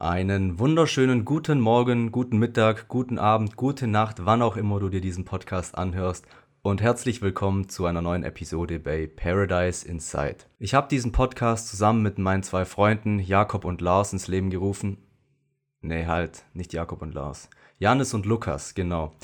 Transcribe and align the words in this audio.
Einen 0.00 0.60
wunderschönen 0.60 1.24
guten 1.24 1.58
Morgen, 1.58 2.12
guten 2.12 2.38
Mittag, 2.38 2.86
guten 2.86 3.18
Abend, 3.18 3.56
gute 3.56 3.88
Nacht, 3.88 4.24
wann 4.24 4.42
auch 4.42 4.56
immer 4.56 4.78
du 4.78 4.90
dir 4.90 5.00
diesen 5.00 5.24
Podcast 5.24 5.76
anhörst 5.76 6.24
und 6.62 6.80
herzlich 6.80 7.20
willkommen 7.20 7.68
zu 7.68 7.84
einer 7.84 8.00
neuen 8.00 8.22
Episode 8.22 8.78
bei 8.78 9.08
Paradise 9.08 9.84
Inside. 9.84 10.36
Ich 10.60 10.72
habe 10.72 10.86
diesen 10.86 11.10
Podcast 11.10 11.66
zusammen 11.66 12.00
mit 12.00 12.16
meinen 12.16 12.44
zwei 12.44 12.64
Freunden 12.64 13.18
Jakob 13.18 13.64
und 13.64 13.80
Lars 13.80 14.12
ins 14.12 14.28
Leben 14.28 14.50
gerufen. 14.50 14.98
Nee, 15.80 16.06
halt, 16.06 16.44
nicht 16.54 16.72
Jakob 16.72 17.02
und 17.02 17.12
Lars. 17.12 17.50
Janis 17.80 18.14
und 18.14 18.24
Lukas, 18.24 18.76
genau. 18.76 19.16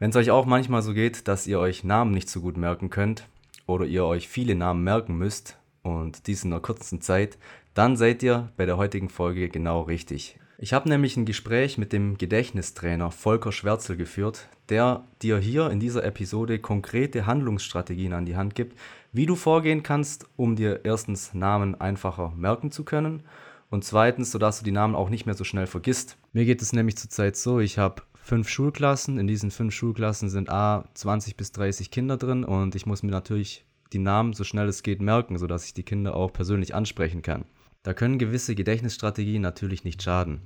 Wenn 0.00 0.10
es 0.10 0.16
euch 0.16 0.32
auch 0.32 0.46
manchmal 0.46 0.82
so 0.82 0.94
geht, 0.94 1.28
dass 1.28 1.46
ihr 1.46 1.60
euch 1.60 1.84
Namen 1.84 2.10
nicht 2.10 2.28
so 2.28 2.40
gut 2.40 2.56
merken 2.56 2.90
könnt 2.90 3.28
oder 3.68 3.84
ihr 3.84 4.04
euch 4.04 4.26
viele 4.26 4.56
Namen 4.56 4.82
merken 4.82 5.16
müsst 5.16 5.60
und 5.82 6.26
dies 6.26 6.42
in 6.42 6.52
einer 6.52 6.60
kurzen 6.60 7.00
Zeit, 7.00 7.38
dann 7.78 7.96
seid 7.96 8.24
ihr 8.24 8.50
bei 8.56 8.66
der 8.66 8.76
heutigen 8.76 9.08
Folge 9.08 9.48
genau 9.48 9.82
richtig. 9.82 10.36
Ich 10.58 10.72
habe 10.72 10.88
nämlich 10.88 11.16
ein 11.16 11.26
Gespräch 11.26 11.78
mit 11.78 11.92
dem 11.92 12.18
Gedächtnistrainer 12.18 13.12
Volker 13.12 13.52
Schwärzel 13.52 13.96
geführt, 13.96 14.48
der 14.68 15.04
dir 15.22 15.38
hier 15.38 15.70
in 15.70 15.78
dieser 15.78 16.02
Episode 16.02 16.58
konkrete 16.58 17.24
Handlungsstrategien 17.24 18.14
an 18.14 18.26
die 18.26 18.36
Hand 18.36 18.56
gibt, 18.56 18.76
wie 19.12 19.26
du 19.26 19.36
vorgehen 19.36 19.84
kannst, 19.84 20.26
um 20.34 20.56
dir 20.56 20.80
erstens 20.82 21.34
Namen 21.34 21.80
einfacher 21.80 22.32
merken 22.36 22.72
zu 22.72 22.82
können 22.82 23.22
und 23.70 23.84
zweitens, 23.84 24.32
sodass 24.32 24.58
du 24.58 24.64
die 24.64 24.72
Namen 24.72 24.96
auch 24.96 25.08
nicht 25.08 25.26
mehr 25.26 25.36
so 25.36 25.44
schnell 25.44 25.68
vergisst. 25.68 26.18
Mir 26.32 26.46
geht 26.46 26.60
es 26.60 26.72
nämlich 26.72 26.96
zurzeit 26.96 27.36
so, 27.36 27.60
ich 27.60 27.78
habe 27.78 28.02
fünf 28.16 28.48
Schulklassen. 28.48 29.20
In 29.20 29.28
diesen 29.28 29.52
fünf 29.52 29.72
Schulklassen 29.72 30.30
sind 30.30 30.50
A 30.50 30.84
20 30.94 31.36
bis 31.36 31.52
30 31.52 31.92
Kinder 31.92 32.16
drin 32.16 32.42
und 32.42 32.74
ich 32.74 32.86
muss 32.86 33.04
mir 33.04 33.12
natürlich 33.12 33.64
die 33.92 34.00
Namen 34.00 34.32
so 34.32 34.42
schnell 34.42 34.66
es 34.66 34.82
geht 34.82 35.00
merken, 35.00 35.38
sodass 35.38 35.64
ich 35.64 35.74
die 35.74 35.84
Kinder 35.84 36.16
auch 36.16 36.32
persönlich 36.32 36.74
ansprechen 36.74 37.22
kann. 37.22 37.44
Da 37.88 37.94
können 37.94 38.18
gewisse 38.18 38.54
Gedächtnisstrategien 38.54 39.40
natürlich 39.40 39.82
nicht 39.82 40.02
schaden. 40.02 40.42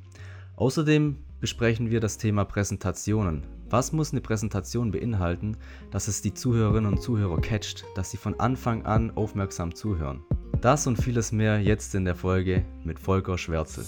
Außerdem 0.55 1.17
besprechen 1.41 1.91
wir 1.91 1.99
das 1.99 2.17
Thema 2.17 2.45
Präsentationen. 2.45 3.43
Was 3.69 3.91
muss 3.91 4.13
eine 4.13 4.21
Präsentation 4.21 4.93
beinhalten, 4.93 5.57
dass 5.91 6.07
es 6.07 6.23
die 6.23 6.35
Zuhörerinnen 6.35 6.93
und 6.93 7.03
Zuhörer 7.03 7.41
catcht, 7.41 7.85
dass 7.97 8.13
sie 8.13 8.17
von 8.17 8.39
Anfang 8.39 8.87
an 8.87 9.11
aufmerksam 9.17 9.75
zuhören? 9.75 10.23
Das 10.61 10.87
und 10.87 11.03
vieles 11.03 11.33
mehr 11.33 11.61
jetzt 11.61 11.97
in 11.97 12.05
der 12.05 12.15
Folge 12.15 12.65
mit 12.85 13.01
Volker 13.01 13.37
Schwärzel. 13.37 13.87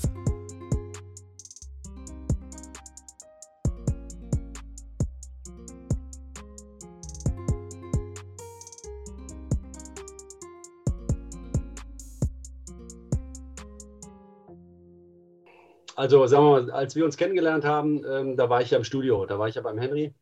Also 15.96 16.26
sagen 16.26 16.44
wir 16.44 16.62
mal, 16.62 16.70
als 16.70 16.96
wir 16.96 17.04
uns 17.04 17.16
kennengelernt 17.16 17.64
haben, 17.64 18.04
ähm, 18.04 18.36
da 18.36 18.48
war 18.48 18.62
ich 18.62 18.70
ja 18.70 18.78
im 18.78 18.84
Studio, 18.84 19.26
da 19.26 19.38
war 19.38 19.48
ich 19.48 19.54
ja 19.54 19.62
beim 19.62 19.78
Henry. 19.78 20.14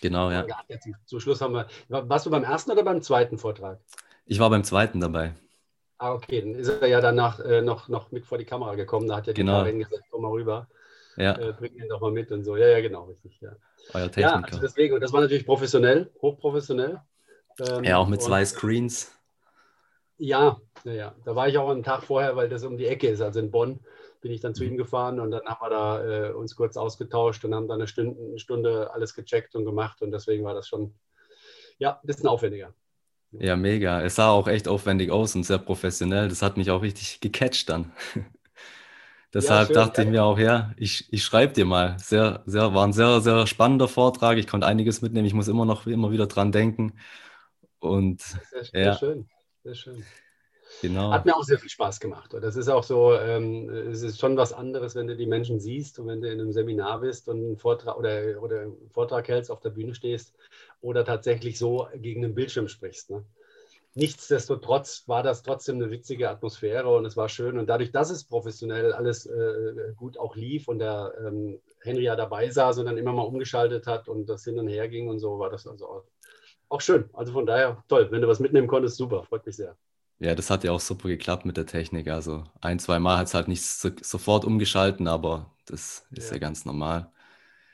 Genau, 0.00 0.30
ja. 0.30 0.46
Jetzt, 0.68 0.88
zum 1.06 1.20
Schluss 1.20 1.40
haben 1.40 1.54
wir. 1.54 1.66
Warst 1.88 2.26
du 2.26 2.30
beim 2.30 2.44
ersten 2.44 2.70
oder 2.70 2.82
beim 2.82 3.02
zweiten 3.02 3.38
Vortrag? 3.38 3.80
Ich 4.26 4.38
war 4.38 4.50
beim 4.50 4.64
zweiten 4.64 5.00
dabei. 5.00 5.34
Ah, 5.98 6.14
okay. 6.14 6.40
Dann 6.40 6.54
ist 6.54 6.68
er 6.68 6.88
ja 6.88 7.00
danach 7.00 7.40
äh, 7.40 7.62
noch, 7.62 7.88
noch 7.88 8.10
mit 8.10 8.26
vor 8.26 8.38
die 8.38 8.44
Kamera 8.44 8.74
gekommen. 8.74 9.08
Da 9.08 9.16
hat 9.16 9.26
ja 9.26 9.32
die 9.32 9.40
genau. 9.40 9.58
Karin 9.58 9.78
gesagt, 9.78 10.04
komm 10.10 10.22
mal 10.22 10.30
rüber. 10.30 10.68
Ja. 11.16 11.36
Äh, 11.36 11.52
bring 11.52 11.74
ihn 11.74 11.88
doch 11.88 12.00
mal 12.00 12.10
mit 12.10 12.30
und 12.32 12.44
so. 12.44 12.56
Ja, 12.56 12.68
ja, 12.68 12.80
genau, 12.80 13.04
richtig. 13.04 13.40
Ja, 13.40 13.52
Euer 13.92 14.10
Techniker. 14.10 14.38
ja 14.38 14.44
also 14.44 14.60
deswegen, 14.60 14.94
und 14.94 15.00
das 15.00 15.12
war 15.12 15.20
natürlich 15.20 15.46
professionell, 15.46 16.10
hochprofessionell. 16.20 17.00
Ähm, 17.60 17.84
ja, 17.84 17.98
auch 17.98 18.08
mit 18.08 18.22
zwei 18.22 18.44
Screens. 18.44 19.12
Ja, 20.18 20.60
ja, 20.84 20.92
ja. 20.92 21.14
Da 21.24 21.36
war 21.36 21.48
ich 21.48 21.58
auch 21.58 21.68
einen 21.68 21.82
Tag 21.82 22.04
vorher, 22.04 22.36
weil 22.36 22.48
das 22.48 22.64
um 22.64 22.76
die 22.76 22.86
Ecke 22.86 23.08
ist, 23.08 23.20
also 23.20 23.40
in 23.40 23.50
Bonn 23.50 23.80
bin 24.22 24.32
ich 24.32 24.40
dann 24.40 24.54
zu 24.54 24.64
ihm 24.64 24.76
gefahren 24.76 25.20
und 25.20 25.30
dann 25.32 25.44
haben 25.44 25.60
wir 25.60 25.70
da 25.70 26.04
äh, 26.04 26.32
uns 26.32 26.56
kurz 26.56 26.76
ausgetauscht 26.76 27.44
und 27.44 27.54
haben 27.54 27.68
dann 27.68 27.80
eine 27.80 27.88
Stunde, 27.88 28.18
eine 28.22 28.38
Stunde 28.38 28.90
alles 28.94 29.14
gecheckt 29.14 29.54
und 29.54 29.66
gemacht 29.66 30.00
und 30.00 30.12
deswegen 30.12 30.44
war 30.44 30.54
das 30.54 30.68
schon 30.68 30.94
ja, 31.78 32.00
ein 32.00 32.06
bisschen 32.06 32.28
aufwendiger. 32.28 32.72
Ja, 33.32 33.56
mega. 33.56 34.02
Es 34.02 34.16
sah 34.16 34.30
auch 34.30 34.46
echt 34.46 34.68
aufwendig 34.68 35.10
aus 35.10 35.34
und 35.34 35.44
sehr 35.44 35.58
professionell. 35.58 36.28
Das 36.28 36.42
hat 36.42 36.56
mich 36.56 36.70
auch 36.70 36.82
richtig 36.82 37.20
gecatcht 37.20 37.68
dann. 37.68 37.92
Deshalb 39.34 39.70
ja, 39.70 39.74
dachte 39.74 40.02
ich 40.02 40.08
mir 40.08 40.22
auch, 40.22 40.38
ja, 40.38 40.74
ich, 40.76 41.10
ich 41.10 41.24
schreibe 41.24 41.54
dir 41.54 41.64
mal. 41.64 41.98
Sehr, 41.98 42.42
sehr, 42.44 42.74
war 42.74 42.86
ein 42.86 42.92
sehr, 42.92 43.22
sehr 43.22 43.46
spannender 43.46 43.88
Vortrag. 43.88 44.36
Ich 44.36 44.46
konnte 44.46 44.66
einiges 44.66 45.00
mitnehmen. 45.00 45.26
Ich 45.26 45.32
muss 45.32 45.48
immer 45.48 45.64
noch 45.64 45.86
immer 45.86 46.10
wieder 46.10 46.26
dran 46.26 46.52
denken. 46.52 46.98
Und 47.78 48.20
sehr, 48.20 48.64
sehr 48.64 48.84
ja. 48.84 48.94
schön. 48.98 49.28
Sehr 49.64 49.74
schön. 49.74 50.04
Genau. 50.80 51.12
Hat 51.12 51.26
mir 51.26 51.36
auch 51.36 51.44
sehr 51.44 51.58
viel 51.58 51.70
Spaß 51.70 52.00
gemacht. 52.00 52.34
Und 52.34 52.42
das 52.42 52.56
ist 52.56 52.68
auch 52.68 52.82
so, 52.82 53.14
ähm, 53.14 53.68
es 53.68 54.02
ist 54.02 54.18
schon 54.18 54.36
was 54.36 54.52
anderes, 54.52 54.94
wenn 54.94 55.06
du 55.06 55.16
die 55.16 55.26
Menschen 55.26 55.60
siehst 55.60 55.98
und 55.98 56.08
wenn 56.08 56.20
du 56.20 56.28
in 56.28 56.40
einem 56.40 56.52
Seminar 56.52 57.00
bist 57.00 57.28
und 57.28 57.38
einen 57.38 57.56
Vortrag 57.56 57.96
oder, 57.96 58.42
oder 58.42 58.60
einen 58.62 58.90
Vortrag 58.90 59.28
hältst, 59.28 59.50
auf 59.50 59.60
der 59.60 59.70
Bühne 59.70 59.94
stehst 59.94 60.34
oder 60.80 61.04
tatsächlich 61.04 61.58
so 61.58 61.86
gegen 61.96 62.22
den 62.22 62.34
Bildschirm 62.34 62.68
sprichst. 62.68 63.10
Ne? 63.10 63.24
Nichtsdestotrotz 63.94 65.04
war 65.06 65.22
das 65.22 65.42
trotzdem 65.42 65.76
eine 65.76 65.90
witzige 65.90 66.30
Atmosphäre 66.30 66.88
und 66.88 67.04
es 67.04 67.16
war 67.16 67.28
schön. 67.28 67.58
Und 67.58 67.66
dadurch, 67.66 67.92
dass 67.92 68.10
es 68.10 68.24
professionell 68.24 68.92
alles 68.92 69.26
äh, 69.26 69.92
gut 69.96 70.18
auch 70.18 70.34
lief 70.34 70.66
und 70.66 70.78
der 70.78 71.12
ähm, 71.20 71.60
Henry 71.80 72.04
ja 72.04 72.16
dabei 72.16 72.48
saß 72.48 72.78
und 72.78 72.86
dann 72.86 72.96
immer 72.96 73.12
mal 73.12 73.22
umgeschaltet 73.22 73.86
hat 73.86 74.08
und 74.08 74.26
das 74.30 74.44
hin 74.44 74.58
und 74.58 74.68
her 74.68 74.88
ging 74.88 75.08
und 75.08 75.18
so, 75.18 75.38
war 75.38 75.50
das 75.50 75.66
also 75.66 75.86
auch, 75.86 76.04
auch 76.70 76.80
schön. 76.80 77.10
Also 77.12 77.32
von 77.32 77.44
daher 77.44 77.84
toll. 77.88 78.08
Wenn 78.10 78.22
du 78.22 78.28
was 78.28 78.40
mitnehmen 78.40 78.66
konntest, 78.66 78.96
super. 78.96 79.24
Freut 79.24 79.44
mich 79.44 79.56
sehr. 79.56 79.76
Ja, 80.22 80.36
das 80.36 80.50
hat 80.50 80.62
ja 80.62 80.70
auch 80.70 80.78
super 80.78 81.08
geklappt 81.08 81.44
mit 81.44 81.56
der 81.56 81.66
Technik. 81.66 82.06
Also 82.06 82.44
ein, 82.60 82.78
zwei 82.78 83.00
Mal 83.00 83.18
hat 83.18 83.26
es 83.26 83.34
halt 83.34 83.48
nicht 83.48 83.62
so, 83.62 83.90
sofort 84.00 84.44
umgeschalten, 84.44 85.08
aber 85.08 85.52
das 85.66 86.06
ist 86.12 86.28
ja, 86.28 86.34
ja 86.34 86.38
ganz 86.38 86.64
normal. 86.64 87.10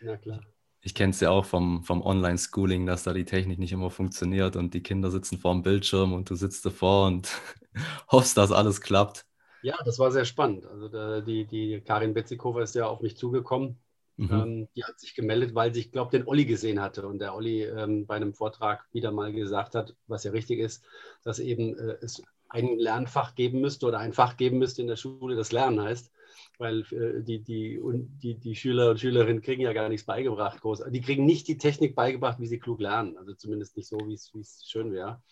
Ja, 0.00 0.16
klar. 0.16 0.41
Ich 0.81 0.94
kenne 0.94 1.10
es 1.10 1.20
ja 1.20 1.28
auch 1.28 1.44
vom, 1.44 1.82
vom 1.84 2.00
Online-Schooling, 2.00 2.87
dass 2.87 3.03
da 3.03 3.12
die 3.12 3.26
Technik 3.26 3.58
nicht 3.58 3.72
immer 3.72 3.91
funktioniert 3.91 4.56
und 4.56 4.72
die 4.72 4.82
Kinder 4.82 5.10
sitzen 5.10 5.37
vor 5.37 5.53
dem 5.53 5.62
Bildschirm 5.62 6.14
und 6.14 6.31
du 6.31 6.37
sitzt 6.37 6.64
davor 6.64 7.08
und 7.08 7.28
hoffst, 8.10 8.38
dass 8.38 8.50
alles 8.50 8.81
klappt. 8.81 9.26
Ja, 9.60 9.76
das 9.84 9.98
war 9.98 10.10
sehr 10.10 10.25
spannend. 10.25 10.64
Also 10.64 10.88
da, 10.88 11.20
die, 11.20 11.44
die 11.44 11.82
Karin 11.82 12.14
Betzikofer 12.14 12.62
ist 12.62 12.75
ja 12.75 12.87
auf 12.87 13.03
mich 13.03 13.19
zugekommen. 13.19 13.78
Mhm. 14.16 14.31
Ähm, 14.32 14.69
die 14.75 14.84
hat 14.84 14.98
sich 14.98 15.14
gemeldet, 15.14 15.54
weil 15.54 15.75
sie, 15.75 15.81
ich 15.81 15.92
glaube, 15.92 16.16
den 16.16 16.26
Olli 16.26 16.47
gesehen 16.47 16.81
hatte 16.81 17.06
und 17.06 17.19
der 17.19 17.34
Olli 17.34 17.64
ähm, 17.64 18.06
bei 18.06 18.16
einem 18.16 18.32
Vortrag 18.32 18.87
wieder 18.92 19.12
mal 19.12 19.34
gesagt 19.34 19.75
hat, 19.75 19.94
was 20.06 20.25
ja 20.25 20.31
richtig 20.31 20.60
ist, 20.60 20.82
dass 21.25 21.41
eben 21.41 21.76
äh, 21.78 21.98
es 22.00 22.22
ein 22.48 22.78
Lernfach 22.78 23.34
geben 23.34 23.60
müsste 23.60 23.86
oder 23.86 23.98
ein 23.98 24.12
Fach 24.12 24.36
geben 24.36 24.59
müsste 24.59 24.82
in 24.82 24.88
der 24.88 24.97
Schule, 24.97 25.36
das 25.36 25.53
Lernen 25.53 25.81
heißt. 25.81 26.12
Weil 26.59 26.81
äh, 26.92 27.22
die, 27.22 27.42
die, 27.42 27.81
die, 28.22 28.34
die 28.34 28.54
Schüler 28.54 28.91
und 28.91 29.00
Schülerinnen 29.00 29.42
kriegen 29.42 29.62
ja 29.62 29.72
gar 29.72 29.88
nichts 29.88 30.06
beigebracht. 30.06 30.60
Groß. 30.60 30.84
Die 30.91 31.00
kriegen 31.00 31.25
nicht 31.25 31.47
die 31.48 31.58
Technik 31.58 31.94
beigebracht, 31.94 32.41
wie 32.41 32.47
sie 32.47 32.58
klug 32.58 32.81
lernen. 32.81 33.16
Also 33.16 33.34
zumindest 33.34 33.76
nicht 33.76 33.88
so, 33.88 33.98
wie 34.06 34.14
es 34.14 34.64
schön 34.66 34.92
wäre. 34.92 35.22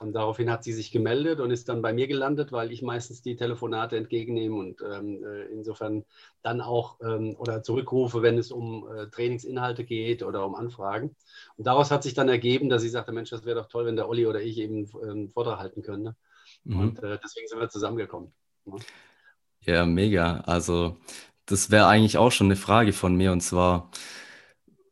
Und 0.00 0.14
daraufhin 0.14 0.50
hat 0.50 0.64
sie 0.64 0.72
sich 0.72 0.92
gemeldet 0.92 1.40
und 1.40 1.50
ist 1.50 1.68
dann 1.68 1.82
bei 1.82 1.92
mir 1.92 2.06
gelandet, 2.06 2.52
weil 2.52 2.72
ich 2.72 2.80
meistens 2.80 3.20
die 3.20 3.36
Telefonate 3.36 3.98
entgegennehme 3.98 4.56
und 4.56 4.80
ähm, 4.80 5.22
äh, 5.22 5.44
insofern 5.52 6.06
dann 6.40 6.62
auch 6.62 6.98
ähm, 7.02 7.36
oder 7.38 7.62
zurückrufe, 7.62 8.22
wenn 8.22 8.38
es 8.38 8.50
um 8.50 8.88
äh, 8.88 9.08
Trainingsinhalte 9.08 9.84
geht 9.84 10.22
oder 10.22 10.46
um 10.46 10.54
Anfragen. 10.54 11.14
Und 11.58 11.66
daraus 11.66 11.90
hat 11.90 12.02
sich 12.02 12.14
dann 12.14 12.30
ergeben, 12.30 12.70
dass 12.70 12.80
sie 12.80 12.88
sagte, 12.88 13.12
Mensch, 13.12 13.28
das 13.28 13.44
wäre 13.44 13.60
doch 13.60 13.68
toll, 13.68 13.84
wenn 13.84 13.96
der 13.96 14.08
Olli 14.08 14.26
oder 14.26 14.40
ich 14.40 14.56
eben 14.56 14.90
ähm, 15.02 15.30
Vortrag 15.34 15.58
halten 15.58 15.82
könnte. 15.82 16.16
Mhm. 16.64 16.80
Und 16.80 17.02
äh, 17.02 17.18
deswegen 17.22 17.48
sind 17.48 17.60
wir 17.60 17.68
zusammengekommen. 17.68 18.32
Ja, 19.60 19.74
ja 19.74 19.86
mega. 19.86 20.40
Also 20.40 20.96
das 21.46 21.70
wäre 21.70 21.86
eigentlich 21.86 22.18
auch 22.18 22.32
schon 22.32 22.46
eine 22.46 22.56
Frage 22.56 22.92
von 22.92 23.16
mir. 23.16 23.32
Und 23.32 23.40
zwar, 23.40 23.90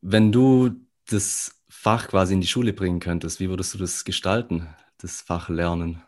wenn 0.01 0.33
du 0.33 0.71
das 1.09 1.55
Fach 1.69 2.09
quasi 2.09 2.34
in 2.34 2.41
die 2.41 2.47
Schule 2.47 2.73
bringen 2.73 3.01
könntest, 3.01 3.41
wie 3.41 3.49
würdest 3.49 3.75
du 3.75 3.79
das 3.79 4.05
gestalten, 4.05 4.69
das 4.99 5.21
Fach 5.21 5.49
Lernen? 5.49 6.03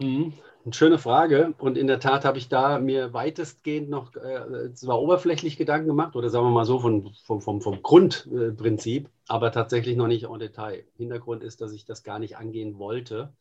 Mhm. 0.00 0.32
Eine 0.64 0.74
schöne 0.74 0.98
Frage. 0.98 1.54
Und 1.58 1.76
in 1.76 1.88
der 1.88 1.98
Tat 1.98 2.24
habe 2.24 2.38
ich 2.38 2.48
da 2.48 2.78
mir 2.78 3.12
weitestgehend 3.12 3.90
noch 3.90 4.14
äh, 4.14 4.72
zwar 4.74 5.00
oberflächlich 5.00 5.56
Gedanken 5.56 5.88
gemacht 5.88 6.14
oder 6.14 6.30
sagen 6.30 6.46
wir 6.46 6.50
mal 6.50 6.64
so 6.64 6.78
von, 6.78 7.12
vom, 7.24 7.40
vom, 7.40 7.60
vom 7.60 7.82
Grundprinzip, 7.82 9.08
aber 9.26 9.50
tatsächlich 9.50 9.96
noch 9.96 10.06
nicht 10.06 10.24
en 10.24 10.38
Detail. 10.38 10.84
Hintergrund 10.96 11.42
ist, 11.42 11.60
dass 11.60 11.72
ich 11.72 11.84
das 11.84 12.04
gar 12.04 12.20
nicht 12.20 12.36
angehen 12.36 12.78
wollte, 12.78 13.32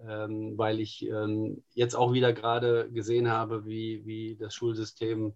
ähm, 0.00 0.56
weil 0.56 0.80
ich 0.80 1.06
ähm, 1.06 1.62
jetzt 1.74 1.94
auch 1.94 2.12
wieder 2.12 2.32
gerade 2.32 2.90
gesehen 2.90 3.30
habe, 3.30 3.66
wie, 3.66 4.04
wie 4.04 4.36
das 4.36 4.54
Schulsystem 4.54 5.34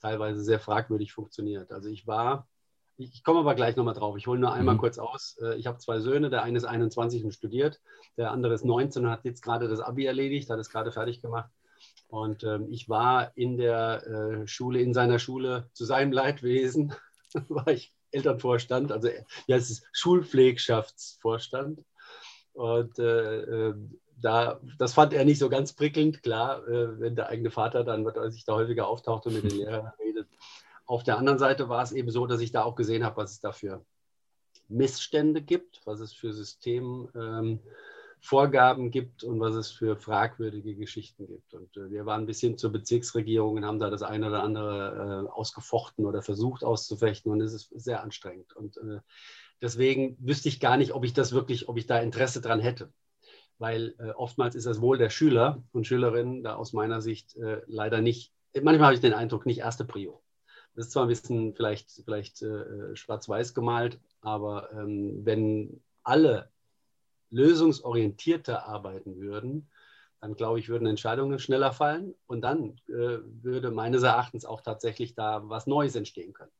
teilweise 0.00 0.42
sehr 0.42 0.60
fragwürdig 0.60 1.12
funktioniert. 1.12 1.72
Also 1.72 1.88
ich 1.88 2.06
war, 2.06 2.48
ich, 2.96 3.12
ich 3.14 3.24
komme 3.24 3.40
aber 3.40 3.54
gleich 3.54 3.76
nochmal 3.76 3.94
drauf, 3.94 4.16
ich 4.16 4.26
hole 4.26 4.38
nur 4.38 4.52
einmal 4.52 4.76
mhm. 4.76 4.80
kurz 4.80 4.98
aus. 4.98 5.38
Äh, 5.42 5.56
ich 5.56 5.66
habe 5.66 5.78
zwei 5.78 6.00
Söhne, 6.00 6.30
der 6.30 6.42
eine 6.42 6.56
ist 6.56 6.64
21 6.64 7.24
und 7.24 7.32
studiert, 7.32 7.80
der 8.16 8.30
andere 8.30 8.54
ist 8.54 8.64
19 8.64 9.04
und 9.04 9.10
hat 9.10 9.24
jetzt 9.24 9.42
gerade 9.42 9.68
das 9.68 9.80
Abi 9.80 10.06
erledigt, 10.06 10.50
hat 10.50 10.58
es 10.58 10.70
gerade 10.70 10.92
fertig 10.92 11.22
gemacht. 11.22 11.50
Und 12.08 12.44
ähm, 12.44 12.68
ich 12.70 12.88
war 12.88 13.36
in 13.36 13.56
der 13.56 14.06
äh, 14.06 14.46
Schule, 14.46 14.80
in 14.80 14.94
seiner 14.94 15.18
Schule 15.18 15.68
zu 15.72 15.84
seinem 15.84 16.12
Leidwesen, 16.12 16.94
war 17.48 17.66
ich 17.68 17.92
Elternvorstand, 18.12 18.92
also 18.92 19.08
ja, 19.46 19.56
es 19.56 19.70
ist 19.70 19.86
Schulpflegschaftsvorstand. 19.92 21.80
Und 22.56 22.98
äh, 22.98 23.42
ähm, 23.42 24.00
da, 24.20 24.60
das 24.78 24.94
fand 24.94 25.12
er 25.12 25.26
nicht 25.26 25.38
so 25.38 25.50
ganz 25.50 25.74
prickelnd, 25.74 26.22
klar, 26.22 26.66
äh, 26.66 26.98
wenn 26.98 27.14
der 27.14 27.28
eigene 27.28 27.50
Vater 27.50 27.84
dann 27.84 28.06
sich 28.32 28.46
da 28.46 28.54
häufiger 28.54 28.88
auftaucht 28.88 29.26
und 29.26 29.34
mit 29.34 29.44
den 29.44 29.58
Lehrern 29.58 29.92
redet. 29.98 30.26
Auf 30.86 31.02
der 31.02 31.18
anderen 31.18 31.38
Seite 31.38 31.68
war 31.68 31.82
es 31.82 31.92
eben 31.92 32.10
so, 32.10 32.26
dass 32.26 32.40
ich 32.40 32.52
da 32.52 32.62
auch 32.62 32.74
gesehen 32.74 33.04
habe, 33.04 33.18
was 33.18 33.32
es 33.32 33.40
da 33.40 33.52
für 33.52 33.84
Missstände 34.68 35.42
gibt, 35.42 35.82
was 35.84 36.00
es 36.00 36.14
für 36.14 36.32
Systemvorgaben 36.32 37.60
ähm, 38.84 38.90
gibt 38.90 39.22
und 39.22 39.38
was 39.38 39.54
es 39.54 39.70
für 39.70 39.96
fragwürdige 39.98 40.76
Geschichten 40.76 41.26
gibt. 41.26 41.52
Und 41.52 41.76
äh, 41.76 41.90
wir 41.90 42.06
waren 42.06 42.22
ein 42.22 42.26
bisschen 42.26 42.56
zur 42.56 42.72
Bezirksregierung 42.72 43.56
und 43.56 43.66
haben 43.66 43.80
da 43.80 43.90
das 43.90 44.02
eine 44.02 44.28
oder 44.28 44.42
andere 44.42 45.26
äh, 45.26 45.30
ausgefochten 45.30 46.06
oder 46.06 46.22
versucht 46.22 46.64
auszufechten 46.64 47.30
und 47.30 47.42
es 47.42 47.52
ist 47.52 47.68
sehr 47.74 48.02
anstrengend. 48.02 48.56
Und 48.56 48.78
äh, 48.78 49.00
deswegen 49.62 50.16
wüsste 50.20 50.48
ich 50.48 50.60
gar 50.60 50.76
nicht, 50.76 50.92
ob 50.92 51.04
ich 51.04 51.12
das 51.12 51.32
wirklich, 51.32 51.68
ob 51.68 51.76
ich 51.76 51.86
da 51.86 51.98
Interesse 51.98 52.40
dran 52.40 52.60
hätte 52.60 52.92
weil 53.58 53.94
äh, 53.98 54.10
oftmals 54.10 54.54
ist 54.54 54.66
das 54.66 54.80
Wohl 54.80 54.98
der 54.98 55.10
Schüler 55.10 55.62
und 55.72 55.86
Schülerinnen 55.86 56.42
da 56.42 56.56
aus 56.56 56.72
meiner 56.72 57.00
Sicht 57.00 57.36
äh, 57.36 57.62
leider 57.66 58.00
nicht, 58.00 58.32
manchmal 58.54 58.86
habe 58.86 58.94
ich 58.94 59.00
den 59.00 59.14
Eindruck, 59.14 59.46
nicht 59.46 59.60
erste 59.60 59.84
Prio. 59.84 60.22
Das 60.74 60.86
ist 60.86 60.92
zwar 60.92 61.04
ein 61.04 61.08
bisschen 61.08 61.54
vielleicht, 61.54 61.90
vielleicht 62.04 62.42
äh, 62.42 62.94
schwarz-weiß 62.94 63.54
gemalt, 63.54 63.98
aber 64.20 64.70
ähm, 64.72 65.24
wenn 65.24 65.82
alle 66.02 66.50
lösungsorientierter 67.30 68.66
arbeiten 68.66 69.16
würden, 69.16 69.70
dann 70.20 70.34
glaube 70.34 70.58
ich, 70.58 70.68
würden 70.68 70.86
Entscheidungen 70.86 71.38
schneller 71.38 71.72
fallen 71.72 72.14
und 72.26 72.42
dann 72.42 72.80
äh, 72.88 73.18
würde 73.22 73.70
meines 73.70 74.02
Erachtens 74.02 74.44
auch 74.44 74.60
tatsächlich 74.60 75.14
da 75.14 75.48
was 75.48 75.66
Neues 75.66 75.96
entstehen 75.96 76.32
können. 76.32 76.52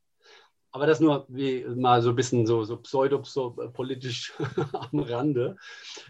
Aber 0.77 0.87
das 0.87 1.01
nur 1.01 1.25
wie 1.31 1.65
mal 1.65 2.03
so 2.03 2.11
ein 2.11 2.17
bisschen 2.17 2.47
so, 2.47 2.63
so 2.65 2.77
pseudo-politisch 2.77 4.35
am 4.93 4.99
Rande. 4.99 5.57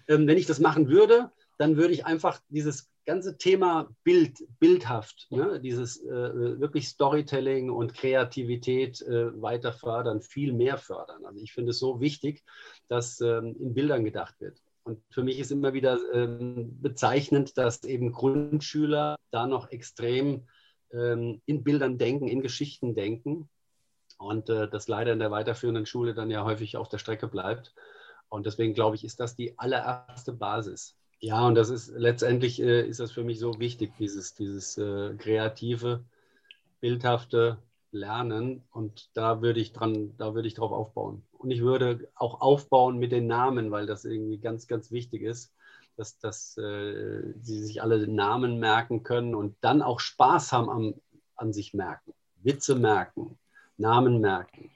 Ähm, 0.09 0.27
wenn 0.27 0.37
ich 0.37 0.47
das 0.47 0.59
machen 0.59 0.89
würde, 0.89 1.31
dann 1.57 1.77
würde 1.77 1.95
ich 1.95 2.05
einfach 2.05 2.41
dieses 2.49 2.91
ganze 3.05 3.39
Thema 3.39 3.89
Bild, 4.03 4.43
bildhaft, 4.59 5.29
ne, 5.31 5.61
dieses 5.61 6.03
äh, 6.03 6.59
wirklich 6.59 6.89
Storytelling 6.89 7.71
und 7.71 7.95
Kreativität 7.95 9.01
äh, 9.03 9.41
weiter 9.41 9.73
fördern, 9.73 10.21
viel 10.21 10.53
mehr 10.53 10.79
fördern. 10.79 11.25
Also 11.25 11.41
ich 11.41 11.53
finde 11.53 11.71
es 11.71 11.79
so 11.79 12.01
wichtig, 12.01 12.43
dass 12.89 13.21
ähm, 13.21 13.55
in 13.61 13.73
Bildern 13.73 14.05
gedacht 14.05 14.35
wird. 14.41 14.61
Und 14.83 15.01
für 15.11 15.23
mich 15.23 15.39
ist 15.39 15.53
immer 15.53 15.75
wieder 15.75 15.97
ähm, 16.13 16.77
bezeichnend, 16.83 17.57
dass 17.57 17.85
eben 17.85 18.11
Grundschüler 18.11 19.15
da 19.31 19.47
noch 19.47 19.71
extrem 19.71 20.49
ähm, 20.93 21.41
in 21.47 21.63
Bildern 21.63 21.99
denken, 21.99 22.27
in 22.27 22.41
Geschichten 22.41 22.97
denken 22.97 23.49
und 24.19 24.49
äh, 24.49 24.69
das 24.69 24.89
leider 24.89 25.13
in 25.13 25.19
der 25.19 25.31
weiterführenden 25.31 25.87
Schule 25.87 26.15
dann 26.15 26.31
ja 26.31 26.45
häufig 26.45 26.77
auf 26.77 26.89
der 26.89 26.99
Strecke 26.99 27.29
bleibt. 27.29 27.75
Und 28.29 28.47
deswegen 28.47 28.75
glaube 28.75 28.97
ich, 28.97 29.05
ist 29.05 29.21
das 29.21 29.37
die 29.37 29.59
allererste 29.59 30.33
Basis. 30.33 30.97
Ja, 31.21 31.47
und 31.47 31.55
das 31.55 31.71
ist 31.71 31.89
letztendlich 31.97 32.61
äh, 32.61 32.87
ist 32.87 33.01
das 33.01 33.13
für 33.13 33.25
mich 33.25 33.39
so 33.39 33.59
wichtig, 33.59 33.93
dieses, 33.99 34.35
dieses 34.35 34.77
äh, 34.79 35.15
kreative, 35.17 36.05
bildhafte 36.81 37.59
Lernen. 37.91 38.65
Und 38.71 39.11
da 39.15 39.41
würde 39.41 39.61
ich 39.61 39.73
dran, 39.73 40.15
da 40.19 40.35
würde 40.35 40.49
ich 40.49 40.55
drauf 40.55 40.73
aufbauen. 40.73 41.25
Und 41.33 41.51
ich 41.51 41.63
würde 41.63 42.09
auch 42.15 42.41
aufbauen 42.41 42.99
mit 42.99 43.13
den 43.13 43.27
Namen, 43.27 43.71
weil 43.71 43.87
das 43.87 44.05
irgendwie 44.05 44.39
ganz, 44.39 44.67
ganz 44.67 44.91
wichtig 44.91 45.23
ist, 45.23 45.55
dass, 45.97 46.19
dass 46.19 46.59
äh, 46.59 47.33
sie 47.41 47.63
sich 47.65 47.83
alle 47.83 48.07
Namen 48.07 48.59
merken 48.59 49.03
können 49.03 49.35
und 49.35 49.57
dann 49.63 49.83
auch 49.83 50.01
Spaß 50.01 50.53
haben 50.53 50.69
am, 50.69 50.95
an 51.37 51.53
sich 51.53 51.73
merken, 51.73 52.13
Witze 52.43 52.75
merken, 52.75 53.39
Namen 53.79 54.21
merken, 54.21 54.71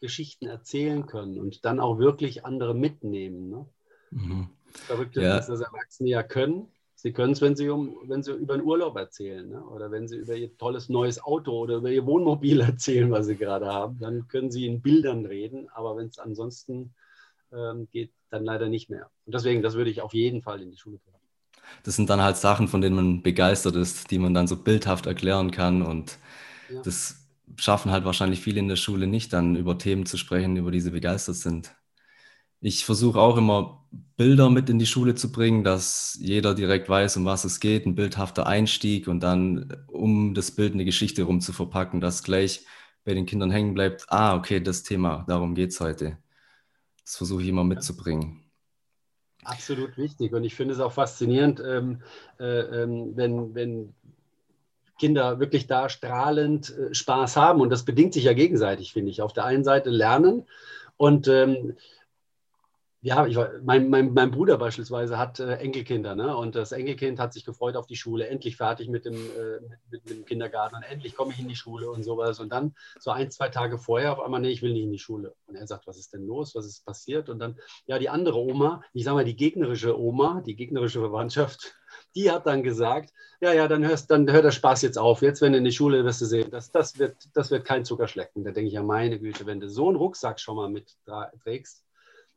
Geschichten 0.00 0.46
erzählen 0.46 1.06
können 1.06 1.38
und 1.38 1.64
dann 1.64 1.80
auch 1.80 1.98
wirklich 1.98 2.44
andere 2.44 2.74
mitnehmen. 2.74 3.50
Ne? 3.50 3.66
Mhm. 4.10 4.48
Verrückt 4.72 5.16
ja. 5.16 5.38
ist, 5.38 5.48
dass 5.48 5.60
Erwachsene 5.60 6.10
ja 6.10 6.22
können. 6.22 6.68
Sie 6.94 7.12
können 7.12 7.32
es, 7.32 7.42
wenn 7.42 7.56
sie, 7.56 7.68
um, 7.68 7.96
wenn 8.04 8.22
sie 8.22 8.32
über 8.32 8.54
einen 8.54 8.64
Urlaub 8.64 8.96
erzählen 8.96 9.48
ne? 9.48 9.62
oder 9.62 9.90
wenn 9.90 10.08
sie 10.08 10.16
über 10.16 10.34
ihr 10.34 10.56
tolles 10.56 10.88
neues 10.88 11.22
Auto 11.22 11.52
oder 11.52 11.76
über 11.76 11.90
ihr 11.90 12.06
Wohnmobil 12.06 12.60
erzählen, 12.62 13.10
was 13.10 13.26
sie 13.26 13.36
gerade 13.36 13.66
haben. 13.66 13.98
Dann 13.98 14.28
können 14.28 14.50
sie 14.50 14.66
in 14.66 14.80
Bildern 14.80 15.26
reden, 15.26 15.68
aber 15.74 15.96
wenn 15.96 16.06
es 16.06 16.18
ansonsten 16.18 16.94
ähm, 17.52 17.88
geht, 17.92 18.12
dann 18.30 18.44
leider 18.44 18.68
nicht 18.68 18.90
mehr. 18.90 19.10
Und 19.24 19.34
deswegen, 19.34 19.62
das 19.62 19.74
würde 19.74 19.90
ich 19.90 20.00
auf 20.00 20.14
jeden 20.14 20.42
Fall 20.42 20.62
in 20.62 20.70
die 20.70 20.78
Schule 20.78 20.98
bringen. 20.98 21.16
Das 21.84 21.96
sind 21.96 22.10
dann 22.10 22.22
halt 22.22 22.36
Sachen, 22.36 22.68
von 22.68 22.80
denen 22.80 22.96
man 22.96 23.22
begeistert 23.22 23.76
ist, 23.76 24.10
die 24.10 24.18
man 24.18 24.34
dann 24.34 24.46
so 24.46 24.56
bildhaft 24.56 25.06
erklären 25.06 25.50
kann 25.50 25.82
und 25.82 26.18
ja. 26.72 26.82
das 26.82 27.25
schaffen 27.56 27.92
halt 27.92 28.04
wahrscheinlich 28.04 28.40
viele 28.40 28.60
in 28.60 28.68
der 28.68 28.76
Schule 28.76 29.06
nicht, 29.06 29.32
dann 29.32 29.56
über 29.56 29.78
Themen 29.78 30.06
zu 30.06 30.16
sprechen, 30.16 30.56
über 30.56 30.70
die 30.70 30.80
sie 30.80 30.90
begeistert 30.90 31.36
sind. 31.36 31.74
Ich 32.60 32.84
versuche 32.84 33.20
auch 33.20 33.36
immer 33.36 33.86
Bilder 34.16 34.50
mit 34.50 34.68
in 34.70 34.78
die 34.78 34.86
Schule 34.86 35.14
zu 35.14 35.30
bringen, 35.30 35.62
dass 35.62 36.18
jeder 36.20 36.54
direkt 36.54 36.88
weiß, 36.88 37.18
um 37.18 37.24
was 37.24 37.44
es 37.44 37.60
geht, 37.60 37.86
ein 37.86 37.94
bildhafter 37.94 38.46
Einstieg 38.46 39.08
und 39.08 39.20
dann 39.20 39.84
um 39.88 40.34
das 40.34 40.50
Bild 40.50 40.72
eine 40.72 40.84
Geschichte 40.84 41.22
rum 41.22 41.40
zu 41.40 41.52
verpacken, 41.52 42.00
dass 42.00 42.22
gleich 42.22 42.66
bei 43.04 43.14
den 43.14 43.26
Kindern 43.26 43.50
hängen 43.50 43.74
bleibt, 43.74 44.06
ah, 44.08 44.34
okay, 44.36 44.60
das 44.60 44.82
Thema, 44.82 45.24
darum 45.28 45.54
geht 45.54 45.70
es 45.70 45.80
heute. 45.80 46.18
Das 47.04 47.16
versuche 47.16 47.42
ich 47.42 47.48
immer 47.48 47.62
mitzubringen. 47.62 48.42
Absolut 49.44 49.96
wichtig 49.96 50.32
und 50.32 50.42
ich 50.42 50.56
finde 50.56 50.74
es 50.74 50.80
auch 50.80 50.92
faszinierend, 50.92 51.60
ähm, 51.64 52.02
äh, 52.40 52.82
ähm, 52.82 53.12
wenn, 53.14 53.54
wenn 53.54 53.94
Kinder 54.98 55.40
wirklich 55.40 55.66
da 55.66 55.88
strahlend 55.88 56.76
äh, 56.76 56.94
Spaß 56.94 57.36
haben. 57.36 57.60
Und 57.60 57.70
das 57.70 57.84
bedingt 57.84 58.14
sich 58.14 58.24
ja 58.24 58.32
gegenseitig, 58.32 58.92
finde 58.92 59.10
ich. 59.10 59.22
Auf 59.22 59.32
der 59.32 59.44
einen 59.44 59.64
Seite 59.64 59.90
lernen 59.90 60.46
und 60.96 61.28
ähm, 61.28 61.76
ja, 63.06 63.24
ich, 63.24 63.38
mein, 63.62 63.88
mein, 63.88 64.12
mein 64.14 64.32
Bruder 64.32 64.58
beispielsweise 64.58 65.16
hat 65.16 65.38
äh, 65.38 65.58
Enkelkinder 65.58 66.16
ne? 66.16 66.36
und 66.36 66.56
das 66.56 66.72
Enkelkind 66.72 67.20
hat 67.20 67.32
sich 67.32 67.44
gefreut 67.44 67.76
auf 67.76 67.86
die 67.86 67.94
Schule, 67.94 68.26
endlich 68.26 68.56
fertig 68.56 68.88
mit 68.88 69.04
dem, 69.04 69.14
äh, 69.14 69.60
mit, 69.60 70.04
mit, 70.04 70.10
dem 70.10 70.24
Kindergarten 70.24 70.74
und 70.74 70.82
endlich 70.82 71.14
komme 71.14 71.32
ich 71.32 71.38
in 71.38 71.46
die 71.46 71.54
Schule 71.54 71.88
und 71.88 72.02
sowas. 72.02 72.40
Und 72.40 72.48
dann 72.50 72.74
so 72.98 73.12
ein, 73.12 73.30
zwei 73.30 73.48
Tage 73.48 73.78
vorher 73.78 74.12
auf 74.12 74.18
einmal, 74.18 74.40
nee, 74.40 74.48
ich 74.48 74.60
will 74.60 74.72
nicht 74.72 74.82
in 74.82 74.90
die 74.90 74.98
Schule. 74.98 75.36
Und 75.46 75.54
er 75.54 75.68
sagt, 75.68 75.86
was 75.86 75.98
ist 75.98 76.14
denn 76.14 76.26
los, 76.26 76.56
was 76.56 76.66
ist 76.66 76.84
passiert? 76.84 77.28
Und 77.28 77.38
dann, 77.38 77.56
ja, 77.86 78.00
die 78.00 78.08
andere 78.08 78.38
Oma, 78.38 78.82
ich 78.92 79.04
sage 79.04 79.14
mal 79.14 79.24
die 79.24 79.36
gegnerische 79.36 79.96
Oma, 79.96 80.42
die 80.44 80.56
gegnerische 80.56 80.98
Verwandtschaft, 80.98 81.76
die 82.16 82.30
hat 82.30 82.46
dann 82.46 82.62
gesagt, 82.62 83.12
ja, 83.40 83.52
ja, 83.52 83.68
dann, 83.68 83.84
hörst, 83.84 84.10
dann 84.10 84.30
hört 84.32 84.44
der 84.44 84.50
Spaß 84.50 84.82
jetzt 84.82 84.98
auf. 84.98 85.20
Jetzt, 85.20 85.42
wenn 85.42 85.52
du 85.52 85.58
in 85.58 85.64
die 85.64 85.72
Schule 85.72 86.04
wirst 86.04 86.22
du 86.22 86.24
sehen, 86.24 86.50
das, 86.50 86.72
das, 86.72 86.98
wird, 86.98 87.16
das 87.34 87.50
wird 87.50 87.66
kein 87.66 87.84
Zuckerschlecken. 87.84 88.42
Da 88.42 88.50
denke 88.50 88.68
ich 88.68 88.74
ja, 88.74 88.82
meine 88.82 89.18
Güte, 89.18 89.44
wenn 89.44 89.60
du 89.60 89.68
so 89.68 89.88
einen 89.88 89.96
Rucksack 89.96 90.40
schon 90.40 90.56
mal 90.56 90.70
mit 90.70 90.96
trägst, 91.42 91.84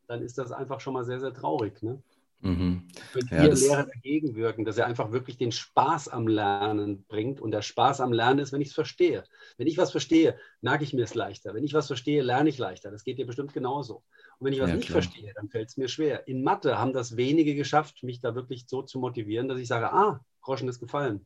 dann 0.07 0.21
ist 0.21 0.37
das 0.37 0.51
einfach 0.51 0.81
schon 0.81 0.93
mal 0.93 1.05
sehr, 1.05 1.19
sehr 1.19 1.33
traurig. 1.33 1.81
Ne? 1.81 2.01
Mhm. 2.41 2.87
Könnt 3.11 3.31
ja, 3.31 3.43
ihr 3.43 3.53
Lehrer 3.53 3.83
dagegen 3.83 4.35
wirken, 4.35 4.63
dass 4.63 4.77
er 4.77 4.85
einfach 4.85 5.11
wirklich 5.11 5.37
den 5.37 5.51
Spaß 5.51 6.07
am 6.07 6.27
Lernen 6.27 7.03
bringt. 7.07 7.41
Und 7.41 7.51
der 7.51 7.61
Spaß 7.61 7.99
am 7.99 8.13
Lernen 8.13 8.39
ist, 8.39 8.53
wenn 8.53 8.61
ich 8.61 8.69
es 8.69 8.73
verstehe. 8.73 9.23
Wenn 9.57 9.67
ich 9.67 9.77
was 9.77 9.91
verstehe, 9.91 10.37
merke 10.61 10.85
ich 10.85 10.93
mir 10.93 11.03
es 11.03 11.15
leichter. 11.15 11.53
Wenn 11.53 11.65
ich 11.65 11.73
was 11.73 11.87
verstehe, 11.87 12.21
lerne 12.21 12.49
ich 12.49 12.57
leichter. 12.57 12.91
Das 12.91 13.03
geht 13.03 13.17
dir 13.17 13.25
bestimmt 13.25 13.53
genauso. 13.53 14.03
Und 14.37 14.45
wenn 14.45 14.53
ich 14.53 14.61
was 14.61 14.69
ja, 14.69 14.75
nicht 14.75 14.87
klar. 14.87 15.01
verstehe, 15.01 15.33
dann 15.35 15.49
fällt 15.49 15.69
es 15.69 15.77
mir 15.77 15.89
schwer. 15.89 16.27
In 16.27 16.43
Mathe 16.43 16.79
haben 16.79 16.93
das 16.93 17.17
wenige 17.17 17.55
geschafft, 17.55 18.03
mich 18.03 18.21
da 18.21 18.35
wirklich 18.35 18.67
so 18.67 18.83
zu 18.83 18.99
motivieren, 18.99 19.49
dass 19.49 19.59
ich 19.59 19.67
sage, 19.67 19.91
ah, 19.91 20.23
Groschen 20.41 20.69
ist 20.69 20.79
gefallen. 20.79 21.25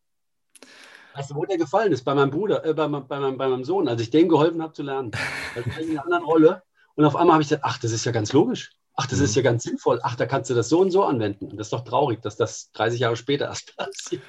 Weißt 1.14 1.30
du, 1.30 1.36
wo 1.36 1.46
der 1.46 1.60
gefallen 1.60 1.92
ist? 1.92 2.04
Bei 2.04 2.16
meinem 2.16 2.32
Bruder, 2.32 2.66
äh, 2.66 2.74
bei, 2.74 2.88
bei, 2.88 3.20
meinem, 3.20 3.38
bei 3.38 3.48
meinem 3.48 3.64
Sohn, 3.64 3.88
als 3.88 4.02
ich 4.02 4.10
dem 4.10 4.30
geholfen 4.30 4.64
habe 4.64 4.74
zu 4.74 4.82
lernen. 4.82 5.12
Ich 5.56 5.78
in 5.78 5.92
einer 5.92 6.04
anderen 6.04 6.24
Rolle. 6.24 6.64
Und 6.96 7.06
auf 7.06 7.16
einmal 7.16 7.34
habe 7.34 7.44
ich 7.44 7.50
gesagt, 7.50 7.66
ach, 7.66 7.78
das 7.78 7.92
ist 7.92 8.06
ja 8.06 8.12
ganz 8.12 8.34
logisch. 8.34 8.72
Ach, 8.96 9.08
das 9.08 9.20
mhm. 9.20 9.26
ist 9.26 9.36
ja 9.36 9.42
ganz 9.42 9.64
sinnvoll. 9.64 10.00
Ach, 10.04 10.16
da 10.16 10.26
kannst 10.26 10.50
du 10.50 10.54
das 10.54 10.70
so 10.70 10.80
und 10.80 10.92
so 10.92 11.04
anwenden. 11.04 11.48
Und 11.48 11.58
das 11.58 11.68
ist 11.68 11.74
doch 11.74 11.84
traurig, 11.84 12.22
dass 12.22 12.36
das 12.38 12.72
30 12.74 13.00
Jahre 13.00 13.16
später 13.16 13.46
erst 13.46 13.76
passiert. 13.78 14.22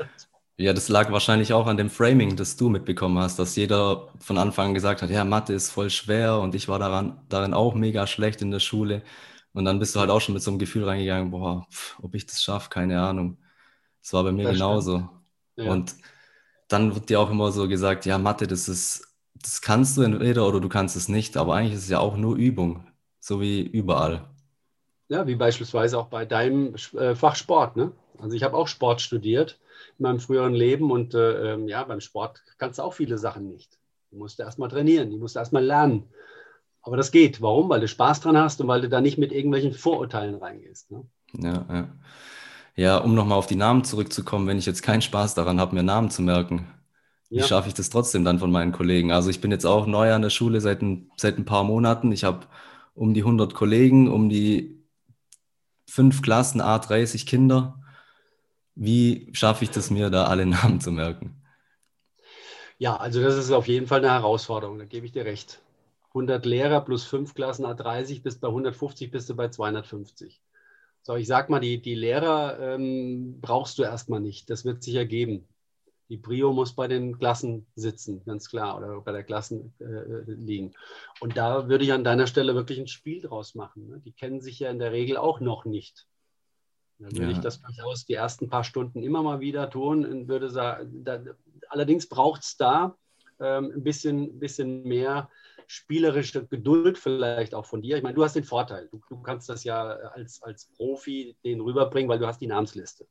Ja, 0.57 0.73
das 0.73 0.89
lag 0.89 1.11
wahrscheinlich 1.11 1.53
auch 1.53 1.67
an 1.67 1.77
dem 1.77 1.91
Framing, 1.91 2.37
das 2.37 2.57
du 2.57 2.69
mitbekommen 2.69 3.19
hast, 3.19 3.41
dass 3.41 3.57
jeder 3.57 4.09
von 4.21 4.39
Anfang 4.39 4.69
an 4.69 4.75
gesagt 4.75 5.03
hat, 5.03 5.11
ja, 5.11 5.25
Mathe 5.25 5.53
ist 5.53 5.71
voll 5.71 5.91
schwer 5.91 6.39
und 6.39 6.55
ich 6.55 6.69
war 6.69 6.79
daran, 6.79 7.21
darin 7.29 7.55
auch 7.55 7.75
mega 7.75 8.07
schlecht 8.07 8.41
in 8.41 8.53
der 8.53 8.61
Schule. 8.61 9.03
Und 9.53 9.65
dann 9.65 9.81
bist 9.81 9.97
du 9.97 10.01
halt 10.01 10.11
auch 10.11 10.21
schon 10.21 10.35
mit 10.35 10.43
so 10.43 10.53
einem 10.53 10.61
Gefühl 10.61 10.85
reingegangen, 10.85 11.33
boah, 11.33 11.67
pf, 11.73 11.99
ob 12.01 12.15
ich 12.15 12.27
das 12.27 12.43
schaffe, 12.43 12.71
keine 12.71 13.01
Ahnung. 13.01 13.39
Das 14.01 14.13
war 14.13 14.23
bei 14.23 14.33
mir 14.33 14.45
das 14.45 14.53
genauso. 14.53 15.09
Ja. 15.57 15.73
Und 15.73 15.97
dann 16.69 16.95
wird 16.95 17.11
dir 17.11 17.21
auch 17.21 17.31
immer 17.31 17.51
so 17.51 17.69
gesagt, 17.69 18.07
ja, 18.07 18.19
Mathe, 18.19 18.47
das 18.47 18.69
ist, 18.69 19.09
das 19.35 19.61
kannst 19.61 19.97
du 19.97 20.03
entweder 20.03 20.47
oder 20.47 20.61
du 20.61 20.69
kannst 20.69 20.95
es 20.95 21.09
nicht, 21.09 21.37
aber 21.37 21.55
eigentlich 21.57 21.75
ist 21.75 21.85
es 21.85 21.91
ja 21.91 21.99
auch 21.99 22.17
nur 22.17 22.37
Übung, 22.37 22.87
so 23.19 23.41
wie 23.41 23.63
überall. 23.63 24.34
Ja, 25.09 25.27
wie 25.27 25.35
beispielsweise 25.35 25.99
auch 25.99 26.07
bei 26.07 26.25
deinem 26.25 26.75
äh, 26.97 27.15
Fach 27.15 27.37
Sport. 27.37 27.77
Ne? 27.77 27.93
Also 28.19 28.37
ich 28.37 28.43
habe 28.43 28.57
auch 28.57 28.69
Sport 28.69 29.01
studiert 29.01 29.59
in 29.99 30.05
meinem 30.05 30.21
früheren 30.21 30.55
Leben 30.55 30.91
und 30.91 31.15
äh, 31.15 31.55
ähm, 31.55 31.69
ja, 31.69 31.85
beim 31.85 32.01
Sport 32.01 32.43
kannst 32.59 32.79
du 32.79 32.83
auch 32.83 32.95
viele 32.95 33.19
Sachen 33.19 33.51
nicht. 33.51 33.79
Du 34.11 34.19
musst 34.19 34.41
erst 34.41 34.59
mal 34.59 34.69
trainieren, 34.69 35.11
du 35.11 35.19
musst 35.19 35.37
erst 35.37 35.53
mal 35.53 35.65
lernen. 35.65 36.05
Aber 36.83 36.97
das 36.97 37.11
geht. 37.11 37.41
Warum? 37.41 37.69
Weil 37.69 37.81
du 37.81 37.89
Spaß 37.89 38.21
dran 38.21 38.37
hast 38.37 38.61
und 38.61 38.69
weil 38.69 38.83
du 38.83 38.89
da 38.89 39.01
nicht 39.01 39.19
mit 39.19 39.33
irgendwelchen 39.33 39.73
Vorurteilen 39.73 40.37
reingehst. 40.37 40.91
Ne? 40.91 41.05
Ja, 41.39 41.65
ja. 41.69 41.89
Ja, 42.77 42.99
um 42.99 43.15
nochmal 43.15 43.39
auf 43.39 43.47
die 43.47 43.57
Namen 43.57 43.85
zurückzukommen, 43.85 44.49
wenn 44.49 44.59
ich 44.59 44.67
jetzt 44.67 44.83
keinen 44.83 45.03
Spaß 45.03 45.35
daran 45.35 45.61
habe, 45.61 45.77
mir 45.77 45.85
Namen 45.85 46.11
zu 46.11 46.23
merken, 46.23 46.67
wie 47.31 47.37
ja. 47.37 47.45
schaffe 47.45 47.69
ich 47.69 47.75
das 47.75 47.89
trotzdem 47.89 48.25
dann 48.25 48.41
von 48.41 48.51
meinen 48.51 48.73
Kollegen? 48.73 49.13
Also 49.13 49.31
ich 49.31 49.41
bin 49.41 49.53
jetzt 49.53 49.65
auch 49.65 49.87
neu 49.87 50.13
an 50.13 50.23
der 50.23 50.31
Schule 50.31 50.61
seit 50.61 50.83
ein, 50.83 51.11
seit 51.17 51.39
ein 51.39 51.45
paar 51.45 51.63
Monaten. 51.63 52.11
Ich 52.11 52.25
habe 52.25 52.47
um 52.95 53.15
die 53.15 53.23
100 53.23 53.55
Kollegen, 53.55 54.11
um 54.11 54.29
die 54.29 54.84
fünf 55.87 56.23
Klassen, 56.23 56.61
A30 56.61 57.27
Kinder. 57.27 57.81
Wie 58.75 59.31
schaffe 59.33 59.65
ich 59.65 59.71
das 59.71 59.91
mir, 59.91 60.11
da 60.11 60.25
alle 60.27 60.47
Namen 60.47 60.81
zu 60.81 60.91
merken? 60.93 61.41
Ja, 62.79 62.97
also 62.97 63.23
das 63.23 63.37
ist 63.37 63.53
auf 63.53 63.69
jeden 63.69 63.87
Fall 63.87 63.99
eine 63.99 64.11
Herausforderung, 64.11 64.79
da 64.79 64.85
gebe 64.85 65.07
ich 65.07 65.13
dir 65.13 65.25
recht. 65.25 65.61
100 66.09 66.45
Lehrer 66.47 66.81
plus 66.81 67.05
5 67.05 67.35
Klassen 67.35 67.67
A30 67.67 68.23
bis 68.23 68.39
bei 68.39 68.49
150 68.49 69.11
bist 69.11 69.29
du 69.29 69.35
bei 69.35 69.49
250. 69.49 70.41
So, 71.03 71.17
ich 71.17 71.27
sag 71.27 71.51
mal, 71.51 71.61
die, 71.61 71.83
die 71.83 71.95
Lehrer 71.95 72.59
ähm, 72.61 73.41
brauchst 73.41 73.79
du 73.79 73.83
erstmal 73.83 74.21
nicht. 74.21 74.49
Das 74.49 74.65
wird 74.65 74.83
sich 74.83 74.95
ergeben. 74.95 75.47
Die 76.11 76.17
Brio 76.19 76.53
muss 76.53 76.75
bei 76.75 76.87
den 76.87 77.19
Klassen 77.19 77.67
sitzen, 77.77 78.23
ganz 78.25 78.49
klar, 78.49 78.77
oder 78.77 79.01
bei 79.01 79.13
der 79.13 79.25
Klassen 79.25 79.75
äh, 79.81 80.31
liegen. 80.31 80.75
Und 81.21 81.37
da 81.37 81.69
würde 81.69 81.85
ich 81.85 81.93
an 81.93 82.05
deiner 82.05 82.27
Stelle 82.27 82.55
wirklich 82.55 82.79
ein 82.79 82.89
Spiel 82.89 83.23
draus 83.23 83.55
machen. 83.55 83.89
Ne? 83.89 84.01
Die 84.05 84.13
kennen 84.13 84.41
sich 84.41 84.59
ja 84.59 84.71
in 84.71 84.79
der 84.79 84.93
Regel 84.93 85.17
auch 85.17 85.41
noch 85.41 85.65
nicht. 85.65 86.07
Dann 86.99 87.13
würde 87.13 87.25
ja. 87.25 87.31
ich 87.31 87.39
das 87.39 87.61
durchaus 87.61 88.05
die 88.05 88.15
ersten 88.15 88.49
paar 88.49 88.65
Stunden 88.65 89.03
immer 89.03 89.23
mal 89.23 89.41
wieder 89.41 89.71
tun 89.71 90.05
und 90.05 90.29
würde 90.29 90.51
sagen, 90.51 91.05
da, 91.05 91.21
allerdings 91.69 92.09
braucht 92.09 92.43
es 92.43 92.57
da 92.57 92.97
ähm, 93.41 93.73
ein 93.75 93.83
bisschen, 93.83 94.39
bisschen 94.39 94.85
mehr 94.85 95.31
spielerische 95.67 96.47
Geduld 96.47 96.99
vielleicht 96.99 97.55
auch 97.55 97.67
von 97.67 97.83
dir. 97.83 97.97
Ich 97.97 98.03
meine, 98.03 98.15
du 98.15 98.23
hast 98.23 98.37
den 98.37 98.45
Vorteil, 98.45 98.89
du, 98.91 99.01
du 99.09 99.23
kannst 99.23 99.49
das 99.49 99.65
ja 99.65 99.87
als, 99.87 100.43
als 100.43 100.67
Profi 100.77 101.37
den 101.45 101.61
rüberbringen, 101.61 102.09
weil 102.09 102.19
du 102.19 102.27
hast 102.27 102.41
die 102.41 102.47
Namensliste 102.47 103.07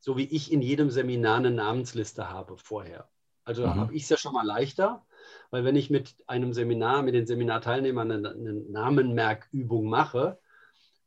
so 0.00 0.16
wie 0.16 0.24
ich 0.24 0.50
in 0.50 0.62
jedem 0.62 0.90
Seminar 0.90 1.36
eine 1.36 1.50
Namensliste 1.50 2.30
habe 2.30 2.56
vorher. 2.56 3.08
Also 3.44 3.66
mhm. 3.66 3.74
habe 3.76 3.94
ich 3.94 4.04
es 4.04 4.08
ja 4.08 4.16
schon 4.16 4.32
mal 4.32 4.46
leichter, 4.46 5.04
weil 5.50 5.64
wenn 5.64 5.76
ich 5.76 5.90
mit 5.90 6.14
einem 6.26 6.52
Seminar, 6.52 7.02
mit 7.02 7.14
den 7.14 7.26
Seminarteilnehmern 7.26 8.10
eine, 8.10 8.30
eine 8.30 8.52
Namenmerkübung 8.52 9.88
mache, 9.88 10.38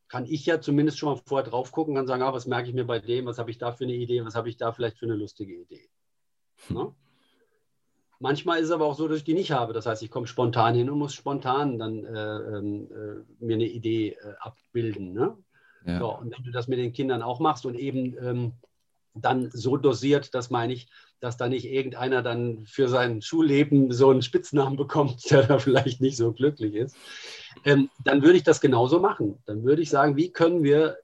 kann 0.08 0.26
ich 0.26 0.46
ja 0.46 0.62
zumindest 0.62 1.00
schon 1.00 1.10
mal 1.10 1.22
vorher 1.26 1.50
drauf 1.50 1.72
gucken 1.72 1.98
und 1.98 2.06
sagen, 2.06 2.22
ah, 2.22 2.34
was 2.34 2.46
merke 2.46 2.70
ich 2.70 2.76
mir 2.76 2.86
bei 2.86 3.00
dem, 3.00 3.26
was 3.26 3.40
habe 3.40 3.50
ich 3.50 3.58
da 3.58 3.72
für 3.72 3.86
eine 3.86 3.94
Idee, 3.94 4.24
was 4.24 4.36
habe 4.36 4.50
ich 4.50 4.58
da 4.58 4.72
vielleicht 4.72 5.00
für 5.00 5.06
eine 5.06 5.16
lustige 5.16 5.56
Idee. 5.56 5.90
Hm. 6.68 6.76
Ne? 6.76 6.96
Manchmal 8.20 8.60
ist 8.60 8.68
es 8.68 8.72
aber 8.72 8.86
auch 8.86 8.96
so, 8.96 9.08
dass 9.08 9.18
ich 9.18 9.24
die 9.24 9.34
nicht 9.34 9.52
habe. 9.52 9.74
Das 9.74 9.86
heißt, 9.86 10.02
ich 10.04 10.12
komme 10.12 10.28
spontan 10.28 10.76
hin 10.76 10.90
und 10.90 10.98
muss 10.98 11.14
spontan 11.14 11.78
dann 11.78 12.06
äh, 12.06 12.38
ähm, 12.58 12.88
äh, 12.92 13.44
mir 13.44 13.56
eine 13.56 13.66
Idee 13.66 14.12
äh, 14.12 14.34
abbilden. 14.40 15.14
Ne? 15.14 15.36
Ja. 15.86 16.00
So, 16.00 16.18
und 16.20 16.32
wenn 16.32 16.44
du 16.44 16.52
das 16.52 16.68
mit 16.68 16.80
den 16.80 16.94
Kindern 16.94 17.22
auch 17.22 17.40
machst 17.40 17.66
und 17.66 17.76
eben 17.76 18.16
ähm, 18.26 18.54
dann 19.16 19.50
so 19.52 19.78
dosiert, 19.78 20.34
das 20.34 20.50
meine 20.50 20.74
ich, 20.74 20.90
dass 21.20 21.38
da 21.38 21.48
nicht 21.48 21.66
irgendeiner 21.66 22.22
dann 22.22 22.66
für 22.66 22.90
sein 22.90 23.22
Schulleben 23.22 23.92
so 23.92 24.10
einen 24.10 24.22
Spitznamen 24.22 24.76
bekommt, 24.76 25.24
der 25.32 25.44
da 25.44 25.60
vielleicht 25.60 26.02
nicht 26.02 26.18
so 26.18 26.34
glücklich 26.34 26.76
ist, 26.76 26.96
ähm, 27.66 27.90
dann 28.04 28.22
würde 28.22 28.38
ich 28.38 28.44
das 28.44 28.62
genauso 28.62 29.00
machen. 29.00 29.42
Dann 29.46 29.64
würde 29.64 29.82
ich 29.82 29.90
sagen, 29.90 30.18
wie 30.18 30.32
können 30.32 30.64
wir 30.64 30.98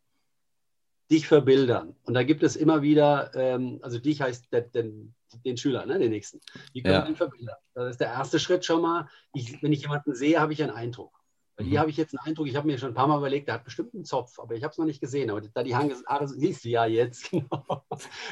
dich 1.10 1.28
verbildern? 1.28 1.96
Und 2.04 2.14
da 2.14 2.24
gibt 2.24 2.44
es 2.44 2.56
immer 2.56 2.82
wieder, 2.82 3.32
ähm, 3.34 3.80
also 3.82 3.98
dich 4.00 4.22
heißt 4.22 4.52
der, 4.52 4.62
den, 4.62 5.16
den 5.46 5.58
Schüler, 5.58 5.86
ne, 5.86 6.00
den 6.00 6.12
nächsten. 6.12 6.40
Wie 6.74 6.82
können 6.82 6.96
ja. 6.96 7.02
wir 7.02 7.06
den 7.06 7.16
verbildern? 7.16 7.58
Das 7.74 7.92
ist 7.92 8.00
der 8.00 8.10
erste 8.10 8.40
Schritt 8.40 8.66
schon 8.66 8.82
mal. 8.82 9.08
Ich, 9.34 9.62
wenn 9.64 9.72
ich 9.72 9.82
jemanden 9.82 10.14
sehe, 10.14 10.40
habe 10.40 10.54
ich 10.54 10.62
einen 10.62 10.72
Eindruck. 10.72 11.19
Mhm. 11.60 11.70
die 11.70 11.80
habe 11.80 11.90
ich 11.90 11.98
jetzt 11.98 12.18
einen 12.18 12.26
Eindruck, 12.26 12.48
ich 12.48 12.56
habe 12.56 12.68
mir 12.68 12.78
schon 12.78 12.90
ein 12.90 12.96
paar 12.96 13.08
Mal 13.08 13.18
überlegt, 13.18 13.48
der 13.48 13.56
hat 13.56 13.64
bestimmt 13.64 13.94
einen 13.94 14.06
Zopf, 14.06 14.40
aber 14.40 14.56
ich 14.56 14.64
habe 14.64 14.72
es 14.72 14.78
noch 14.78 14.86
nicht 14.86 15.02
gesehen. 15.02 15.30
Aber 15.30 15.42
da 15.42 15.64
die 15.64 15.76
Haare, 15.76 16.28
siehst 16.28 16.66
du 16.66 16.70
ja 16.70 16.86
jetzt, 16.86 17.30
genau. 17.32 17.84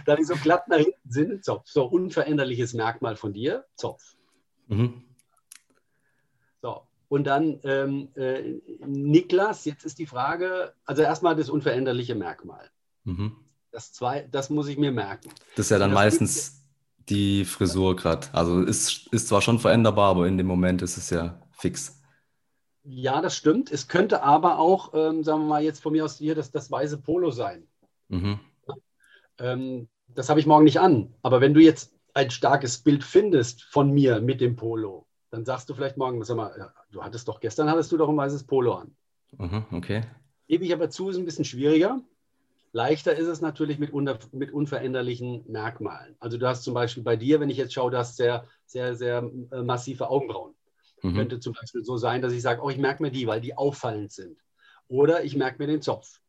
da 0.06 0.16
die 0.16 0.24
so 0.24 0.36
glatt 0.36 0.68
nach 0.68 0.78
hinten 0.78 1.10
sind, 1.10 1.44
Zopf. 1.44 1.68
So 1.68 1.86
unveränderliches 1.86 2.74
Merkmal 2.74 3.16
von 3.16 3.34
dir, 3.34 3.66
Zopf. 3.76 4.16
Mhm. 4.68 5.04
So, 6.62 6.82
und 7.10 7.26
dann 7.26 7.60
ähm, 7.64 8.10
äh, 8.16 8.60
Niklas, 8.86 9.66
jetzt 9.66 9.86
ist 9.86 10.00
die 10.00 10.08
Frage, 10.08 10.74
also 10.86 11.02
erstmal 11.02 11.36
das 11.36 11.50
unveränderliche 11.50 12.16
Merkmal. 12.16 12.70
Mhm. 13.04 13.36
Das, 13.72 13.94
zwei, 13.94 14.28
das 14.32 14.50
muss 14.50 14.68
ich 14.68 14.78
mir 14.78 14.92
merken. 14.92 15.30
Das 15.56 15.68
ist 15.68 15.70
ja 15.70 15.78
dann 15.78 15.94
meistens 15.94 16.64
die 17.10 17.46
Frisur 17.46 17.96
gerade. 17.96 18.28
Also 18.34 18.62
ist, 18.62 19.08
ist 19.14 19.28
zwar 19.28 19.42
schon 19.42 19.60
veränderbar, 19.60 20.10
aber 20.12 20.28
in 20.28 20.38
dem 20.38 20.48
Moment 20.48 20.82
ist 20.82 20.98
es 20.98 21.10
ja 21.10 21.40
fix. 21.52 21.97
Ja, 22.90 23.22
das 23.22 23.36
stimmt. 23.36 23.70
Es 23.70 23.90
könnte 23.90 24.24
aber 24.24 24.60
auch, 24.60 24.94
ähm, 24.94 25.22
sagen 25.22 25.42
wir 25.42 25.48
mal 25.48 25.64
jetzt 25.64 25.82
von 25.82 25.92
mir 25.92 26.06
aus 26.06 26.18
hier, 26.18 26.36
das, 26.36 26.52
das 26.52 26.72
weiße 26.72 27.00
Polo 27.00 27.32
sein. 27.32 27.68
Mhm. 28.08 28.40
Ähm, 29.40 29.90
das 30.08 30.30
habe 30.30 30.40
ich 30.40 30.46
morgen 30.46 30.64
nicht 30.64 30.80
an. 30.80 31.14
Aber 31.22 31.42
wenn 31.42 31.54
du 31.54 31.60
jetzt 31.60 31.94
ein 32.14 32.32
starkes 32.32 32.78
Bild 32.80 33.04
findest 33.04 33.64
von 33.64 33.92
mir 33.92 34.22
mit 34.22 34.40
dem 34.40 34.56
Polo, 34.56 35.06
dann 35.32 35.44
sagst 35.44 35.70
du 35.70 35.74
vielleicht 35.74 35.98
morgen, 35.98 36.24
sag 36.24 36.38
mal, 36.38 36.72
du 36.92 37.04
hattest 37.04 37.28
doch 37.28 37.42
gestern 37.42 37.70
hattest 37.70 37.92
du 37.92 37.98
doch 37.98 38.08
ein 38.08 38.16
weißes 38.16 38.46
Polo 38.46 38.76
an. 38.76 38.96
Mhm, 39.38 39.66
okay. 39.74 40.04
Gebe 40.48 40.64
ich 40.64 40.74
aber 40.74 40.90
zu, 40.90 41.10
ist 41.10 41.18
ein 41.18 41.26
bisschen 41.26 41.44
schwieriger. 41.44 42.02
Leichter 42.72 43.16
ist 43.18 43.28
es 43.28 43.42
natürlich 43.42 43.80
mit, 43.80 43.92
unter, 43.92 44.18
mit 44.32 44.54
unveränderlichen 44.54 45.44
Merkmalen. 45.52 46.16
Also 46.20 46.38
du 46.38 46.48
hast 46.48 46.64
zum 46.64 46.74
Beispiel 46.74 47.04
bei 47.04 47.18
dir, 47.18 47.42
wenn 47.42 47.50
ich 47.50 47.58
jetzt 47.58 47.74
schaue, 47.74 47.92
du 47.92 47.98
hast 47.98 48.16
sehr, 48.16 48.48
sehr, 48.66 48.96
sehr 48.96 49.30
äh, 49.52 49.62
massive 49.62 50.10
Augenbrauen. 50.10 50.54
Mhm. 51.02 51.16
Könnte 51.16 51.40
zum 51.40 51.54
Beispiel 51.54 51.84
so 51.84 51.98
sein, 51.98 52.22
dass 52.22 52.34
ich 52.34 52.42
sage, 52.42 52.62
oh, 52.62 52.70
ich 52.70 52.78
merke 52.78 53.04
mir 53.04 53.12
die, 53.12 53.28
weil 53.28 53.42
die 53.42 53.56
auffallend 53.56 54.12
sind. 54.12 54.38
Oder 54.88 55.24
ich 55.24 55.36
merke 55.36 55.58
mir 55.60 55.68
den 55.68 55.82
Zopf. 55.82 56.20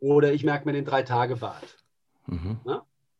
Oder 0.00 0.32
ich 0.32 0.44
merke 0.44 0.66
mir 0.66 0.72
den 0.72 0.84
Drei-Tage-Bart. 0.84 1.78
Mhm. 2.26 2.58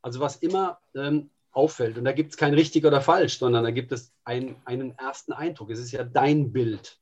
Also 0.02 0.20
was 0.20 0.36
immer 0.36 0.78
ähm, 0.94 1.30
auffällt. 1.52 1.98
Und 1.98 2.04
da 2.04 2.12
gibt 2.12 2.30
es 2.30 2.36
kein 2.36 2.54
richtig 2.54 2.84
oder 2.84 3.00
falsch, 3.00 3.38
sondern 3.38 3.64
da 3.64 3.70
gibt 3.70 3.92
es 3.92 4.12
ein, 4.24 4.56
einen 4.64 4.96
ersten 4.98 5.32
Eindruck. 5.32 5.70
Es 5.70 5.78
ist 5.78 5.92
ja 5.92 6.04
dein 6.04 6.52
Bild. 6.52 6.98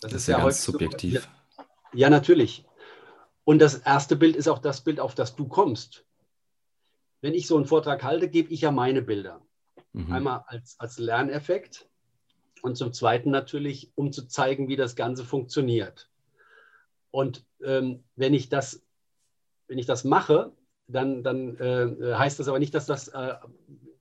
Das, 0.00 0.12
das 0.12 0.22
ist, 0.22 0.28
ja 0.28 0.38
ganz 0.38 0.62
subjektiv. 0.62 1.28
So, 1.56 1.62
ja, 1.92 2.08
natürlich. 2.08 2.64
Und 3.44 3.58
das 3.58 3.78
erste 3.78 4.16
Bild 4.16 4.36
ist 4.36 4.48
auch 4.48 4.58
das 4.58 4.82
Bild, 4.82 5.00
auf 5.00 5.14
das 5.14 5.34
du 5.34 5.46
kommst. 5.48 6.04
Wenn 7.20 7.34
ich 7.34 7.46
so 7.46 7.56
einen 7.56 7.66
Vortrag 7.66 8.02
halte, 8.02 8.28
gebe 8.28 8.50
ich 8.52 8.62
ja 8.62 8.70
meine 8.70 9.02
Bilder. 9.02 9.42
Mhm. 9.92 10.12
Einmal 10.12 10.44
als, 10.46 10.78
als 10.78 10.98
Lerneffekt 10.98 11.89
und 12.62 12.76
zum 12.76 12.92
Zweiten 12.92 13.30
natürlich, 13.30 13.90
um 13.94 14.12
zu 14.12 14.26
zeigen, 14.26 14.68
wie 14.68 14.76
das 14.76 14.96
Ganze 14.96 15.24
funktioniert. 15.24 16.08
Und 17.10 17.44
ähm, 17.64 18.04
wenn, 18.16 18.34
ich 18.34 18.48
das, 18.48 18.82
wenn 19.68 19.78
ich 19.78 19.86
das 19.86 20.04
mache, 20.04 20.52
dann, 20.86 21.22
dann 21.22 21.56
äh, 21.58 22.14
heißt 22.14 22.38
das 22.38 22.48
aber 22.48 22.58
nicht, 22.58 22.74
dass 22.74 22.86
das, 22.86 23.08
äh, 23.08 23.34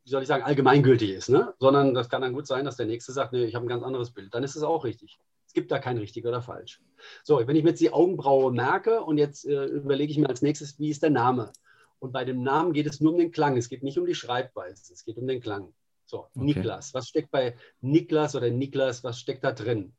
wie 0.04 0.10
soll 0.10 0.22
ich 0.22 0.28
sagen, 0.28 0.44
allgemeingültig 0.44 1.12
ist, 1.12 1.30
ne? 1.30 1.54
sondern 1.60 1.94
das 1.94 2.10
kann 2.10 2.22
dann 2.22 2.34
gut 2.34 2.48
sein, 2.48 2.66
dass 2.66 2.78
der 2.78 2.86
Nächste 2.86 3.12
sagt, 3.12 3.34
nee, 3.34 3.46
ich 3.46 3.56
habe 3.56 3.66
ein 3.66 3.70
ganz 3.70 3.84
anderes 3.84 4.12
Bild. 4.12 4.34
Dann 4.34 4.44
ist 4.44 4.56
es 4.56 4.64
auch 4.64 4.84
richtig. 4.84 5.20
Es 5.46 5.54
gibt 5.54 5.72
da 5.72 5.80
kein 5.80 5.98
richtig 5.98 6.26
oder 6.26 6.42
falsch. 6.42 6.80
So, 7.24 7.46
wenn 7.48 7.56
ich 7.56 7.64
mir 7.64 7.70
jetzt 7.70 7.82
die 7.82 7.92
Augenbraue 7.92 8.52
merke 8.52 9.02
und 9.02 9.18
jetzt 9.18 9.46
äh, 9.46 9.66
überlege 9.66 10.12
ich 10.12 10.18
mir 10.18 10.30
als 10.30 10.42
nächstes, 10.42 10.78
wie 10.80 10.90
ist 10.90 11.02
der 11.02 11.10
Name? 11.10 11.52
Und 12.00 12.14
bei 12.14 12.24
dem 12.24 12.44
Namen 12.44 12.72
geht 12.72 12.88
es 12.88 13.02
nur 13.02 13.14
um 13.14 13.18
den 13.18 13.32
Klang. 13.32 13.58
Es 13.58 13.68
geht 13.68 13.84
nicht 13.84 13.98
um 13.98 14.06
die 14.06 14.16
Schreibweise, 14.16 14.94
es 14.94 15.04
geht 15.04 15.18
um 15.18 15.28
den 15.28 15.42
Klang. 15.42 15.74
So, 16.10 16.22
okay. 16.22 16.40
Niklas. 16.40 16.96
Was 16.96 17.08
steckt 17.08 17.30
bei 17.30 17.56
Niklas 17.82 18.36
oder 18.36 18.50
Niklas, 18.50 19.04
was 19.04 19.20
steckt 19.20 19.44
da 19.44 19.52
drin? 19.52 19.94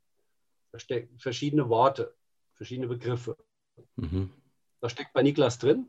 Da 0.73 0.81
stecken 0.81 1.17
verschiedene 1.21 1.69
Worte, 1.69 2.17
verschiedene 2.55 2.89
Begriffe. 2.89 3.37
Mhm. 3.95 4.31
Was 4.81 4.91
steckt 4.91 5.13
bei 5.13 5.23
Niklas 5.23 5.61
drin? 5.61 5.89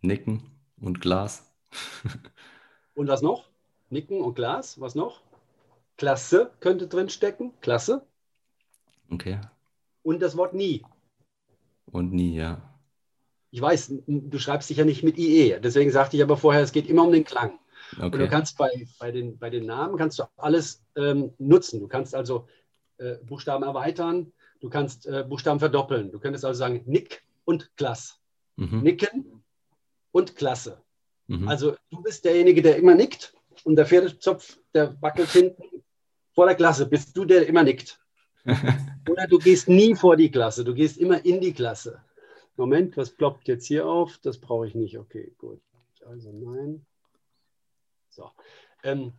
Nicken 0.00 0.44
und 0.80 1.00
Glas. 1.00 1.52
und 2.94 3.08
was 3.08 3.20
noch? 3.20 3.48
Nicken 3.90 4.20
und 4.20 4.36
Glas. 4.36 4.80
Was 4.80 4.94
noch? 4.94 5.22
Klasse 5.96 6.52
könnte 6.60 6.86
drin 6.86 7.08
stecken. 7.08 7.52
Klasse. 7.60 8.06
Okay. 9.10 9.40
Und 10.04 10.22
das 10.22 10.36
Wort 10.36 10.54
nie. 10.54 10.84
Und 11.86 12.12
nie, 12.12 12.36
ja. 12.36 12.62
Ich 13.50 13.60
weiß, 13.60 13.92
du 14.06 14.38
schreibst 14.38 14.70
dich 14.70 14.76
ja 14.76 14.84
nicht 14.84 15.02
mit 15.02 15.18
IE. 15.18 15.58
Deswegen 15.58 15.90
sagte 15.90 16.16
ich 16.16 16.22
aber 16.22 16.36
vorher, 16.36 16.62
es 16.62 16.70
geht 16.70 16.88
immer 16.88 17.02
um 17.02 17.12
den 17.12 17.24
Klang. 17.24 17.58
Okay. 17.92 18.04
Und 18.04 18.18
du 18.18 18.28
kannst 18.28 18.58
bei, 18.58 18.86
bei, 18.98 19.10
den, 19.10 19.38
bei 19.38 19.50
den 19.50 19.66
Namen 19.66 19.96
kannst 19.96 20.18
du 20.18 20.24
alles 20.36 20.82
ähm, 20.96 21.32
nutzen. 21.38 21.80
Du 21.80 21.88
kannst 21.88 22.14
also 22.14 22.46
äh, 22.98 23.16
Buchstaben 23.24 23.64
erweitern, 23.64 24.32
du 24.60 24.68
kannst 24.68 25.06
äh, 25.06 25.24
Buchstaben 25.28 25.60
verdoppeln. 25.60 26.10
Du 26.10 26.18
könntest 26.18 26.44
also 26.44 26.58
sagen 26.58 26.82
Nick 26.86 27.22
und 27.44 27.70
Klass. 27.76 28.20
Mhm. 28.56 28.82
Nicken 28.82 29.42
und 30.12 30.36
Klasse. 30.36 30.82
Mhm. 31.28 31.48
Also 31.48 31.76
du 31.90 32.02
bist 32.02 32.24
derjenige, 32.24 32.62
der 32.62 32.76
immer 32.76 32.94
nickt 32.94 33.34
und 33.64 33.76
der 33.76 33.86
Pferdezopf, 33.86 34.58
der 34.74 35.00
wackelt 35.00 35.30
hinten 35.30 35.62
vor 36.34 36.46
der 36.46 36.56
Klasse. 36.56 36.86
Bist 36.86 37.16
du, 37.16 37.24
der 37.24 37.46
immer 37.46 37.62
nickt. 37.62 38.00
Oder 39.08 39.26
du 39.26 39.38
gehst 39.38 39.68
nie 39.68 39.94
vor 39.94 40.16
die 40.16 40.30
Klasse, 40.30 40.64
du 40.64 40.74
gehst 40.74 40.98
immer 40.98 41.24
in 41.24 41.40
die 41.40 41.52
Klasse. 41.52 42.02
Moment, 42.56 42.96
was 42.96 43.10
ploppt 43.10 43.46
jetzt 43.46 43.66
hier 43.66 43.86
auf? 43.86 44.18
Das 44.22 44.38
brauche 44.38 44.66
ich 44.66 44.74
nicht. 44.74 44.98
Okay, 44.98 45.32
gut. 45.38 45.60
Also 46.04 46.32
nein. 46.32 46.84
So. 48.18 48.32
Ähm, 48.82 49.12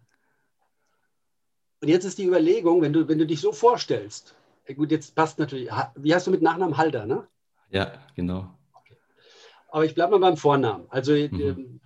und 1.81 1.87
jetzt 1.87 2.03
ist 2.03 2.17
die 2.17 2.25
Überlegung, 2.25 2.81
wenn 2.81 2.91
du, 2.91 3.07
wenn 3.07 3.17
du 3.17 3.25
dich 3.25 3.39
so 3.39 3.53
vorstellst, 3.53 4.35
gut, 4.75 4.91
jetzt 4.91 5.15
passt 5.15 5.39
natürlich, 5.39 5.69
wie 5.95 6.13
hast 6.13 6.27
du 6.27 6.31
mit 6.31 6.41
Nachnamen 6.41 6.77
Halder, 6.77 7.05
ne? 7.05 7.25
Ja, 7.69 7.93
genau. 8.15 8.53
Okay. 8.73 8.97
Aber 9.69 9.85
ich 9.85 9.95
bleibe 9.95 10.11
mal 10.11 10.19
beim 10.19 10.37
Vornamen. 10.37 10.85
Also 10.89 11.13
mhm. 11.13 11.39
Ähm, 11.39 11.79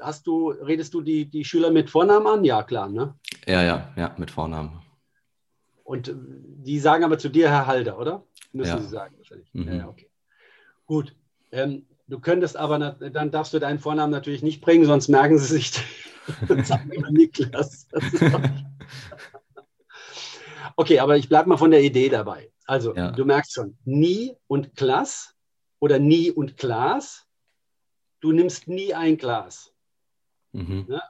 hast 0.00 0.26
du, 0.28 0.50
redest 0.50 0.94
du 0.94 1.00
die, 1.00 1.26
die 1.26 1.44
Schüler 1.44 1.72
mit 1.72 1.90
Vornamen 1.90 2.26
an? 2.28 2.44
Ja, 2.44 2.62
klar, 2.62 2.88
ne? 2.88 3.14
Ja, 3.46 3.62
ja, 3.62 3.92
ja, 3.96 4.14
mit 4.16 4.30
Vornamen. 4.30 4.80
Und 5.82 6.08
äh, 6.08 6.14
die 6.16 6.78
sagen 6.78 7.02
aber 7.02 7.18
zu 7.18 7.28
dir 7.28 7.50
Herr 7.50 7.66
Halder, 7.66 7.98
oder? 7.98 8.24
Müssen 8.52 8.76
ja. 8.76 8.80
sie 8.80 8.88
sagen, 8.88 9.16
wahrscheinlich. 9.18 9.52
Mhm. 9.52 9.78
Ja, 9.80 9.88
okay. 9.88 10.08
Gut. 10.86 11.16
Ähm, 11.50 11.86
Du 12.06 12.20
könntest 12.20 12.56
aber, 12.56 12.78
dann 12.78 13.30
darfst 13.30 13.54
du 13.54 13.58
deinen 13.58 13.78
Vornamen 13.78 14.12
natürlich 14.12 14.42
nicht 14.42 14.60
bringen, 14.60 14.84
sonst 14.84 15.08
merken 15.08 15.38
sie 15.38 15.46
sich 15.46 15.72
sagen 16.64 16.90
immer 16.90 17.10
Niklas. 17.10 17.88
okay, 20.76 20.98
aber 20.98 21.16
ich 21.16 21.28
bleibe 21.28 21.48
mal 21.48 21.56
von 21.56 21.70
der 21.70 21.82
Idee 21.82 22.08
dabei. 22.08 22.50
Also, 22.66 22.94
ja. 22.94 23.10
du 23.10 23.24
merkst 23.24 23.52
schon, 23.52 23.76
nie 23.84 24.36
und 24.46 24.76
Klass 24.76 25.34
oder 25.78 25.98
nie 25.98 26.30
und 26.30 26.56
Glas. 26.56 27.26
Du 28.20 28.32
nimmst 28.32 28.68
nie 28.68 28.94
ein 28.94 29.16
Glas. 29.16 29.72
Mhm. 30.52 30.86
Ja? 30.88 31.02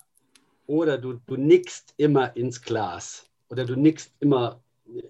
Oder 0.67 0.99
du, 0.99 1.15
du 1.27 1.37
nickst 1.37 1.95
immer 1.97 2.37
ins 2.37 2.63
Glas. 2.63 3.31
Oder 3.49 3.65
du 3.65 3.77
nickst 3.77 4.13
immer 4.21 4.63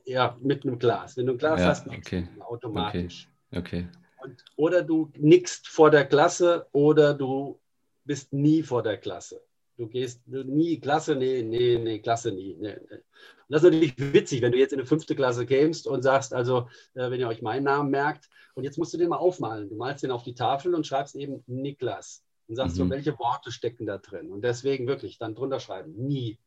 ja, 0.05 0.37
mit 0.41 0.65
einem 0.65 0.79
Glas. 0.79 1.17
Wenn 1.17 1.27
du 1.27 1.33
ein 1.33 1.39
Glas 1.39 1.61
ja, 1.61 1.67
hast, 1.67 1.89
okay. 1.89 2.29
automatisch. 2.41 3.29
Okay. 3.53 3.87
okay. 3.87 4.04
Und, 4.25 4.43
oder 4.57 4.83
du 4.83 5.13
nickst 5.19 5.69
vor 5.69 5.91
der 5.91 6.07
Klasse 6.07 6.67
oder 6.73 7.13
du 7.13 7.61
bist 8.05 8.33
nie 8.33 8.63
vor 8.63 8.83
der 8.83 8.97
Klasse. 8.97 9.43
Du 9.77 9.87
gehst 9.87 10.27
nie 10.27 10.81
Klasse, 10.81 11.15
nee, 11.15 11.43
nee, 11.43 11.79
nee, 11.79 11.99
Klasse 11.99 12.33
nie. 12.33 12.57
Nee, 12.59 12.77
nee. 12.89 12.97
Und 12.97 13.03
das 13.49 13.63
ist 13.63 13.71
natürlich 13.71 13.95
witzig, 13.99 14.41
wenn 14.41 14.53
du 14.53 14.59
jetzt 14.59 14.73
in 14.73 14.79
eine 14.79 14.87
fünfte 14.87 15.15
Klasse 15.15 15.45
kämst 15.45 15.87
und 15.87 16.03
sagst, 16.03 16.33
also, 16.33 16.69
äh, 16.95 17.11
wenn 17.11 17.21
ihr 17.21 17.29
euch 17.29 17.43
meinen 17.43 17.65
Namen 17.65 17.91
merkt, 17.91 18.31
und 18.55 18.65
jetzt 18.65 18.79
musst 18.79 18.95
du 18.95 18.99
den 18.99 19.09
mal 19.09 19.17
aufmalen. 19.17 19.69
Du 19.69 19.75
malst 19.77 20.05
den 20.05 20.11
auf 20.11 20.23
die 20.23 20.35
Tafel 20.35 20.75
und 20.75 20.87
schreibst 20.87 21.17
eben 21.17 21.43
Niklas. 21.47 22.25
Und 22.47 22.57
sagst 22.57 22.77
mhm. 22.77 22.85
so, 22.85 22.91
welche 22.91 23.19
Worte 23.19 23.51
stecken 23.51 23.85
da 23.85 23.99
drin? 23.99 24.31
Und 24.31 24.43
deswegen 24.43 24.87
wirklich 24.87 25.19
dann 25.19 25.35
drunter 25.35 25.61
schreiben. 25.61 25.93
Nie, 25.95 26.39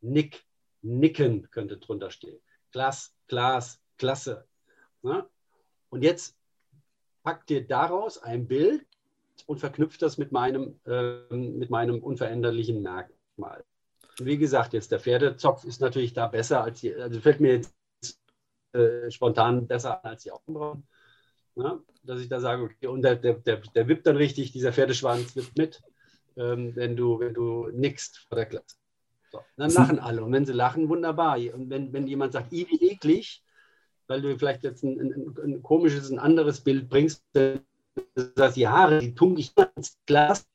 Nick, 0.00 0.44
Nicken 0.82 1.48
könnte 1.50 1.78
drunter 1.78 2.10
stehen. 2.10 2.40
Klass, 2.72 3.14
Glas, 3.28 3.80
Klasse. 3.96 4.46
Ja? 5.02 5.28
Und 5.90 6.02
jetzt 6.02 6.36
pack 7.24 7.46
dir 7.46 7.66
daraus 7.66 8.22
ein 8.22 8.46
Bild 8.46 8.86
und 9.46 9.58
verknüpft 9.58 10.02
das 10.02 10.18
mit 10.18 10.30
meinem, 10.30 10.78
äh, 10.86 11.34
mit 11.34 11.70
meinem 11.70 12.00
unveränderlichen 12.02 12.82
Merkmal. 12.82 13.64
Wie 14.20 14.38
gesagt, 14.38 14.74
jetzt 14.74 14.92
der 14.92 15.00
Pferdezopf 15.00 15.64
ist 15.64 15.80
natürlich 15.80 16.12
da 16.12 16.28
besser 16.28 16.62
als 16.62 16.80
die, 16.80 16.94
also 16.94 17.20
fällt 17.20 17.40
mir 17.40 17.54
jetzt 17.54 17.74
äh, 18.72 19.10
spontan 19.10 19.66
besser 19.66 20.04
als 20.04 20.22
die 20.22 20.30
Augenbrauen. 20.30 20.86
Ja, 21.56 21.80
dass 22.02 22.20
ich 22.20 22.28
da 22.28 22.40
sage, 22.40 22.64
okay, 22.64 22.88
und 22.88 23.02
der, 23.02 23.16
der, 23.16 23.34
der, 23.34 23.58
der 23.58 23.88
wippt 23.88 24.06
dann 24.06 24.16
richtig, 24.16 24.52
dieser 24.52 24.72
Pferdeschwanz 24.72 25.36
wippt 25.36 25.56
mit, 25.56 25.82
ähm, 26.36 26.74
wenn, 26.74 26.96
du, 26.96 27.20
wenn 27.20 27.32
du 27.32 27.68
nickst 27.72 28.18
vor 28.28 28.36
der 28.36 28.46
Klasse. 28.46 28.76
So, 29.30 29.40
dann 29.56 29.70
lachen 29.70 29.98
alle. 30.00 30.24
Und 30.24 30.32
wenn 30.32 30.46
sie 30.46 30.52
lachen, 30.52 30.88
wunderbar. 30.88 31.38
Und 31.54 31.70
wenn, 31.70 31.92
wenn 31.92 32.08
jemand 32.08 32.32
sagt, 32.32 32.50
wie 32.50 32.62
eklig, 32.62 33.43
weil 34.06 34.22
du 34.22 34.36
vielleicht 34.38 34.64
jetzt 34.64 34.82
ein, 34.82 35.00
ein, 35.00 35.34
ein 35.42 35.62
komisches, 35.62 36.10
ein 36.10 36.18
anderes 36.18 36.60
Bild 36.60 36.88
bringst, 36.88 37.24
dass 38.34 38.54
die 38.54 38.68
Haare, 38.68 38.98
die 38.98 39.14
tunke 39.14 39.40
ich 39.40 39.52
ins 39.76 39.96
Glas. 40.06 40.46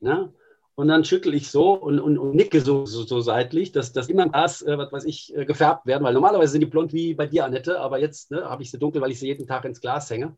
Ne? 0.00 0.32
Und 0.74 0.88
dann 0.88 1.04
schüttel 1.04 1.34
ich 1.34 1.50
so 1.50 1.74
und, 1.74 2.00
und, 2.00 2.18
und 2.18 2.34
nicke 2.34 2.60
so, 2.60 2.86
so, 2.86 3.02
so, 3.02 3.20
seitlich, 3.20 3.70
dass, 3.72 3.92
dass 3.92 4.08
immer 4.08 4.22
im 4.22 4.32
Glas, 4.32 4.62
äh, 4.62 4.78
was 4.78 4.90
weiß 4.90 5.04
ich, 5.04 5.36
äh, 5.36 5.44
gefärbt 5.44 5.86
werden. 5.86 6.04
Weil 6.04 6.14
normalerweise 6.14 6.52
sind 6.52 6.62
die 6.62 6.66
blond 6.66 6.92
wie 6.92 7.12
bei 7.12 7.26
dir, 7.26 7.44
Annette, 7.44 7.78
aber 7.78 7.98
jetzt 7.98 8.30
ne, 8.30 8.48
habe 8.48 8.62
ich 8.62 8.70
sie 8.70 8.78
dunkel, 8.78 9.02
weil 9.02 9.10
ich 9.10 9.20
sie 9.20 9.26
jeden 9.26 9.46
Tag 9.46 9.64
ins 9.66 9.80
Glas 9.80 10.08
hänge. 10.08 10.36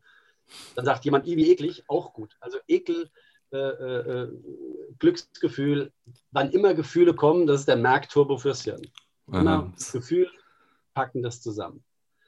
Dann 0.75 0.83
sagt 0.83 1.05
jemand, 1.05 1.25
wie 1.25 1.49
eklig, 1.49 1.85
auch 1.87 2.13
gut. 2.13 2.35
Also 2.41 2.57
Ekel, 2.67 3.09
äh, 3.53 3.57
äh, 3.57 4.23
äh, 4.23 4.31
Glücksgefühl, 4.99 5.91
wann 6.31 6.49
immer 6.51 6.73
Gefühle 6.73 7.13
kommen, 7.13 7.47
das 7.47 7.61
ist 7.61 7.67
der 7.69 7.75
Merkturbo 7.75 8.37
fürs 8.37 8.63
Hirn. 8.63 8.81
Immer 9.27 9.71
Gefühl, 9.93 10.29
packen 10.93 11.21
das 11.21 11.41
zusammen. 11.41 11.83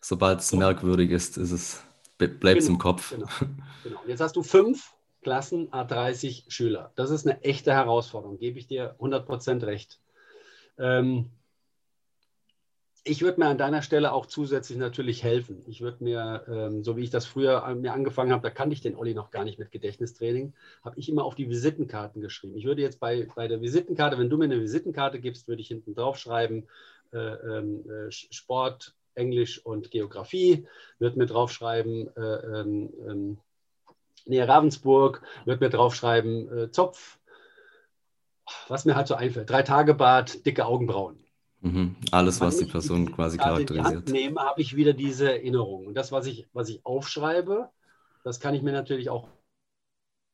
Sobald 0.08 0.42
es 0.42 0.50
so. 0.50 0.58
merkwürdig 0.58 1.10
ist, 1.10 1.36
ist 1.36 1.52
es 1.52 1.84
bleibt 2.20 2.44
es 2.44 2.68
genau, 2.68 2.76
im 2.76 2.78
Kopf. 2.78 3.10
Genau, 3.10 3.28
genau. 3.84 4.00
Jetzt 4.06 4.20
hast 4.20 4.36
du 4.36 4.44
fünf 4.44 4.94
Klassen 5.24 5.72
A30 5.72 6.44
Schüler. 6.48 6.92
Das 6.96 7.10
ist 7.10 7.26
eine 7.26 7.42
echte 7.42 7.74
Herausforderung, 7.74 8.38
gebe 8.38 8.60
ich 8.60 8.68
dir 8.68 8.96
100% 9.00 9.66
recht. 9.66 10.00
Ähm, 10.78 11.32
ich 13.04 13.24
würde 13.24 13.40
mir 13.40 13.48
an 13.48 13.58
deiner 13.58 13.82
Stelle 13.82 14.14
auch 14.14 14.28
zusätzlich 14.28 14.78
natürlich 14.78 15.24
helfen. 15.24 15.64
Ich 15.66 15.82
würde 15.82 16.04
mir, 16.04 16.46
ähm, 16.48 16.84
so 16.84 16.98
wie 16.98 17.04
ich 17.04 17.10
das 17.10 17.26
früher 17.26 17.64
an 17.64 17.82
mir 17.82 17.94
angefangen 17.94 18.32
habe, 18.32 18.44
da 18.44 18.52
kannte 18.52 18.76
ich 18.76 18.82
den 18.82 18.96
Olli 18.96 19.16
noch 19.16 19.32
gar 19.32 19.44
nicht 19.44 19.58
mit 19.58 19.72
Gedächtnistraining, 19.72 20.54
habe 20.84 21.00
ich 21.00 21.10
immer 21.10 21.24
auf 21.24 21.34
die 21.34 21.50
Visitenkarten 21.50 22.22
geschrieben. 22.22 22.56
Ich 22.56 22.66
würde 22.66 22.84
jetzt 22.84 23.00
bei, 23.00 23.28
bei 23.36 23.48
der 23.48 23.60
Visitenkarte, 23.60 24.20
wenn 24.20 24.30
du 24.30 24.38
mir 24.38 24.46
eine 24.46 24.62
Visitenkarte 24.62 25.20
gibst, 25.20 25.48
würde 25.48 25.64
ich 25.64 25.68
hinten 25.68 25.96
drauf 25.96 26.20
schreiben, 26.20 26.68
äh, 27.12 27.18
ähm, 27.18 27.90
äh, 27.90 28.12
Sport, 28.12 28.94
Englisch 29.16 29.66
und 29.66 29.92
Geografie, 29.92 30.68
würde 31.00 31.18
mir 31.18 31.26
draufschreiben, 31.26 32.16
äh, 32.16 32.60
ähm, 32.60 33.38
Nähe 34.26 34.48
Ravensburg, 34.48 35.22
würde 35.46 35.64
mir 35.64 35.70
draufschreiben, 35.70 36.58
äh, 36.58 36.72
Zopf, 36.72 37.20
was 38.68 38.86
mir 38.86 38.96
halt 38.96 39.08
so 39.08 39.16
einfällt, 39.16 39.50
drei 39.50 39.62
Tage 39.62 39.94
Bad, 39.94 40.46
dicke 40.46 40.66
Augenbrauen. 40.66 41.24
Mhm. 41.62 41.96
Alles, 42.12 42.42
was 42.42 42.58
die 42.58 42.66
Person 42.66 43.12
quasi 43.12 43.38
charakterisiert. 43.38 44.10
Nehme, 44.10 44.42
habe 44.42 44.62
ich 44.62 44.76
wieder 44.76 44.94
diese 44.94 45.32
Erinnerung. 45.32 45.88
Und 45.88 45.96
das, 45.96 46.12
was 46.12 46.28
ich, 46.28 46.48
was 46.54 46.70
ich 46.70 46.86
aufschreibe, 46.86 47.70
das 48.24 48.40
kann 48.40 48.54
ich 48.54 48.62
mir 48.62 48.72
natürlich 48.72 49.10
auch 49.10 49.30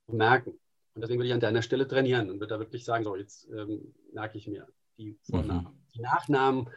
merken. 0.08 0.60
Und 0.94 1.02
deswegen 1.02 1.20
würde 1.20 1.30
ich 1.30 1.34
an 1.34 1.40
deiner 1.40 1.62
Stelle 1.62 1.88
trainieren 1.88 2.30
und 2.30 2.40
würde 2.40 2.54
da 2.54 2.60
wirklich 2.60 2.84
sagen, 2.84 3.06
so, 3.06 3.16
jetzt 3.16 3.48
ähm, 3.50 3.94
merke 4.12 4.38
ich 4.38 4.48
mir 4.48 4.68
die 4.98 5.18
Vornamen. 5.30 5.68
Mhm. 5.68 5.92
Die 5.96 6.02
Nachnamen 6.02 6.70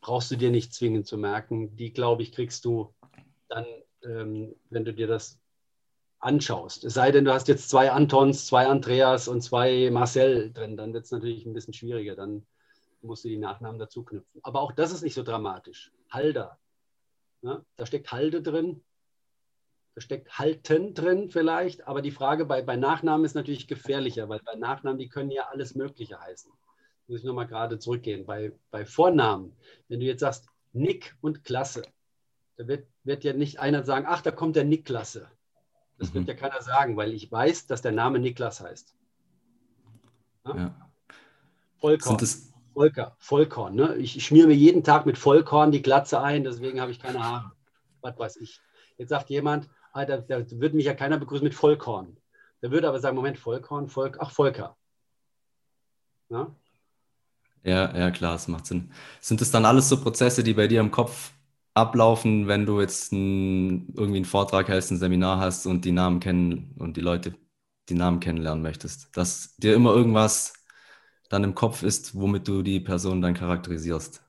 brauchst 0.00 0.30
du 0.30 0.36
dir 0.36 0.50
nicht 0.50 0.74
zwingend 0.74 1.06
zu 1.06 1.16
merken. 1.16 1.76
Die, 1.76 1.92
glaube 1.92 2.22
ich, 2.22 2.32
kriegst 2.32 2.64
du 2.64 2.94
dann, 3.48 3.66
ähm, 4.04 4.54
wenn 4.70 4.84
du 4.84 4.92
dir 4.92 5.06
das 5.06 5.38
anschaust. 6.20 6.84
Es 6.84 6.94
sei 6.94 7.12
denn, 7.12 7.24
du 7.24 7.32
hast 7.32 7.48
jetzt 7.48 7.70
zwei 7.70 7.90
Antons, 7.92 8.46
zwei 8.46 8.66
Andreas 8.66 9.28
und 9.28 9.42
zwei 9.42 9.90
Marcel 9.90 10.52
drin, 10.52 10.76
dann 10.76 10.92
wird 10.92 11.04
es 11.04 11.12
natürlich 11.12 11.46
ein 11.46 11.52
bisschen 11.52 11.74
schwieriger. 11.74 12.16
Dann 12.16 12.46
musst 13.02 13.24
du 13.24 13.28
die 13.28 13.38
Nachnamen 13.38 13.78
dazu 13.78 14.02
knüpfen. 14.02 14.40
Aber 14.42 14.60
auch 14.60 14.72
das 14.72 14.92
ist 14.92 15.02
nicht 15.02 15.14
so 15.14 15.22
dramatisch. 15.22 15.92
Halder. 16.10 16.58
Ja, 17.42 17.64
da 17.76 17.86
steckt 17.86 18.10
Halde 18.10 18.42
drin. 18.42 18.82
Da 19.94 20.00
steckt 20.00 20.38
Halten 20.38 20.94
drin 20.94 21.30
vielleicht. 21.30 21.86
Aber 21.86 22.02
die 22.02 22.10
Frage 22.10 22.44
bei, 22.44 22.62
bei 22.62 22.76
Nachnamen 22.76 23.24
ist 23.24 23.34
natürlich 23.34 23.68
gefährlicher, 23.68 24.28
weil 24.28 24.40
bei 24.44 24.56
Nachnamen, 24.56 24.98
die 24.98 25.08
können 25.08 25.30
ja 25.30 25.48
alles 25.48 25.74
Mögliche 25.74 26.20
heißen. 26.20 26.52
Muss 27.08 27.20
ich 27.20 27.24
nochmal 27.24 27.46
gerade 27.46 27.78
zurückgehen. 27.78 28.26
Bei, 28.26 28.52
bei 28.70 28.84
Vornamen, 28.84 29.56
wenn 29.88 30.00
du 30.00 30.06
jetzt 30.06 30.20
sagst 30.20 30.46
Nick 30.72 31.16
und 31.20 31.42
Klasse, 31.42 31.82
da 32.56 32.68
wird, 32.68 32.86
wird 33.04 33.24
ja 33.24 33.32
nicht 33.32 33.58
einer 33.60 33.84
sagen, 33.84 34.04
ach, 34.08 34.20
da 34.20 34.30
kommt 34.30 34.56
der 34.56 34.64
Nick-Klasse. 34.64 35.28
Das 35.98 36.10
mhm. 36.10 36.14
wird 36.14 36.28
ja 36.28 36.34
keiner 36.34 36.62
sagen, 36.62 36.96
weil 36.96 37.12
ich 37.12 37.30
weiß, 37.30 37.66
dass 37.66 37.82
der 37.82 37.92
Name 37.92 38.18
Niklas 38.18 38.60
heißt. 38.60 38.94
Ja? 40.46 40.56
Ja. 40.56 40.90
Vollkorn. 41.78 42.18
Volker, 42.74 43.16
Vollkorn. 43.18 43.74
Ne? 43.74 43.96
Ich 43.96 44.24
schmiere 44.24 44.46
mir 44.46 44.54
jeden 44.54 44.84
Tag 44.84 45.04
mit 45.04 45.18
Vollkorn 45.18 45.72
die 45.72 45.82
Glatze 45.82 46.20
ein, 46.20 46.44
deswegen 46.44 46.80
habe 46.80 46.92
ich 46.92 47.00
keine 47.00 47.24
Haare. 47.24 47.52
Was 48.02 48.16
weiß 48.16 48.36
ich. 48.36 48.60
Jetzt 48.98 49.08
sagt 49.08 49.30
jemand, 49.30 49.68
ah, 49.92 50.04
da, 50.04 50.18
da 50.18 50.48
würde 50.50 50.76
mich 50.76 50.86
ja 50.86 50.94
keiner 50.94 51.18
begrüßen 51.18 51.44
mit 51.44 51.54
Vollkorn. 51.54 52.16
Der 52.62 52.70
würde 52.70 52.88
aber 52.88 53.00
sagen, 53.00 53.16
Moment, 53.16 53.38
Vollkorn, 53.38 53.88
Volk, 53.88 54.18
ach, 54.20 54.30
Volker. 54.30 54.76
Ja? 56.28 56.54
Ja, 57.64 57.96
ja, 57.96 58.10
klar, 58.10 58.36
es 58.36 58.48
macht 58.48 58.66
Sinn. 58.66 58.90
Sind 59.20 59.40
das 59.40 59.50
dann 59.50 59.64
alles 59.64 59.88
so 59.88 60.00
Prozesse, 60.00 60.42
die 60.42 60.54
bei 60.54 60.68
dir 60.68 60.80
im 60.80 60.90
Kopf 60.90 61.32
ablaufen, 61.74 62.48
wenn 62.48 62.66
du 62.66 62.80
jetzt 62.80 63.12
ein, 63.12 63.94
irgendwie 63.94 64.16
einen 64.18 64.24
Vortrag 64.24 64.68
hältst, 64.68 64.90
ein 64.90 64.98
Seminar 64.98 65.38
hast 65.40 65.66
und 65.66 65.84
die 65.84 65.92
Namen 65.92 66.20
kennen 66.20 66.74
und 66.78 66.96
die 66.96 67.00
Leute 67.00 67.34
die 67.88 67.94
Namen 67.94 68.20
kennenlernen 68.20 68.62
möchtest? 68.62 69.16
Dass 69.16 69.56
dir 69.56 69.74
immer 69.74 69.94
irgendwas 69.94 70.54
dann 71.28 71.44
im 71.44 71.54
Kopf 71.54 71.82
ist, 71.82 72.14
womit 72.14 72.48
du 72.48 72.62
die 72.62 72.80
Person 72.80 73.20
dann 73.20 73.34
charakterisierst. 73.34 74.22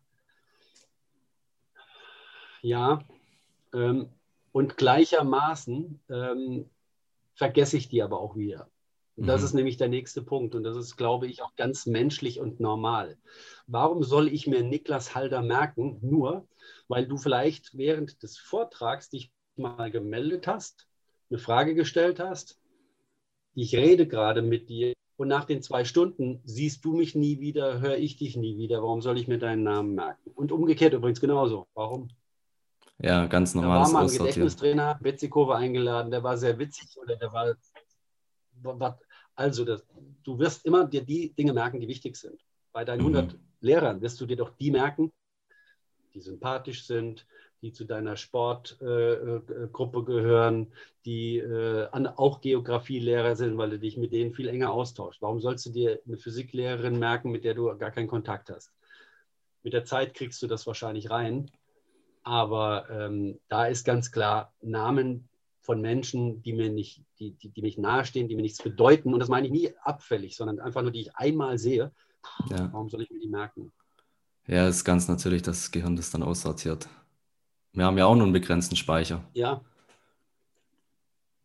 Ja, 2.62 3.00
ähm, 3.74 4.10
und 4.52 4.78
gleichermaßen 4.78 6.00
ähm, 6.10 6.70
vergesse 7.36 7.78
ich 7.78 7.90
die 7.90 8.04
aber 8.04 8.20
auch 8.20 8.36
wieder. 8.36 8.69
Und 9.20 9.28
das 9.28 9.42
mhm. 9.42 9.46
ist 9.46 9.54
nämlich 9.54 9.78
der 9.78 9.90
nächste 9.90 10.22
Punkt. 10.22 10.56
Und 10.56 10.64
das 10.64 10.78
ist, 10.78 10.96
glaube 10.96 11.28
ich, 11.28 11.42
auch 11.42 11.56
ganz 11.58 11.86
menschlich 11.86 12.40
und 12.40 12.62
normal. 12.62 13.18
Warum 13.68 14.02
soll 14.02 14.30
ich 14.30 14.48
mir 14.48 14.64
Niklas 14.64 15.14
Halder 15.14 15.42
merken? 15.42 15.98
Nur, 16.02 16.48
weil 16.88 17.06
du 17.06 17.18
vielleicht 17.18 17.78
während 17.78 18.24
des 18.24 18.38
Vortrags 18.38 19.10
dich 19.10 19.32
mal 19.58 19.92
gemeldet 19.92 20.48
hast, 20.48 20.88
eine 21.30 21.38
Frage 21.38 21.76
gestellt 21.76 22.22
hast. 22.22 22.62
Ich 23.56 23.76
rede 23.76 24.08
gerade 24.08 24.42
mit 24.42 24.70
dir 24.70 24.94
und 25.18 25.28
nach 25.28 25.44
den 25.44 25.62
zwei 25.62 25.84
Stunden 25.84 26.40
siehst 26.46 26.86
du 26.86 26.94
mich 26.94 27.14
nie 27.14 27.42
wieder, 27.42 27.82
höre 27.82 27.98
ich 27.98 28.16
dich 28.16 28.38
nie 28.38 28.58
wieder. 28.58 28.82
Warum 28.82 29.02
soll 29.02 29.18
ich 29.18 29.28
mir 29.28 29.38
deinen 29.38 29.64
Namen 29.64 29.96
merken? 29.96 30.32
Und 30.34 30.54
umgekehrt 30.54 30.94
übrigens 30.94 31.20
genauso. 31.20 31.68
Warum? 31.74 32.08
Ja, 33.00 33.26
ganz 33.26 33.54
normal. 33.54 33.80
Da 33.80 33.86
war 33.86 33.92
mal 33.92 34.04
ein 34.06 34.18
Gedächtnistrainer, 34.18 34.98
Betzikova 35.02 35.58
eingeladen, 35.58 36.10
der 36.10 36.24
war 36.24 36.38
sehr 36.38 36.58
witzig 36.58 36.98
oder 37.02 37.18
der 37.18 37.34
war. 37.34 37.58
Also, 39.40 39.64
das, 39.64 39.86
du 40.24 40.38
wirst 40.38 40.66
immer 40.66 40.86
dir 40.86 41.02
die 41.02 41.34
Dinge 41.34 41.54
merken, 41.54 41.80
die 41.80 41.88
wichtig 41.88 42.18
sind. 42.18 42.44
Bei 42.74 42.84
deinen 42.84 43.00
mhm. 43.00 43.16
100 43.16 43.40
Lehrern 43.62 44.02
wirst 44.02 44.20
du 44.20 44.26
dir 44.26 44.36
doch 44.36 44.50
die 44.50 44.70
merken, 44.70 45.14
die 46.14 46.20
sympathisch 46.20 46.86
sind, 46.86 47.26
die 47.62 47.72
zu 47.72 47.86
deiner 47.86 48.18
Sportgruppe 48.18 50.00
äh, 50.00 50.04
gehören, 50.04 50.74
die 51.06 51.38
äh, 51.38 51.88
auch 52.18 52.42
Geografielehrer 52.42 53.38
sind, 53.38 53.58
weil 53.58 53.70
du 53.70 53.80
dich 53.80 53.96
mit 53.96 54.12
denen 54.12 54.34
viel 54.34 54.50
enger 54.50 54.72
austauschst. 54.72 55.22
Warum 55.22 55.40
sollst 55.40 55.66
du 55.68 55.70
dir 55.70 56.02
eine 56.06 56.18
Physiklehrerin 56.18 57.00
merken, 57.00 57.32
mit 57.32 57.46
der 57.46 57.54
du 57.54 57.74
gar 57.78 57.92
keinen 57.92 58.10
Kontakt 58.10 58.50
hast? 58.50 58.74
Mit 59.64 59.72
der 59.72 59.86
Zeit 59.86 60.16
kriegst 60.16 60.42
du 60.42 60.48
das 60.48 60.68
wahrscheinlich 60.68 61.10
rein. 61.10 61.50
Aber 62.24 62.90
ähm, 62.90 63.40
da 63.48 63.68
ist 63.68 63.86
ganz 63.86 64.12
klar, 64.12 64.54
Namen 64.62 65.30
von 65.70 65.82
Menschen, 65.82 66.42
die 66.42 66.54
mir 66.54 66.72
nicht, 66.72 67.04
die, 67.20 67.34
die, 67.34 67.50
die, 67.50 67.62
mich 67.62 67.78
nahestehen, 67.78 68.28
die 68.28 68.36
mir 68.36 68.42
nichts 68.42 68.58
bedeuten. 68.58 69.14
Und 69.14 69.20
das 69.20 69.30
meine 69.30 69.46
ich 69.46 69.54
nie 69.54 69.72
abfällig, 69.84 70.36
sondern 70.36 70.60
einfach 70.60 70.82
nur, 70.82 70.90
die 70.90 71.02
ich 71.02 71.16
einmal 71.16 71.60
sehe. 71.60 71.92
Ja. 72.50 72.74
Warum 72.74 72.90
soll 72.90 73.04
ich 73.04 73.12
mir 73.12 73.20
die 73.20 73.28
merken? 73.28 73.72
Ja, 74.48 74.68
es 74.68 74.78
ist 74.78 74.84
ganz 74.84 75.08
natürlich, 75.08 75.44
dass 75.44 75.60
das 75.60 75.72
Gehirn 75.72 75.96
das 75.96 76.10
dann 76.10 76.24
aussortiert. 76.24 76.90
Wir 77.74 77.86
haben 77.86 78.00
ja 78.00 78.08
auch 78.08 78.16
nur 78.16 78.24
einen 78.24 78.34
begrenzten 78.34 78.78
Speicher. 78.78 79.24
Ja. 79.34 79.62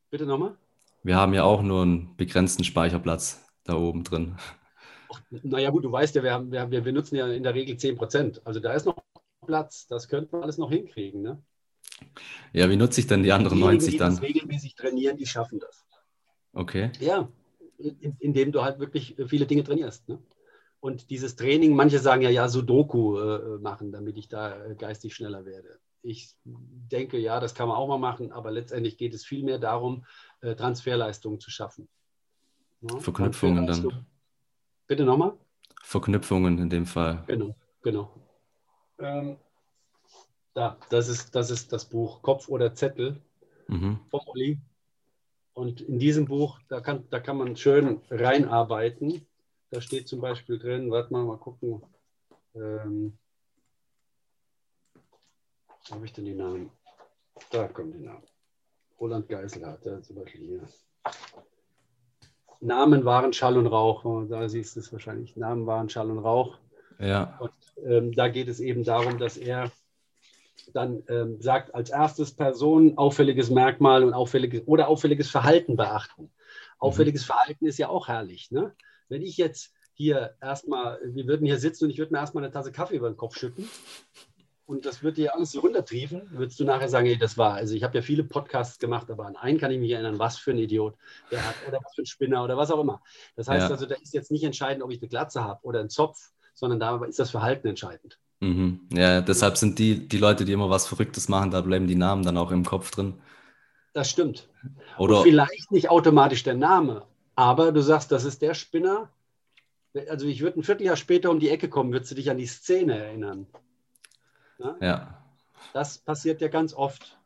Bitte 0.08 0.24
nochmal? 0.24 0.56
Wir 1.02 1.16
haben 1.16 1.34
ja 1.34 1.44
auch 1.44 1.60
nur 1.60 1.82
einen 1.82 2.16
begrenzten 2.16 2.64
Speicherplatz 2.64 3.46
da 3.64 3.74
oben 3.76 4.04
drin. 4.04 4.38
Naja, 5.42 5.68
gut, 5.68 5.84
du 5.84 5.92
weißt 5.92 6.14
ja, 6.14 6.22
wir, 6.22 6.32
haben, 6.32 6.50
wir, 6.50 6.70
wir 6.70 6.80
benutzen 6.80 7.16
ja 7.16 7.26
in 7.26 7.42
der 7.42 7.52
Regel 7.52 7.76
10 7.76 7.98
Prozent. 7.98 8.40
Also 8.46 8.58
da 8.58 8.72
ist 8.72 8.87
noch 8.87 8.96
Platz. 9.44 9.87
Das 9.87 10.08
könnte 10.08 10.30
man 10.32 10.44
alles 10.44 10.56
noch 10.56 10.70
hinkriegen. 10.70 11.20
Ne? 11.20 11.42
Ja, 12.52 12.70
wie 12.70 12.76
nutze 12.76 13.00
ich 13.00 13.06
denn 13.06 13.22
die 13.22 13.32
anderen 13.32 13.58
die 13.58 13.64
90 13.64 13.96
dann? 13.96 14.16
Die 14.16 14.26
regelmäßig 14.26 14.74
trainieren, 14.74 15.16
die 15.16 15.26
schaffen 15.26 15.58
das. 15.58 15.84
Okay. 16.52 16.90
Ja, 17.00 17.28
in, 17.78 18.16
indem 18.20 18.52
du 18.52 18.62
halt 18.62 18.78
wirklich 18.78 19.16
viele 19.26 19.46
Dinge 19.46 19.64
trainierst. 19.64 20.08
Ne? 20.08 20.18
Und 20.80 21.10
dieses 21.10 21.34
Training, 21.36 21.74
manche 21.74 21.98
sagen 21.98 22.22
ja, 22.22 22.30
ja, 22.30 22.48
Sudoku 22.48 23.18
äh, 23.18 23.58
machen, 23.58 23.90
damit 23.90 24.16
ich 24.18 24.28
da 24.28 24.64
äh, 24.64 24.74
geistig 24.74 25.14
schneller 25.14 25.46
werde. 25.46 25.78
Ich 26.02 26.36
denke, 26.44 27.18
ja, 27.18 27.40
das 27.40 27.54
kann 27.54 27.68
man 27.68 27.78
auch 27.78 27.88
mal 27.88 27.98
machen, 27.98 28.32
aber 28.32 28.50
letztendlich 28.50 28.98
geht 28.98 29.14
es 29.14 29.24
vielmehr 29.24 29.58
darum, 29.58 30.04
äh, 30.42 30.54
Transferleistungen 30.54 31.40
zu 31.40 31.50
schaffen. 31.50 31.88
Ja? 32.82 32.98
Verknüpfungen 32.98 33.66
dann. 33.66 34.04
Bitte 34.86 35.04
nochmal? 35.04 35.32
Verknüpfungen 35.82 36.58
in 36.58 36.68
dem 36.68 36.84
Fall. 36.84 37.24
Genau, 37.26 37.56
genau. 37.82 38.12
Ähm, 38.98 39.38
da, 40.54 40.78
das 40.88 41.08
ist, 41.08 41.34
das 41.34 41.50
ist 41.50 41.72
das 41.72 41.84
Buch 41.84 42.22
Kopf 42.22 42.48
oder 42.48 42.74
Zettel 42.74 43.20
mhm. 43.68 43.98
vom 44.10 44.20
Olli. 44.26 44.58
Und 45.52 45.82
in 45.82 45.98
diesem 45.98 46.24
Buch, 46.24 46.60
da 46.68 46.80
kann, 46.80 47.04
da 47.10 47.20
kann 47.20 47.36
man 47.36 47.56
schön 47.56 48.00
reinarbeiten. 48.10 49.26
Da 49.70 49.80
steht 49.80 50.08
zum 50.08 50.20
Beispiel 50.20 50.58
drin, 50.58 50.90
warte 50.90 51.12
mal, 51.12 51.24
mal 51.24 51.38
gucken. 51.38 51.82
Ähm, 52.54 53.16
wo 55.88 55.94
habe 55.94 56.06
ich 56.06 56.12
denn 56.12 56.24
die 56.24 56.34
Namen? 56.34 56.70
Da 57.50 57.68
kommen 57.68 57.92
die 57.92 58.04
Namen. 58.04 58.22
Roland 59.00 59.28
Geiselhardt, 59.28 59.84
der 59.84 60.02
zum 60.02 60.16
Beispiel 60.16 60.40
hier. 60.40 60.68
Namen 62.60 63.04
waren 63.04 63.32
Schall 63.32 63.58
und 63.58 63.66
Rauch. 63.66 64.04
Oh, 64.04 64.22
da 64.22 64.48
siehst 64.48 64.76
du 64.76 64.80
es 64.80 64.92
wahrscheinlich. 64.92 65.36
Namen 65.36 65.66
waren 65.66 65.88
Schall 65.88 66.10
und 66.10 66.20
Rauch. 66.20 66.58
Ja. 66.98 67.36
Und 67.38 67.52
ähm, 67.84 68.12
da 68.12 68.28
geht 68.28 68.48
es 68.48 68.60
eben 68.60 68.84
darum, 68.84 69.18
dass 69.18 69.36
er 69.36 69.70
dann 70.72 71.03
ähm, 71.09 71.40
sagt, 71.40 71.74
als 71.74 71.90
erstes 71.90 72.33
Person 72.33 72.96
auffälliges 72.98 73.50
Merkmal 73.50 74.05
und 74.05 74.14
auffälliges 74.14 74.62
oder 74.66 74.88
auffälliges 74.88 75.31
Verhalten 75.31 75.77
beachten. 75.77 76.31
Auffälliges 76.79 77.22
mhm. 77.22 77.27
Verhalten 77.27 77.66
ist 77.66 77.79
ja 77.79 77.88
auch 77.88 78.09
herrlich. 78.09 78.50
Ne? 78.50 78.74
Wenn 79.09 79.22
ich 79.22 79.37
jetzt 79.37 79.72
hier 79.92 80.35
erstmal, 80.40 81.00
wir 81.05 81.27
würden 81.27 81.46
hier 81.46 81.59
sitzen 81.59 81.85
und 81.85 81.90
ich 81.90 81.98
würde 81.98 82.12
mir 82.12 82.18
erstmal 82.18 82.44
eine 82.44 82.53
Tasse 82.53 82.72
Kaffee 82.72 82.96
über 82.96 83.09
den 83.09 83.16
Kopf 83.16 83.37
schütten 83.38 83.68
und 84.66 84.87
das 84.87 85.03
wird 85.03 85.18
dir 85.18 85.35
alles 85.35 85.53
so 85.53 85.61
runtertriefen, 85.61 86.22
würdest 86.33 86.59
du 86.59 86.64
nachher 86.64 86.88
sagen, 86.88 87.07
hey, 87.07 87.18
das 87.18 87.37
war, 87.37 87.55
also 87.55 87.74
ich 87.74 87.85
habe 87.85 87.96
ja 87.96 88.03
viele 88.03 88.24
Podcasts 88.24 88.79
gemacht, 88.79 89.11
aber 89.11 89.27
an 89.27 89.37
einen 89.37 89.59
kann 89.59 89.70
ich 89.70 89.79
mich 89.79 89.90
erinnern, 89.90 90.18
was 90.18 90.38
für 90.38 90.53
ein 90.53 90.59
Idiot 90.59 90.96
der 91.31 91.46
hat 91.46 91.55
oder 91.68 91.79
was 91.85 91.94
für 91.94 92.03
ein 92.03 92.07
Spinner 92.07 92.42
oder 92.42 92.57
was 92.57 92.70
auch 92.70 92.81
immer. 92.81 93.03
Das 93.37 93.48
heißt 93.48 93.66
ja. 93.66 93.70
also, 93.70 93.87
da 93.87 93.94
ist 93.96 94.14
jetzt 94.14 94.31
nicht 94.31 94.44
entscheidend, 94.44 94.83
ob 94.83 94.90
ich 94.90 95.00
eine 95.00 95.09
Glatze 95.09 95.44
habe 95.44 95.61
oder 95.64 95.81
einen 95.81 95.90
Zopf, 95.90 96.33
sondern 96.55 96.81
da 96.81 97.05
ist 97.05 97.18
das 97.18 97.31
Verhalten 97.31 97.68
entscheidend. 97.68 98.18
Mhm. 98.44 98.80
Ja, 98.92 99.22
deshalb 99.22 99.57
sind 99.57 99.78
die, 99.78 100.07
die 100.07 100.18
Leute, 100.18 100.44
die 100.44 100.52
immer 100.52 100.68
was 100.68 100.87
Verrücktes 100.87 101.28
machen, 101.28 101.50
da 101.50 101.62
bleiben 101.62 101.87
die 101.87 101.94
Namen 101.94 102.24
dann 102.24 102.37
auch 102.37 102.50
im 102.50 102.64
Kopf 102.64 102.90
drin. 102.90 103.14
Das 103.94 104.11
stimmt. 104.11 104.48
Oder 104.98 105.18
Und 105.18 105.22
vielleicht 105.22 105.70
nicht 105.72 105.88
automatisch 105.88 106.42
der 106.42 106.54
Name, 106.54 107.07
aber 107.37 107.72
du 107.72 107.80
sagst, 107.80 108.12
das 108.12 108.24
ist 108.24 108.42
der 108.42 108.52
Spinner. 108.52 109.09
Also 110.11 110.26
ich 110.26 110.42
würde 110.42 110.61
ein 110.61 110.62
Vierteljahr 110.62 110.96
später 110.96 111.30
um 111.30 111.40
die 111.40 111.48
Ecke 111.48 111.70
kommen, 111.70 111.92
würdest 111.92 112.11
du 112.11 112.16
dich 112.16 112.30
an 112.30 112.37
die 112.37 112.46
Szene 112.46 112.98
erinnern. 112.98 113.46
Ja. 114.59 114.76
ja. 114.80 115.24
Das 115.72 115.96
passiert 115.96 116.42
ja 116.42 116.48
ganz 116.48 116.74
oft. 116.74 117.16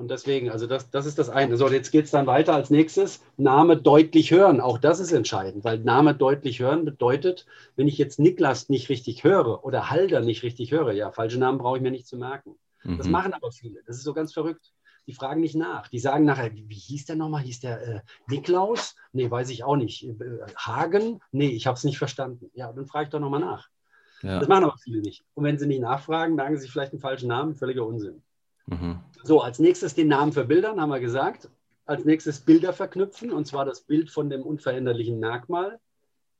Und 0.00 0.10
deswegen, 0.10 0.48
also 0.48 0.66
das, 0.66 0.90
das 0.90 1.04
ist 1.04 1.18
das 1.18 1.28
eine. 1.28 1.58
So, 1.58 1.68
jetzt 1.68 1.90
geht 1.90 2.06
es 2.06 2.10
dann 2.10 2.26
weiter 2.26 2.54
als 2.54 2.70
nächstes. 2.70 3.22
Name 3.36 3.76
deutlich 3.76 4.30
hören. 4.30 4.62
Auch 4.62 4.78
das 4.78 4.98
ist 4.98 5.12
entscheidend, 5.12 5.62
weil 5.62 5.78
Name 5.78 6.14
deutlich 6.14 6.58
hören 6.58 6.86
bedeutet, 6.86 7.44
wenn 7.76 7.86
ich 7.86 7.98
jetzt 7.98 8.18
Niklas 8.18 8.70
nicht 8.70 8.88
richtig 8.88 9.24
höre 9.24 9.62
oder 9.62 9.90
Halder 9.90 10.20
nicht 10.20 10.42
richtig 10.42 10.72
höre, 10.72 10.92
ja, 10.92 11.12
falsche 11.12 11.38
Namen 11.38 11.58
brauche 11.58 11.76
ich 11.76 11.82
mir 11.82 11.90
nicht 11.90 12.06
zu 12.06 12.16
merken. 12.16 12.56
Mhm. 12.82 12.96
Das 12.96 13.08
machen 13.08 13.34
aber 13.34 13.52
viele. 13.52 13.82
Das 13.86 13.96
ist 13.96 14.04
so 14.04 14.14
ganz 14.14 14.32
verrückt. 14.32 14.72
Die 15.06 15.12
fragen 15.12 15.42
nicht 15.42 15.54
nach. 15.54 15.88
Die 15.88 15.98
sagen 15.98 16.24
nachher, 16.24 16.54
wie, 16.54 16.66
wie 16.66 16.74
hieß 16.74 17.04
der 17.04 17.16
nochmal? 17.16 17.42
Hieß 17.42 17.60
der 17.60 17.82
äh, 17.86 18.00
Niklaus? 18.26 18.96
Nee, 19.12 19.30
weiß 19.30 19.50
ich 19.50 19.64
auch 19.64 19.76
nicht. 19.76 20.04
Äh, 20.04 20.14
Hagen? 20.56 21.20
Nee, 21.30 21.48
ich 21.48 21.66
habe 21.66 21.76
es 21.76 21.84
nicht 21.84 21.98
verstanden. 21.98 22.50
Ja, 22.54 22.72
dann 22.72 22.86
frage 22.86 23.04
ich 23.04 23.10
doch 23.10 23.20
nochmal 23.20 23.40
nach. 23.40 23.68
Ja. 24.22 24.38
Das 24.38 24.48
machen 24.48 24.64
aber 24.64 24.78
viele 24.78 25.02
nicht. 25.02 25.24
Und 25.34 25.44
wenn 25.44 25.58
sie 25.58 25.66
nicht 25.66 25.82
nachfragen, 25.82 26.36
merken 26.36 26.56
sie 26.56 26.62
sich 26.62 26.70
vielleicht 26.70 26.92
einen 26.92 27.00
falschen 27.00 27.28
Namen. 27.28 27.54
Völliger 27.54 27.84
Unsinn. 27.84 28.22
Mhm. 28.66 29.00
So, 29.22 29.40
als 29.40 29.58
nächstes 29.58 29.94
den 29.94 30.08
Namen 30.08 30.32
verbildern, 30.32 30.80
haben 30.80 30.90
wir 30.90 31.00
gesagt. 31.00 31.48
Als 31.84 32.04
nächstes 32.04 32.40
Bilder 32.40 32.72
verknüpfen, 32.72 33.32
und 33.32 33.46
zwar 33.46 33.64
das 33.64 33.80
Bild 33.82 34.10
von 34.10 34.30
dem 34.30 34.42
unveränderlichen 34.42 35.18
Merkmal. 35.18 35.80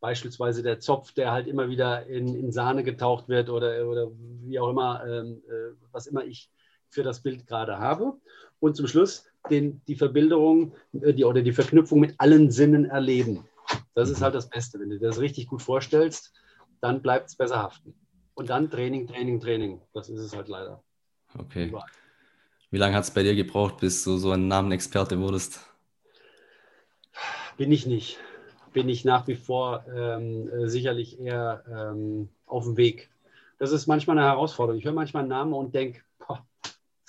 Beispielsweise 0.00 0.62
der 0.62 0.80
Zopf, 0.80 1.12
der 1.12 1.32
halt 1.32 1.46
immer 1.46 1.68
wieder 1.68 2.06
in, 2.06 2.34
in 2.34 2.52
Sahne 2.52 2.82
getaucht 2.84 3.28
wird 3.28 3.50
oder, 3.50 3.86
oder 3.86 4.10
wie 4.44 4.58
auch 4.58 4.70
immer, 4.70 5.04
ähm, 5.06 5.42
äh, 5.46 5.74
was 5.92 6.06
immer 6.06 6.24
ich 6.24 6.50
für 6.88 7.02
das 7.02 7.20
Bild 7.20 7.46
gerade 7.46 7.78
habe. 7.78 8.14
Und 8.60 8.76
zum 8.76 8.86
Schluss 8.86 9.26
den, 9.50 9.82
die 9.86 9.96
Verbilderung 9.96 10.72
äh, 10.92 11.12
die, 11.12 11.24
oder 11.24 11.42
die 11.42 11.52
Verknüpfung 11.52 12.00
mit 12.00 12.14
allen 12.18 12.50
Sinnen 12.50 12.86
erleben. 12.86 13.46
Das 13.94 14.08
ist 14.08 14.22
halt 14.22 14.34
das 14.34 14.48
Beste. 14.48 14.80
Wenn 14.80 14.90
du 14.90 14.98
dir 14.98 15.08
das 15.08 15.20
richtig 15.20 15.48
gut 15.48 15.62
vorstellst, 15.62 16.32
dann 16.80 17.02
bleibt 17.02 17.28
es 17.28 17.36
besser 17.36 17.62
haften. 17.62 17.94
Und 18.34 18.48
dann 18.48 18.70
Training, 18.70 19.06
Training, 19.06 19.40
Training. 19.40 19.82
Das 19.92 20.08
ist 20.08 20.20
es 20.20 20.34
halt 20.34 20.48
leider. 20.48 20.82
Okay. 21.38 21.68
Überall. 21.68 21.88
Wie 22.70 22.78
lange 22.78 22.94
hat 22.94 23.04
es 23.04 23.10
bei 23.10 23.22
dir 23.22 23.34
gebraucht, 23.34 23.78
bis 23.78 24.04
du 24.04 24.16
so 24.16 24.30
ein 24.30 24.48
Namenexperte 24.48 25.18
wurdest? 25.18 25.60
Bin 27.56 27.72
ich 27.72 27.86
nicht. 27.86 28.18
Bin 28.72 28.88
ich 28.88 29.04
nach 29.04 29.26
wie 29.26 29.34
vor 29.34 29.84
ähm, 29.92 30.48
äh, 30.48 30.68
sicherlich 30.68 31.18
eher 31.18 31.64
ähm, 31.68 32.28
auf 32.46 32.64
dem 32.64 32.76
Weg. 32.76 33.10
Das 33.58 33.72
ist 33.72 33.86
manchmal 33.86 34.16
eine 34.16 34.26
Herausforderung. 34.26 34.78
Ich 34.78 34.84
höre 34.84 34.92
manchmal 34.92 35.22
einen 35.22 35.30
Namen 35.30 35.52
und 35.52 35.74
denke, 35.74 36.02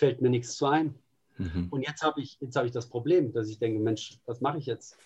fällt 0.01 0.19
mir 0.19 0.31
nichts 0.31 0.57
zu 0.57 0.65
ein. 0.65 0.95
Mhm. 1.37 1.67
Und 1.69 1.83
jetzt 1.83 2.01
habe 2.01 2.19
ich, 2.21 2.39
hab 2.55 2.65
ich 2.65 2.71
das 2.71 2.89
Problem, 2.89 3.31
dass 3.33 3.47
ich 3.47 3.59
denke, 3.59 3.79
Mensch, 3.79 4.17
was 4.25 4.41
mache 4.41 4.57
ich 4.57 4.65
jetzt? 4.65 4.97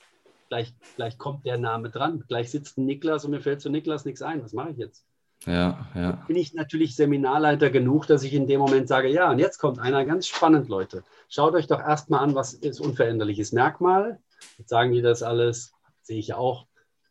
Gleich, 0.47 0.73
gleich 0.95 1.17
kommt 1.17 1.45
der 1.45 1.57
Name 1.57 1.89
dran. 1.89 2.23
Gleich 2.29 2.49
sitzt 2.49 2.77
ein 2.77 2.85
Niklas 2.85 3.25
und 3.25 3.31
mir 3.31 3.41
fällt 3.41 3.59
zu 3.59 3.69
Niklas 3.69 4.05
nichts 4.05 4.21
ein. 4.21 4.41
Was 4.41 4.53
mache 4.53 4.69
ich 4.71 4.77
jetzt? 4.77 5.05
Ja, 5.45 5.87
ja. 5.93 6.23
Bin 6.27 6.37
ich 6.37 6.53
natürlich 6.53 6.95
Seminarleiter 6.95 7.69
genug, 7.69 8.07
dass 8.07 8.23
ich 8.23 8.33
in 8.33 8.47
dem 8.47 8.59
Moment 8.59 8.87
sage, 8.87 9.09
ja, 9.09 9.29
und 9.29 9.39
jetzt 9.39 9.59
kommt 9.59 9.79
einer 9.79 10.03
ganz 10.05 10.27
spannend, 10.27 10.69
Leute. 10.69 11.03
Schaut 11.29 11.53
euch 11.53 11.67
doch 11.67 11.79
erstmal 11.79 12.21
an, 12.21 12.33
was 12.33 12.53
ist 12.53 12.79
unveränderliches 12.79 13.51
Merkmal. 13.51 14.19
Jetzt 14.57 14.69
sagen 14.69 14.91
die 14.91 15.01
das 15.01 15.21
alles, 15.23 15.73
sehe 16.01 16.17
ich 16.17 16.27
ja 16.27 16.37
auch. 16.37 16.65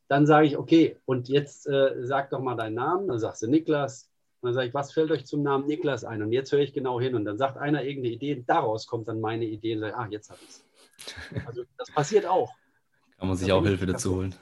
Dann 0.08 0.26
sage 0.26 0.46
ich, 0.46 0.58
okay, 0.58 0.96
und 1.04 1.28
jetzt 1.28 1.66
äh, 1.66 1.92
sag 2.04 2.30
doch 2.30 2.40
mal 2.40 2.56
deinen 2.56 2.74
Namen. 2.74 3.08
Dann 3.08 3.18
sagst 3.18 3.42
du 3.42 3.46
Niklas. 3.46 4.10
Und 4.40 4.48
dann 4.48 4.54
sage 4.54 4.68
ich, 4.68 4.74
was 4.74 4.92
fällt 4.92 5.10
euch 5.10 5.26
zum 5.26 5.42
Namen 5.42 5.66
Niklas 5.66 6.04
ein? 6.04 6.22
Und 6.22 6.32
jetzt 6.32 6.52
höre 6.52 6.60
ich 6.60 6.72
genau 6.72 7.00
hin. 7.00 7.14
Und 7.14 7.24
dann 7.24 7.38
sagt 7.38 7.56
einer 7.56 7.84
irgendeine 7.84 8.14
Idee, 8.14 8.44
daraus 8.46 8.86
kommt 8.86 9.08
dann 9.08 9.20
meine 9.20 9.44
Idee 9.44 9.76
und 9.76 9.80
sagt, 9.80 9.96
ah, 9.96 10.06
jetzt 10.10 10.30
habe 10.30 10.40
ich 10.42 10.48
es. 10.48 10.64
Also 11.46 11.62
das 11.78 11.90
passiert 11.90 12.26
auch. 12.26 12.52
Kann 13.18 13.28
man 13.28 13.36
sich 13.36 13.52
auch 13.52 13.62
Hilfe 13.62 13.86
dazu 13.86 14.16
holen. 14.16 14.34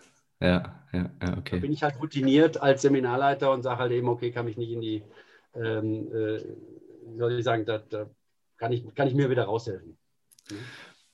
Ja, 0.43 0.75
ja, 0.93 1.11
ja, 1.23 1.39
okay. 1.39 1.57
Da 1.57 1.61
bin 1.61 1.73
ich 1.73 1.83
halt 1.83 2.01
routiniert 2.01 2.61
als 2.61 2.83
Seminarleiter 2.83 3.53
und 3.53 3.63
sage 3.63 3.79
halt 3.79 3.93
eben, 3.93 4.09
okay, 4.09 4.33
kann 4.33 4.45
mich 4.45 4.57
nicht 4.57 4.73
in 4.73 4.81
die, 4.81 5.03
ähm, 5.55 6.09
äh, 6.13 6.43
wie 7.07 7.19
soll 7.19 7.39
ich 7.39 7.45
sagen, 7.45 7.65
da, 7.65 7.79
da, 7.79 8.07
kann, 8.57 8.73
ich, 8.73 8.95
kann 8.95 9.07
ich 9.07 9.15
mir 9.15 9.31
wieder 9.31 9.45
raushelfen. 9.45 9.97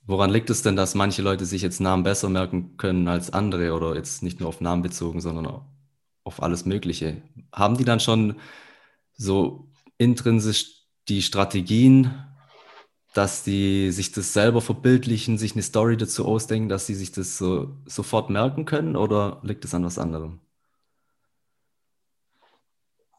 Woran 0.06 0.30
liegt 0.30 0.48
es 0.48 0.62
denn, 0.62 0.76
dass 0.76 0.94
manche 0.94 1.20
Leute 1.20 1.44
sich 1.44 1.60
jetzt 1.60 1.80
Namen 1.80 2.02
besser 2.02 2.30
merken 2.30 2.78
können 2.78 3.06
als 3.08 3.30
andere 3.30 3.74
oder 3.74 3.94
jetzt 3.94 4.22
nicht 4.22 4.40
nur 4.40 4.48
auf 4.48 4.62
Namen 4.62 4.82
bezogen, 4.82 5.20
sondern 5.20 5.60
auf 6.24 6.42
alles 6.42 6.64
Mögliche? 6.64 7.20
Haben 7.52 7.76
die 7.76 7.84
dann 7.84 8.00
schon 8.00 8.36
so 9.12 9.68
intrinsisch 9.98 10.86
die 11.08 11.20
Strategien 11.20 12.14
dass 13.14 13.42
die 13.42 13.90
sich 13.90 14.12
das 14.12 14.32
selber 14.32 14.60
verbildlichen, 14.60 15.38
sich 15.38 15.52
eine 15.52 15.62
Story 15.62 15.96
dazu 15.96 16.26
ausdenken, 16.26 16.68
dass 16.68 16.86
sie 16.86 16.94
sich 16.94 17.12
das 17.12 17.38
so 17.38 17.70
sofort 17.86 18.30
merken 18.30 18.64
können 18.64 18.96
oder 18.96 19.40
liegt 19.42 19.64
es 19.64 19.74
an 19.74 19.84
was 19.84 19.98
anderem? 19.98 20.40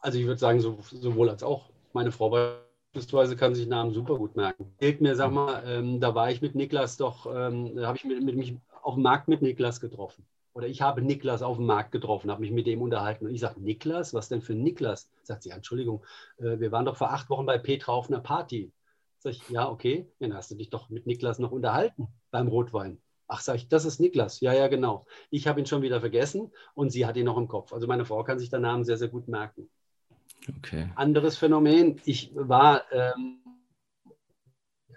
Also 0.00 0.18
ich 0.18 0.26
würde 0.26 0.38
sagen, 0.38 0.60
so, 0.60 0.78
sowohl 0.90 1.28
als 1.28 1.42
auch. 1.42 1.70
Meine 1.92 2.12
Frau 2.12 2.30
beispielsweise 2.92 3.36
kann 3.36 3.54
sich 3.54 3.66
Namen 3.66 3.92
super 3.92 4.16
gut 4.16 4.36
merken. 4.36 4.72
Hilft 4.78 5.00
mir, 5.00 5.14
sag 5.14 5.32
mal, 5.32 5.62
ähm, 5.66 6.00
da 6.00 6.14
war 6.14 6.30
ich 6.30 6.40
mit 6.40 6.54
Niklas 6.54 6.96
doch, 6.96 7.26
ähm, 7.26 7.76
da 7.76 7.86
habe 7.88 7.98
ich 7.98 8.04
mit, 8.04 8.22
mit 8.22 8.36
mich 8.36 8.56
auf 8.82 8.94
dem 8.94 9.02
Markt 9.02 9.28
mit 9.28 9.42
Niklas 9.42 9.80
getroffen. 9.80 10.24
Oder 10.52 10.66
ich 10.66 10.82
habe 10.82 11.02
Niklas 11.02 11.42
auf 11.42 11.58
dem 11.58 11.66
Markt 11.66 11.92
getroffen, 11.92 12.30
habe 12.30 12.40
mich 12.40 12.50
mit 12.50 12.66
dem 12.66 12.82
unterhalten. 12.82 13.26
Und 13.26 13.34
ich 13.34 13.40
sage, 13.40 13.60
Niklas, 13.60 14.14
was 14.14 14.28
denn 14.28 14.42
für 14.42 14.54
Niklas? 14.54 15.08
Sagt 15.22 15.42
sie, 15.42 15.50
Entschuldigung, 15.50 16.02
äh, 16.38 16.58
wir 16.58 16.72
waren 16.72 16.84
doch 16.86 16.96
vor 16.96 17.12
acht 17.12 17.28
Wochen 17.30 17.46
bei 17.46 17.58
Petra 17.58 17.92
auf 17.92 18.08
einer 18.08 18.20
Party. 18.20 18.72
Sag 19.22 19.32
ich, 19.32 19.48
ja, 19.50 19.68
okay, 19.68 20.10
dann 20.18 20.34
hast 20.34 20.50
du 20.50 20.54
dich 20.54 20.70
doch 20.70 20.88
mit 20.88 21.06
Niklas 21.06 21.38
noch 21.38 21.52
unterhalten 21.52 22.08
beim 22.30 22.48
Rotwein. 22.48 23.02
Ach, 23.28 23.40
sag 23.40 23.56
ich, 23.56 23.68
das 23.68 23.84
ist 23.84 24.00
Niklas. 24.00 24.40
Ja, 24.40 24.54
ja, 24.54 24.66
genau. 24.68 25.04
Ich 25.28 25.46
habe 25.46 25.60
ihn 25.60 25.66
schon 25.66 25.82
wieder 25.82 26.00
vergessen 26.00 26.50
und 26.74 26.90
sie 26.90 27.04
hat 27.04 27.18
ihn 27.18 27.26
noch 27.26 27.36
im 27.36 27.46
Kopf. 27.46 27.74
Also 27.74 27.86
meine 27.86 28.06
Frau 28.06 28.24
kann 28.24 28.38
sich 28.38 28.48
den 28.48 28.62
Namen 28.62 28.84
sehr, 28.84 28.96
sehr 28.96 29.08
gut 29.08 29.28
merken. 29.28 29.68
Okay. 30.56 30.90
Anderes 30.96 31.36
Phänomen, 31.36 32.00
ich 32.06 32.32
war 32.34 32.90
ähm, 32.92 33.42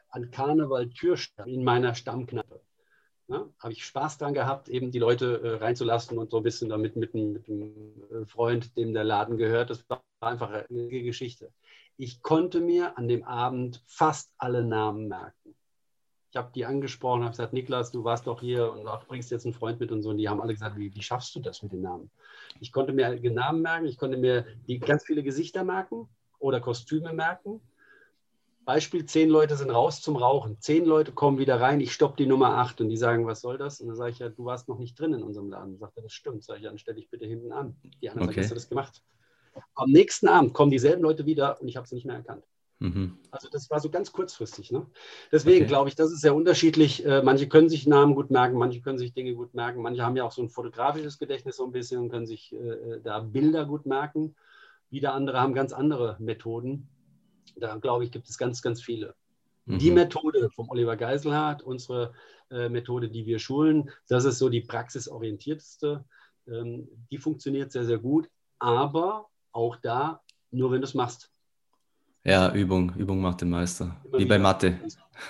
an 0.08 0.32
Karneval 0.32 0.90
Türsteher 0.90 1.46
in 1.46 1.66
meiner 1.66 1.94
Stammkneipe. 1.94 2.62
Ja, 3.28 3.50
habe 3.60 3.74
ich 3.74 3.86
Spaß 3.86 4.20
dran 4.20 4.34
gehabt, 4.34 4.70
eben 4.70 4.92
die 4.92 5.00
Leute 5.00 5.42
äh, 5.44 5.56
reinzulassen 5.56 6.18
und 6.18 6.32
so 6.32 6.38
ein 6.38 6.44
bisschen 6.44 6.70
damit 6.70 6.96
mit, 6.96 7.14
mit 7.14 7.50
einem 7.50 8.26
Freund, 8.26 8.78
dem 8.78 8.94
der 8.94 9.04
Laden 9.04 9.38
gehört. 9.38 9.70
Das 9.70 9.88
war 9.90 10.02
einfach 10.22 10.50
eine 10.50 10.88
Geschichte. 10.90 11.52
Ich 11.98 12.22
konnte 12.22 12.60
mir 12.60 12.98
an 12.98 13.08
dem 13.08 13.24
Abend 13.24 13.84
fast 13.86 14.32
alle 14.38 14.64
Namen 14.64 15.08
merken. 15.08 15.56
Ich 16.32 16.38
habe 16.38 16.52
die 16.56 16.66
angesprochen, 16.66 17.22
habe 17.22 17.32
gesagt, 17.32 17.54
Niklas, 17.54 17.92
du 17.92 18.04
warst 18.04 18.26
doch 18.26 18.42
hier 18.42 18.72
und 18.72 18.86
du 18.86 18.90
bringst 19.08 19.30
jetzt 19.30 19.46
einen 19.46 19.54
Freund 19.54 19.80
mit 19.80 19.92
und 19.92 20.02
so. 20.02 20.10
Und 20.10 20.18
die 20.18 20.28
haben 20.28 20.42
alle 20.42 20.54
gesagt, 20.54 20.78
wie, 20.78 20.94
wie 20.96 21.02
schaffst 21.04 21.36
du 21.36 21.40
das 21.40 21.62
mit 21.62 21.74
den 21.74 21.82
Namen? 21.82 22.10
Ich 22.60 22.72
konnte 22.72 22.92
mir 22.92 23.20
Namen 23.32 23.62
merken, 23.62 23.86
ich 23.86 23.98
konnte 23.98 24.18
mir 24.18 24.46
die 24.68 24.80
ganz 24.80 25.06
viele 25.06 25.22
Gesichter 25.22 25.64
merken 25.64 26.10
oder 26.40 26.60
Kostüme 26.60 27.14
merken. 27.14 27.62
Beispiel, 28.66 29.06
zehn 29.06 29.30
Leute 29.30 29.56
sind 29.58 29.70
raus 29.70 30.02
zum 30.02 30.16
Rauchen. 30.16 30.60
Zehn 30.60 30.86
Leute 30.86 31.12
kommen 31.12 31.38
wieder 31.38 31.60
rein, 31.60 31.82
ich 31.82 31.94
stoppe 31.94 32.16
die 32.18 32.26
Nummer 32.26 32.58
acht 32.58 32.80
und 32.82 32.90
die 32.90 32.98
sagen, 32.98 33.28
was 33.28 33.42
soll 33.42 33.58
das? 33.58 33.82
Und 33.82 33.88
dann 33.88 33.96
sage 33.96 34.12
ich 34.12 34.20
ja, 34.20 34.30
du 34.30 34.46
warst 34.46 34.68
noch 34.68 34.80
nicht 34.80 35.00
drin 35.00 35.14
in 35.14 35.22
unserem 35.22 35.50
Laden. 35.50 35.78
Sagt 35.78 35.98
er, 35.98 36.04
das 36.04 36.14
stimmt. 36.14 36.44
Sag 36.44 36.58
ich, 36.58 36.64
dann 36.64 36.78
stelle 36.78 36.98
ich 36.98 37.10
bitte 37.10 37.26
hinten 37.26 37.52
an. 37.52 37.76
Die 38.02 38.10
anderen 38.10 38.30
okay. 38.30 38.48
du 38.48 38.56
das 38.56 38.70
gemacht? 38.70 39.04
Am 39.76 39.90
nächsten 39.90 40.28
Abend 40.28 40.54
kommen 40.54 40.72
dieselben 40.72 41.02
Leute 41.02 41.26
wieder 41.26 41.62
und 41.62 41.68
ich 41.68 41.78
habe 41.78 41.88
sie 41.88 41.96
nicht 41.96 42.06
mehr 42.06 42.16
erkannt. 42.16 42.44
Mhm. 42.80 43.18
Also 43.32 43.48
das 43.50 43.70
war 43.70 43.80
so 43.80 43.90
ganz 43.90 44.12
kurzfristig. 44.12 44.72
Ne? 44.72 44.86
Deswegen 45.32 45.64
okay. 45.64 45.68
glaube 45.68 45.90
ich, 45.90 45.96
das 45.96 46.12
ist 46.12 46.22
sehr 46.22 46.36
unterschiedlich. 46.36 47.06
Äh, 47.06 47.22
manche 47.24 47.48
können 47.48 47.70
sich 47.70 47.88
Namen 47.88 48.14
gut 48.14 48.30
merken, 48.30 48.58
manche 48.58 48.82
können 48.82 48.98
sich 48.98 49.14
Dinge 49.14 49.36
gut 49.36 49.54
merken, 49.54 49.82
manche 49.82 50.04
haben 50.04 50.18
ja 50.18 50.26
auch 50.26 50.34
so 50.34 50.42
ein 50.42 50.50
fotografisches 50.50 51.18
Gedächtnis 51.18 51.56
so 51.56 51.66
ein 51.66 51.72
bisschen 51.72 52.02
und 52.02 52.10
können 52.10 52.28
sich 52.28 52.54
äh, 52.54 53.00
da 53.02 53.20
Bilder 53.20 53.66
gut 53.66 53.86
merken. 53.86 54.36
Wieder 54.90 55.14
andere 55.14 55.40
haben 55.40 55.54
ganz 55.54 55.72
andere 55.72 56.18
Methoden. 56.20 56.90
Da 57.56 57.78
glaube 57.78 58.04
ich, 58.04 58.12
gibt 58.12 58.28
es 58.30 58.38
ganz, 58.38 58.62
ganz 58.62 58.82
viele. 58.82 59.16
Mhm. 59.66 59.78
Die 59.80 59.92
Methode 59.92 60.50
vom 60.50 60.70
Oliver 60.70 60.98
Geiselhardt, 60.98 61.64
unsere 61.64 62.14
äh, 62.52 62.68
Methode, 62.68 63.10
die 63.10 63.26
wir 63.26 63.40
schulen, 63.40 63.92
das 64.10 64.26
ist 64.26 64.40
so 64.40 64.50
die 64.50 64.62
praxisorientierteste. 64.62 66.04
Ähm, 66.48 66.90
die 67.10 67.18
funktioniert 67.18 67.72
sehr, 67.72 67.86
sehr 67.86 68.00
gut, 68.00 68.30
aber 68.60 69.30
auch 69.54 69.78
da 69.78 70.22
nur, 70.52 70.72
wenn 70.72 70.82
du 70.82 70.88
es 70.88 70.94
machst. 70.94 71.32
Ja, 72.24 72.54
Übung. 72.54 72.94
Übung 72.96 73.22
macht 73.22 73.42
den 73.42 73.50
Meister. 73.50 73.98
Immer 74.06 74.14
Wie 74.14 74.24
wieder. 74.24 74.30
bei 74.30 74.40
Mathe. 74.40 74.80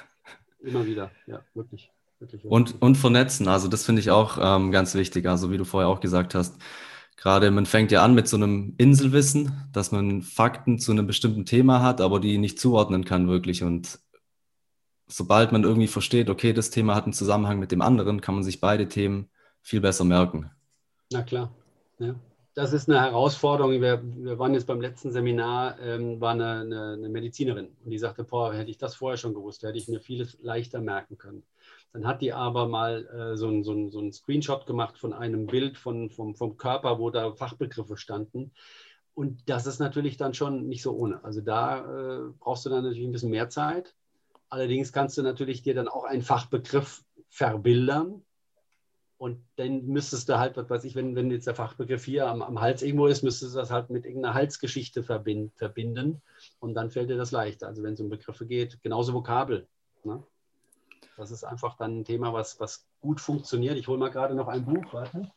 Immer 0.59 0.85
wieder, 0.85 1.11
ja, 1.27 1.41
wirklich. 1.53 1.91
wirklich, 2.19 2.45
Und, 2.45 2.81
und 2.81 2.95
vernetzen, 2.95 3.49
also 3.49 3.67
das 3.67 3.85
finde 3.85 3.99
ich 3.99 4.11
auch 4.11 4.37
ähm, 4.39 4.71
ganz 4.71 4.95
wichtig. 4.95 5.25
Also 5.27 5.51
wie 5.51 5.57
du 5.57 5.65
vorher 5.65 5.89
auch 5.89 5.99
gesagt 5.99 6.35
hast, 6.35 6.55
gerade 7.17 7.51
man 7.51 7.65
fängt 7.65 7.91
ja 7.91 8.03
an 8.03 8.13
mit 8.13 8.29
so 8.29 8.37
einem 8.37 8.75
Inselwissen, 8.77 9.51
dass 9.73 9.91
man 9.91 10.21
Fakten 10.21 10.79
zu 10.79 10.93
einem 10.93 11.05
bestimmten 11.05 11.45
Thema 11.45 11.81
hat, 11.81 11.99
aber 11.99 12.21
die 12.21 12.37
nicht 12.37 12.59
zuordnen 12.59 13.03
kann 13.03 13.27
wirklich. 13.27 13.63
Und 13.63 13.99
sobald 15.07 15.51
man 15.51 15.63
irgendwie 15.63 15.87
versteht, 15.87 16.29
okay, 16.29 16.53
das 16.53 16.69
Thema 16.69 16.95
hat 16.95 17.03
einen 17.03 17.13
Zusammenhang 17.13 17.59
mit 17.59 17.73
dem 17.73 17.81
anderen, 17.81 18.21
kann 18.21 18.35
man 18.35 18.43
sich 18.45 18.61
beide 18.61 18.87
Themen 18.87 19.29
viel 19.61 19.81
besser 19.81 20.05
merken. 20.05 20.49
Na 21.11 21.23
klar, 21.23 21.53
ja 21.99 22.15
das 22.55 22.71
ist 22.71 22.87
eine 22.87 23.01
Herausforderung. 23.01 23.81
Wir, 23.81 24.01
wir 24.03 24.37
waren 24.37 24.53
jetzt 24.53 24.67
beim 24.67 24.81
letzten 24.81 25.11
Seminar, 25.11 25.79
ähm, 25.79 26.21
war 26.21 26.31
eine, 26.31 26.61
eine, 26.61 26.93
eine, 26.93 27.09
Medizinerin 27.09 27.75
und 27.83 27.89
die 27.89 27.97
sagte, 27.97 28.23
boah, 28.23 28.53
hätte 28.53 28.69
ich 28.69 28.77
das 28.77 28.95
vorher 28.95 29.17
schon 29.17 29.33
gewusst, 29.33 29.63
hätte 29.63 29.77
ich 29.77 29.87
mir 29.87 29.99
vieles 29.99 30.37
leichter 30.41 30.79
merken 30.79 31.17
können. 31.17 31.43
Dann 31.93 32.05
hat 32.05 32.21
die 32.21 32.33
aber 32.33 32.67
mal 32.67 33.07
äh, 33.07 33.37
so, 33.37 33.47
ein, 33.47 33.63
so, 33.63 33.71
ein, 33.73 33.89
so 33.89 33.99
einen 33.99 34.11
Screenshot 34.11 34.65
gemacht 34.65 34.97
von 34.97 35.13
einem 35.13 35.47
Bild 35.47 35.77
von, 35.77 36.09
vom, 36.09 36.35
vom 36.35 36.57
Körper, 36.57 36.99
wo 36.99 37.09
da 37.09 37.33
Fachbegriffe 37.33 37.97
standen. 37.97 38.51
Und 39.15 39.49
das 39.49 39.65
ist 39.65 39.79
natürlich 39.79 40.17
dann 40.17 40.33
schon 40.33 40.67
nicht 40.67 40.83
so 40.83 40.95
ohne. 40.95 41.23
Also 41.23 41.41
da 41.41 41.79
äh, 41.79 42.31
brauchst 42.39 42.65
du 42.65 42.69
dann 42.69 42.83
natürlich 42.83 43.07
ein 43.07 43.11
bisschen 43.11 43.29
mehr 43.29 43.49
Zeit. 43.49 43.95
Allerdings 44.49 44.91
kannst 44.91 45.17
du 45.17 45.23
natürlich 45.23 45.63
dir 45.63 45.73
dann 45.73 45.87
auch 45.87 46.03
einen 46.03 46.21
Fachbegriff 46.21 47.03
verbildern 47.29 48.23
und 49.23 49.41
dann 49.55 49.85
müsstest 49.85 50.27
du 50.27 50.37
halt, 50.37 50.57
was 50.57 50.69
weiß 50.69 50.83
ich, 50.83 50.95
wenn, 50.95 51.15
wenn 51.15 51.31
jetzt 51.31 51.47
der 51.47 51.55
Fachbegriff 51.55 52.03
hier 52.03 52.27
am, 52.27 52.41
am 52.41 52.59
Hals 52.59 52.81
irgendwo 52.81 53.07
ist, 53.07 53.23
müsstest 53.23 53.55
du 53.55 53.57
das 53.57 53.71
halt 53.71 53.89
mit 53.89 54.05
irgendeiner 54.05 54.33
Halsgeschichte 54.33 55.01
verbind, 55.01 55.53
verbinden. 55.55 56.21
Und 56.59 56.73
dann 56.73 56.91
fällt 56.91 57.09
dir 57.09 57.15
das 57.15 57.31
leichter. 57.31 57.67
Also 57.67 57.83
wenn 57.83 57.93
es 57.93 58.01
um 58.01 58.09
Begriffe 58.09 58.45
geht, 58.45 58.83
genauso 58.83 59.13
Vokabel. 59.13 59.65
Ne? 60.03 60.21
Das 61.15 61.31
ist 61.31 61.45
einfach 61.45 61.77
dann 61.77 62.01
ein 62.01 62.03
Thema, 62.03 62.33
was, 62.33 62.59
was 62.59 62.85
gut 62.99 63.21
funktioniert. 63.21 63.77
Ich 63.77 63.87
hole 63.87 63.97
mal 63.97 64.11
gerade 64.11 64.35
noch 64.35 64.49
ein 64.49 64.65
Buch. 64.65 64.91
Warte. 64.91 65.31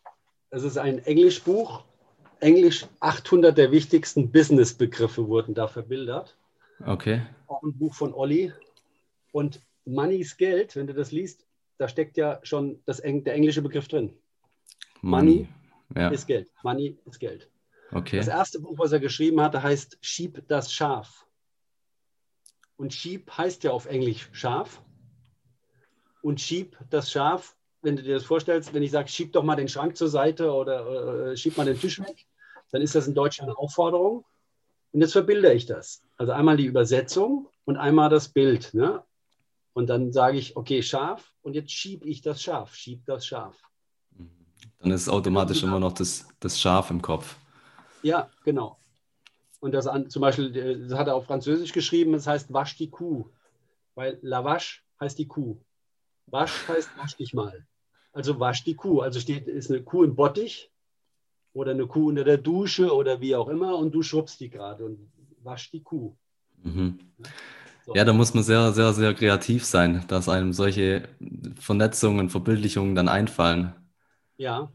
Es 0.51 0.65
ist 0.65 0.79
ein 0.79 0.99
Englischbuch. 0.99 1.85
Englisch 2.41 2.89
800 2.99 3.57
der 3.57 3.71
wichtigsten 3.71 4.33
Business-Begriffe 4.33 5.29
wurden 5.29 5.55
da 5.55 5.69
verbildert. 5.69 6.37
Okay. 6.85 7.23
Auch 7.47 7.63
ein 7.63 7.79
Buch 7.79 7.95
von 7.95 8.13
Olli. 8.13 8.53
Und 9.31 9.61
Money 9.85 10.17
ist 10.17 10.39
Geld, 10.39 10.75
wenn 10.75 10.89
du 10.89 10.93
das 10.93 11.13
liest, 11.13 11.47
da 11.79 11.89
steckt 11.89 12.17
ja 12.17 12.41
schon 12.43 12.81
das, 12.85 12.99
der 12.99 13.35
englische 13.35 13.63
Begriff 13.63 13.89
drin. 13.89 14.17
Money, 15.03 15.49
Money 15.91 16.05
ja. 16.05 16.09
ist 16.09 16.27
Geld. 16.27 16.49
Money 16.63 16.99
ist 17.05 17.19
Geld. 17.19 17.51
Okay. 17.93 18.17
Das 18.17 18.29
erste 18.29 18.61
Buch, 18.61 18.79
was 18.79 18.93
er 18.93 19.01
geschrieben 19.01 19.41
hatte, 19.41 19.63
heißt 19.63 19.99
Schieb 20.01 20.43
das 20.49 20.73
Schaf. 20.73 21.27
Und 22.77 22.93
Schieb 22.93 23.31
heißt 23.31 23.65
ja 23.65 23.71
auf 23.71 23.87
Englisch 23.87 24.29
Schaf. 24.33 24.83
Und 26.23 26.41
Schieb 26.41 26.77
das 26.91 27.11
Schaf, 27.11 27.57
wenn 27.83 27.97
du 27.97 28.03
dir 28.03 28.15
das 28.15 28.25
vorstellst, 28.25 28.75
wenn 28.75 28.83
ich 28.83 28.91
sage, 28.91 29.09
schieb 29.09 29.33
doch 29.33 29.45
mal 29.45 29.57
den 29.57 29.69
Schrank 29.69 29.97
zur 29.97 30.09
Seite 30.09 30.53
oder 30.53 31.31
äh, 31.31 31.37
schieb 31.37 31.57
mal 31.57 31.67
den 31.67 31.79
Tisch 31.79 32.01
weg, 32.01 32.27
dann 32.73 32.83
ist 32.83 32.95
das 32.95 33.07
in 33.07 33.15
Deutsch 33.15 33.41
eine 33.41 33.57
Aufforderung. 33.57 34.25
Und 34.93 35.01
jetzt 35.01 35.13
verbilde 35.13 35.53
ich 35.53 35.67
das. 35.67 36.03
Also 36.17 36.33
einmal 36.33 36.57
die 36.57 36.67
Übersetzung 36.67 37.49
und 37.65 37.77
einmal 37.77 38.11
das 38.11 38.29
Bild. 38.29 38.75
Ne? 38.75 39.05
Und 39.77 39.89
dann 39.89 40.11
sage 40.11 40.39
ich, 40.39 40.57
okay, 40.57 40.83
Schaf, 40.83 41.35
und 41.43 41.53
jetzt 41.53 41.71
schiebe 41.71 42.09
ich 42.09 42.23
das 42.23 42.43
Schaf, 42.43 42.75
schieb 42.75 43.05
das 43.05 43.27
Schaf. 43.27 43.63
Dann 44.79 44.91
ist 44.91 45.07
automatisch 45.07 45.63
immer 45.65 45.79
noch 45.79 45.93
das, 45.93 46.27
das 46.41 46.59
Schaf 46.59 46.91
im 46.91 47.03
Kopf. 47.03 47.37
Ja, 48.03 48.31
genau. 48.43 48.79
Und 49.61 49.73
das 49.73 49.87
an, 49.87 50.09
zum 50.09 50.23
Beispiel, 50.23 50.57
äh, 50.57 50.89
das 50.89 50.99
hat 50.99 51.09
er 51.09 51.15
auf 51.15 51.27
Französisch 51.27 51.75
geschrieben, 51.75 52.13
das 52.13 52.27
heißt 52.27 52.55
wasch 52.55 52.79
die 52.79 52.89
Kuh. 52.89 53.29
Weil 53.95 54.19
la 54.23 54.43
vache 54.45 54.81
heißt 54.99 55.19
die 55.19 55.29
Kuh. 55.29 55.59
Wasch 56.25 56.67
heißt 56.69 56.89
wasch 56.97 57.19
dich 57.19 57.35
mal. 57.35 57.67
Also 58.13 58.41
wasch 58.41 58.65
die 58.65 58.77
Kuh. 58.77 59.03
Also 59.03 59.21
steht, 59.21 59.47
ist 59.47 59.71
eine 59.71 59.83
Kuh 59.83 60.05
im 60.05 60.17
Bottich 60.17 60.71
oder 61.53 61.73
eine 61.73 61.87
Kuh 61.87 62.09
unter 62.09 62.25
der 62.25 62.39
Dusche 62.39 62.95
oder 62.95 63.21
wie 63.21 63.37
auch 63.37 63.49
immer 63.49 63.77
und 63.77 63.95
du 63.95 64.03
schubst 64.03 64.41
die 64.41 64.49
gerade 64.49 64.87
und 64.87 65.13
wasch 65.43 65.71
die 65.71 65.83
Kuh. 65.83 66.17
Mhm. 66.63 66.99
Ja? 67.19 67.27
Ja, 67.95 68.05
da 68.05 68.13
muss 68.13 68.35
man 68.35 68.43
sehr, 68.43 68.73
sehr, 68.73 68.93
sehr 68.93 69.15
kreativ 69.15 69.65
sein, 69.65 70.05
dass 70.09 70.29
einem 70.29 70.53
solche 70.53 71.09
Vernetzungen, 71.61 72.31
Verbildlichungen 72.31 72.95
dann 72.95 73.09
einfallen. 73.09 73.75
Ja. 74.37 74.71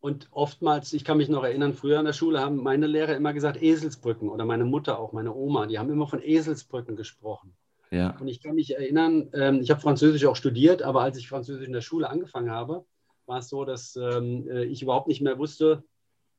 Und 0.00 0.28
oftmals, 0.30 0.92
ich 0.92 1.04
kann 1.04 1.16
mich 1.18 1.28
noch 1.28 1.44
erinnern, 1.44 1.74
früher 1.74 1.98
in 1.98 2.04
der 2.04 2.12
Schule 2.12 2.40
haben 2.40 2.62
meine 2.62 2.86
Lehrer 2.86 3.16
immer 3.16 3.32
gesagt 3.32 3.60
Eselsbrücken 3.62 4.28
oder 4.28 4.44
meine 4.44 4.64
Mutter 4.64 4.98
auch, 4.98 5.12
meine 5.12 5.34
Oma, 5.34 5.66
die 5.66 5.78
haben 5.78 5.90
immer 5.90 6.06
von 6.06 6.22
Eselsbrücken 6.22 6.96
gesprochen. 6.96 7.52
Ja. 7.90 8.16
Und 8.20 8.28
ich 8.28 8.42
kann 8.42 8.54
mich 8.54 8.74
erinnern, 8.74 9.28
ähm, 9.32 9.60
ich 9.60 9.70
habe 9.70 9.80
Französisch 9.80 10.24
auch 10.26 10.36
studiert, 10.36 10.82
aber 10.82 11.02
als 11.02 11.18
ich 11.18 11.28
Französisch 11.28 11.66
in 11.66 11.72
der 11.72 11.80
Schule 11.80 12.10
angefangen 12.10 12.50
habe, 12.50 12.84
war 13.26 13.38
es 13.38 13.48
so, 13.48 13.64
dass 13.64 13.96
ähm, 13.96 14.48
äh, 14.48 14.64
ich 14.64 14.82
überhaupt 14.82 15.08
nicht 15.08 15.22
mehr 15.22 15.38
wusste, 15.38 15.82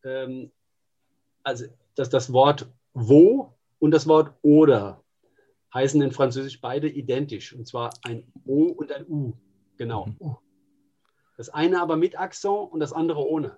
ähm, 0.04 0.52
also 1.44 1.66
dass 1.96 2.10
das 2.10 2.32
Wort 2.32 2.68
wo 2.94 3.54
und 3.80 3.92
das 3.92 4.08
Wort 4.08 4.34
oder 4.42 5.02
heißen 5.74 6.02
in 6.02 6.12
Französisch 6.12 6.62
beide 6.62 6.90
identisch, 6.90 7.54
und 7.54 7.68
zwar 7.68 7.92
ein 8.04 8.32
O 8.46 8.66
und 8.66 8.92
ein 8.92 9.06
U. 9.08 9.34
Genau. 9.78 10.08
Mhm. 10.08 10.38
Das 11.38 11.50
eine 11.50 11.82
aber 11.82 11.98
mit 11.98 12.20
Akzent 12.20 12.72
und 12.72 12.80
das 12.80 12.94
andere 12.94 13.28
ohne. 13.28 13.58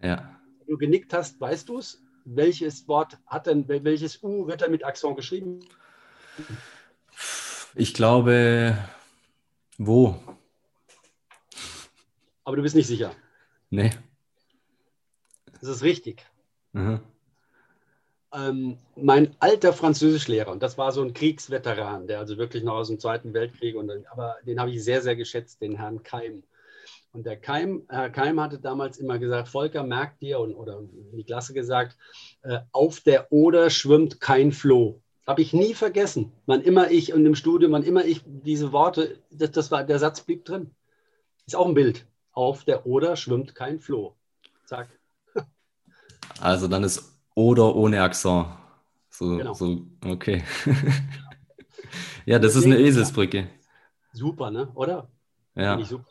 Ja. 0.00 0.40
Wenn 0.58 0.66
du 0.68 0.78
genickt 0.78 1.12
hast, 1.12 1.40
weißt 1.40 1.68
du 1.68 1.78
es. 1.78 2.02
Welches 2.24 2.86
Wort 2.86 3.18
hat 3.26 3.46
denn, 3.46 3.66
welches 3.66 4.22
U 4.22 4.46
wird 4.46 4.60
dann 4.60 4.70
mit 4.70 4.84
Akzent 4.84 5.16
geschrieben? 5.16 5.60
Ich 7.74 7.94
glaube, 7.94 8.76
wo? 9.78 10.16
Aber 12.44 12.56
du 12.56 12.62
bist 12.62 12.76
nicht 12.76 12.86
sicher. 12.86 13.12
Nee. 13.70 13.90
Das 15.60 15.68
ist 15.68 15.82
richtig. 15.82 16.26
Mhm. 16.72 17.00
Ähm, 18.32 18.78
mein 18.96 19.34
alter 19.40 19.72
Französischlehrer, 19.72 20.50
und 20.50 20.62
das 20.62 20.78
war 20.78 20.92
so 20.92 21.02
ein 21.02 21.14
Kriegsveteran, 21.14 22.06
der 22.06 22.18
also 22.18 22.38
wirklich 22.38 22.62
noch 22.62 22.74
aus 22.74 22.88
dem 22.88 23.00
Zweiten 23.00 23.34
Weltkrieg, 23.34 23.76
und, 23.76 23.90
aber 24.10 24.36
den 24.46 24.60
habe 24.60 24.70
ich 24.70 24.84
sehr, 24.84 25.02
sehr 25.02 25.16
geschätzt, 25.16 25.60
den 25.60 25.76
Herrn 25.76 26.02
Keim. 26.02 26.42
Und 27.12 27.26
der 27.26 27.36
Keim, 27.36 27.82
Herr 27.88 28.10
Keim 28.10 28.40
hatte 28.40 28.58
damals 28.58 28.98
immer 28.98 29.18
gesagt, 29.18 29.48
Volker, 29.48 29.82
merkt 29.82 30.20
dir, 30.20 30.38
und, 30.38 30.54
oder 30.54 30.80
die 31.12 31.24
Klasse 31.24 31.54
gesagt, 31.54 31.96
äh, 32.42 32.60
auf 32.72 33.00
der 33.00 33.32
Oder 33.32 33.70
schwimmt 33.70 34.20
kein 34.20 34.52
Floh. 34.52 35.00
Habe 35.26 35.42
ich 35.42 35.52
nie 35.52 35.74
vergessen. 35.74 36.32
Wann 36.46 36.62
immer 36.62 36.90
ich 36.90 37.12
und 37.12 37.26
im 37.26 37.34
Studium, 37.34 37.72
wann 37.72 37.82
immer 37.82 38.04
ich 38.04 38.22
diese 38.24 38.72
Worte, 38.72 39.18
das, 39.30 39.50
das 39.50 39.70
war, 39.70 39.84
der 39.84 39.98
Satz 39.98 40.20
blieb 40.20 40.44
drin. 40.44 40.70
Ist 41.46 41.56
auch 41.56 41.66
ein 41.66 41.74
Bild. 41.74 42.06
Auf 42.32 42.64
der 42.64 42.86
Oder 42.86 43.16
schwimmt 43.16 43.54
kein 43.54 43.80
Floh. 43.80 44.14
Zack. 44.64 44.88
Also 46.40 46.68
dann 46.68 46.84
ist 46.84 47.19
oder 47.40 47.74
ohne 47.74 48.02
Akzent. 48.02 48.46
So, 49.08 49.36
genau. 49.36 49.54
so 49.54 49.86
okay. 50.06 50.44
ja, 52.26 52.38
das 52.38 52.54
Deswegen, 52.54 52.72
ist 52.72 52.78
eine 52.78 52.86
Eselsbrücke. 52.86 53.48
Super, 54.12 54.50
ne? 54.50 54.70
Oder? 54.74 55.08
Ja. 55.54 55.82
Super. 55.82 56.06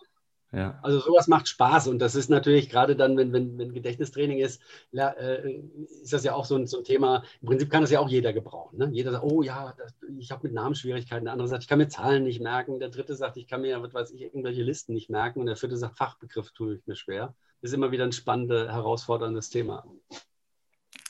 Ja. 0.52 0.80
Also 0.82 1.00
sowas 1.00 1.28
macht 1.28 1.48
Spaß 1.48 1.88
und 1.90 2.00
das 2.00 2.16
ist 2.16 2.30
natürlich 2.30 2.70
gerade 2.70 2.96
dann, 2.96 3.16
wenn, 3.18 3.32
wenn, 3.32 3.60
wenn 3.60 3.72
Gedächtnistraining 3.72 4.40
ist, 4.40 4.60
äh, 4.94 5.60
ist 6.02 6.12
das 6.12 6.24
ja 6.24 6.34
auch 6.34 6.46
so 6.46 6.56
ein, 6.56 6.66
so 6.66 6.80
ein, 6.80 6.84
Thema. 6.84 7.24
Im 7.42 7.50
Prinzip 7.50 7.70
kann 7.70 7.82
das 7.82 7.92
ja 7.92 8.00
auch 8.00 8.10
jeder 8.10 8.34
gebrauchen. 8.34 8.80
Ne? 8.80 8.90
Jeder 8.92 9.12
sagt, 9.12 9.24
oh 9.24 9.44
ja, 9.44 9.76
das, 9.78 9.94
ich 10.18 10.32
habe 10.32 10.48
mit 10.48 10.54
Namensschwierigkeiten. 10.54 11.26
Der 11.26 11.34
andere 11.34 11.48
sagt, 11.48 11.62
ich 11.62 11.70
kann 11.70 11.78
mir 11.78 11.88
Zahlen 11.88 12.24
nicht 12.24 12.42
merken. 12.42 12.80
Der 12.80 12.90
dritte 12.90 13.14
sagt, 13.14 13.38
ich 13.38 13.48
kann 13.48 13.62
mir, 13.62 13.80
was 13.84 13.94
weiß 13.94 14.12
ich, 14.12 14.22
irgendwelche 14.24 14.64
Listen 14.64 14.94
nicht 14.94 15.12
merken. 15.12 15.40
Und 15.40 15.46
der 15.46 15.56
vierte 15.56 15.78
sagt, 15.78 15.98
Fachbegriff 15.98 16.50
tue 16.52 16.78
ich 16.78 16.88
mir 16.88 16.96
schwer. 16.96 17.36
Das 17.62 17.70
ist 17.70 17.76
immer 17.76 17.92
wieder 17.92 18.06
ein 18.06 18.12
spannendes, 18.12 18.70
herausforderndes 18.72 19.52
Thema. 19.52 19.86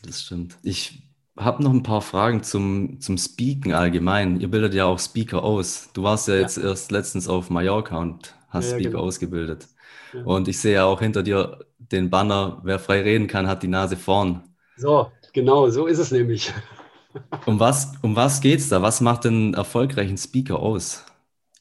Das 0.03 0.21
stimmt. 0.23 0.57
Ich 0.63 1.03
habe 1.37 1.63
noch 1.63 1.71
ein 1.71 1.83
paar 1.83 2.01
Fragen 2.01 2.43
zum, 2.43 2.99
zum 2.99 3.17
Speaken 3.17 3.73
allgemein. 3.73 4.39
Ihr 4.39 4.49
bildet 4.49 4.73
ja 4.73 4.85
auch 4.85 4.99
Speaker 4.99 5.43
aus. 5.43 5.89
Du 5.93 6.03
warst 6.03 6.27
ja, 6.27 6.35
ja. 6.35 6.41
jetzt 6.41 6.57
erst 6.57 6.91
letztens 6.91 7.27
auf 7.27 7.49
Mallorca 7.49 7.97
und 7.97 8.35
hast 8.49 8.71
ja, 8.71 8.77
Speaker 8.77 8.91
genau. 8.91 9.03
ausgebildet. 9.03 9.67
Ja. 10.13 10.23
Und 10.23 10.47
ich 10.47 10.59
sehe 10.59 10.75
ja 10.75 10.85
auch 10.85 10.99
hinter 10.99 11.23
dir 11.23 11.59
den 11.77 12.09
Banner, 12.09 12.59
wer 12.63 12.79
frei 12.79 13.01
reden 13.01 13.27
kann, 13.27 13.47
hat 13.47 13.63
die 13.63 13.67
Nase 13.67 13.95
vorn. 13.95 14.43
So, 14.75 15.11
genau, 15.33 15.69
so 15.69 15.87
ist 15.87 15.99
es 15.99 16.11
nämlich. 16.11 16.53
um 17.45 17.59
was, 17.59 17.93
um 18.01 18.15
was 18.15 18.41
geht 18.41 18.59
es 18.59 18.69
da? 18.69 18.81
Was 18.81 19.01
macht 19.01 19.25
einen 19.25 19.53
erfolgreichen 19.53 20.17
Speaker 20.17 20.59
aus? 20.59 21.05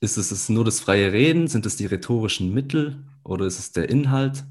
Ist 0.01 0.16
es 0.16 0.48
nur 0.48 0.64
das 0.64 0.81
freie 0.81 1.12
Reden? 1.12 1.48
Sind 1.48 1.66
es 1.66 1.77
die 1.77 1.87
rhetorischen 1.87 2.53
Mittel 2.55 3.05
oder 3.24 3.46
ist 3.46 3.59
es 3.59 3.72
der 3.72 3.88
Inhalt? 3.88 4.44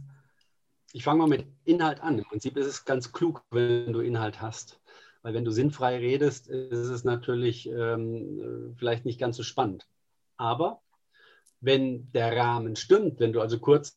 Ich 0.98 1.04
fange 1.04 1.20
mal 1.20 1.28
mit 1.28 1.46
Inhalt 1.64 2.02
an. 2.02 2.18
Im 2.18 2.26
Prinzip 2.26 2.58
ist 2.58 2.66
es 2.66 2.84
ganz 2.84 3.12
klug, 3.12 3.46
wenn 3.52 3.94
du 3.94 4.00
Inhalt 4.00 4.42
hast. 4.42 4.82
Weil 5.22 5.36
wenn 5.36 5.46
du 5.46 5.52
sinnfrei 5.52 6.00
redest, 6.00 6.48
ist 6.48 6.90
es 6.90 7.04
natürlich 7.04 7.70
ähm, 7.70 8.74
vielleicht 8.80 9.06
nicht 9.06 9.20
ganz 9.20 9.38
so 9.38 9.44
spannend. 9.44 9.88
Aber 10.38 10.82
wenn 11.62 12.12
der 12.14 12.36
Rahmen 12.36 12.76
stimmt, 12.76 13.20
wenn 13.20 13.32
du 13.32 13.42
also 13.42 13.60
kurzweilig 13.60 13.96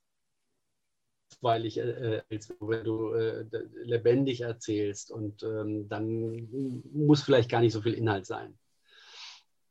äh, 1.79 2.17
erzählst, 2.29 2.55
wenn 2.61 2.85
du 2.85 3.15
äh, 3.15 3.47
lebendig 3.83 4.43
erzählst 4.43 5.11
und 5.11 5.43
ähm, 5.43 5.89
dann 5.89 6.51
muss 6.93 7.23
vielleicht 7.23 7.49
gar 7.49 7.63
nicht 7.63 7.73
so 7.73 7.81
viel 7.81 7.95
Inhalt 7.95 8.27
sein. 8.27 8.59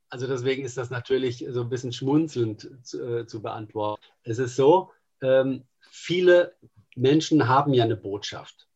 Also 0.08 0.26
deswegen 0.26 0.64
ist 0.64 0.76
das 0.76 0.90
natürlich 0.90 1.46
so 1.48 1.60
ein 1.60 1.68
bisschen 1.68 1.92
schmunzelnd 1.92 2.84
zu, 2.84 3.20
äh, 3.20 3.26
zu 3.28 3.40
beantworten. 3.40 4.02
Es 4.24 4.40
ist 4.40 4.56
so, 4.56 4.90
ähm, 5.22 5.62
viele 5.92 6.56
Menschen 7.00 7.48
haben 7.48 7.72
ja 7.72 7.84
eine 7.84 7.96
Botschaft 7.96 8.68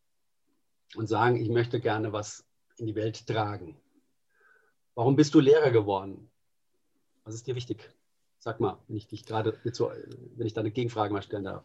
und 0.96 1.08
sagen, 1.08 1.36
ich 1.36 1.50
möchte 1.50 1.78
gerne 1.78 2.12
was 2.12 2.44
in 2.78 2.86
die 2.86 2.94
Welt 2.94 3.26
tragen. 3.26 3.76
Warum 4.94 5.14
bist 5.14 5.34
du 5.34 5.40
Lehrer 5.40 5.70
geworden? 5.70 6.30
Was 7.24 7.34
ist 7.34 7.46
dir 7.46 7.54
wichtig? 7.54 7.92
Sag 8.38 8.60
mal, 8.60 8.78
wenn 8.88 8.96
ich 8.96 9.06
dich 9.08 9.26
gerade, 9.26 9.58
wenn 9.62 10.46
ich 10.46 10.54
da 10.54 10.60
eine 10.60 10.70
Gegenfrage 10.70 11.12
mal 11.12 11.22
stellen 11.22 11.44
darf. 11.44 11.64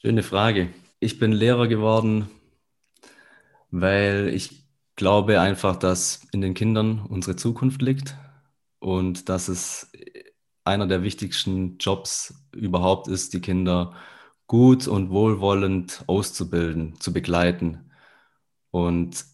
Schöne 0.00 0.22
Frage. 0.22 0.72
Ich 1.00 1.18
bin 1.18 1.32
Lehrer 1.32 1.66
geworden, 1.66 2.30
weil 3.70 4.28
ich 4.32 4.64
glaube 4.94 5.40
einfach, 5.40 5.76
dass 5.76 6.26
in 6.32 6.40
den 6.40 6.54
Kindern 6.54 7.04
unsere 7.08 7.36
Zukunft 7.36 7.82
liegt 7.82 8.16
und 8.78 9.28
dass 9.28 9.48
es 9.48 9.90
einer 10.64 10.86
der 10.86 11.02
wichtigsten 11.02 11.78
Jobs 11.78 12.34
überhaupt 12.52 13.08
ist, 13.08 13.32
die 13.32 13.40
Kinder 13.40 13.96
gut 14.50 14.88
und 14.88 15.10
wohlwollend 15.10 16.02
auszubilden, 16.08 16.98
zu 16.98 17.12
begleiten. 17.12 17.88
Und 18.72 19.24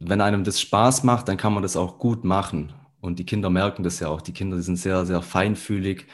wenn 0.00 0.20
einem 0.20 0.42
das 0.42 0.60
Spaß 0.60 1.04
macht, 1.04 1.28
dann 1.28 1.36
kann 1.36 1.54
man 1.54 1.62
das 1.62 1.76
auch 1.76 2.00
gut 2.00 2.24
machen. 2.24 2.72
Und 3.00 3.20
die 3.20 3.24
Kinder 3.24 3.48
merken 3.48 3.84
das 3.84 4.00
ja 4.00 4.08
auch. 4.08 4.22
Die 4.22 4.32
Kinder 4.32 4.56
die 4.56 4.64
sind 4.64 4.74
sehr, 4.74 5.06
sehr 5.06 5.22
feinfühlig 5.22 6.08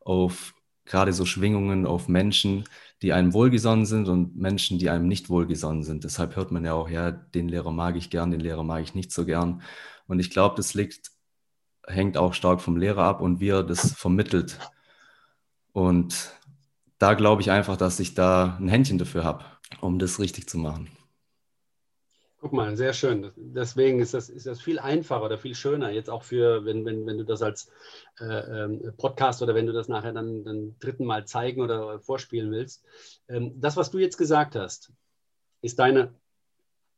auf 0.00 0.54
gerade 0.86 1.12
so 1.12 1.26
Schwingungen, 1.26 1.86
auf 1.86 2.08
Menschen, 2.08 2.64
die 3.02 3.12
einem 3.12 3.34
wohlgesonnen 3.34 3.84
sind 3.84 4.08
und 4.08 4.34
Menschen, 4.38 4.78
die 4.78 4.88
einem 4.88 5.06
nicht 5.06 5.28
wohlgesonnen 5.28 5.82
sind. 5.84 6.04
Deshalb 6.04 6.34
hört 6.34 6.50
man 6.50 6.64
ja 6.64 6.72
auch, 6.72 6.88
ja, 6.88 7.10
den 7.10 7.50
Lehrer 7.50 7.72
mag 7.72 7.96
ich 7.96 8.08
gern, 8.08 8.30
den 8.30 8.40
Lehrer 8.40 8.64
mag 8.64 8.82
ich 8.82 8.94
nicht 8.94 9.12
so 9.12 9.26
gern. 9.26 9.60
Und 10.06 10.18
ich 10.18 10.30
glaube, 10.30 10.56
das 10.56 10.72
liegt, 10.72 11.10
hängt 11.86 12.16
auch 12.16 12.32
stark 12.32 12.62
vom 12.62 12.78
Lehrer 12.78 13.02
ab 13.02 13.20
und 13.20 13.38
wie 13.38 13.50
er 13.50 13.64
das 13.64 13.92
vermittelt. 13.92 14.58
Und 15.72 16.37
da 16.98 17.14
glaube 17.14 17.42
ich 17.42 17.50
einfach, 17.50 17.76
dass 17.76 18.00
ich 18.00 18.14
da 18.14 18.56
ein 18.60 18.68
Händchen 18.68 18.98
dafür 18.98 19.24
habe, 19.24 19.44
um 19.80 19.98
das 19.98 20.18
richtig 20.18 20.48
zu 20.48 20.58
machen. 20.58 20.90
Guck 22.40 22.52
mal, 22.52 22.76
sehr 22.76 22.92
schön. 22.92 23.32
Deswegen 23.36 23.98
ist 23.98 24.14
das, 24.14 24.28
ist 24.28 24.46
das 24.46 24.60
viel 24.60 24.78
einfacher 24.78 25.24
oder 25.24 25.38
viel 25.38 25.56
schöner, 25.56 25.90
jetzt 25.90 26.08
auch 26.08 26.22
für, 26.22 26.64
wenn, 26.64 26.84
wenn, 26.84 27.04
wenn 27.04 27.18
du 27.18 27.24
das 27.24 27.42
als 27.42 27.68
äh, 28.20 28.24
ähm, 28.24 28.92
Podcast 28.96 29.42
oder 29.42 29.56
wenn 29.56 29.66
du 29.66 29.72
das 29.72 29.88
nachher 29.88 30.12
dann, 30.12 30.44
dann 30.44 30.76
dritten 30.78 31.04
Mal 31.04 31.26
zeigen 31.26 31.60
oder 31.60 31.98
vorspielen 31.98 32.52
willst. 32.52 32.84
Ähm, 33.28 33.60
das, 33.60 33.76
was 33.76 33.90
du 33.90 33.98
jetzt 33.98 34.18
gesagt 34.18 34.54
hast, 34.54 34.92
ist 35.62 35.80
deine, 35.80 36.14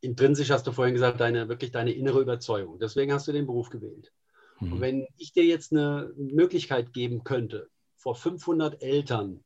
intrinsisch 0.02 0.50
hast 0.50 0.66
du 0.66 0.72
vorhin 0.72 0.94
gesagt, 0.94 1.20
deine, 1.20 1.48
wirklich 1.48 1.70
deine 1.70 1.92
innere 1.92 2.20
Überzeugung. 2.20 2.78
Deswegen 2.78 3.12
hast 3.12 3.26
du 3.26 3.32
den 3.32 3.46
Beruf 3.46 3.70
gewählt. 3.70 4.12
Mhm. 4.60 4.74
Und 4.74 4.80
wenn 4.82 5.06
ich 5.16 5.32
dir 5.32 5.44
jetzt 5.44 5.72
eine 5.72 6.12
Möglichkeit 6.18 6.92
geben 6.92 7.24
könnte, 7.24 7.70
vor 7.96 8.14
500 8.14 8.82
Eltern 8.82 9.42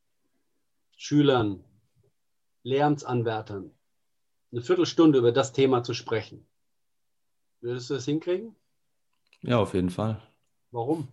Schülern, 1.06 1.62
Lehramtsanwärtern 2.62 3.70
eine 4.50 4.62
Viertelstunde 4.62 5.18
über 5.18 5.32
das 5.32 5.52
Thema 5.52 5.82
zu 5.82 5.92
sprechen. 5.92 6.46
Würdest 7.60 7.90
du 7.90 7.94
das 7.94 8.06
hinkriegen? 8.06 8.56
Ja, 9.42 9.58
auf 9.58 9.74
jeden 9.74 9.90
Fall. 9.90 10.22
Warum? 10.70 11.08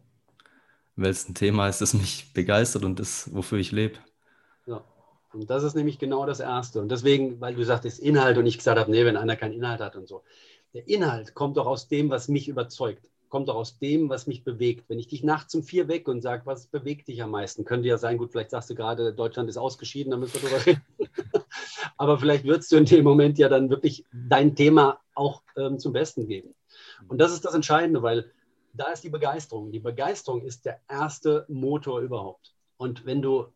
Weil 0.95 1.09
es 1.09 1.27
ein 1.27 1.35
Thema 1.35 1.67
ist, 1.67 1.81
das 1.81 1.93
mich 1.93 2.31
begeistert 2.31 2.85
und 2.85 2.99
das, 2.99 3.35
wofür 3.35 3.57
ich 3.57 3.73
lebe. 3.73 3.97
Ja. 4.65 4.81
Und 5.33 5.49
das 5.49 5.63
ist 5.63 5.75
nämlich 5.75 5.99
genau 5.99 6.25
das 6.25 6.39
Erste. 6.39 6.79
Und 6.79 6.87
deswegen, 6.87 7.41
weil 7.41 7.55
du 7.55 7.65
sagtest 7.65 7.99
Inhalt 7.99 8.37
und 8.37 8.45
ich 8.45 8.57
gesagt 8.57 8.79
habe, 8.79 8.89
nee, 8.89 9.03
wenn 9.03 9.17
einer 9.17 9.35
keinen 9.35 9.55
Inhalt 9.55 9.81
hat 9.81 9.97
und 9.97 10.07
so. 10.07 10.23
Der 10.73 10.87
Inhalt 10.87 11.33
kommt 11.33 11.57
doch 11.57 11.67
aus 11.67 11.89
dem, 11.89 12.09
was 12.09 12.29
mich 12.29 12.47
überzeugt 12.47 13.10
kommt 13.31 13.49
auch 13.49 13.55
aus 13.55 13.79
dem, 13.79 14.09
was 14.09 14.27
mich 14.27 14.43
bewegt. 14.43 14.89
Wenn 14.89 14.99
ich 14.99 15.07
dich 15.07 15.23
nachts 15.23 15.55
um 15.55 15.63
vier 15.63 15.87
weg 15.87 16.07
und 16.07 16.21
sage, 16.21 16.45
was 16.45 16.67
bewegt 16.67 17.07
dich 17.07 17.23
am 17.23 17.31
meisten, 17.31 17.65
könnte 17.65 17.87
ja 17.87 17.97
sein, 17.97 18.17
gut, 18.17 18.31
vielleicht 18.31 18.51
sagst 18.51 18.69
du 18.69 18.75
gerade, 18.75 19.13
Deutschland 19.13 19.49
ist 19.49 19.57
ausgeschieden, 19.57 20.11
da 20.11 20.17
müssen 20.17 20.41
wir 20.41 20.49
drüber 20.49 20.65
reden. 20.65 20.81
Aber 21.97 22.19
vielleicht 22.19 22.43
würdest 22.43 22.71
du 22.71 22.75
in 22.75 22.85
dem 22.85 23.03
Moment 23.03 23.39
ja 23.39 23.49
dann 23.49 23.69
wirklich 23.69 24.05
dein 24.11 24.55
Thema 24.55 24.99
auch 25.15 25.41
ähm, 25.57 25.79
zum 25.79 25.93
Besten 25.93 26.27
geben. 26.27 26.53
Und 27.07 27.19
das 27.19 27.31
ist 27.31 27.45
das 27.45 27.55
Entscheidende, 27.55 28.03
weil 28.03 28.31
da 28.73 28.91
ist 28.91 29.03
die 29.03 29.09
Begeisterung. 29.09 29.71
Die 29.71 29.79
Begeisterung 29.79 30.41
ist 30.41 30.65
der 30.65 30.81
erste 30.87 31.45
Motor 31.47 32.01
überhaupt. 32.01 32.53
Und 32.77 33.05
wenn 33.05 33.21
du 33.21 33.47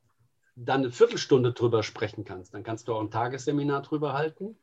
dann 0.56 0.82
eine 0.82 0.92
Viertelstunde 0.92 1.52
drüber 1.52 1.84
sprechen 1.84 2.24
kannst, 2.24 2.54
dann 2.54 2.64
kannst 2.64 2.88
du 2.88 2.94
auch 2.94 3.02
ein 3.02 3.12
Tagesseminar 3.12 3.82
drüber 3.82 4.14
halten, 4.14 4.58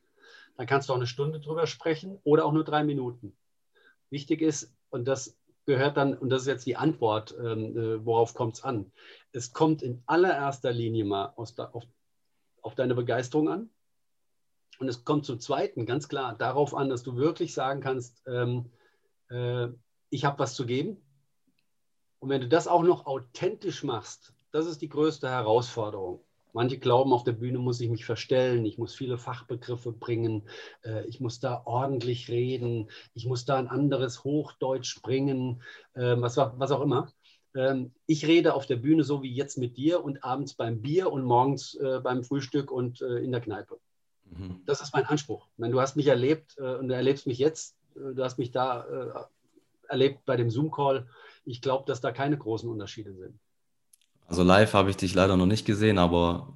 dann 0.56 0.66
kannst 0.66 0.88
du 0.88 0.94
auch 0.94 0.96
eine 0.96 1.06
Stunde 1.06 1.38
drüber 1.40 1.66
sprechen 1.66 2.18
oder 2.24 2.46
auch 2.46 2.52
nur 2.52 2.64
drei 2.64 2.82
Minuten. 2.82 3.36
Wichtig 4.08 4.40
ist, 4.40 4.72
und 4.92 5.06
das 5.06 5.36
gehört 5.64 5.96
dann, 5.96 6.16
und 6.16 6.28
das 6.30 6.42
ist 6.42 6.48
jetzt 6.48 6.66
die 6.66 6.76
Antwort, 6.76 7.34
ähm, 7.38 7.76
äh, 7.76 8.04
worauf 8.04 8.34
kommt 8.34 8.56
es 8.56 8.62
an? 8.62 8.92
Es 9.32 9.52
kommt 9.52 9.82
in 9.82 10.02
allererster 10.06 10.70
Linie 10.70 11.04
mal 11.04 11.32
aus 11.36 11.58
auf, 11.58 11.84
auf 12.60 12.74
deine 12.74 12.94
Begeisterung 12.94 13.48
an. 13.48 13.70
Und 14.78 14.88
es 14.88 15.04
kommt 15.04 15.24
zum 15.24 15.40
Zweiten 15.40 15.86
ganz 15.86 16.08
klar 16.08 16.36
darauf 16.36 16.74
an, 16.74 16.88
dass 16.88 17.02
du 17.02 17.16
wirklich 17.16 17.54
sagen 17.54 17.80
kannst, 17.80 18.22
ähm, 18.26 18.70
äh, 19.30 19.68
ich 20.10 20.24
habe 20.24 20.38
was 20.38 20.54
zu 20.54 20.66
geben. 20.66 21.00
Und 22.18 22.28
wenn 22.28 22.42
du 22.42 22.48
das 22.48 22.68
auch 22.68 22.82
noch 22.82 23.06
authentisch 23.06 23.84
machst, 23.84 24.34
das 24.50 24.66
ist 24.66 24.82
die 24.82 24.88
größte 24.88 25.28
Herausforderung. 25.28 26.22
Manche 26.52 26.78
glauben, 26.78 27.12
auf 27.12 27.24
der 27.24 27.32
Bühne 27.32 27.58
muss 27.58 27.80
ich 27.80 27.88
mich 27.88 28.04
verstellen, 28.04 28.64
ich 28.64 28.78
muss 28.78 28.94
viele 28.94 29.18
Fachbegriffe 29.18 29.92
bringen, 29.92 30.42
äh, 30.84 31.06
ich 31.06 31.20
muss 31.20 31.40
da 31.40 31.62
ordentlich 31.64 32.28
reden, 32.28 32.90
ich 33.14 33.26
muss 33.26 33.44
da 33.44 33.56
ein 33.56 33.68
anderes 33.68 34.24
Hochdeutsch 34.24 35.00
bringen, 35.02 35.62
äh, 35.94 36.16
was, 36.18 36.36
was 36.36 36.70
auch 36.70 36.82
immer. 36.82 37.10
Ähm, 37.54 37.92
ich 38.06 38.26
rede 38.26 38.54
auf 38.54 38.66
der 38.66 38.76
Bühne 38.76 39.04
so 39.04 39.22
wie 39.22 39.32
jetzt 39.32 39.58
mit 39.58 39.76
dir 39.76 40.04
und 40.04 40.24
abends 40.24 40.54
beim 40.54 40.80
Bier 40.82 41.10
und 41.10 41.24
morgens 41.24 41.74
äh, 41.74 42.00
beim 42.02 42.22
Frühstück 42.22 42.70
und 42.70 43.00
äh, 43.02 43.18
in 43.18 43.32
der 43.32 43.40
Kneipe. 43.40 43.78
Mhm. 44.24 44.62
Das 44.66 44.80
ist 44.80 44.94
mein 44.94 45.06
Anspruch. 45.06 45.48
Wenn 45.56 45.72
du 45.72 45.80
hast 45.80 45.96
mich 45.96 46.06
erlebt 46.06 46.56
äh, 46.58 46.76
und 46.76 46.88
du 46.88 46.94
erlebst 46.94 47.26
mich 47.26 47.38
jetzt, 47.38 47.76
äh, 47.96 48.14
du 48.14 48.22
hast 48.22 48.38
mich 48.38 48.50
da 48.50 49.28
erlebt 49.88 50.24
bei 50.24 50.36
dem 50.36 50.50
Zoom-Call. 50.50 51.06
Ich 51.44 51.60
glaube, 51.60 51.84
dass 51.86 52.00
da 52.00 52.12
keine 52.12 52.38
großen 52.38 52.68
Unterschiede 52.68 53.12
sind. 53.14 53.38
Also 54.26 54.42
live 54.42 54.72
habe 54.72 54.90
ich 54.90 54.96
dich 54.96 55.14
leider 55.14 55.36
noch 55.36 55.46
nicht 55.46 55.66
gesehen, 55.66 55.98
aber 55.98 56.52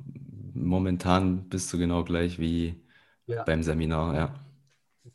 momentan 0.54 1.48
bist 1.48 1.72
du 1.72 1.78
genau 1.78 2.04
gleich 2.04 2.38
wie 2.38 2.80
ja. 3.26 3.44
beim 3.44 3.62
Seminar, 3.62 4.14
ja. 4.14 4.34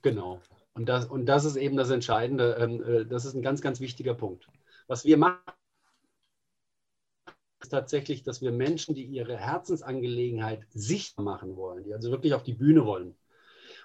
Genau. 0.01 0.39
Und 0.73 0.87
das, 0.87 1.05
und 1.05 1.25
das 1.25 1.45
ist 1.45 1.55
eben 1.55 1.75
das 1.75 1.89
Entscheidende. 1.89 2.55
Ähm, 2.59 2.83
äh, 2.83 3.05
das 3.05 3.25
ist 3.25 3.33
ein 3.33 3.41
ganz, 3.41 3.61
ganz 3.61 3.79
wichtiger 3.79 4.13
Punkt. 4.13 4.47
Was 4.87 5.05
wir 5.05 5.17
machen, 5.17 5.39
ist 7.61 7.69
tatsächlich, 7.69 8.23
dass 8.23 8.41
wir 8.41 8.51
Menschen, 8.51 8.95
die 8.95 9.05
ihre 9.05 9.37
Herzensangelegenheit 9.37 10.65
sichtbar 10.73 11.25
machen 11.25 11.55
wollen, 11.55 11.83
die 11.83 11.93
also 11.93 12.11
wirklich 12.11 12.33
auf 12.33 12.43
die 12.43 12.53
Bühne 12.53 12.85
wollen. 12.85 13.15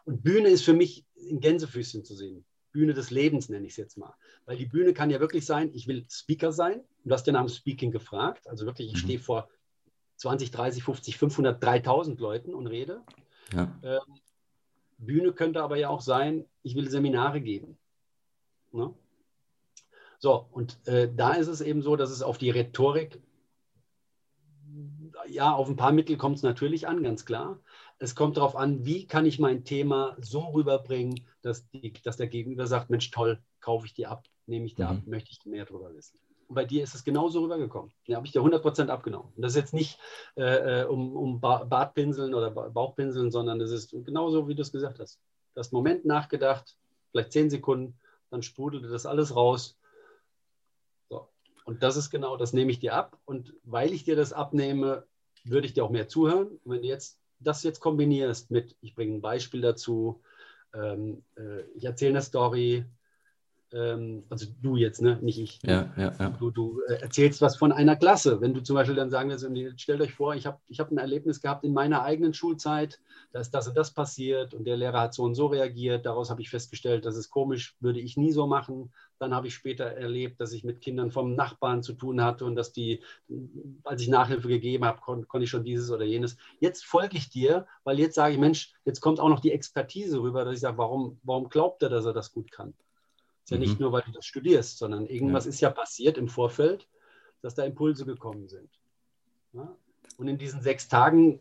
Und 0.04 0.22
Bühne 0.22 0.48
ist 0.48 0.64
für 0.64 0.72
mich 0.72 1.04
in 1.14 1.40
Gänsefüßchen 1.40 2.04
zu 2.04 2.14
sehen. 2.14 2.44
Bühne 2.76 2.92
des 2.92 3.10
Lebens 3.10 3.48
nenne 3.48 3.64
ich 3.64 3.72
es 3.72 3.78
jetzt 3.78 3.96
mal. 3.96 4.14
Weil 4.44 4.58
die 4.58 4.66
Bühne 4.66 4.92
kann 4.92 5.08
ja 5.08 5.18
wirklich 5.18 5.46
sein, 5.46 5.70
ich 5.72 5.88
will 5.88 6.04
Speaker 6.10 6.52
sein. 6.52 6.82
Du 7.04 7.14
hast 7.14 7.26
ja 7.26 7.32
nach 7.32 7.40
dem 7.40 7.48
Speaking 7.48 7.90
gefragt. 7.90 8.46
Also 8.48 8.66
wirklich, 8.66 8.88
ich 8.88 8.94
mhm. 8.94 8.98
stehe 8.98 9.18
vor 9.18 9.48
20, 10.16 10.50
30, 10.50 10.82
50, 10.82 11.16
500, 11.16 11.62
3000 11.62 12.20
Leuten 12.20 12.54
und 12.54 12.66
rede. 12.66 13.00
Ja. 13.54 13.74
Ähm, 13.82 14.20
Bühne 14.98 15.32
könnte 15.32 15.62
aber 15.62 15.78
ja 15.78 15.88
auch 15.88 16.02
sein, 16.02 16.44
ich 16.62 16.74
will 16.74 16.90
Seminare 16.90 17.40
geben. 17.40 17.78
Ne? 18.72 18.92
So, 20.18 20.46
und 20.50 20.76
äh, 20.86 21.08
da 21.14 21.32
ist 21.32 21.48
es 21.48 21.62
eben 21.62 21.80
so, 21.80 21.96
dass 21.96 22.10
es 22.10 22.20
auf 22.20 22.36
die 22.36 22.50
Rhetorik, 22.50 23.22
ja, 25.28 25.50
auf 25.50 25.68
ein 25.68 25.76
paar 25.76 25.92
Mittel 25.92 26.18
kommt 26.18 26.36
es 26.36 26.42
natürlich 26.42 26.86
an, 26.86 27.02
ganz 27.02 27.24
klar. 27.24 27.58
Es 27.98 28.14
kommt 28.14 28.36
darauf 28.36 28.56
an, 28.56 28.84
wie 28.84 29.06
kann 29.06 29.24
ich 29.26 29.38
mein 29.38 29.64
Thema 29.64 30.16
so 30.20 30.40
rüberbringen, 30.40 31.26
dass, 31.42 31.68
die, 31.70 31.92
dass 32.02 32.16
der 32.16 32.26
Gegenüber 32.26 32.66
sagt, 32.66 32.90
Mensch, 32.90 33.10
toll, 33.10 33.40
kaufe 33.60 33.86
ich 33.86 33.94
dir 33.94 34.10
ab, 34.10 34.24
nehme 34.46 34.66
ich 34.66 34.74
dir 34.74 34.84
mhm. 34.84 34.98
ab, 34.98 35.06
möchte 35.06 35.30
ich 35.32 35.44
mehr 35.46 35.64
darüber 35.64 35.94
wissen. 35.94 36.18
Und 36.48 36.54
bei 36.54 36.64
dir 36.64 36.84
ist 36.84 36.94
es 36.94 37.02
genauso 37.02 37.40
rübergekommen. 37.40 37.90
Da 38.06 38.16
habe 38.16 38.26
ich 38.26 38.32
dir 38.32 38.40
100% 38.40 38.88
abgenommen. 38.88 39.32
Und 39.34 39.42
das 39.42 39.52
ist 39.52 39.56
jetzt 39.56 39.74
nicht 39.74 39.98
äh, 40.36 40.82
äh 40.82 40.84
um, 40.84 41.16
um 41.16 41.40
Bartpinseln 41.40 42.34
oder 42.34 42.50
Bauchpinseln, 42.50 43.30
sondern 43.30 43.58
das 43.58 43.70
ist 43.70 43.90
genauso, 43.90 44.46
wie 44.46 44.54
du 44.54 44.62
es 44.62 44.70
gesagt 44.70 45.00
hast. 45.00 45.18
Du 45.54 45.60
hast 45.60 45.72
Moment 45.72 46.04
nachgedacht, 46.04 46.76
vielleicht 47.10 47.32
10 47.32 47.50
Sekunden, 47.50 47.98
dann 48.30 48.42
sprudelte 48.42 48.88
das 48.88 49.06
alles 49.06 49.34
raus. 49.34 49.76
So. 51.08 51.28
Und 51.64 51.82
das 51.82 51.96
ist 51.96 52.10
genau, 52.10 52.36
das 52.36 52.52
nehme 52.52 52.70
ich 52.70 52.78
dir 52.78 52.94
ab. 52.94 53.18
Und 53.24 53.54
weil 53.64 53.92
ich 53.92 54.04
dir 54.04 54.16
das 54.16 54.32
abnehme, 54.32 55.04
würde 55.44 55.66
ich 55.66 55.74
dir 55.74 55.84
auch 55.84 55.90
mehr 55.90 56.08
zuhören. 56.08 56.48
Und 56.48 56.72
wenn 56.72 56.82
du 56.82 56.88
jetzt 56.88 57.18
das 57.40 57.62
jetzt 57.62 57.80
kombinierst 57.80 58.50
mit, 58.50 58.76
ich 58.80 58.94
bringe 58.94 59.14
ein 59.16 59.20
Beispiel 59.20 59.60
dazu, 59.60 60.22
ähm, 60.74 61.22
äh, 61.36 61.62
ich 61.74 61.84
erzähle 61.84 62.12
eine 62.12 62.22
Story, 62.22 62.84
ähm, 63.72 64.24
also 64.30 64.46
du 64.62 64.76
jetzt, 64.76 65.02
ne? 65.02 65.18
nicht 65.22 65.38
ich. 65.38 65.58
Ja, 65.62 65.92
ja, 65.96 66.12
ja. 66.18 66.30
Du, 66.30 66.50
du 66.50 66.80
äh, 66.88 66.94
erzählst 66.94 67.40
was 67.40 67.56
von 67.56 67.72
einer 67.72 67.96
Klasse. 67.96 68.40
Wenn 68.40 68.54
du 68.54 68.62
zum 68.62 68.74
Beispiel 68.74 68.94
dann 68.94 69.10
sagen 69.10 69.30
wirst, 69.30 69.80
stellt 69.80 70.00
euch 70.00 70.14
vor, 70.14 70.34
ich 70.34 70.46
habe 70.46 70.58
ich 70.68 70.78
hab 70.78 70.90
ein 70.90 70.98
Erlebnis 70.98 71.40
gehabt 71.40 71.64
in 71.64 71.72
meiner 71.72 72.02
eigenen 72.02 72.32
Schulzeit, 72.32 73.00
da 73.32 73.40
ist 73.40 73.50
das 73.50 73.66
und 73.66 73.76
das 73.76 73.92
passiert 73.92 74.54
und 74.54 74.64
der 74.64 74.76
Lehrer 74.76 75.00
hat 75.00 75.14
so 75.14 75.24
und 75.24 75.34
so 75.34 75.46
reagiert. 75.46 76.06
Daraus 76.06 76.30
habe 76.30 76.42
ich 76.42 76.50
festgestellt, 76.50 77.04
das 77.04 77.16
ist 77.16 77.30
komisch, 77.30 77.76
würde 77.80 78.00
ich 78.00 78.16
nie 78.16 78.32
so 78.32 78.46
machen. 78.46 78.92
Dann 79.18 79.34
habe 79.34 79.48
ich 79.48 79.54
später 79.54 79.84
erlebt, 79.84 80.40
dass 80.40 80.52
ich 80.52 80.62
mit 80.62 80.80
Kindern 80.80 81.10
vom 81.10 81.34
Nachbarn 81.34 81.82
zu 81.82 81.94
tun 81.94 82.22
hatte 82.22 82.44
und 82.44 82.54
dass 82.54 82.72
die, 82.72 83.02
als 83.82 84.00
ich 84.00 84.08
Nachhilfe 84.08 84.48
gegeben 84.48 84.84
habe, 84.84 85.00
kon 85.00 85.26
konnte 85.26 85.44
ich 85.44 85.50
schon 85.50 85.64
dieses 85.64 85.90
oder 85.90 86.04
jenes. 86.04 86.36
Jetzt 86.60 86.84
folge 86.84 87.16
ich 87.16 87.30
dir, 87.30 87.66
weil 87.82 87.98
jetzt 87.98 88.14
sage 88.14 88.34
ich, 88.34 88.38
Mensch, 88.38 88.74
jetzt 88.84 89.00
kommt 89.00 89.18
auch 89.18 89.28
noch 89.28 89.40
die 89.40 89.52
Expertise 89.52 90.20
rüber, 90.20 90.44
dass 90.44 90.54
ich 90.54 90.60
sage, 90.60 90.78
warum, 90.78 91.18
warum 91.24 91.48
glaubt 91.48 91.82
er, 91.82 91.88
dass 91.88 92.04
er 92.04 92.12
das 92.12 92.32
gut 92.32 92.52
kann? 92.52 92.74
Ist 93.46 93.50
ja 93.52 93.58
mhm. 93.58 93.62
nicht 93.62 93.78
nur, 93.78 93.92
weil 93.92 94.02
du 94.02 94.10
das 94.10 94.26
studierst, 94.26 94.78
sondern 94.78 95.06
irgendwas 95.06 95.44
ja. 95.44 95.50
ist 95.50 95.60
ja 95.60 95.70
passiert 95.70 96.18
im 96.18 96.26
Vorfeld, 96.26 96.88
dass 97.42 97.54
da 97.54 97.62
Impulse 97.62 98.04
gekommen 98.04 98.48
sind. 98.48 98.68
Ja? 99.52 99.72
Und 100.16 100.26
in 100.26 100.36
diesen 100.36 100.62
sechs 100.62 100.88
Tagen 100.88 101.38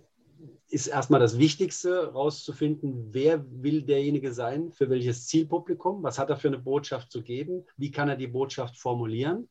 ist 0.70 0.86
erstmal 0.86 1.20
das 1.20 1.40
Wichtigste, 1.40 1.90
herauszufinden, 1.90 3.08
wer 3.12 3.44
will 3.50 3.82
derjenige 3.82 4.34
sein, 4.34 4.72
für 4.72 4.92
welches 4.92 5.26
Zielpublikum, 5.26 6.04
was 6.04 6.20
hat 6.20 6.30
er 6.30 6.38
für 6.38 6.50
eine 6.50 6.60
Botschaft 6.60 7.12
zu 7.12 7.24
geben, 7.24 7.66
wie 7.76 7.90
kann 7.90 8.08
er 8.08 8.18
die 8.18 8.28
Botschaft 8.28 8.78
formulieren. 8.78 9.50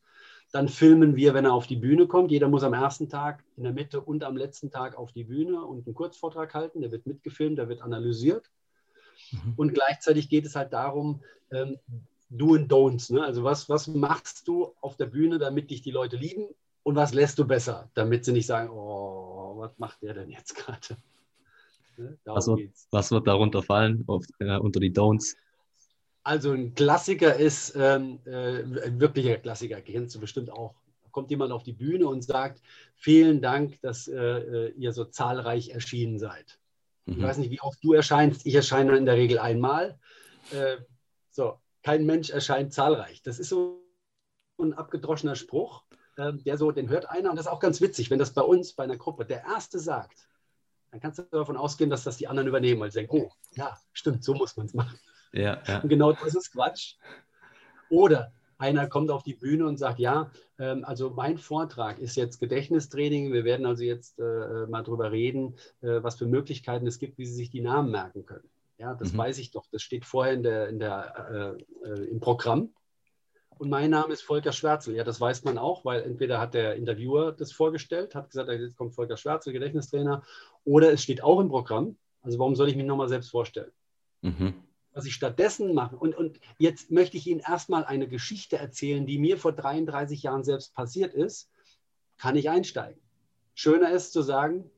Dann 0.53 0.69
filmen 0.69 1.17
wir, 1.17 1.35
wenn 1.35 1.47
er 1.47 1.55
auf 1.55 1.67
die 1.67 1.75
Bühne 1.75 2.07
kommt. 2.07 2.31
Jeder 2.31 2.47
muss 2.47 2.63
am 2.63 2.75
ersten 2.75 3.09
Tag, 3.09 3.43
in 3.57 3.65
der 3.65 3.73
Mitte 3.73 4.01
und 4.01 4.23
am 4.23 4.37
letzten 4.37 4.71
Tag 4.71 4.97
auf 4.97 5.11
die 5.11 5.25
Bühne 5.25 5.65
und 5.65 5.89
einen 5.89 5.95
Kurzvortrag 5.97 6.55
halten. 6.55 6.83
Der 6.83 6.93
wird 6.93 7.05
mitgefilmt, 7.05 7.59
der 7.59 7.69
wird 7.69 7.83
analysiert. 7.83 8.49
Mhm. 9.33 9.55
Und 9.57 9.75
gleichzeitig 9.75 10.29
geht 10.29 10.47
es 10.47 10.55
halt 10.55 10.73
darum, 10.73 11.21
ähm, 11.51 11.81
Do 12.39 12.55
and 12.55 12.71
Don'ts. 12.71 13.13
Ne? 13.13 13.23
Also 13.23 13.45
was, 13.45 13.69
was 13.69 13.87
machst 13.87 14.49
du 14.49 14.75
auf 14.81 14.97
der 14.97 15.07
Bühne, 15.07 15.39
damit 15.39 15.71
dich 15.71 15.83
die 15.83 15.91
Leute 15.91 16.17
lieben 16.17 16.49
und 16.83 16.97
was 16.97 17.15
lässt 17.15 17.39
du 17.39 17.47
besser, 17.47 17.91
damit 17.95 18.25
sie 18.25 18.33
nicht 18.33 18.47
sagen, 18.47 18.71
oh, 18.71 19.55
was 19.59 19.79
macht 19.79 20.03
der 20.03 20.15
denn 20.15 20.31
jetzt 20.31 20.55
gerade? 20.57 20.97
Ne? 21.97 22.19
Was, 22.25 22.47
wird, 22.47 22.71
was, 22.91 23.11
wird 23.11 23.27
darunter 23.27 23.63
fallen 23.63 24.05
auf, 24.07 24.25
äh, 24.39 24.57
unter 24.59 24.81
die 24.81 24.93
Don'ts? 24.93 25.37
Also 26.23 26.53
ein 26.53 26.75
Klassiker 26.75 27.37
ist, 27.37 27.75
ähm, 27.77 28.19
äh, 28.25 28.63
ein 28.63 28.99
wirklicher 28.99 29.37
Klassiker, 29.37 29.81
kennst 29.81 30.15
du 30.15 30.21
bestimmt 30.21 30.51
auch. 30.51 30.75
Da 31.03 31.11
kommt 31.11 31.31
jemand 31.31 31.53
auf 31.53 31.63
die 31.63 31.75
Bühne 31.75 32.09
und 32.09 32.25
sagt, 32.25 32.63
vielen 32.97 33.43
Dank, 33.43 33.81
dass 33.83 34.09
äh, 34.09 34.17
äh 34.17 34.73
ihr 34.73 34.93
so 34.93 35.05
zahlreich 35.05 35.69
erschienen 35.69 36.19
seid. 36.19 36.59
Mhm. 37.07 37.19
Ich 37.19 37.23
weiß 37.23 37.39
nicht, 37.39 37.51
wie 37.51 37.61
oft 37.61 37.79
du 37.83 37.93
erscheinst. 37.93 38.47
Ich 38.47 38.55
erscheine 38.55 38.97
in 38.97 39.05
der 39.05 39.17
Regel 39.17 39.39
einmal. 39.39 39.99
Äh, 40.51 40.79
so, 41.31 41.59
kein 41.85 42.05
Mensch 42.05 42.31
erscheint 42.31 42.73
zahlreich. 42.73 43.23
Das 43.23 43.39
ist 43.39 43.51
so 43.51 43.85
ein 44.59 44.73
abgedroschener 44.73 45.37
Spruch, 45.37 45.85
äh, 46.17 46.33
der 46.33 46.59
so, 46.59 46.73
den 46.73 46.89
hört 46.89 47.09
einer 47.09 47.31
und 47.31 47.37
das 47.37 47.47
ist 47.47 47.53
auch 47.53 47.61
ganz 47.61 47.81
witzig, 47.81 48.11
wenn 48.11 48.19
das 48.19 48.33
bei 48.33 48.43
uns, 48.43 48.73
bei 48.73 48.85
einer 48.85 48.97
Gruppe, 48.97 49.25
der 49.25 49.45
Erste 49.45 49.79
sagt, 49.79 50.29
dann 50.91 51.01
kannst 51.01 51.19
du 51.19 51.23
davon 51.25 51.57
ausgehen, 51.57 51.91
dass 51.91 52.05
das 52.05 52.17
die 52.17 52.27
anderen 52.27 52.49
übernehmen, 52.49 52.81
weil 52.81 52.91
sie 52.91 53.01
denken, 53.01 53.17
oh, 53.17 53.33
ja, 53.53 53.77
stimmt, 53.93 54.25
so 54.25 54.35
muss 54.35 54.57
man 54.57 54.67
es 54.67 54.75
machen. 54.75 54.99
Ja, 55.33 55.61
ja. 55.67 55.81
Und 55.81 55.89
genau 55.89 56.13
das 56.13 56.35
ist 56.35 56.53
Quatsch. 56.53 56.95
Oder 57.91 58.33
einer 58.59 58.87
kommt 58.87 59.11
auf 59.11 59.25
die 59.25 59.35
Bühne 59.35 59.67
und 59.67 59.77
sagt, 59.77 59.99
ja, 59.99 60.31
ähm, 60.59 60.85
also 60.85 61.11
mein 61.11 61.37
Vortrag 61.37 61.99
ist 61.99 62.17
jetzt 62.17 62.39
Gedächtnistraining. 62.39 63.33
Wir 63.33 63.45
werden 63.45 63.67
also 63.67 63.83
jetzt 63.83 64.21
äh, 64.21 64.67
mal 64.69 64.83
drüber 64.85 65.11
reden, 65.11 65.57
äh, 65.83 66.03
was 66.03 66.17
für 66.17 66.27
Möglichkeiten 66.27 66.87
es 66.87 67.01
gibt, 67.01 67.19
wie 67.19 67.27
Sie 67.27 67.35
sich 67.35 67.51
die 67.51 67.61
Namen 67.61 67.91
merken 67.91 68.25
können. 68.25 68.49
Ja, 68.79 68.95
das 68.95 69.13
mhm. 69.13 69.19
weiß 69.19 69.39
ich 69.39 69.51
doch. 69.51 69.67
Das 69.71 69.83
steht 69.83 70.05
vorher 70.05 70.35
in 70.35 70.43
der, 70.43 70.69
in 70.69 70.79
der, 70.79 71.57
äh, 71.85 71.89
äh, 71.89 72.05
im 72.11 72.21
Programm. 72.21 72.75
Und 73.57 73.71
mein 73.71 73.91
Name 73.91 74.13
ist 74.13 74.23
Volker 74.23 74.53
Schwärzel. 74.53 74.97
Ja, 74.97 75.05
das 75.05 75.21
weiß 75.21 75.45
man 75.45 75.59
auch, 75.59 75.85
weil 75.85 76.03
entweder 76.03 76.41
hat 76.41 76.55
der 76.55 76.75
Interviewer 76.75 77.33
das 77.33 77.53
vorgestellt, 77.53 78.15
hat 78.15 78.31
gesagt, 78.31 78.51
jetzt 78.51 78.77
kommt 78.77 78.95
Volker 78.95 79.17
Schwärzel, 79.17 79.53
Gedächtnistrainer, 79.53 80.25
oder 80.65 80.93
es 80.93 81.03
steht 81.03 81.23
auch 81.23 81.41
im 81.41 81.49
Programm. 81.49 81.97
Also 82.23 82.39
warum 82.39 82.57
soll 82.57 82.69
ich 82.69 82.77
mich 82.77 82.87
nochmal 82.87 83.09
selbst 83.09 83.31
vorstellen? 83.31 83.71
Mhm. 84.23 84.55
Was 84.93 85.07
ich 85.07 85.15
stattdessen 85.15 85.75
mache, 85.75 85.97
und, 85.97 86.17
und 86.17 86.41
jetzt 86.59 86.91
möchte 86.91 87.17
ich 87.17 87.27
Ihnen 87.27 87.41
erstmal 87.41 87.85
eine 87.85 88.09
Geschichte 88.09 88.57
erzählen, 88.57 89.07
die 89.07 89.19
mir 89.19 89.39
vor 89.39 89.53
33 89.53 90.23
Jahren 90.23 90.45
selbst 90.45 90.75
passiert 90.75 91.15
ist, 91.15 91.51
kann 92.17 92.37
ich 92.37 92.49
einsteigen. 92.49 93.01
Schöner 93.55 93.91
ist 93.91 94.13
zu 94.13 94.23
sagen, 94.23 94.71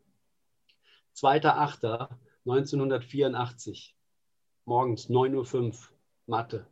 2.8. 1.17 2.09
1984, 2.49 3.97
morgens 4.67 5.11
9.05 5.11 5.65
Uhr, 5.65 5.73
Mathe. 6.27 6.65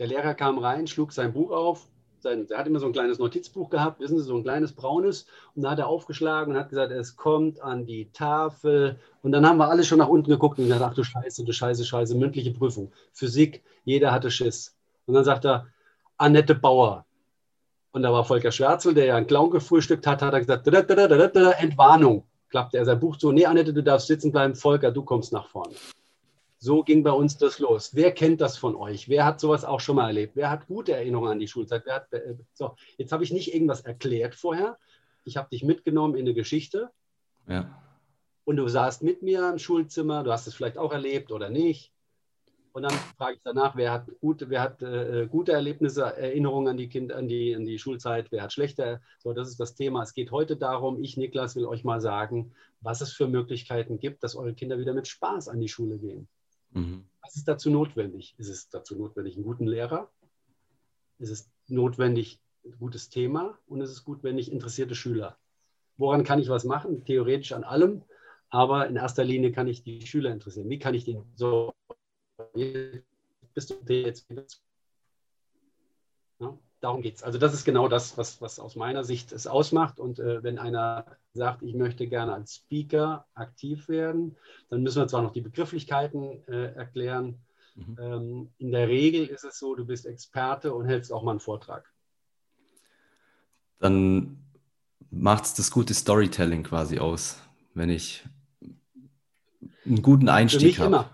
Der 0.00 0.08
Lehrer 0.08 0.34
kam 0.34 0.58
rein, 0.58 0.88
schlug 0.88 1.12
sein 1.12 1.32
Buch 1.32 1.52
auf. 1.52 1.86
Sein, 2.18 2.48
er 2.50 2.58
hat 2.58 2.66
immer 2.66 2.80
so 2.80 2.86
ein 2.86 2.92
kleines 2.92 3.20
Notizbuch 3.20 3.70
gehabt, 3.70 4.00
wissen 4.00 4.18
Sie, 4.18 4.24
so 4.24 4.36
ein 4.36 4.42
kleines 4.42 4.72
braunes. 4.72 5.26
Und 5.54 5.62
da 5.62 5.70
hat 5.70 5.78
er 5.78 5.86
aufgeschlagen 5.86 6.52
und 6.52 6.58
hat 6.58 6.70
gesagt, 6.70 6.90
es 6.90 7.14
kommt 7.16 7.60
an 7.60 7.86
die 7.86 8.10
Tafel. 8.10 8.98
Und 9.22 9.30
dann 9.30 9.46
haben 9.46 9.58
wir 9.58 9.68
alle 9.68 9.84
schon 9.84 9.98
nach 9.98 10.08
unten 10.08 10.28
geguckt 10.28 10.58
und 10.58 10.64
gesagt, 10.64 10.82
ach 10.82 10.94
du 10.94 11.04
Scheiße, 11.04 11.44
du 11.44 11.52
Scheiße, 11.52 11.84
Scheiße, 11.84 12.16
mündliche 12.16 12.50
Prüfung. 12.50 12.90
Physik, 13.12 13.62
jeder 13.84 14.10
hatte 14.10 14.32
Schiss. 14.32 14.76
Und 15.06 15.14
dann 15.14 15.24
sagt 15.24 15.44
er, 15.44 15.68
Annette 16.16 16.56
Bauer. 16.56 17.06
Und 17.92 18.02
da 18.02 18.12
war 18.12 18.24
Volker 18.24 18.50
Schwärzel, 18.50 18.92
der 18.92 19.04
ja 19.04 19.16
einen 19.16 19.28
Clown 19.28 19.50
gefrühstückt 19.50 20.08
hat, 20.08 20.20
hat 20.20 20.34
er 20.34 20.40
gesagt, 20.40 20.66
Entwarnung 20.66 22.24
klappte 22.50 22.78
er 22.78 22.84
sein 22.84 23.00
Buch 23.00 23.16
zu. 23.16 23.32
Nee, 23.32 23.46
Annette, 23.46 23.72
du 23.72 23.82
darfst 23.82 24.08
sitzen 24.08 24.32
bleiben. 24.32 24.54
Volker, 24.54 24.90
du 24.90 25.02
kommst 25.02 25.32
nach 25.32 25.48
vorne. 25.48 25.74
So 26.58 26.82
ging 26.82 27.02
bei 27.02 27.12
uns 27.12 27.38
das 27.38 27.58
los. 27.58 27.94
Wer 27.94 28.12
kennt 28.12 28.42
das 28.42 28.58
von 28.58 28.76
euch? 28.76 29.08
Wer 29.08 29.24
hat 29.24 29.40
sowas 29.40 29.64
auch 29.64 29.80
schon 29.80 29.96
mal 29.96 30.08
erlebt? 30.08 30.36
Wer 30.36 30.50
hat 30.50 30.66
gute 30.66 30.92
Erinnerungen 30.92 31.32
an 31.32 31.38
die 31.38 31.48
Schulzeit? 31.48 31.86
Hat, 31.86 32.12
äh, 32.12 32.34
so, 32.52 32.76
jetzt 32.98 33.12
habe 33.12 33.24
ich 33.24 33.32
nicht 33.32 33.54
irgendwas 33.54 33.80
erklärt 33.80 34.34
vorher. 34.34 34.78
Ich 35.24 35.38
habe 35.38 35.48
dich 35.48 35.64
mitgenommen 35.64 36.16
in 36.16 36.26
eine 36.26 36.34
Geschichte. 36.34 36.90
Ja. 37.48 37.82
Und 38.44 38.56
du 38.56 38.68
saßt 38.68 39.02
mit 39.02 39.22
mir 39.22 39.48
im 39.48 39.58
Schulzimmer. 39.58 40.22
Du 40.22 40.32
hast 40.32 40.46
es 40.46 40.54
vielleicht 40.54 40.76
auch 40.76 40.92
erlebt 40.92 41.32
oder 41.32 41.48
nicht. 41.48 41.92
Und 42.72 42.82
dann 42.82 42.92
frage 43.16 43.36
ich 43.36 43.42
danach, 43.42 43.74
wer 43.76 43.92
hat 43.92 44.08
gute, 44.20 44.48
wer 44.48 44.62
hat, 44.62 44.82
äh, 44.82 45.26
gute 45.28 45.52
Erlebnisse, 45.52 46.02
Erinnerungen 46.04 46.68
an 46.68 46.76
die, 46.76 46.88
kind, 46.88 47.12
an, 47.12 47.26
die, 47.26 47.54
an 47.54 47.64
die 47.64 47.78
Schulzeit, 47.78 48.30
wer 48.30 48.42
hat 48.42 48.52
schlechte. 48.52 49.00
So, 49.18 49.32
das 49.32 49.48
ist 49.48 49.58
das 49.58 49.74
Thema. 49.74 50.02
Es 50.02 50.14
geht 50.14 50.30
heute 50.30 50.56
darum, 50.56 51.02
ich, 51.02 51.16
Niklas, 51.16 51.56
will 51.56 51.66
euch 51.66 51.82
mal 51.82 52.00
sagen, 52.00 52.52
was 52.80 53.00
es 53.00 53.12
für 53.12 53.26
Möglichkeiten 53.26 53.98
gibt, 53.98 54.22
dass 54.22 54.36
eure 54.36 54.54
Kinder 54.54 54.78
wieder 54.78 54.94
mit 54.94 55.08
Spaß 55.08 55.48
an 55.48 55.60
die 55.60 55.68
Schule 55.68 55.98
gehen. 55.98 56.28
Mhm. 56.70 57.06
Was 57.22 57.36
ist 57.36 57.48
dazu 57.48 57.70
notwendig? 57.70 58.34
Ist 58.38 58.48
es 58.48 58.68
dazu 58.68 58.96
notwendig, 58.96 59.34
einen 59.34 59.44
guten 59.44 59.66
Lehrer? 59.66 60.10
Ist 61.18 61.30
es 61.30 61.50
notwendig, 61.66 62.40
ein 62.64 62.78
gutes 62.78 63.10
Thema? 63.10 63.58
Und 63.66 63.80
ist 63.80 63.90
es 63.90 64.06
notwendig, 64.06 64.50
interessierte 64.50 64.94
Schüler? 64.94 65.36
Woran 65.96 66.24
kann 66.24 66.38
ich 66.38 66.48
was 66.48 66.64
machen? 66.64 67.04
Theoretisch 67.04 67.52
an 67.52 67.64
allem, 67.64 68.02
aber 68.48 68.86
in 68.88 68.96
erster 68.96 69.24
Linie 69.24 69.52
kann 69.52 69.68
ich 69.68 69.82
die 69.82 70.06
Schüler 70.06 70.32
interessieren. 70.32 70.70
Wie 70.70 70.78
kann 70.78 70.94
ich 70.94 71.04
den 71.04 71.24
so 71.34 71.72
bist 73.54 73.70
du 73.70 73.92
jetzt 73.92 74.26
ja, 76.40 76.58
darum 76.80 77.02
geht 77.02 77.16
es. 77.16 77.22
Also 77.22 77.38
das 77.38 77.54
ist 77.54 77.64
genau 77.64 77.88
das, 77.88 78.16
was, 78.16 78.40
was 78.40 78.58
aus 78.58 78.74
meiner 78.74 79.04
Sicht 79.04 79.32
es 79.32 79.46
ausmacht. 79.46 80.00
Und 80.00 80.18
äh, 80.18 80.42
wenn 80.42 80.58
einer 80.58 81.04
sagt, 81.34 81.62
ich 81.62 81.74
möchte 81.74 82.06
gerne 82.06 82.32
als 82.32 82.56
Speaker 82.56 83.26
aktiv 83.34 83.88
werden, 83.88 84.36
dann 84.70 84.82
müssen 84.82 85.00
wir 85.00 85.08
zwar 85.08 85.22
noch 85.22 85.32
die 85.32 85.42
Begrifflichkeiten 85.42 86.42
äh, 86.48 86.74
erklären. 86.74 87.38
Mhm. 87.76 87.96
Ähm, 88.00 88.48
in 88.58 88.72
der 88.72 88.88
Regel 88.88 89.26
ist 89.26 89.44
es 89.44 89.58
so, 89.58 89.74
du 89.74 89.84
bist 89.84 90.06
Experte 90.06 90.74
und 90.74 90.86
hältst 90.86 91.12
auch 91.12 91.22
mal 91.22 91.32
einen 91.32 91.40
Vortrag. 91.40 91.92
Dann 93.78 94.38
macht 95.10 95.44
es 95.44 95.54
das 95.54 95.70
gute 95.70 95.94
Storytelling 95.94 96.62
quasi 96.62 96.98
aus, 96.98 97.38
wenn 97.74 97.90
ich 97.90 98.24
einen 99.84 100.02
guten 100.02 100.28
Einstieg 100.28 100.78
habe. 100.78 101.06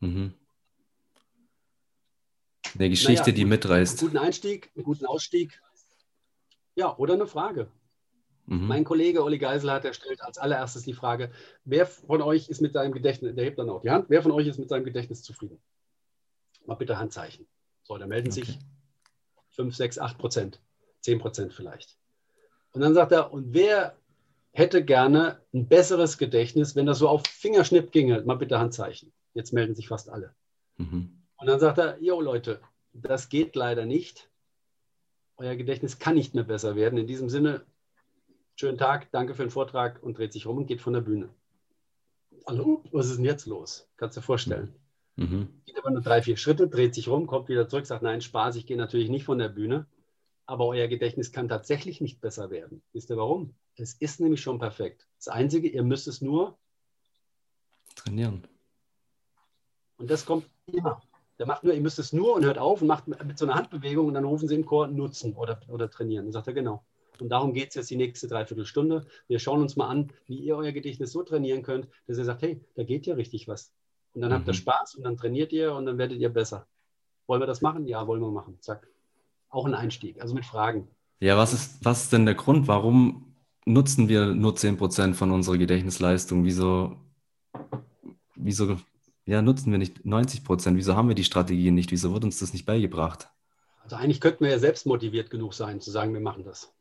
Mhm. 0.00 0.34
Eine 2.74 2.90
Geschichte, 2.90 3.22
naja, 3.22 3.34
die 3.34 3.44
mitreißt. 3.44 4.00
Einen 4.00 4.10
guten 4.10 4.24
Einstieg, 4.24 4.70
einen 4.74 4.84
guten 4.84 5.06
Ausstieg. 5.06 5.60
Ja, 6.74 6.96
oder 6.96 7.14
eine 7.14 7.26
Frage. 7.26 7.68
Mhm. 8.46 8.66
Mein 8.66 8.84
Kollege 8.84 9.22
Olli 9.22 9.38
Geisel 9.38 9.70
hat 9.70 9.84
erstellt 9.84 10.22
als 10.22 10.38
allererstes 10.38 10.82
die 10.82 10.94
Frage, 10.94 11.30
wer 11.64 11.86
von 11.86 12.22
euch 12.22 12.48
ist 12.48 12.60
mit 12.60 12.72
seinem 12.72 12.92
Gedächtnis, 12.92 13.34
der 13.34 13.44
hebt 13.44 13.58
dann 13.58 13.70
auch 13.70 13.82
die 13.82 13.90
Hand, 13.90 14.06
wer 14.08 14.22
von 14.22 14.32
euch 14.32 14.46
ist 14.46 14.58
mit 14.58 14.68
seinem 14.68 14.84
Gedächtnis 14.84 15.22
zufrieden? 15.22 15.60
Mal 16.66 16.74
bitte 16.74 16.98
Handzeichen. 16.98 17.46
So, 17.82 17.98
da 17.98 18.06
melden 18.06 18.30
okay. 18.30 18.44
sich 18.44 18.58
5, 19.50 19.74
6, 19.74 19.98
8 19.98 20.18
Prozent, 20.18 20.60
10 21.00 21.18
Prozent 21.18 21.52
vielleicht. 21.52 21.96
Und 22.72 22.80
dann 22.80 22.94
sagt 22.94 23.12
er, 23.12 23.32
und 23.32 23.52
wer 23.52 23.96
hätte 24.52 24.84
gerne 24.84 25.40
ein 25.52 25.68
besseres 25.68 26.18
Gedächtnis, 26.18 26.74
wenn 26.74 26.86
das 26.86 26.98
so 26.98 27.08
auf 27.08 27.22
Fingerschnipp 27.26 27.92
ginge? 27.92 28.22
Mal 28.22 28.36
bitte 28.36 28.58
Handzeichen. 28.58 29.12
Jetzt 29.34 29.52
melden 29.52 29.74
sich 29.74 29.88
fast 29.88 30.08
alle. 30.08 30.34
Mhm. 30.76 31.21
Und 31.42 31.48
dann 31.48 31.58
sagt 31.58 31.78
er, 31.78 32.00
jo 32.00 32.20
Leute, 32.20 32.60
das 32.92 33.28
geht 33.28 33.56
leider 33.56 33.84
nicht. 33.84 34.30
Euer 35.36 35.56
Gedächtnis 35.56 35.98
kann 35.98 36.14
nicht 36.14 36.36
mehr 36.36 36.44
besser 36.44 36.76
werden. 36.76 37.00
In 37.00 37.08
diesem 37.08 37.28
Sinne, 37.28 37.66
schönen 38.54 38.78
Tag, 38.78 39.10
danke 39.10 39.34
für 39.34 39.42
den 39.42 39.50
Vortrag 39.50 40.00
und 40.04 40.16
dreht 40.16 40.32
sich 40.32 40.46
rum 40.46 40.58
und 40.58 40.66
geht 40.68 40.80
von 40.80 40.92
der 40.92 41.00
Bühne. 41.00 41.30
Hallo, 42.46 42.84
was 42.92 43.08
ist 43.08 43.16
denn 43.16 43.24
jetzt 43.24 43.46
los? 43.46 43.88
Kannst 43.96 44.16
du 44.16 44.20
dir 44.20 44.24
vorstellen. 44.24 44.72
Mhm. 45.16 45.48
Geht 45.64 45.78
aber 45.78 45.90
nur 45.90 46.02
drei, 46.02 46.22
vier 46.22 46.36
Schritte, 46.36 46.68
dreht 46.68 46.94
sich 46.94 47.08
rum, 47.08 47.26
kommt 47.26 47.48
wieder 47.48 47.68
zurück, 47.68 47.86
sagt, 47.86 48.04
nein, 48.04 48.20
Spaß, 48.20 48.54
ich 48.54 48.66
gehe 48.66 48.76
natürlich 48.76 49.10
nicht 49.10 49.24
von 49.24 49.38
der 49.38 49.48
Bühne. 49.48 49.86
Aber 50.46 50.66
euer 50.66 50.86
Gedächtnis 50.86 51.32
kann 51.32 51.48
tatsächlich 51.48 52.00
nicht 52.00 52.20
besser 52.20 52.50
werden. 52.50 52.84
Wisst 52.92 53.10
ihr 53.10 53.16
warum? 53.16 53.56
Es 53.74 53.94
ist 53.94 54.20
nämlich 54.20 54.42
schon 54.42 54.60
perfekt. 54.60 55.08
Das 55.16 55.26
Einzige, 55.26 55.66
ihr 55.66 55.82
müsst 55.82 56.06
es 56.06 56.22
nur 56.22 56.56
trainieren. 57.96 58.46
Und 59.96 60.08
das 60.08 60.24
kommt 60.24 60.46
immer. 60.66 61.02
Der 61.38 61.46
macht 61.46 61.64
nur, 61.64 61.74
ihr 61.74 61.80
müsst 61.80 61.98
es 61.98 62.12
nur 62.12 62.34
und 62.34 62.44
hört 62.44 62.58
auf 62.58 62.82
und 62.82 62.88
macht 62.88 63.08
mit 63.08 63.38
so 63.38 63.46
einer 63.46 63.54
Handbewegung 63.54 64.06
und 64.06 64.14
dann 64.14 64.24
rufen 64.24 64.48
sie 64.48 64.54
im 64.54 64.66
Chor 64.66 64.86
nutzen 64.86 65.34
oder, 65.34 65.60
oder 65.68 65.90
trainieren. 65.90 66.26
Dann 66.26 66.32
sagt 66.32 66.46
er, 66.46 66.52
genau. 66.52 66.84
Und 67.20 67.28
darum 67.28 67.52
geht 67.52 67.70
es 67.70 67.74
jetzt 67.74 67.90
die 67.90 67.96
nächste 67.96 68.26
Dreiviertelstunde. 68.26 69.06
Wir 69.28 69.38
schauen 69.38 69.60
uns 69.62 69.76
mal 69.76 69.88
an, 69.88 70.12
wie 70.26 70.38
ihr 70.38 70.56
euer 70.56 70.72
Gedächtnis 70.72 71.12
so 71.12 71.22
trainieren 71.22 71.62
könnt, 71.62 71.88
dass 72.06 72.18
ihr 72.18 72.24
sagt, 72.24 72.42
hey, 72.42 72.60
da 72.74 72.84
geht 72.84 73.06
ja 73.06 73.14
richtig 73.14 73.48
was. 73.48 73.72
Und 74.14 74.22
dann 74.22 74.30
mhm. 74.30 74.34
habt 74.34 74.46
ihr 74.48 74.52
mhm. 74.52 74.56
Spaß 74.56 74.94
und 74.96 75.04
dann 75.04 75.16
trainiert 75.16 75.52
ihr 75.52 75.74
und 75.74 75.86
dann 75.86 75.98
werdet 75.98 76.18
ihr 76.18 76.28
besser. 76.28 76.66
Wollen 77.26 77.40
wir 77.40 77.46
das 77.46 77.62
machen? 77.62 77.86
Ja, 77.86 78.06
wollen 78.06 78.20
wir 78.20 78.30
machen. 78.30 78.58
Zack. 78.60 78.88
Auch 79.48 79.66
ein 79.66 79.74
Einstieg, 79.74 80.20
also 80.20 80.34
mit 80.34 80.44
Fragen. 80.44 80.88
Ja, 81.20 81.36
was 81.36 81.52
ist, 81.52 81.84
was 81.84 82.04
ist 82.04 82.12
denn 82.12 82.26
der 82.26 82.34
Grund? 82.34 82.66
Warum 82.66 83.34
nutzen 83.64 84.08
wir 84.08 84.34
nur 84.34 84.54
10% 84.54 85.14
von 85.14 85.30
unserer 85.30 85.58
Gedächtnisleistung? 85.58 86.44
Wieso, 86.44 86.96
wieso 88.34 88.76
ja, 89.24 89.42
nutzen 89.42 89.70
wir 89.70 89.78
nicht 89.78 90.04
90 90.04 90.44
Prozent? 90.44 90.76
Wieso 90.76 90.96
haben 90.96 91.08
wir 91.08 91.14
die 91.14 91.24
Strategien 91.24 91.74
nicht? 91.74 91.92
Wieso 91.92 92.12
wird 92.12 92.24
uns 92.24 92.38
das 92.38 92.52
nicht 92.52 92.66
beigebracht? 92.66 93.28
Also 93.82 93.96
eigentlich 93.96 94.20
könnten 94.20 94.44
wir 94.44 94.50
ja 94.50 94.58
selbst 94.58 94.86
motiviert 94.86 95.30
genug 95.30 95.54
sein, 95.54 95.80
zu 95.80 95.90
sagen, 95.90 96.12
wir 96.12 96.20
machen 96.20 96.44
das. 96.44 96.72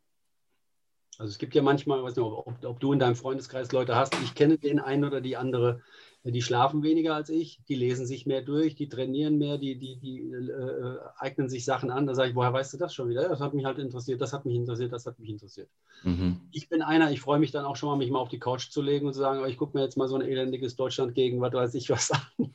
Also 1.17 1.31
es 1.31 1.37
gibt 1.37 1.53
ja 1.53 1.61
manchmal, 1.61 1.99
ich 1.99 2.05
weiß 2.05 2.15
nicht, 2.15 2.25
ob, 2.25 2.63
ob, 2.63 2.79
du 2.79 2.93
in 2.93 2.99
deinem 2.99 3.15
Freundeskreis 3.15 3.71
Leute 3.71 3.95
hast, 3.95 4.15
ich 4.23 4.33
kenne 4.33 4.57
den 4.57 4.79
einen 4.79 5.03
oder 5.03 5.21
die 5.21 5.37
andere, 5.37 5.81
die 6.23 6.41
schlafen 6.43 6.83
weniger 6.83 7.15
als 7.15 7.29
ich, 7.29 7.61
die 7.67 7.73
lesen 7.73 8.05
sich 8.05 8.27
mehr 8.27 8.43
durch, 8.43 8.75
die 8.75 8.87
trainieren 8.87 9.39
mehr, 9.39 9.57
die, 9.57 9.75
die, 9.75 9.95
die 9.95 10.19
äh, 10.31 10.99
eignen 11.17 11.49
sich 11.49 11.65
Sachen 11.65 11.89
an. 11.89 12.05
Da 12.05 12.13
sage 12.13 12.29
ich, 12.29 12.35
woher 12.35 12.53
weißt 12.53 12.73
du 12.73 12.77
das 12.77 12.93
schon 12.93 13.09
wieder? 13.09 13.27
Das 13.27 13.39
hat 13.39 13.55
mich 13.55 13.65
halt 13.65 13.79
interessiert, 13.79 14.21
das 14.21 14.31
hat 14.31 14.45
mich 14.45 14.55
interessiert, 14.55 14.93
das 14.93 15.07
hat 15.07 15.17
mich 15.17 15.29
interessiert. 15.29 15.69
Mhm. 16.03 16.41
Ich 16.51 16.69
bin 16.69 16.83
einer, 16.83 17.09
ich 17.09 17.21
freue 17.21 17.39
mich 17.39 17.49
dann 17.49 17.65
auch 17.65 17.75
schon 17.75 17.89
mal, 17.89 17.95
mich 17.95 18.11
mal 18.11 18.19
auf 18.19 18.29
die 18.29 18.39
Couch 18.39 18.69
zu 18.69 18.83
legen 18.83 19.07
und 19.07 19.13
zu 19.13 19.19
sagen, 19.19 19.43
ich 19.47 19.57
gucke 19.57 19.75
mir 19.75 19.83
jetzt 19.83 19.97
mal 19.97 20.07
so 20.07 20.15
ein 20.15 20.21
elendiges 20.21 20.75
Deutschland 20.75 21.15
gegen, 21.15 21.41
was 21.41 21.53
weiß 21.53 21.73
ich 21.73 21.89
was 21.89 22.11
an 22.11 22.21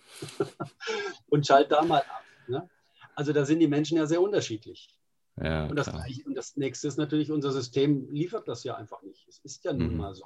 und 1.28 1.44
schalte 1.44 1.70
da 1.70 1.82
mal 1.82 2.02
ab. 2.02 2.22
Ne? 2.46 2.68
Also 3.16 3.32
da 3.32 3.44
sind 3.44 3.58
die 3.58 3.68
Menschen 3.68 3.96
ja 3.96 4.06
sehr 4.06 4.22
unterschiedlich. 4.22 4.96
Ja, 5.42 5.66
und, 5.66 5.76
das, 5.76 5.88
und, 5.88 6.34
das, 6.34 6.56
nächste 6.56 6.88
ist 6.88 6.96
natürlich, 6.96 7.30
unser 7.30 7.50
System 7.50 8.08
liefert 8.10 8.48
das 8.48 8.64
ja 8.64 8.76
einfach 8.76 9.02
nicht. 9.02 9.26
Es 9.28 9.38
ist 9.40 9.64
ja 9.64 9.72
nun 9.72 9.92
mhm. 9.92 9.96
mal 9.96 10.14
so. 10.14 10.24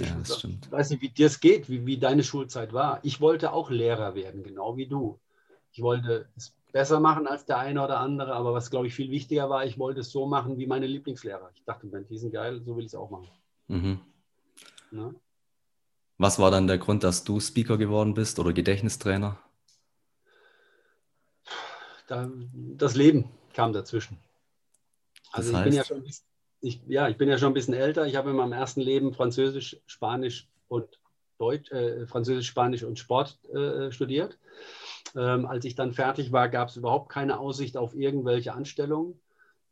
Ja, 0.00 0.14
das 0.16 0.38
stimmt. 0.38 0.66
Ich 0.66 0.72
weiß 0.72 0.90
nicht, 0.90 1.02
wie 1.02 1.08
dir 1.08 1.26
es 1.26 1.40
geht, 1.40 1.68
wie, 1.68 1.86
wie 1.86 1.98
deine 1.98 2.24
Schulzeit 2.24 2.72
war. 2.72 3.00
Ich 3.02 3.20
wollte 3.20 3.52
auch 3.52 3.70
Lehrer 3.70 4.14
werden, 4.14 4.42
genau 4.42 4.76
wie 4.76 4.86
du. 4.86 5.18
Ich 5.72 5.82
wollte 5.82 6.28
es 6.36 6.54
besser 6.72 7.00
machen 7.00 7.26
als 7.26 7.44
der 7.44 7.58
eine 7.58 7.82
oder 7.82 8.00
andere, 8.00 8.34
aber 8.34 8.52
was, 8.52 8.70
glaube 8.70 8.86
ich, 8.86 8.94
viel 8.94 9.10
wichtiger 9.10 9.48
war, 9.48 9.64
ich 9.64 9.78
wollte 9.78 10.00
es 10.00 10.10
so 10.10 10.26
machen 10.26 10.58
wie 10.58 10.66
meine 10.66 10.86
Lieblingslehrer. 10.86 11.50
Ich 11.54 11.64
dachte, 11.64 11.90
wenn 11.90 12.06
die 12.06 12.18
sind 12.18 12.32
geil, 12.32 12.60
so 12.62 12.76
will 12.76 12.84
ich 12.84 12.92
es 12.92 12.94
auch 12.94 13.10
machen. 13.10 13.28
Mhm. 13.68 14.00
Was 16.18 16.38
war 16.38 16.50
dann 16.50 16.66
der 16.66 16.78
Grund, 16.78 17.04
dass 17.04 17.24
du 17.24 17.40
Speaker 17.40 17.78
geworden 17.78 18.14
bist 18.14 18.38
oder 18.38 18.52
Gedächtnistrainer? 18.52 19.38
das 22.08 22.94
Leben 22.94 23.28
kam 23.52 23.74
dazwischen. 23.74 24.18
Also 25.30 25.52
das 25.52 25.60
heißt? 25.60 25.66
ich 25.66 25.70
bin 25.70 25.76
ja 25.76 25.84
schon 25.84 26.02
ich, 26.60 26.80
ja, 26.86 27.08
ich 27.08 27.16
bin 27.16 27.28
ja 27.28 27.38
schon 27.38 27.48
ein 27.48 27.54
bisschen 27.54 27.74
älter. 27.74 28.06
Ich 28.06 28.16
habe 28.16 28.30
in 28.30 28.36
meinem 28.36 28.52
ersten 28.52 28.80
Leben 28.80 29.12
Französisch, 29.12 29.76
Spanisch 29.86 30.48
und 30.68 30.98
Deutsch, 31.38 31.70
äh, 31.70 32.06
Französisch, 32.06 32.48
Spanisch 32.48 32.82
und 32.82 32.98
Sport 32.98 33.38
äh, 33.54 33.92
studiert. 33.92 34.38
Ähm, 35.16 35.46
als 35.46 35.64
ich 35.64 35.74
dann 35.74 35.92
fertig 35.92 36.32
war, 36.32 36.48
gab 36.48 36.68
es 36.68 36.76
überhaupt 36.76 37.10
keine 37.10 37.38
Aussicht 37.38 37.76
auf 37.76 37.94
irgendwelche 37.94 38.52
Anstellungen. 38.52 39.20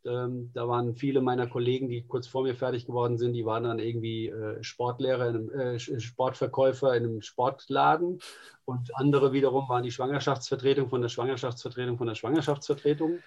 Ähm, 0.05 0.51
da 0.53 0.67
waren 0.67 0.95
viele 0.95 1.21
meiner 1.21 1.47
Kollegen, 1.47 1.89
die 1.89 2.03
kurz 2.03 2.27
vor 2.27 2.43
mir 2.43 2.55
fertig 2.55 2.85
geworden 2.85 3.17
sind, 3.17 3.33
die 3.33 3.45
waren 3.45 3.63
dann 3.63 3.79
irgendwie 3.79 4.27
äh, 4.27 4.63
Sportlehrer, 4.63 5.27
in 5.27 5.35
einem, 5.35 5.75
äh, 5.75 5.79
Sportverkäufer 5.79 6.95
in 6.95 7.03
einem 7.03 7.21
Sportladen 7.21 8.19
und 8.63 8.95
andere 8.95 9.33
wiederum 9.33 9.67
waren 9.67 9.83
die 9.83 9.91
Schwangerschaftsvertretung 9.91 10.87
von 10.87 11.01
der 11.01 11.09
Schwangerschaftsvertretung 11.09 11.97
von 11.97 12.07
der 12.07 12.15
Schwangerschaftsvertretung. 12.15 13.19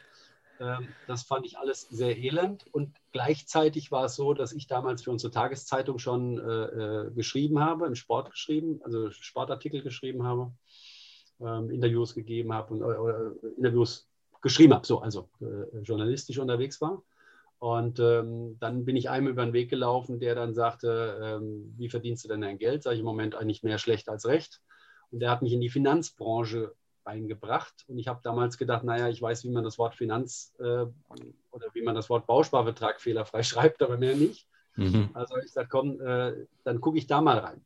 Ähm, 0.61 0.89
das 1.07 1.23
fand 1.23 1.47
ich 1.47 1.59
alles 1.59 1.83
sehr 1.91 2.17
elend. 2.19 2.67
Und 2.73 2.95
gleichzeitig 3.13 3.91
war 3.91 4.05
es 4.05 4.15
so, 4.15 4.35
dass 4.35 4.53
ich 4.53 4.67
damals 4.67 5.03
für 5.03 5.11
unsere 5.11 5.33
Tageszeitung 5.33 5.99
schon 5.99 6.39
äh, 6.39 6.65
äh, 6.65 7.11
geschrieben 7.13 7.61
habe, 7.61 7.87
im 7.87 7.95
Sport 7.95 8.31
geschrieben, 8.31 8.81
also 8.85 9.11
Sportartikel 9.11 9.83
geschrieben 9.83 10.23
habe, 10.23 10.53
ähm, 11.41 11.71
Interviews 11.71 12.15
gegeben 12.15 12.53
habe 12.53 12.75
und 12.75 12.83
äh, 12.83 13.49
Interviews 13.57 14.07
geschrieben 14.43 14.75
habe, 14.75 14.87
so, 14.87 15.01
also 15.01 15.29
äh, 15.41 15.79
journalistisch 15.79 16.39
unterwegs 16.39 16.81
war. 16.81 17.03
Und 17.59 17.99
ähm, 18.01 18.57
dann 18.59 18.87
bin 18.87 18.97
ich 18.97 19.11
einem 19.11 19.29
über 19.29 19.45
den 19.45 19.53
Weg 19.53 19.69
gelaufen, 19.69 20.19
der 20.19 20.35
dann 20.35 20.55
sagte, 20.55 21.21
ähm, 21.23 21.75
wie 21.77 21.91
verdienst 21.91 22.25
du 22.25 22.29
denn 22.29 22.41
dein 22.41 22.59
Geld? 22.59 22.83
Sage 22.83 22.95
ich 22.95 23.01
im 23.01 23.07
Moment 23.07 23.35
eigentlich 23.35 23.63
mehr 23.63 23.77
schlecht 23.79 24.09
als 24.09 24.25
recht. 24.27 24.63
Und 25.11 25.21
der 25.21 25.31
hat 25.31 25.43
mich 25.43 25.53
in 25.53 25.61
die 25.61 25.69
Finanzbranche 25.69 26.75
reingebracht. 27.05 27.85
Und 27.89 27.99
ich 27.99 28.09
habe 28.09 28.21
damals 28.23 28.59
gedacht, 28.59 28.85
naja, 28.85 29.09
ich 29.09 29.21
weiß, 29.21 29.45
wie 29.45 29.51
man 29.51 29.65
das 29.65 29.79
Wort 29.79 29.95
Finanz 29.95 30.55
äh, 30.59 30.87
oder 31.51 31.67
wie 31.75 31.83
man 31.83 31.95
das 31.95 32.11
Wort 32.11 32.27
Bausparvertrag 32.27 33.01
fehlerfrei 33.01 33.43
schreibt, 33.43 33.83
aber 33.83 33.99
mehr 33.99 34.17
nicht. 34.17 34.47
Mhm. 34.77 35.11
Also 35.15 35.37
ich 35.39 35.53
sagte, 35.53 35.71
komm, 35.71 36.01
äh, 36.01 36.47
dann 36.65 36.81
gucke 36.81 36.99
ich 36.99 37.07
da 37.07 37.21
mal 37.21 37.39
rein. 37.39 37.65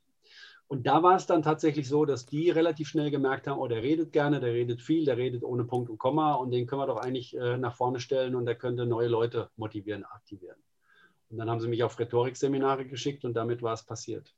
Und 0.67 0.87
da 0.87 1.03
war 1.03 1.15
es 1.17 1.27
dann 1.27 1.43
tatsächlich 1.43 1.89
so, 1.89 2.07
dass 2.07 2.25
die 2.25 2.51
relativ 2.51 2.89
schnell 2.89 3.11
gemerkt 3.11 3.47
haben, 3.47 3.59
oh, 3.59 3.69
der 3.69 3.83
redet 3.83 4.13
gerne, 4.13 4.41
der 4.41 4.55
redet 4.55 4.81
viel, 4.81 5.05
der 5.05 5.19
redet 5.19 5.45
ohne 5.45 5.65
Punkt 5.65 5.91
und 5.91 5.99
Komma 5.99 6.35
und 6.35 6.51
den 6.51 6.67
können 6.67 6.81
wir 6.81 6.87
doch 6.87 6.97
eigentlich 6.97 7.37
äh, 7.37 7.59
nach 7.59 7.77
vorne 7.77 8.01
stellen 8.01 8.35
und 8.35 8.47
der 8.47 8.55
könnte 8.55 8.87
neue 8.87 9.09
Leute 9.09 9.51
motivieren, 9.57 10.05
aktivieren. 10.05 10.57
Und 11.29 11.37
dann 11.37 11.51
haben 11.51 11.61
sie 11.61 11.69
mich 11.69 11.85
auf 11.85 11.99
Rhetorikseminare 11.99 12.87
geschickt 12.87 13.25
und 13.25 13.35
damit 13.35 13.63
war 13.63 13.75
es 13.75 13.85
passiert. 13.85 14.35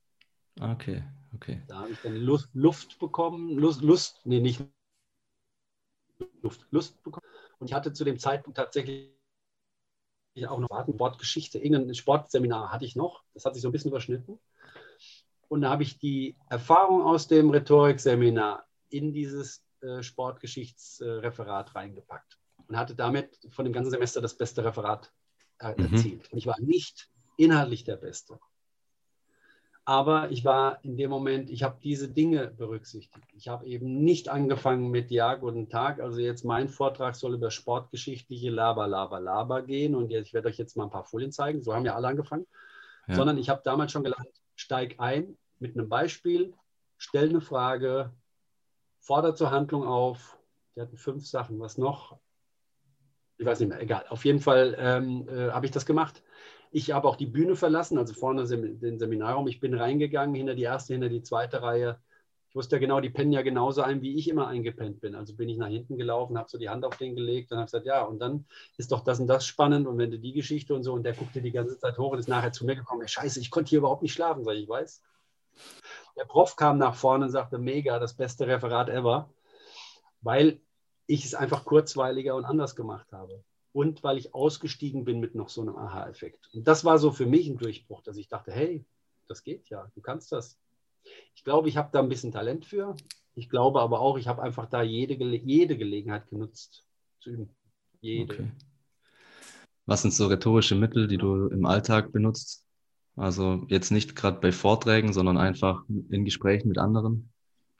Okay, 0.60 1.04
Okay. 1.36 1.60
Da 1.66 1.80
habe 1.80 1.90
ich 1.90 1.98
dann 2.02 2.16
Lust, 2.16 2.48
Luft 2.54 2.98
bekommen, 2.98 3.58
Lust, 3.58 3.82
Lust, 3.82 4.20
nee, 4.24 4.40
nicht 4.40 4.62
Luft, 6.42 6.66
Lust 6.70 7.02
bekommen. 7.02 7.26
Und 7.58 7.68
ich 7.68 7.74
hatte 7.74 7.92
zu 7.92 8.04
dem 8.04 8.18
Zeitpunkt 8.18 8.56
tatsächlich 8.56 9.10
auch 10.46 10.58
noch 10.58 10.68
Sportgeschichte, 10.92 11.58
irgendein 11.58 11.94
Sportseminar 11.94 12.72
hatte 12.72 12.84
ich 12.84 12.96
noch. 12.96 13.22
Das 13.32 13.44
hat 13.44 13.54
sich 13.54 13.62
so 13.62 13.68
ein 13.68 13.72
bisschen 13.72 13.90
überschnitten. 13.90 14.38
Und 15.48 15.62
da 15.62 15.70
habe 15.70 15.82
ich 15.82 15.98
die 15.98 16.36
Erfahrung 16.50 17.02
aus 17.02 17.28
dem 17.28 17.50
Rhetorikseminar 17.50 18.66
in 18.90 19.12
dieses 19.12 19.64
äh, 19.80 20.02
Sportgeschichtsreferat 20.02 21.74
reingepackt 21.74 22.38
und 22.66 22.76
hatte 22.76 22.94
damit 22.94 23.38
von 23.50 23.64
dem 23.64 23.72
ganzen 23.72 23.90
Semester 23.90 24.20
das 24.20 24.36
beste 24.36 24.64
Referat 24.64 25.12
äh, 25.60 25.74
mhm. 25.76 25.94
erzielt. 25.94 26.32
Und 26.32 26.38
ich 26.38 26.46
war 26.46 26.60
nicht 26.60 27.08
inhaltlich 27.36 27.84
der 27.84 27.96
Beste. 27.96 28.38
Aber 29.88 30.32
ich 30.32 30.44
war 30.44 30.80
in 30.82 30.96
dem 30.96 31.10
Moment, 31.10 31.48
ich 31.48 31.62
habe 31.62 31.78
diese 31.80 32.08
Dinge 32.08 32.48
berücksichtigt. 32.48 33.28
Ich 33.36 33.46
habe 33.46 33.64
eben 33.66 34.02
nicht 34.02 34.28
angefangen 34.28 34.90
mit 34.90 35.12
Ja, 35.12 35.36
guten 35.36 35.68
Tag. 35.68 36.00
Also 36.00 36.18
jetzt 36.18 36.44
mein 36.44 36.68
Vortrag 36.68 37.14
soll 37.14 37.34
über 37.34 37.52
sportgeschichtliche 37.52 38.50
Laber, 38.50 38.88
Laber, 38.88 39.20
Laber 39.20 39.62
gehen. 39.62 39.94
Und 39.94 40.10
jetzt, 40.10 40.26
ich 40.26 40.34
werde 40.34 40.48
euch 40.48 40.58
jetzt 40.58 40.76
mal 40.76 40.84
ein 40.84 40.90
paar 40.90 41.04
Folien 41.04 41.30
zeigen. 41.30 41.62
So 41.62 41.72
haben 41.72 41.84
ja 41.84 41.94
alle 41.94 42.08
angefangen. 42.08 42.48
Ja. 43.06 43.14
Sondern 43.14 43.38
ich 43.38 43.48
habe 43.48 43.60
damals 43.64 43.92
schon 43.92 44.02
gelernt, 44.02 44.28
steig 44.56 44.96
ein 44.98 45.38
mit 45.60 45.78
einem 45.78 45.88
Beispiel, 45.88 46.52
stell 46.96 47.28
eine 47.28 47.40
Frage, 47.40 48.12
fordere 48.98 49.36
zur 49.36 49.52
Handlung 49.52 49.86
auf. 49.86 50.36
Die 50.74 50.80
hatten 50.80 50.96
fünf 50.96 51.24
Sachen. 51.28 51.60
Was 51.60 51.78
noch? 51.78 52.18
Ich 53.38 53.46
weiß 53.46 53.60
nicht 53.60 53.68
mehr, 53.68 53.80
egal. 53.80 54.04
Auf 54.08 54.24
jeden 54.24 54.40
Fall 54.40 54.74
ähm, 54.80 55.28
äh, 55.28 55.52
habe 55.52 55.64
ich 55.64 55.70
das 55.70 55.86
gemacht. 55.86 56.24
Ich 56.76 56.90
habe 56.90 57.08
auch 57.08 57.16
die 57.16 57.24
Bühne 57.24 57.56
verlassen, 57.56 57.96
also 57.96 58.12
vorne 58.12 58.46
den 58.46 58.98
Seminarraum. 58.98 59.48
Ich 59.48 59.60
bin 59.60 59.72
reingegangen, 59.72 60.34
hinter 60.34 60.54
die 60.54 60.64
erste, 60.64 60.92
hinter 60.92 61.08
die 61.08 61.22
zweite 61.22 61.62
Reihe. 61.62 61.98
Ich 62.50 62.54
wusste 62.54 62.76
ja 62.76 62.80
genau, 62.80 63.00
die 63.00 63.08
pennen 63.08 63.32
ja 63.32 63.40
genauso 63.40 63.80
ein, 63.80 64.02
wie 64.02 64.18
ich 64.18 64.28
immer 64.28 64.46
eingepennt 64.46 65.00
bin. 65.00 65.14
Also 65.14 65.34
bin 65.34 65.48
ich 65.48 65.56
nach 65.56 65.68
hinten 65.68 65.96
gelaufen, 65.96 66.36
habe 66.36 66.50
so 66.50 66.58
die 66.58 66.68
Hand 66.68 66.84
auf 66.84 66.98
den 66.98 67.16
gelegt 67.16 67.50
und 67.50 67.56
habe 67.56 67.64
gesagt, 67.64 67.86
ja, 67.86 68.02
und 68.02 68.18
dann 68.18 68.44
ist 68.76 68.92
doch 68.92 69.02
das 69.02 69.18
und 69.18 69.26
das 69.26 69.46
spannend 69.46 69.86
und 69.86 69.96
wenn 69.96 70.10
du 70.10 70.18
die 70.18 70.34
Geschichte 70.34 70.74
und 70.74 70.82
so, 70.82 70.92
und 70.92 71.04
der 71.04 71.14
guckte 71.14 71.40
die 71.40 71.50
ganze 71.50 71.78
Zeit 71.78 71.96
hoch 71.96 72.12
und 72.12 72.18
ist 72.18 72.28
nachher 72.28 72.52
zu 72.52 72.66
mir 72.66 72.76
gekommen, 72.76 73.00
hey, 73.00 73.08
scheiße, 73.08 73.40
ich 73.40 73.50
konnte 73.50 73.70
hier 73.70 73.78
überhaupt 73.78 74.02
nicht 74.02 74.12
schlafen, 74.12 74.44
sag 74.44 74.52
ich, 74.56 74.64
ich 74.64 74.68
weiß. 74.68 75.02
Der 76.18 76.26
Prof 76.26 76.56
kam 76.56 76.76
nach 76.76 76.94
vorne 76.94 77.24
und 77.24 77.30
sagte, 77.30 77.56
mega, 77.56 77.98
das 77.98 78.12
beste 78.12 78.46
Referat 78.46 78.90
ever, 78.90 79.30
weil 80.20 80.60
ich 81.06 81.24
es 81.24 81.34
einfach 81.34 81.64
kurzweiliger 81.64 82.34
und 82.34 82.44
anders 82.44 82.76
gemacht 82.76 83.10
habe 83.12 83.42
und 83.76 84.02
weil 84.02 84.16
ich 84.16 84.34
ausgestiegen 84.34 85.04
bin 85.04 85.20
mit 85.20 85.34
noch 85.34 85.50
so 85.50 85.60
einem 85.60 85.76
Aha-Effekt. 85.76 86.48
Und 86.54 86.66
das 86.66 86.86
war 86.86 86.98
so 86.98 87.10
für 87.10 87.26
mich 87.26 87.46
ein 87.46 87.58
Durchbruch, 87.58 88.00
dass 88.00 88.16
ich 88.16 88.26
dachte, 88.26 88.50
hey, 88.50 88.86
das 89.28 89.42
geht 89.42 89.68
ja, 89.68 89.90
du 89.94 90.00
kannst 90.00 90.32
das. 90.32 90.58
Ich 91.34 91.44
glaube, 91.44 91.68
ich 91.68 91.76
habe 91.76 91.90
da 91.92 92.00
ein 92.00 92.08
bisschen 92.08 92.32
Talent 92.32 92.64
für. 92.64 92.96
Ich 93.34 93.50
glaube 93.50 93.82
aber 93.82 94.00
auch, 94.00 94.16
ich 94.16 94.28
habe 94.28 94.42
einfach 94.42 94.64
da 94.64 94.80
jede, 94.80 95.22
jede 95.22 95.76
Gelegenheit 95.76 96.26
genutzt 96.30 96.86
zu 97.20 97.28
üben. 97.28 97.50
Jede. 98.00 98.32
Okay. 98.32 98.50
Was 99.84 100.00
sind 100.00 100.14
so 100.14 100.26
rhetorische 100.28 100.74
Mittel, 100.74 101.06
die 101.06 101.18
du 101.18 101.48
im 101.48 101.66
Alltag 101.66 102.12
benutzt? 102.12 102.64
Also 103.14 103.66
jetzt 103.68 103.90
nicht 103.90 104.16
gerade 104.16 104.40
bei 104.40 104.52
Vorträgen, 104.52 105.12
sondern 105.12 105.36
einfach 105.36 105.84
in 106.08 106.24
Gesprächen 106.24 106.68
mit 106.68 106.78
anderen. 106.78 107.28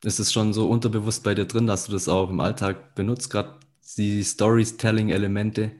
Ist 0.04 0.18
es 0.18 0.30
schon 0.30 0.52
so 0.52 0.68
unterbewusst 0.68 1.24
bei 1.24 1.34
dir 1.34 1.46
drin, 1.46 1.66
dass 1.66 1.86
du 1.86 1.92
das 1.92 2.06
auch 2.06 2.28
im 2.28 2.40
Alltag 2.40 2.94
benutzt, 2.94 3.30
gerade 3.30 3.58
die 3.96 4.22
Storytelling-Elemente? 4.22 5.72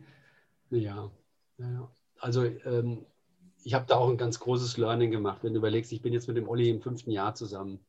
Ja, 0.70 1.10
ja. 1.58 1.90
also 2.18 2.44
ähm, 2.44 3.06
ich 3.64 3.74
habe 3.74 3.86
da 3.86 3.96
auch 3.96 4.08
ein 4.08 4.16
ganz 4.16 4.38
großes 4.40 4.76
Learning 4.76 5.10
gemacht. 5.10 5.42
Wenn 5.42 5.52
du 5.52 5.58
überlegst, 5.58 5.92
ich 5.92 6.02
bin 6.02 6.12
jetzt 6.12 6.28
mit 6.28 6.36
dem 6.36 6.48
Olli 6.48 6.70
im 6.70 6.80
fünften 6.80 7.10
Jahr 7.10 7.34
zusammen. 7.34 7.80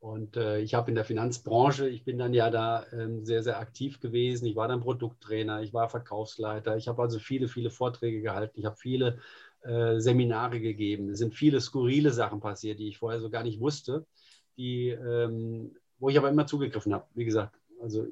Und 0.00 0.36
äh, 0.36 0.60
ich 0.60 0.74
habe 0.74 0.90
in 0.90 0.94
der 0.94 1.04
Finanzbranche, 1.04 1.88
ich 1.88 2.04
bin 2.04 2.18
dann 2.18 2.32
ja 2.32 2.50
da 2.50 2.86
ähm, 2.92 3.24
sehr, 3.24 3.42
sehr 3.42 3.58
aktiv 3.58 4.00
gewesen. 4.00 4.46
Ich 4.46 4.54
war 4.54 4.68
dann 4.68 4.80
Produkttrainer, 4.80 5.60
ich 5.62 5.74
war 5.74 5.88
Verkaufsleiter. 5.88 6.76
Ich 6.76 6.86
habe 6.86 7.02
also 7.02 7.18
viele, 7.18 7.48
viele 7.48 7.70
Vorträge 7.70 8.22
gehalten. 8.22 8.58
Ich 8.60 8.64
habe 8.64 8.76
viele 8.76 9.18
äh, 9.62 9.98
Seminare 9.98 10.60
gegeben. 10.60 11.10
Es 11.10 11.18
sind 11.18 11.34
viele 11.34 11.60
skurrile 11.60 12.12
Sachen 12.12 12.40
passiert, 12.40 12.78
die 12.78 12.88
ich 12.88 12.98
vorher 12.98 13.20
so 13.20 13.28
gar 13.28 13.42
nicht 13.42 13.60
wusste, 13.60 14.06
die, 14.56 14.90
ähm, 14.90 15.76
wo 15.98 16.08
ich 16.08 16.16
aber 16.16 16.30
immer 16.30 16.46
zugegriffen 16.46 16.94
habe. 16.94 17.06
Wie 17.14 17.24
gesagt, 17.24 17.58
also 17.82 18.06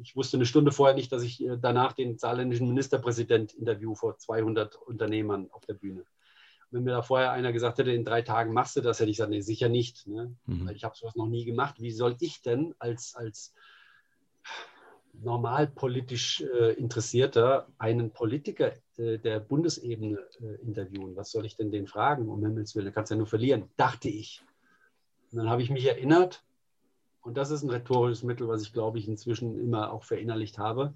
ich 0.00 0.16
wusste 0.16 0.36
eine 0.36 0.46
Stunde 0.46 0.72
vorher 0.72 0.94
nicht, 0.94 1.12
dass 1.12 1.22
ich 1.22 1.44
äh, 1.44 1.56
danach 1.60 1.92
den 1.92 2.18
saarländischen 2.18 2.68
Ministerpräsident 2.68 3.54
interview 3.54 3.94
vor 3.94 4.18
200 4.18 4.76
Unternehmern 4.76 5.48
auf 5.50 5.64
der 5.66 5.74
Bühne. 5.74 6.04
wenn 6.70 6.84
mir 6.84 6.92
da 6.92 7.02
vorher 7.02 7.30
einer 7.32 7.52
gesagt 7.52 7.78
hätte, 7.78 7.92
in 7.92 8.04
drei 8.04 8.22
Tagen 8.22 8.52
machst 8.52 8.76
du 8.76 8.80
das, 8.80 8.98
hätte 8.98 9.10
ich 9.10 9.16
gesagt, 9.16 9.30
nee, 9.30 9.40
sicher 9.40 9.68
nicht. 9.68 10.06
Ne? 10.06 10.34
Mhm. 10.46 10.66
Weil 10.66 10.76
ich 10.76 10.84
habe 10.84 10.96
sowas 10.96 11.14
noch 11.14 11.28
nie 11.28 11.44
gemacht. 11.44 11.80
Wie 11.80 11.92
soll 11.92 12.16
ich 12.20 12.42
denn 12.42 12.74
als, 12.78 13.14
als 13.14 13.54
normal 15.22 15.68
politisch 15.68 16.40
äh, 16.40 16.72
Interessierter 16.72 17.68
einen 17.78 18.10
Politiker 18.10 18.72
äh, 18.96 19.18
der 19.18 19.40
Bundesebene 19.40 20.18
äh, 20.40 20.62
interviewen? 20.62 21.14
Was 21.16 21.30
soll 21.30 21.46
ich 21.46 21.56
denn 21.56 21.70
den 21.70 21.86
fragen? 21.86 22.28
Um 22.28 22.44
Himmels 22.44 22.74
Willen, 22.74 22.86
du 22.86 22.92
kannst 22.92 23.10
ja 23.10 23.16
nur 23.16 23.26
verlieren, 23.26 23.70
dachte 23.76 24.08
ich. 24.08 24.42
Und 25.30 25.38
dann 25.38 25.50
habe 25.50 25.62
ich 25.62 25.70
mich 25.70 25.86
erinnert, 25.86 26.44
und 27.24 27.36
das 27.38 27.50
ist 27.50 27.62
ein 27.62 27.70
rhetorisches 27.70 28.22
Mittel, 28.22 28.48
was 28.48 28.62
ich, 28.62 28.72
glaube 28.72 28.98
ich, 28.98 29.08
inzwischen 29.08 29.58
immer 29.58 29.92
auch 29.92 30.04
verinnerlicht 30.04 30.58
habe, 30.58 30.94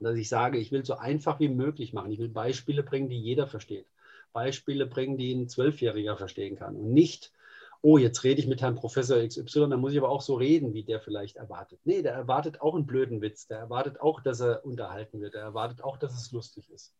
dass 0.00 0.16
ich 0.16 0.28
sage, 0.28 0.58
ich 0.58 0.72
will 0.72 0.84
so 0.84 0.94
einfach 0.94 1.38
wie 1.38 1.48
möglich 1.48 1.92
machen. 1.92 2.10
Ich 2.10 2.18
will 2.18 2.28
Beispiele 2.28 2.82
bringen, 2.82 3.08
die 3.08 3.20
jeder 3.20 3.46
versteht. 3.46 3.86
Beispiele 4.32 4.86
bringen, 4.86 5.16
die 5.16 5.32
ein 5.32 5.48
Zwölfjähriger 5.48 6.16
verstehen 6.16 6.56
kann. 6.56 6.74
Und 6.74 6.92
nicht, 6.92 7.32
oh, 7.80 7.96
jetzt 7.96 8.24
rede 8.24 8.40
ich 8.40 8.48
mit 8.48 8.60
Herrn 8.60 8.74
Professor 8.74 9.24
XY, 9.24 9.70
dann 9.70 9.80
muss 9.80 9.92
ich 9.92 9.98
aber 9.98 10.08
auch 10.08 10.22
so 10.22 10.34
reden, 10.34 10.74
wie 10.74 10.82
der 10.82 11.00
vielleicht 11.00 11.36
erwartet. 11.36 11.78
Nee, 11.84 12.02
der 12.02 12.14
erwartet 12.14 12.60
auch 12.60 12.74
einen 12.74 12.86
blöden 12.86 13.20
Witz. 13.20 13.46
Der 13.46 13.58
erwartet 13.58 14.00
auch, 14.00 14.20
dass 14.20 14.40
er 14.40 14.64
unterhalten 14.64 15.20
wird. 15.20 15.34
Der 15.34 15.42
erwartet 15.42 15.84
auch, 15.84 15.96
dass 15.96 16.14
es 16.14 16.32
lustig 16.32 16.70
ist. 16.70 16.92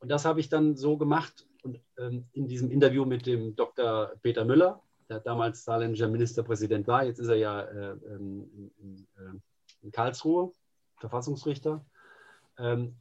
Und 0.00 0.08
das 0.08 0.24
habe 0.24 0.40
ich 0.40 0.48
dann 0.48 0.76
so 0.76 0.96
gemacht. 0.96 1.46
Und 1.62 1.80
ähm, 1.98 2.26
in 2.32 2.48
diesem 2.48 2.72
Interview 2.72 3.04
mit 3.04 3.26
dem 3.26 3.54
Dr. 3.54 4.12
Peter 4.22 4.44
Müller, 4.44 4.82
der 5.08 5.20
damals 5.20 5.64
saarländischer 5.64 6.08
Ministerpräsident 6.08 6.86
war. 6.86 7.04
Jetzt 7.04 7.18
ist 7.18 7.28
er 7.28 7.36
ja 7.36 7.60
äh, 7.60 7.90
ähm, 7.90 8.50
in, 8.54 8.70
in, 8.78 9.06
äh, 9.16 9.38
in, 9.82 9.92
Karlsruhe, 9.92 10.52
Verfassungsrichter. 10.98 11.84
Ähm, 12.58 12.96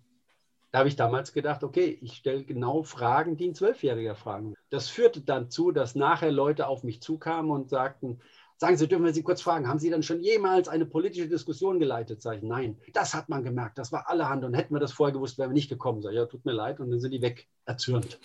da 0.72 0.80
habe 0.80 0.90
ich 0.90 0.98
damals 0.98 1.32
gedacht, 1.32 1.64
okay, 1.64 1.98
ich 2.02 2.18
stelle 2.18 2.44
genau 2.44 2.84
Fragen, 2.84 3.38
die 3.38 3.48
ein 3.48 3.56
Zwölfjähriger 3.56 4.16
fragen. 4.16 4.56
Das 4.70 4.90
führte 4.90 5.22
dann 5.22 5.50
zu, 5.50 5.72
dass 5.72 5.96
nachher 5.96 6.32
Leute 6.32 6.68
auf 6.68 6.84
mich 6.84 7.02
zukamen 7.02 7.50
und 7.50 7.70
sagten, 7.70 8.20
sagen 8.58 8.78
Sie, 8.78 8.88
dürfen 8.88 9.06
wir 9.06 9.14
Sie 9.14 9.24
kurz 9.24 9.42
fragen, 9.42 9.68
haben 9.68 9.80
Sie 9.80 9.90
dann 9.90 10.04
schon 10.04 10.22
jemals 10.22 10.68
eine 10.68 10.86
politische 10.86 11.30
Diskussion 11.30 11.80
geleitet? 11.80 12.22
Sag 12.22 12.38
ich, 12.38 12.44
nein, 12.44 12.78
das 12.94 13.14
hat 13.14 13.30
man 13.30 13.44
gemerkt, 13.44 13.78
das 13.78 13.92
war 13.92 14.10
allerhand 14.10 14.44
und 14.44 14.54
hätten 14.54 14.76
wir 14.76 14.80
das 14.80 14.92
vorher 14.92 15.14
gewusst, 15.14 15.38
wären 15.38 15.52
wir 15.52 15.56
nicht 15.56 15.70
gekommen. 15.70 16.02
Sag 16.02 16.12
ich, 16.12 16.18
ja, 16.18 16.26
tut 16.26 16.46
mir 16.46 16.52
leid 16.52 16.80
und 16.80 16.92
dann 16.92 17.00
sind 17.00 17.12
die 17.12 17.22
weg, 17.22 17.48
erzürnt. 17.66 18.20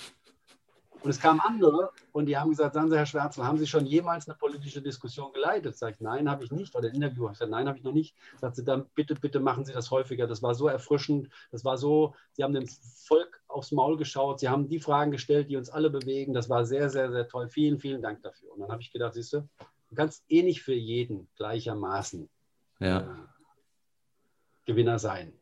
Und 1.02 1.10
es 1.10 1.18
kamen 1.18 1.40
andere 1.40 1.90
und 2.12 2.26
die 2.26 2.36
haben 2.36 2.50
gesagt, 2.50 2.74
sagen 2.74 2.90
Sie, 2.90 2.96
Herr 2.96 3.06
Schwärzel, 3.06 3.44
haben 3.44 3.58
Sie 3.58 3.66
schon 3.66 3.86
jemals 3.86 4.28
eine 4.28 4.36
politische 4.36 4.82
Diskussion 4.82 5.32
geleitet? 5.32 5.76
Sag 5.76 5.94
ich, 5.94 6.00
nein, 6.00 6.28
habe 6.28 6.44
ich 6.44 6.52
nicht. 6.52 6.74
Oder 6.74 6.88
ein 6.88 6.94
Interview 6.94 7.24
habe 7.24 7.32
ich 7.32 7.38
gesagt, 7.38 7.50
nein, 7.50 7.68
habe 7.68 7.78
ich 7.78 7.84
noch 7.84 7.92
nicht. 7.92 8.14
Sagt 8.38 8.56
sie, 8.56 8.64
dann 8.64 8.86
bitte, 8.94 9.14
bitte 9.14 9.40
machen 9.40 9.64
Sie 9.64 9.72
das 9.72 9.90
häufiger. 9.90 10.26
Das 10.26 10.42
war 10.42 10.54
so 10.54 10.68
erfrischend. 10.68 11.28
Das 11.50 11.64
war 11.64 11.78
so, 11.78 12.14
Sie 12.32 12.44
haben 12.44 12.52
dem 12.52 12.66
Volk 12.66 13.42
aufs 13.48 13.72
Maul 13.72 13.96
geschaut. 13.96 14.40
Sie 14.40 14.48
haben 14.48 14.68
die 14.68 14.80
Fragen 14.80 15.10
gestellt, 15.10 15.48
die 15.48 15.56
uns 15.56 15.70
alle 15.70 15.90
bewegen. 15.90 16.34
Das 16.34 16.50
war 16.50 16.66
sehr, 16.66 16.90
sehr, 16.90 17.10
sehr 17.10 17.28
toll. 17.28 17.48
Vielen, 17.48 17.78
vielen 17.78 18.02
Dank 18.02 18.22
dafür. 18.22 18.52
Und 18.52 18.60
dann 18.60 18.70
habe 18.70 18.82
ich 18.82 18.92
gedacht, 18.92 19.14
siehst 19.14 19.32
du, 19.32 19.48
du 19.88 19.94
kannst 19.94 20.24
eh 20.28 20.42
nicht 20.42 20.62
für 20.62 20.74
jeden 20.74 21.28
gleichermaßen 21.36 22.28
ja. 22.78 23.00
äh, 23.00 23.06
Gewinner 24.66 24.98
sein. 24.98 25.32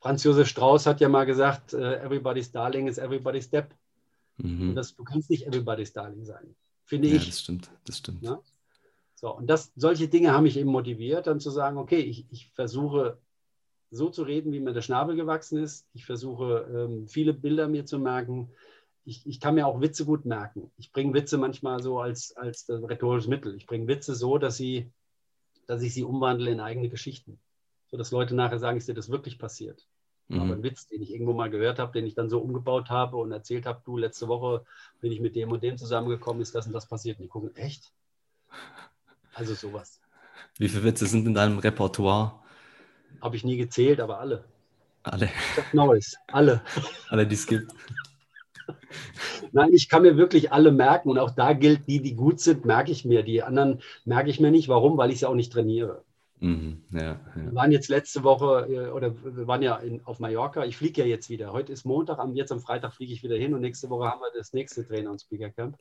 Franz 0.00 0.22
Josef 0.22 0.46
Strauß 0.46 0.86
hat 0.86 1.00
ja 1.00 1.08
mal 1.08 1.26
gesagt, 1.26 1.72
äh, 1.72 1.96
everybody's 1.96 2.52
darling 2.52 2.86
is 2.86 2.98
everybody's 2.98 3.46
step. 3.46 3.74
Mhm. 4.38 4.70
Und 4.70 4.74
das, 4.74 4.94
du 4.94 5.04
kannst 5.04 5.30
nicht 5.30 5.46
everybody's 5.46 5.92
darling 5.92 6.24
sein, 6.24 6.54
finde 6.84 7.08
ja, 7.08 7.16
ich. 7.16 7.26
Das 7.26 7.40
stimmt, 7.40 7.70
das 7.84 7.98
stimmt. 7.98 8.22
Ja? 8.22 8.40
So, 9.14 9.34
und 9.36 9.48
das, 9.48 9.72
solche 9.74 10.08
Dinge 10.08 10.32
haben 10.32 10.44
mich 10.44 10.56
eben 10.56 10.70
motiviert, 10.70 11.26
dann 11.26 11.40
zu 11.40 11.50
sagen, 11.50 11.76
okay, 11.76 11.98
ich, 11.98 12.26
ich 12.30 12.50
versuche 12.54 13.18
so 13.90 14.10
zu 14.10 14.22
reden, 14.22 14.52
wie 14.52 14.60
mir 14.60 14.72
der 14.72 14.82
Schnabel 14.82 15.16
gewachsen 15.16 15.58
ist. 15.58 15.86
Ich 15.92 16.04
versuche 16.04 16.68
ähm, 16.72 17.08
viele 17.08 17.32
Bilder 17.32 17.68
mir 17.68 17.84
zu 17.84 17.98
merken. 17.98 18.50
Ich, 19.04 19.26
ich, 19.26 19.40
kann 19.40 19.54
mir 19.54 19.66
auch 19.66 19.80
Witze 19.80 20.04
gut 20.04 20.24
merken. 20.24 20.70
Ich 20.76 20.92
bringe 20.92 21.14
Witze 21.14 21.38
manchmal 21.38 21.82
so 21.82 21.98
als, 21.98 22.36
als 22.36 22.68
rhetorisches 22.68 23.28
Mittel. 23.28 23.56
Ich 23.56 23.66
bringe 23.66 23.88
Witze 23.88 24.14
so, 24.14 24.36
dass, 24.38 24.56
sie, 24.56 24.92
dass 25.66 25.82
ich 25.82 25.94
sie 25.94 26.04
umwandle 26.04 26.50
in 26.50 26.60
eigene 26.60 26.88
Geschichten. 26.88 27.40
So 27.90 27.96
dass 27.96 28.10
Leute 28.10 28.34
nachher 28.34 28.58
sagen, 28.58 28.76
ist 28.76 28.88
dir 28.88 28.94
das 28.94 29.08
wirklich 29.08 29.38
passiert? 29.38 29.88
Mhm. 30.28 30.40
Aber 30.40 30.52
ein 30.54 30.62
Witz, 30.62 30.86
den 30.86 31.02
ich 31.02 31.10
irgendwo 31.10 31.32
mal 31.32 31.50
gehört 31.50 31.78
habe, 31.78 31.92
den 31.92 32.06
ich 32.06 32.14
dann 32.14 32.28
so 32.28 32.38
umgebaut 32.38 32.90
habe 32.90 33.16
und 33.16 33.32
erzählt 33.32 33.66
habe, 33.66 33.80
du, 33.84 33.96
letzte 33.96 34.28
Woche 34.28 34.64
bin 35.00 35.10
ich 35.10 35.20
mit 35.20 35.34
dem 35.34 35.50
und 35.50 35.62
dem 35.62 35.78
zusammengekommen, 35.78 36.42
ist 36.42 36.54
das 36.54 36.66
und 36.66 36.72
das 36.72 36.86
passiert. 36.86 37.18
Und 37.18 37.24
die 37.24 37.28
gucken, 37.28 37.54
echt? 37.56 37.92
Also 39.34 39.54
sowas. 39.54 40.00
Wie 40.58 40.68
viele 40.68 40.84
Witze 40.84 41.06
sind 41.06 41.26
in 41.26 41.34
deinem 41.34 41.58
Repertoire? 41.58 42.34
Habe 43.20 43.36
ich 43.36 43.44
nie 43.44 43.56
gezählt, 43.56 44.00
aber 44.00 44.20
alle. 44.20 44.44
Alle. 45.02 45.30
Norris, 45.72 46.16
alle. 46.26 46.60
Alle, 47.08 47.26
die 47.26 47.34
es 47.34 47.46
gibt. 47.46 47.72
Nein, 49.52 49.72
ich 49.72 49.88
kann 49.88 50.02
mir 50.02 50.16
wirklich 50.16 50.52
alle 50.52 50.72
merken 50.72 51.08
und 51.08 51.18
auch 51.18 51.30
da 51.30 51.54
gilt, 51.54 51.88
die, 51.88 52.02
die 52.02 52.14
gut 52.14 52.40
sind, 52.40 52.64
merke 52.64 52.92
ich 52.92 53.04
mir. 53.04 53.22
Die 53.22 53.42
anderen 53.42 53.80
merke 54.04 54.28
ich 54.28 54.40
mir 54.40 54.50
nicht. 54.50 54.68
Warum? 54.68 54.98
Weil 54.98 55.10
ich 55.10 55.20
sie 55.20 55.26
auch 55.26 55.34
nicht 55.34 55.52
trainiere. 55.52 56.04
Mhm, 56.40 56.84
ja, 56.92 57.00
ja. 57.00 57.20
Wir 57.34 57.54
waren 57.54 57.72
jetzt 57.72 57.88
letzte 57.88 58.22
Woche 58.22 58.66
äh, 58.68 58.90
oder 58.90 59.12
wir 59.22 59.46
waren 59.46 59.62
ja 59.62 59.76
in, 59.76 60.04
auf 60.04 60.20
Mallorca. 60.20 60.64
Ich 60.64 60.76
fliege 60.76 61.02
ja 61.02 61.06
jetzt 61.06 61.30
wieder. 61.30 61.52
Heute 61.52 61.72
ist 61.72 61.84
Montag, 61.84 62.18
jetzt 62.34 62.52
am 62.52 62.60
Freitag 62.60 62.94
fliege 62.94 63.12
ich 63.12 63.22
wieder 63.22 63.36
hin 63.36 63.54
und 63.54 63.60
nächste 63.60 63.90
Woche 63.90 64.08
haben 64.08 64.20
wir 64.20 64.30
das 64.36 64.52
nächste 64.52 64.86
Trainer- 64.86 65.10
und 65.10 65.20
Speaker-Camp. 65.20 65.76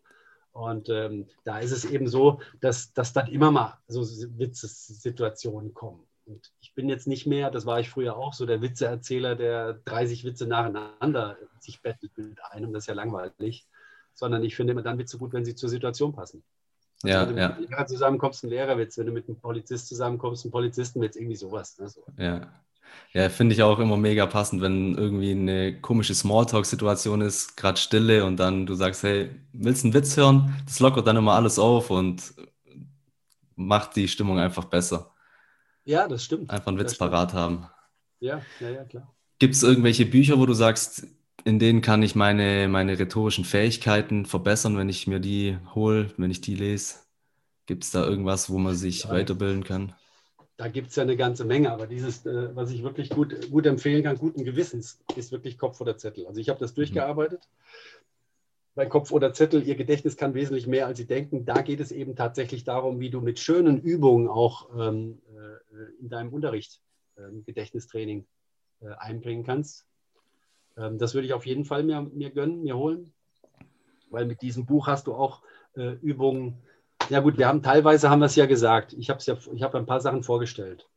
Und 0.51 0.89
ähm, 0.89 1.27
da 1.43 1.59
ist 1.59 1.71
es 1.71 1.85
eben 1.85 2.07
so, 2.07 2.39
dass, 2.61 2.91
dass 2.93 3.13
dann 3.13 3.27
immer 3.27 3.51
mal 3.51 3.77
so 3.87 4.01
Witzesituationen 4.01 5.73
kommen. 5.75 6.03
Und 6.25 6.51
ich 6.59 6.73
bin 6.73 6.89
jetzt 6.89 7.07
nicht 7.07 7.27
mehr, 7.27 7.51
das 7.51 7.65
war 7.65 7.79
ich 7.79 7.89
früher 7.89 8.17
auch, 8.17 8.33
so 8.33 8.45
der 8.45 8.61
Witzeerzähler, 8.61 9.35
der 9.35 9.75
30 9.85 10.25
Witze 10.25 10.47
nacheinander 10.47 11.37
sich 11.59 11.81
bettelt 11.81 12.11
mit 12.17 12.43
einem, 12.51 12.73
das 12.73 12.83
ist 12.83 12.87
ja 12.87 12.95
langweilig, 12.95 13.67
sondern 14.13 14.43
ich 14.43 14.55
finde 14.55 14.73
immer 14.73 14.81
dann 14.81 14.97
Witze 14.97 15.19
gut, 15.19 15.31
wenn 15.31 15.45
sie 15.45 15.55
zur 15.55 15.69
Situation 15.69 16.13
passen. 16.13 16.43
Also 17.03 17.15
ja, 17.15 17.27
wenn 17.27 17.35
du 17.35 17.41
ja. 17.41 17.47
mit 17.49 17.57
einem 17.57 17.69
Lehrer 17.69 17.85
zusammenkommst, 17.85 18.43
ein 18.43 18.49
Lehrerwitz, 18.49 18.97
wenn 18.97 19.05
du 19.05 19.11
mit 19.11 19.27
einem 19.27 19.39
Polizist 19.39 19.87
zusammenkommst, 19.87 20.45
ein 20.45 20.51
Polizistenwitz, 20.51 21.15
irgendwie 21.15 21.35
sowas. 21.35 21.77
Ne? 21.77 21.89
So. 21.89 22.03
Ja. 22.17 22.41
Ja, 23.13 23.29
finde 23.29 23.53
ich 23.53 23.63
auch 23.63 23.79
immer 23.79 23.97
mega 23.97 24.25
passend, 24.25 24.61
wenn 24.61 24.95
irgendwie 24.95 25.31
eine 25.31 25.79
komische 25.81 26.13
Smalltalk-Situation 26.15 27.21
ist, 27.21 27.57
gerade 27.57 27.77
Stille 27.77 28.25
und 28.25 28.37
dann 28.37 28.65
du 28.65 28.75
sagst, 28.75 29.03
hey, 29.03 29.29
willst 29.53 29.83
du 29.83 29.87
einen 29.87 29.93
Witz 29.93 30.17
hören? 30.17 30.55
Das 30.65 30.79
lockert 30.79 31.07
dann 31.07 31.17
immer 31.17 31.33
alles 31.33 31.59
auf 31.59 31.89
und 31.89 32.33
macht 33.55 33.95
die 33.95 34.07
Stimmung 34.07 34.39
einfach 34.39 34.65
besser. 34.65 35.13
Ja, 35.85 36.07
das 36.07 36.23
stimmt. 36.23 36.49
Einfach 36.49 36.67
einen 36.67 36.79
Witz 36.79 36.97
parat 36.97 37.33
haben. 37.33 37.67
Ja, 38.19 38.41
ja, 38.59 38.69
ja, 38.69 38.83
klar. 38.83 39.13
Gibt 39.39 39.55
es 39.55 39.63
irgendwelche 39.63 40.05
Bücher, 40.05 40.37
wo 40.39 40.45
du 40.45 40.53
sagst, 40.53 41.07
in 41.47 41.59
denen 41.59 41.81
kann 41.81 42.03
ich 42.03 42.13
meine, 42.13 42.67
meine 42.67 42.99
rhetorischen 42.99 43.45
Fähigkeiten 43.45 44.25
verbessern, 44.25 44.77
wenn 44.77 44.89
ich 44.89 45.07
mir 45.07 45.21
die 45.21 45.57
hole, 45.73 46.11
wenn 46.17 46.29
ich 46.29 46.41
die 46.41 46.55
lese? 46.55 46.95
Gibt 47.67 47.85
es 47.85 47.91
da 47.91 48.05
irgendwas, 48.05 48.49
wo 48.49 48.57
man 48.57 48.75
sich 48.75 49.05
ja. 49.05 49.11
weiterbilden 49.11 49.63
kann? 49.63 49.93
Da 50.57 50.67
gibt 50.67 50.89
es 50.89 50.97
ja 50.97 51.03
eine 51.03 51.15
ganze 51.15 51.45
Menge, 51.45 51.71
aber 51.71 51.87
dieses, 51.87 52.25
äh, 52.25 52.53
was 52.53 52.71
ich 52.71 52.83
wirklich 52.83 53.11
gut, 53.11 53.49
gut 53.49 53.65
empfehlen 53.65 54.03
kann, 54.03 54.17
guten 54.17 54.43
Gewissens, 54.43 54.99
ist 55.15 55.31
wirklich 55.31 55.57
Kopf 55.57 55.79
oder 55.79 55.97
Zettel. 55.97 56.27
Also 56.27 56.41
ich 56.41 56.49
habe 56.49 56.59
das 56.59 56.71
mhm. 56.71 56.75
durchgearbeitet. 56.75 57.39
Mhm. 57.39 58.03
Bei 58.75 58.85
Kopf 58.85 59.13
oder 59.13 59.31
Zettel, 59.31 59.65
Ihr 59.65 59.75
Gedächtnis 59.75 60.17
kann 60.17 60.33
wesentlich 60.33 60.67
mehr, 60.67 60.85
als 60.85 60.97
Sie 60.97 61.07
denken. 61.07 61.45
Da 61.45 61.61
geht 61.61 61.79
es 61.79 61.93
eben 61.93 62.17
tatsächlich 62.17 62.65
darum, 62.65 62.99
wie 62.99 63.09
du 63.09 63.21
mit 63.21 63.39
schönen 63.39 63.79
Übungen 63.79 64.27
auch 64.27 64.67
ähm, 64.77 65.21
äh, 65.29 66.01
in 66.01 66.09
deinem 66.09 66.33
Unterricht 66.33 66.81
ähm, 67.17 67.45
Gedächtnistraining 67.45 68.27
äh, 68.81 68.89
einbringen 68.97 69.45
kannst. 69.45 69.86
Ähm, 70.77 70.97
das 70.97 71.13
würde 71.13 71.27
ich 71.27 71.33
auf 71.33 71.45
jeden 71.45 71.65
Fall 71.65 71.83
mir, 71.83 72.01
mir 72.01 72.31
gönnen, 72.31 72.61
mir 72.61 72.77
holen, 72.77 73.11
weil 74.09 74.25
mit 74.25 74.41
diesem 74.41 74.65
Buch 74.65 74.87
hast 74.87 75.07
du 75.07 75.15
auch 75.15 75.41
äh, 75.75 75.93
Übungen. 76.01 76.57
Ja 77.09 77.19
gut, 77.19 77.37
wir 77.37 77.47
haben 77.47 77.63
teilweise 77.63 78.09
haben 78.09 78.19
wir 78.19 78.25
es 78.25 78.35
ja 78.35 78.45
gesagt. 78.45 78.93
Ich 78.93 79.09
habe 79.09 79.19
ja, 79.23 79.37
ich 79.53 79.63
habe 79.63 79.77
ein 79.77 79.85
paar 79.85 80.01
Sachen 80.01 80.23
vorgestellt. 80.23 80.87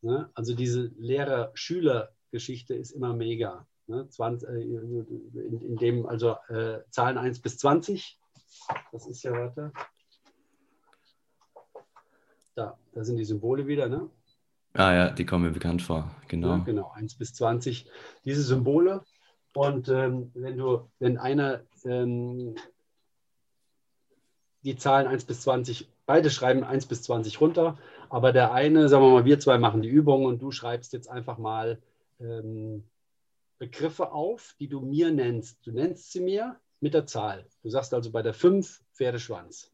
Ne? 0.00 0.30
Also 0.34 0.54
diese 0.54 0.92
Lehrer-Schüler-Geschichte 0.98 2.74
ist 2.74 2.92
immer 2.92 3.14
mega. 3.14 3.66
Ne? 3.86 4.08
20, 4.08 4.48
in, 4.48 5.62
in, 5.62 5.76
dem 5.76 6.06
also 6.06 6.36
äh, 6.48 6.80
Zahlen 6.90 7.18
1 7.18 7.40
bis 7.40 7.58
20. 7.58 8.18
Das 8.92 9.06
ist 9.06 9.22
ja, 9.22 9.32
warte. 9.32 9.72
Da, 12.54 12.76
da 12.92 13.04
sind 13.04 13.16
die 13.16 13.24
Symbole 13.24 13.66
wieder, 13.66 13.88
ne? 13.88 14.10
Ah 14.74 14.92
ja, 14.92 15.10
die 15.10 15.24
kommen 15.24 15.44
mir 15.44 15.52
bekannt 15.52 15.80
vor, 15.82 16.10
genau. 16.28 16.48
Ja, 16.48 16.58
genau, 16.58 16.90
1 16.94 17.16
bis 17.16 17.34
20. 17.34 17.90
Diese 18.24 18.42
Symbole. 18.42 19.02
Und 19.58 19.88
ähm, 19.88 20.30
wenn 20.34 20.56
du, 20.56 20.88
wenn 21.00 21.18
einer 21.18 21.62
ähm, 21.84 22.54
die 24.62 24.76
Zahlen 24.76 25.08
1 25.08 25.24
bis 25.24 25.40
20, 25.40 25.88
beide 26.06 26.30
schreiben 26.30 26.62
1 26.62 26.86
bis 26.86 27.02
20 27.02 27.40
runter, 27.40 27.76
aber 28.08 28.32
der 28.32 28.52
eine, 28.52 28.88
sagen 28.88 29.02
wir 29.02 29.10
mal, 29.10 29.24
wir 29.24 29.40
zwei 29.40 29.58
machen 29.58 29.82
die 29.82 29.88
Übung 29.88 30.26
und 30.26 30.40
du 30.40 30.52
schreibst 30.52 30.92
jetzt 30.92 31.10
einfach 31.10 31.38
mal 31.38 31.82
ähm, 32.20 32.84
Begriffe 33.58 34.12
auf, 34.12 34.54
die 34.60 34.68
du 34.68 34.80
mir 34.80 35.10
nennst. 35.10 35.66
Du 35.66 35.72
nennst 35.72 36.12
sie 36.12 36.20
mir 36.20 36.54
mit 36.78 36.94
der 36.94 37.06
Zahl. 37.06 37.44
Du 37.64 37.68
sagst 37.68 37.92
also 37.92 38.12
bei 38.12 38.22
der 38.22 38.34
5 38.34 38.80
Pferdeschwanz, 38.92 39.72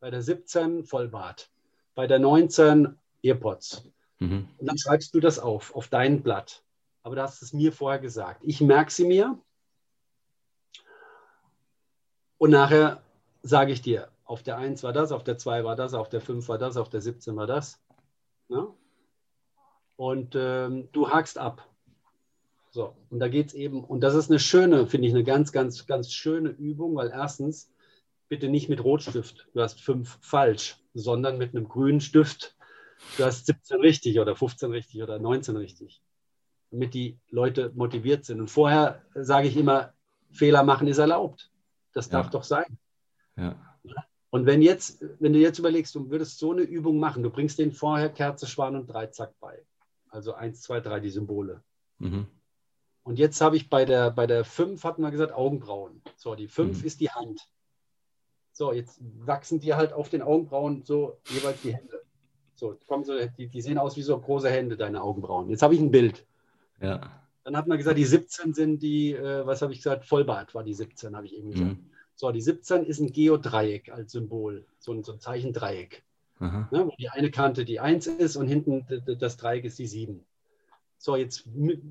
bei 0.00 0.10
der 0.10 0.22
17 0.22 0.82
Vollbart, 0.82 1.50
bei 1.94 2.08
der 2.08 2.18
19 2.18 2.98
Earpods, 3.22 3.84
Mhm. 4.20 4.48
Und 4.58 4.66
dann 4.66 4.78
schreibst 4.78 5.14
du 5.14 5.20
das 5.20 5.38
auf, 5.38 5.74
auf 5.74 5.88
dein 5.88 6.22
Blatt. 6.22 6.62
Aber 7.02 7.14
du 7.14 7.22
hast 7.22 7.42
es 7.42 7.52
mir 7.52 7.72
vorher 7.72 8.00
gesagt. 8.00 8.42
Ich 8.44 8.60
merke 8.60 8.90
sie 8.90 9.06
mir. 9.06 9.38
Und 12.38 12.50
nachher 12.50 13.02
sage 13.42 13.72
ich 13.72 13.82
dir, 13.82 14.08
auf 14.24 14.42
der 14.42 14.56
1 14.56 14.82
war 14.82 14.92
das, 14.92 15.12
auf 15.12 15.24
der 15.24 15.38
2 15.38 15.64
war 15.64 15.76
das, 15.76 15.94
auf 15.94 16.08
der 16.08 16.20
5 16.20 16.48
war 16.48 16.58
das, 16.58 16.76
auf 16.76 16.88
der 16.88 17.00
17 17.00 17.36
war 17.36 17.46
das. 17.46 17.80
Ja? 18.48 18.68
Und 19.96 20.34
ähm, 20.34 20.88
du 20.92 21.10
hakst 21.10 21.38
ab. 21.38 21.66
So, 22.70 22.94
und 23.10 23.18
da 23.18 23.28
geht 23.28 23.48
es 23.48 23.54
eben, 23.54 23.82
und 23.82 24.00
das 24.00 24.14
ist 24.14 24.30
eine 24.30 24.38
schöne, 24.38 24.86
finde 24.86 25.08
ich, 25.08 25.14
eine 25.14 25.24
ganz, 25.24 25.50
ganz, 25.50 25.86
ganz 25.86 26.12
schöne 26.12 26.50
Übung, 26.50 26.94
weil 26.94 27.10
erstens, 27.10 27.72
bitte 28.28 28.48
nicht 28.48 28.68
mit 28.68 28.84
Rotstift, 28.84 29.48
du 29.54 29.60
hast 29.60 29.80
fünf 29.80 30.18
falsch, 30.20 30.78
sondern 30.94 31.36
mit 31.36 31.54
einem 31.54 31.68
grünen 31.68 32.00
Stift 32.00 32.56
du 33.16 33.24
hast 33.24 33.46
17 33.46 33.80
richtig 33.80 34.20
oder 34.20 34.36
15 34.36 34.70
richtig 34.70 35.02
oder 35.02 35.18
19 35.18 35.56
richtig, 35.56 36.02
damit 36.70 36.94
die 36.94 37.18
Leute 37.28 37.72
motiviert 37.74 38.24
sind. 38.24 38.40
Und 38.40 38.48
vorher 38.48 39.02
sage 39.14 39.48
ich 39.48 39.56
immer, 39.56 39.92
Fehler 40.30 40.62
machen 40.62 40.86
ist 40.86 40.98
erlaubt. 40.98 41.50
Das 41.92 42.08
darf 42.08 42.26
ja. 42.26 42.30
doch 42.30 42.44
sein. 42.44 42.78
Ja. 43.36 43.56
Und 44.30 44.46
wenn 44.46 44.62
jetzt, 44.62 45.04
wenn 45.18 45.32
du 45.32 45.40
jetzt 45.40 45.58
überlegst, 45.58 45.94
du 45.94 46.08
würdest 46.08 46.38
so 46.38 46.52
eine 46.52 46.62
Übung 46.62 46.98
machen, 47.00 47.22
du 47.22 47.30
bringst 47.30 47.58
denen 47.58 47.72
vorher 47.72 48.08
Kerze, 48.10 48.46
Schwan 48.46 48.76
und 48.76 48.86
Dreizack 48.86 49.34
bei. 49.40 49.64
Also 50.08 50.34
1, 50.34 50.62
2, 50.62 50.80
3, 50.80 51.00
die 51.00 51.10
Symbole. 51.10 51.62
Mhm. 51.98 52.26
Und 53.02 53.18
jetzt 53.18 53.40
habe 53.40 53.56
ich 53.56 53.68
bei 53.68 53.84
der, 53.84 54.10
bei 54.12 54.26
der 54.26 54.44
5 54.44 54.82
hatten 54.84 55.02
wir 55.02 55.10
gesagt, 55.10 55.32
Augenbrauen. 55.32 56.00
So, 56.16 56.36
die 56.36 56.46
5 56.46 56.80
mhm. 56.80 56.86
ist 56.86 57.00
die 57.00 57.10
Hand. 57.10 57.40
So, 58.52 58.72
jetzt 58.72 59.00
wachsen 59.00 59.58
dir 59.58 59.76
halt 59.76 59.92
auf 59.92 60.10
den 60.10 60.22
Augenbrauen 60.22 60.84
so 60.84 61.18
jeweils 61.28 61.62
die 61.62 61.74
Hände. 61.74 62.02
So, 62.54 62.76
kommen 62.86 63.04
so 63.04 63.14
die, 63.38 63.48
die 63.48 63.62
sehen 63.62 63.78
aus 63.78 63.96
wie 63.96 64.02
so 64.02 64.18
große 64.20 64.50
Hände, 64.50 64.76
deine 64.76 65.02
Augenbrauen. 65.02 65.48
Jetzt 65.48 65.62
habe 65.62 65.74
ich 65.74 65.80
ein 65.80 65.90
Bild. 65.90 66.26
Ja. 66.80 67.00
Dann 67.44 67.56
hat 67.56 67.66
man 67.66 67.78
gesagt, 67.78 67.98
die 67.98 68.04
17 68.04 68.54
sind 68.54 68.82
die, 68.82 69.12
äh, 69.12 69.46
was 69.46 69.62
habe 69.62 69.72
ich 69.72 69.78
gesagt, 69.78 70.06
Vollbart 70.06 70.54
war 70.54 70.62
die 70.62 70.74
17, 70.74 71.16
habe 71.16 71.26
ich 71.26 71.36
eben 71.36 71.50
gesagt. 71.50 71.70
Mhm. 71.70 71.90
So, 72.14 72.30
die 72.32 72.42
17 72.42 72.84
ist 72.84 73.00
ein 73.00 73.12
Geodreieck 73.12 73.90
als 73.90 74.12
Symbol, 74.12 74.66
so 74.78 74.92
ein, 74.92 75.02
so 75.02 75.12
ein 75.12 75.20
Zeichendreieck. 75.20 76.04
Ne, 76.40 76.86
wo 76.86 76.94
die 76.98 77.10
eine 77.10 77.30
Kante 77.30 77.66
die 77.66 77.80
1 77.80 78.06
ist 78.06 78.36
und 78.36 78.48
hinten 78.48 78.86
das 79.18 79.36
Dreieck 79.36 79.64
ist 79.66 79.78
die 79.78 79.86
7. 79.86 80.24
So, 80.96 81.16
jetzt 81.16 81.44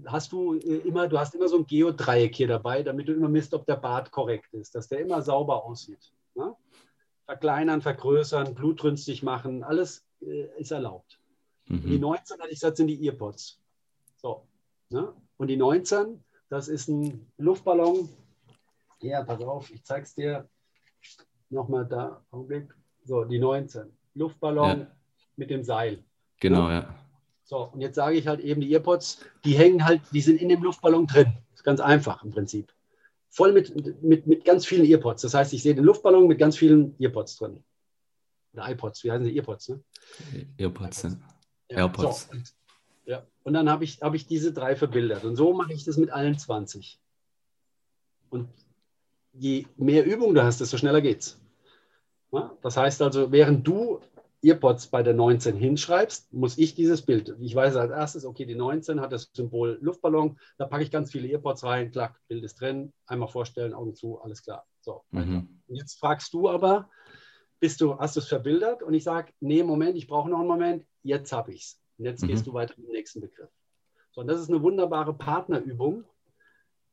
hast 0.08 0.32
du 0.32 0.56
äh, 0.56 0.88
immer, 0.88 1.08
du 1.08 1.20
hast 1.20 1.36
immer 1.36 1.48
so 1.48 1.58
ein 1.58 1.68
Geodreieck 1.68 2.36
hier 2.36 2.48
dabei, 2.48 2.82
damit 2.82 3.08
du 3.08 3.14
immer 3.14 3.30
misst, 3.30 3.54
ob 3.54 3.68
der 3.68 3.76
Bart 3.76 4.10
korrekt 4.12 4.52
ist, 4.54 4.74
dass 4.74 4.88
der 4.88 5.02
immer 5.02 5.22
sauber 5.22 5.64
aussieht. 5.66 6.12
Ne? 6.34 6.56
Verkleinern, 7.26 7.84
vergrößern, 7.84 8.56
blutrünstig 8.56 9.22
machen, 9.22 9.64
alles 9.64 10.04
äh, 10.22 10.48
ist 10.60 10.72
erlaubt. 10.72 11.20
Mhm. 11.68 11.82
die 11.84 12.00
19, 12.00 12.40
hatte 12.40 12.50
ich 12.50 12.60
gesagt, 12.60 12.78
sind 12.78 12.88
die 12.88 13.06
Earpods. 13.06 13.60
So. 14.18 14.48
Ne? 14.90 15.14
Und 15.38 15.48
die 15.48 15.58
19, 15.58 16.24
das 16.50 16.68
ist 16.68 16.88
ein 16.88 17.32
Luftballon. 17.38 18.10
Ja, 19.02 19.24
pass 19.24 19.42
auf, 19.42 19.72
ich 19.72 19.84
zeige 19.84 20.04
es 20.04 20.16
dir 20.16 20.50
nochmal 21.50 21.86
da. 21.86 22.24
Augenblick. 22.32 22.74
So, 23.06 23.24
die 23.24 23.40
19. 23.40 23.92
Luftballon 24.16 24.82
ja. 24.82 24.88
mit 25.36 25.50
dem 25.50 25.64
Seil. 25.64 26.04
Genau, 26.40 26.68
ne? 26.68 26.74
ja. 26.74 26.96
So, 27.44 27.70
und 27.72 27.82
jetzt 27.82 27.96
sage 27.96 28.16
ich 28.18 28.28
halt 28.28 28.42
eben, 28.42 28.62
die 28.62 28.72
Earpods, 28.74 29.26
die 29.44 29.58
hängen 29.58 29.86
halt, 29.86 30.02
die 30.12 30.22
sind 30.22 30.40
in 30.40 30.50
dem 30.50 30.62
Luftballon 30.62 31.08
drin. 31.08 31.34
Ist 31.54 31.64
ganz 31.64 31.80
einfach 31.80 32.24
im 32.24 32.32
Prinzip. 32.32 32.72
Voll 33.30 33.54
mit, 33.54 34.04
mit, 34.04 34.28
mit 34.28 34.46
ganz 34.46 34.66
vielen 34.66 34.86
Earpods. 34.86 35.22
Das 35.24 35.34
heißt, 35.34 35.54
ich 35.54 35.64
sehe 35.64 35.76
den 35.76 35.84
Luftballon 35.84 36.28
mit 36.28 36.38
ganz 36.38 36.58
vielen 36.58 36.96
Earpods 37.00 37.38
drin. 37.38 37.64
Oder 38.54 38.70
iPods, 38.70 39.04
wie 39.04 39.12
heißen 39.12 39.26
sie? 39.26 39.36
Earpods, 39.36 39.70
ne? 39.70 39.84
Earpods, 40.58 41.04
iPods. 41.04 41.18
Ja. 41.70 41.78
AirPods. 41.78 42.30
So, 42.32 42.38
und, 43.50 43.54
dann 43.56 43.70
habe 43.70 43.84
ich, 43.84 44.02
hab 44.02 44.14
ich 44.14 44.28
diese 44.28 44.54
drei 44.54 44.76
verbildert. 44.76 45.24
Und 45.24 45.36
so 45.36 45.54
mache 45.54 45.74
ich 45.74 45.84
das 45.84 45.98
mit 45.98 46.12
allen 46.12 46.38
20. 46.38 47.00
Und 48.30 48.48
je 49.34 49.66
mehr 49.76 50.06
Übung 50.06 50.36
du 50.36 50.44
hast, 50.44 50.62
desto 50.62 50.78
schneller 50.78 51.02
geht's. 51.02 51.42
Ja? 52.32 52.56
Das 52.62 52.78
heißt 52.78 53.02
also, 53.02 53.32
während 53.32 53.68
du 53.68 54.02
Earpods 54.44 54.86
bei 54.88 55.02
der 55.02 55.16
19 55.16 55.56
hinschreibst, 55.56 56.32
muss 56.32 56.60
ich 56.60 56.76
dieses 56.76 57.02
Bild. 57.02 57.36
Ich 57.40 57.56
weiß 57.56 57.76
als 57.76 57.92
erstes, 57.92 58.24
okay, 58.24 58.46
die 58.46 58.54
19 58.54 59.02
hat 59.02 59.12
das 59.12 59.32
Symbol 59.34 59.80
Luftballon, 59.82 60.40
da 60.60 60.66
packe 60.66 60.84
ich 60.84 60.92
ganz 60.92 61.12
viele 61.12 61.28
Earpods 61.28 61.64
rein, 61.64 61.90
klack, 61.90 62.20
Bild 62.28 62.44
ist 62.44 62.62
drin, 62.62 62.94
einmal 63.08 63.30
vorstellen, 63.30 63.74
Augen 63.74 63.96
zu, 63.96 64.22
alles 64.22 64.44
klar. 64.44 64.68
So, 64.80 65.02
mhm. 65.10 65.60
Und 65.68 65.76
jetzt 65.76 66.00
fragst 66.00 66.34
du 66.34 66.50
aber, 66.50 66.88
bist 67.60 67.82
du, 67.82 67.98
hast 67.98 68.16
du 68.16 68.20
es 68.20 68.28
verbildert? 68.28 68.84
Und 68.84 68.94
ich 68.94 69.04
sage, 69.04 69.34
nee, 69.40 69.64
Moment, 69.64 69.98
ich 69.98 70.08
brauche 70.08 70.30
noch 70.30 70.38
einen 70.38 70.48
Moment, 70.48 70.86
jetzt 71.02 71.32
habe 71.32 71.52
ich 71.52 71.64
es. 71.64 71.79
Und 72.00 72.06
jetzt 72.06 72.24
mhm. 72.24 72.28
gehst 72.28 72.48
du 72.48 72.54
weiter 72.54 72.74
mit 72.78 72.88
dem 72.88 72.94
nächsten 72.94 73.22
Begriff. 73.22 73.50
So, 74.12 74.22
und 74.22 74.28
das 74.28 74.40
ist 74.40 74.50
eine 74.50 74.64
wunderbare 74.64 75.14
Partnerübung, 75.14 76.06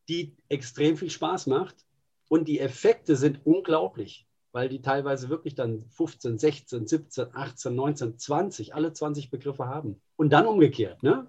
die 0.08 0.36
extrem 0.48 0.96
viel 0.96 1.10
Spaß 1.10 1.46
macht, 1.46 1.86
Und 2.28 2.48
die 2.48 2.58
Effekte 2.58 3.14
sind 3.14 3.46
unglaublich, 3.46 4.26
weil 4.50 4.68
die 4.68 4.82
teilweise 4.82 5.28
wirklich 5.28 5.54
dann 5.54 5.88
15, 5.90 6.38
16, 6.38 6.86
17, 6.88 7.28
18, 7.32 7.74
19, 7.74 8.18
20, 8.18 8.74
alle 8.74 8.92
20 8.92 9.30
Begriffe 9.30 9.66
haben. 9.66 10.00
Und 10.16 10.30
dann 10.30 10.46
umgekehrt. 10.46 11.04
Ne? 11.04 11.28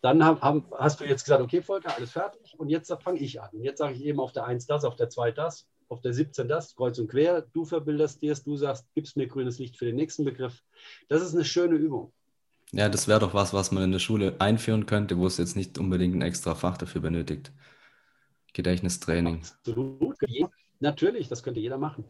Dann 0.00 0.24
haben, 0.24 0.40
haben, 0.40 0.64
hast 0.72 1.00
du 1.00 1.04
jetzt 1.04 1.24
gesagt, 1.24 1.42
okay, 1.42 1.60
Volker, 1.60 1.94
alles 1.94 2.12
fertig. 2.12 2.54
Und 2.58 2.70
jetzt 2.70 2.90
fange 3.02 3.18
ich 3.18 3.42
an. 3.42 3.50
Und 3.52 3.62
jetzt 3.62 3.78
sage 3.78 3.94
ich 3.94 4.04
eben 4.04 4.20
auf 4.20 4.32
der 4.32 4.46
1 4.46 4.66
das, 4.66 4.84
auf 4.84 4.96
der 4.96 5.10
2 5.10 5.32
das, 5.32 5.68
auf 5.88 6.00
der 6.00 6.14
17 6.14 6.48
das, 6.48 6.74
kreuz 6.74 6.98
und 6.98 7.08
quer. 7.08 7.42
Du 7.42 7.66
verbilderst 7.66 8.22
dir 8.22 8.32
es, 8.32 8.42
du 8.42 8.56
sagst, 8.56 8.86
gibst 8.94 9.18
mir 9.18 9.26
grünes 9.26 9.58
Licht 9.58 9.76
für 9.76 9.84
den 9.84 9.96
nächsten 9.96 10.24
Begriff. 10.24 10.62
Das 11.08 11.20
ist 11.20 11.34
eine 11.34 11.44
schöne 11.44 11.76
Übung. 11.76 12.12
Ja, 12.72 12.88
das 12.88 13.08
wäre 13.08 13.20
doch 13.20 13.34
was, 13.34 13.54
was 13.54 13.72
man 13.72 13.84
in 13.84 13.92
der 13.92 13.98
Schule 13.98 14.36
einführen 14.40 14.86
könnte, 14.86 15.16
wo 15.18 15.26
es 15.26 15.38
jetzt 15.38 15.56
nicht 15.56 15.78
unbedingt 15.78 16.14
ein 16.14 16.22
extra 16.22 16.54
Fach 16.54 16.76
dafür 16.76 17.00
benötigt. 17.00 17.52
Gedächtnistraining. 18.52 19.42
Absolut. 19.64 20.16
Natürlich, 20.80 21.28
das 21.28 21.42
könnte 21.42 21.60
jeder 21.60 21.78
machen. 21.78 22.04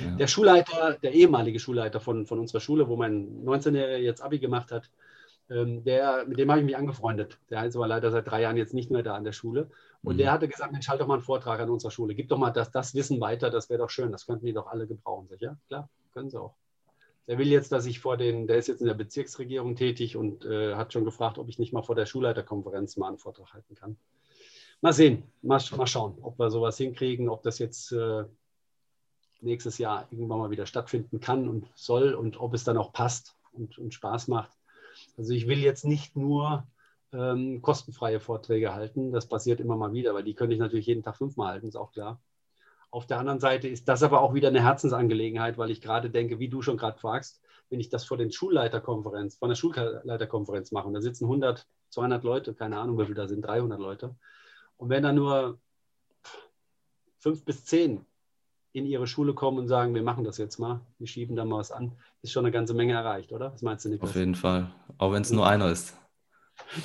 Ja. 0.00 0.16
Der 0.16 0.26
Schulleiter, 0.26 0.96
der 1.02 1.12
ehemalige 1.12 1.58
Schulleiter 1.58 2.00
von, 2.00 2.26
von 2.26 2.38
unserer 2.38 2.60
Schule, 2.60 2.88
wo 2.88 2.96
mein 2.96 3.44
19-Jähriger 3.44 3.96
jetzt 3.96 4.22
Abi 4.22 4.38
gemacht 4.38 4.70
hat, 4.70 4.90
ähm, 5.50 5.82
der, 5.84 6.26
mit 6.26 6.38
dem 6.38 6.50
habe 6.50 6.60
ich 6.60 6.66
mich 6.66 6.76
angefreundet. 6.76 7.38
Der 7.50 7.64
ist 7.64 7.76
aber 7.76 7.88
leider 7.88 8.10
seit 8.10 8.26
drei 8.26 8.42
Jahren 8.42 8.56
jetzt 8.56 8.74
nicht 8.74 8.90
mehr 8.90 9.02
da 9.02 9.14
an 9.14 9.24
der 9.24 9.32
Schule. 9.32 9.70
Und 10.02 10.14
mhm. 10.14 10.18
der 10.18 10.32
hatte 10.32 10.48
gesagt, 10.48 10.72
Mensch, 10.72 10.88
halt 10.88 11.00
doch 11.00 11.06
mal 11.06 11.14
einen 11.14 11.22
Vortrag 11.22 11.60
an 11.60 11.70
unserer 11.70 11.90
Schule. 11.90 12.14
Gib 12.14 12.28
doch 12.28 12.38
mal 12.38 12.50
das, 12.50 12.70
das 12.70 12.94
Wissen 12.94 13.20
weiter, 13.20 13.50
das 13.50 13.70
wäre 13.70 13.80
doch 13.80 13.90
schön. 13.90 14.12
Das 14.12 14.26
könnten 14.26 14.46
die 14.46 14.52
doch 14.52 14.66
alle 14.66 14.86
gebrauchen. 14.86 15.26
Sag, 15.28 15.40
ja, 15.40 15.56
klar, 15.68 15.88
können 16.12 16.30
sie 16.30 16.40
auch. 16.40 16.54
Der 17.28 17.38
will 17.38 17.48
jetzt, 17.48 17.72
dass 17.72 17.86
ich 17.86 18.00
vor 18.00 18.16
den, 18.16 18.46
der 18.46 18.56
ist 18.56 18.68
jetzt 18.68 18.80
in 18.80 18.86
der 18.86 18.94
Bezirksregierung 18.94 19.76
tätig 19.76 20.16
und 20.16 20.44
äh, 20.46 20.74
hat 20.74 20.92
schon 20.92 21.04
gefragt, 21.04 21.38
ob 21.38 21.48
ich 21.48 21.58
nicht 21.58 21.74
mal 21.74 21.82
vor 21.82 21.94
der 21.94 22.06
Schulleiterkonferenz 22.06 22.96
mal 22.96 23.08
einen 23.08 23.18
Vortrag 23.18 23.52
halten 23.52 23.74
kann. 23.74 23.98
Mal 24.80 24.94
sehen, 24.94 25.24
mal, 25.42 25.62
mal 25.76 25.86
schauen, 25.86 26.18
ob 26.22 26.38
wir 26.38 26.50
sowas 26.50 26.78
hinkriegen, 26.78 27.28
ob 27.28 27.42
das 27.42 27.58
jetzt 27.58 27.92
äh, 27.92 28.24
nächstes 29.40 29.78
Jahr 29.78 30.08
irgendwann 30.10 30.38
mal 30.38 30.50
wieder 30.50 30.66
stattfinden 30.66 31.20
kann 31.20 31.48
und 31.48 31.66
soll 31.74 32.14
und 32.14 32.40
ob 32.40 32.54
es 32.54 32.64
dann 32.64 32.78
auch 32.78 32.92
passt 32.92 33.36
und, 33.52 33.78
und 33.78 33.92
Spaß 33.92 34.28
macht. 34.28 34.52
Also 35.16 35.34
ich 35.34 35.46
will 35.46 35.58
jetzt 35.58 35.84
nicht 35.84 36.16
nur 36.16 36.66
ähm, 37.12 37.60
kostenfreie 37.60 38.20
Vorträge 38.20 38.74
halten, 38.74 39.12
das 39.12 39.28
passiert 39.28 39.60
immer 39.60 39.76
mal 39.76 39.92
wieder, 39.92 40.14
weil 40.14 40.24
die 40.24 40.34
könnte 40.34 40.54
ich 40.54 40.60
natürlich 40.60 40.86
jeden 40.86 41.02
Tag 41.02 41.16
fünfmal 41.16 41.52
halten, 41.52 41.68
ist 41.68 41.76
auch 41.76 41.92
klar. 41.92 42.20
Auf 42.90 43.06
der 43.06 43.18
anderen 43.18 43.40
Seite 43.40 43.68
ist 43.68 43.88
das 43.88 44.02
aber 44.02 44.22
auch 44.22 44.34
wieder 44.34 44.48
eine 44.48 44.62
Herzensangelegenheit, 44.62 45.58
weil 45.58 45.70
ich 45.70 45.80
gerade 45.80 46.10
denke, 46.10 46.38
wie 46.38 46.48
du 46.48 46.62
schon 46.62 46.78
gerade 46.78 46.98
fragst, 46.98 47.42
wenn 47.70 47.80
ich 47.80 47.90
das 47.90 48.04
vor 48.04 48.16
den 48.16 48.32
Schulleiterkonferenz, 48.32 49.36
vor 49.36 49.48
einer 49.48 49.56
Schulleiterkonferenz 49.56 50.72
mache, 50.72 50.88
und 50.88 50.94
da 50.94 51.00
sitzen 51.02 51.24
100, 51.24 51.66
200 51.90 52.24
Leute, 52.24 52.54
keine 52.54 52.78
Ahnung, 52.78 52.98
wie 52.98 53.04
viele 53.04 53.16
da 53.16 53.28
sind, 53.28 53.42
300 53.42 53.78
Leute, 53.78 54.16
und 54.78 54.88
wenn 54.88 55.02
da 55.02 55.12
nur 55.12 55.58
fünf 57.18 57.44
bis 57.44 57.64
zehn 57.64 58.06
in 58.72 58.86
ihre 58.86 59.06
Schule 59.06 59.34
kommen 59.34 59.58
und 59.58 59.68
sagen, 59.68 59.94
wir 59.94 60.02
machen 60.02 60.24
das 60.24 60.38
jetzt 60.38 60.58
mal, 60.58 60.80
wir 60.98 61.06
schieben 61.06 61.36
da 61.36 61.44
mal 61.44 61.58
was 61.58 61.72
an, 61.72 61.92
ist 62.22 62.32
schon 62.32 62.44
eine 62.44 62.52
ganze 62.52 62.74
Menge 62.74 62.94
erreicht, 62.94 63.32
oder? 63.32 63.52
Was 63.52 63.62
meinst 63.62 63.84
du, 63.84 63.90
Niklas? 63.90 64.10
Auf 64.10 64.16
jeden 64.16 64.34
Fall, 64.34 64.70
auch 64.98 65.12
wenn 65.12 65.22
es 65.22 65.30
nur 65.32 65.46
einer 65.46 65.70
ist. 65.70 65.96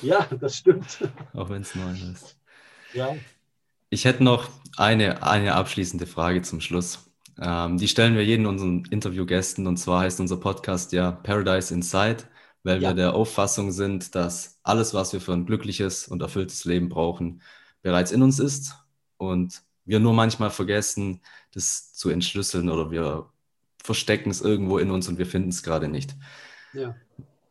Ja, 0.02 0.28
das 0.40 0.58
stimmt. 0.58 1.00
Auch 1.34 1.50
wenn 1.50 1.62
es 1.62 1.76
nur 1.76 1.86
einer 1.86 2.12
ist. 2.12 2.40
Ja. 2.94 3.16
Ich 3.94 4.06
hätte 4.06 4.24
noch 4.24 4.50
eine, 4.76 5.22
eine 5.22 5.54
abschließende 5.54 6.08
Frage 6.08 6.42
zum 6.42 6.62
Schluss. 6.62 7.12
Ähm, 7.40 7.78
die 7.78 7.88
stellen 7.88 8.16
wir 8.16 8.26
jeden 8.26 8.48
unseren 8.48 8.86
Interviewgästen 8.86 9.68
und 9.68 9.78
zwar 9.78 10.02
heißt 10.02 10.20
unser 10.20 10.38
Podcast 10.38 10.94
ja 10.94 11.12
Paradise 11.12 11.72
Inside, 11.72 12.24
weil 12.64 12.82
ja. 12.82 12.90
wir 12.90 12.96
der 12.96 13.14
Auffassung 13.14 13.72
sind, 13.72 14.16
dass 14.16 14.60
alles, 14.64 14.96
was 14.96 15.14
wir 15.14 15.22
für 15.22 15.34
ein 15.34 15.46
glückliches 15.46 16.08
und 16.08 16.24
erfülltes 16.24 16.66
Leben 16.66 16.90
brauchen, 16.90 17.44
bereits 17.84 18.12
in 18.12 18.24
uns 18.24 18.40
ist 18.40 18.74
und 19.18 19.62
wir 19.86 20.00
nur 20.00 20.14
manchmal 20.14 20.50
vergessen, 20.50 21.22
das 21.54 21.94
zu 21.94 22.10
entschlüsseln 22.10 22.70
oder 22.70 22.90
wir 22.90 23.30
verstecken 23.84 24.32
es 24.32 24.42
irgendwo 24.42 24.80
in 24.80 24.90
uns 24.90 25.08
und 25.08 25.20
wir 25.20 25.28
finden 25.28 25.50
es 25.50 25.62
gerade 25.62 25.88
nicht. 25.88 26.16
Ja. 26.74 26.96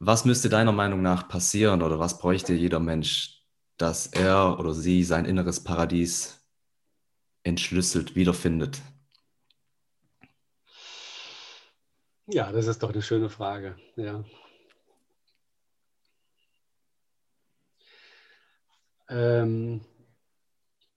Was 0.00 0.24
müsste 0.24 0.48
deiner 0.48 0.72
Meinung 0.72 1.02
nach 1.02 1.28
passieren 1.28 1.82
oder 1.82 2.00
was 2.00 2.18
bräuchte 2.18 2.52
jeder 2.52 2.80
Mensch, 2.80 3.41
dass 3.76 4.06
er 4.06 4.58
oder 4.58 4.74
sie 4.74 5.04
sein 5.04 5.24
inneres 5.24 5.62
Paradies 5.62 6.40
entschlüsselt 7.42 8.14
wiederfindet? 8.14 8.80
Ja, 12.26 12.52
das 12.52 12.66
ist 12.66 12.82
doch 12.82 12.92
eine 12.92 13.02
schöne 13.02 13.28
Frage. 13.28 13.76
Ja. 13.96 14.24
Ähm, 19.08 19.82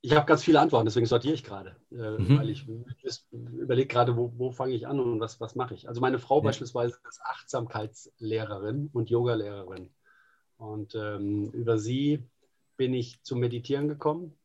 ich 0.02 0.16
habe 0.16 0.28
ganz 0.28 0.44
viele 0.44 0.60
Antworten, 0.60 0.86
deswegen 0.86 1.08
sortiere 1.08 1.34
ich 1.34 1.44
gerade, 1.44 1.76
äh, 1.92 1.96
mhm. 1.96 2.38
weil 2.38 2.50
ich 2.52 2.68
überlege 3.32 3.88
gerade, 3.88 4.16
wo, 4.16 4.32
wo 4.38 4.52
fange 4.52 4.74
ich 4.74 4.88
an 4.88 5.00
und 5.00 5.20
was, 5.20 5.42
was 5.42 5.56
mache 5.56 5.74
ich. 5.74 5.90
Also 5.90 6.00
meine 6.00 6.20
Frau 6.20 6.38
ja. 6.38 6.44
beispielsweise 6.44 7.00
ist 7.10 7.22
Achtsamkeitslehrerin 7.24 8.92
und 8.94 9.10
Yogalehrerin. 9.10 9.90
Und 10.58 10.96
ähm, 10.96 11.50
über 11.52 11.78
sie 11.80 12.24
bin 12.78 12.94
ich 12.94 13.22
zum 13.24 13.40
Meditieren 13.40 13.88
gekommen 13.88 14.38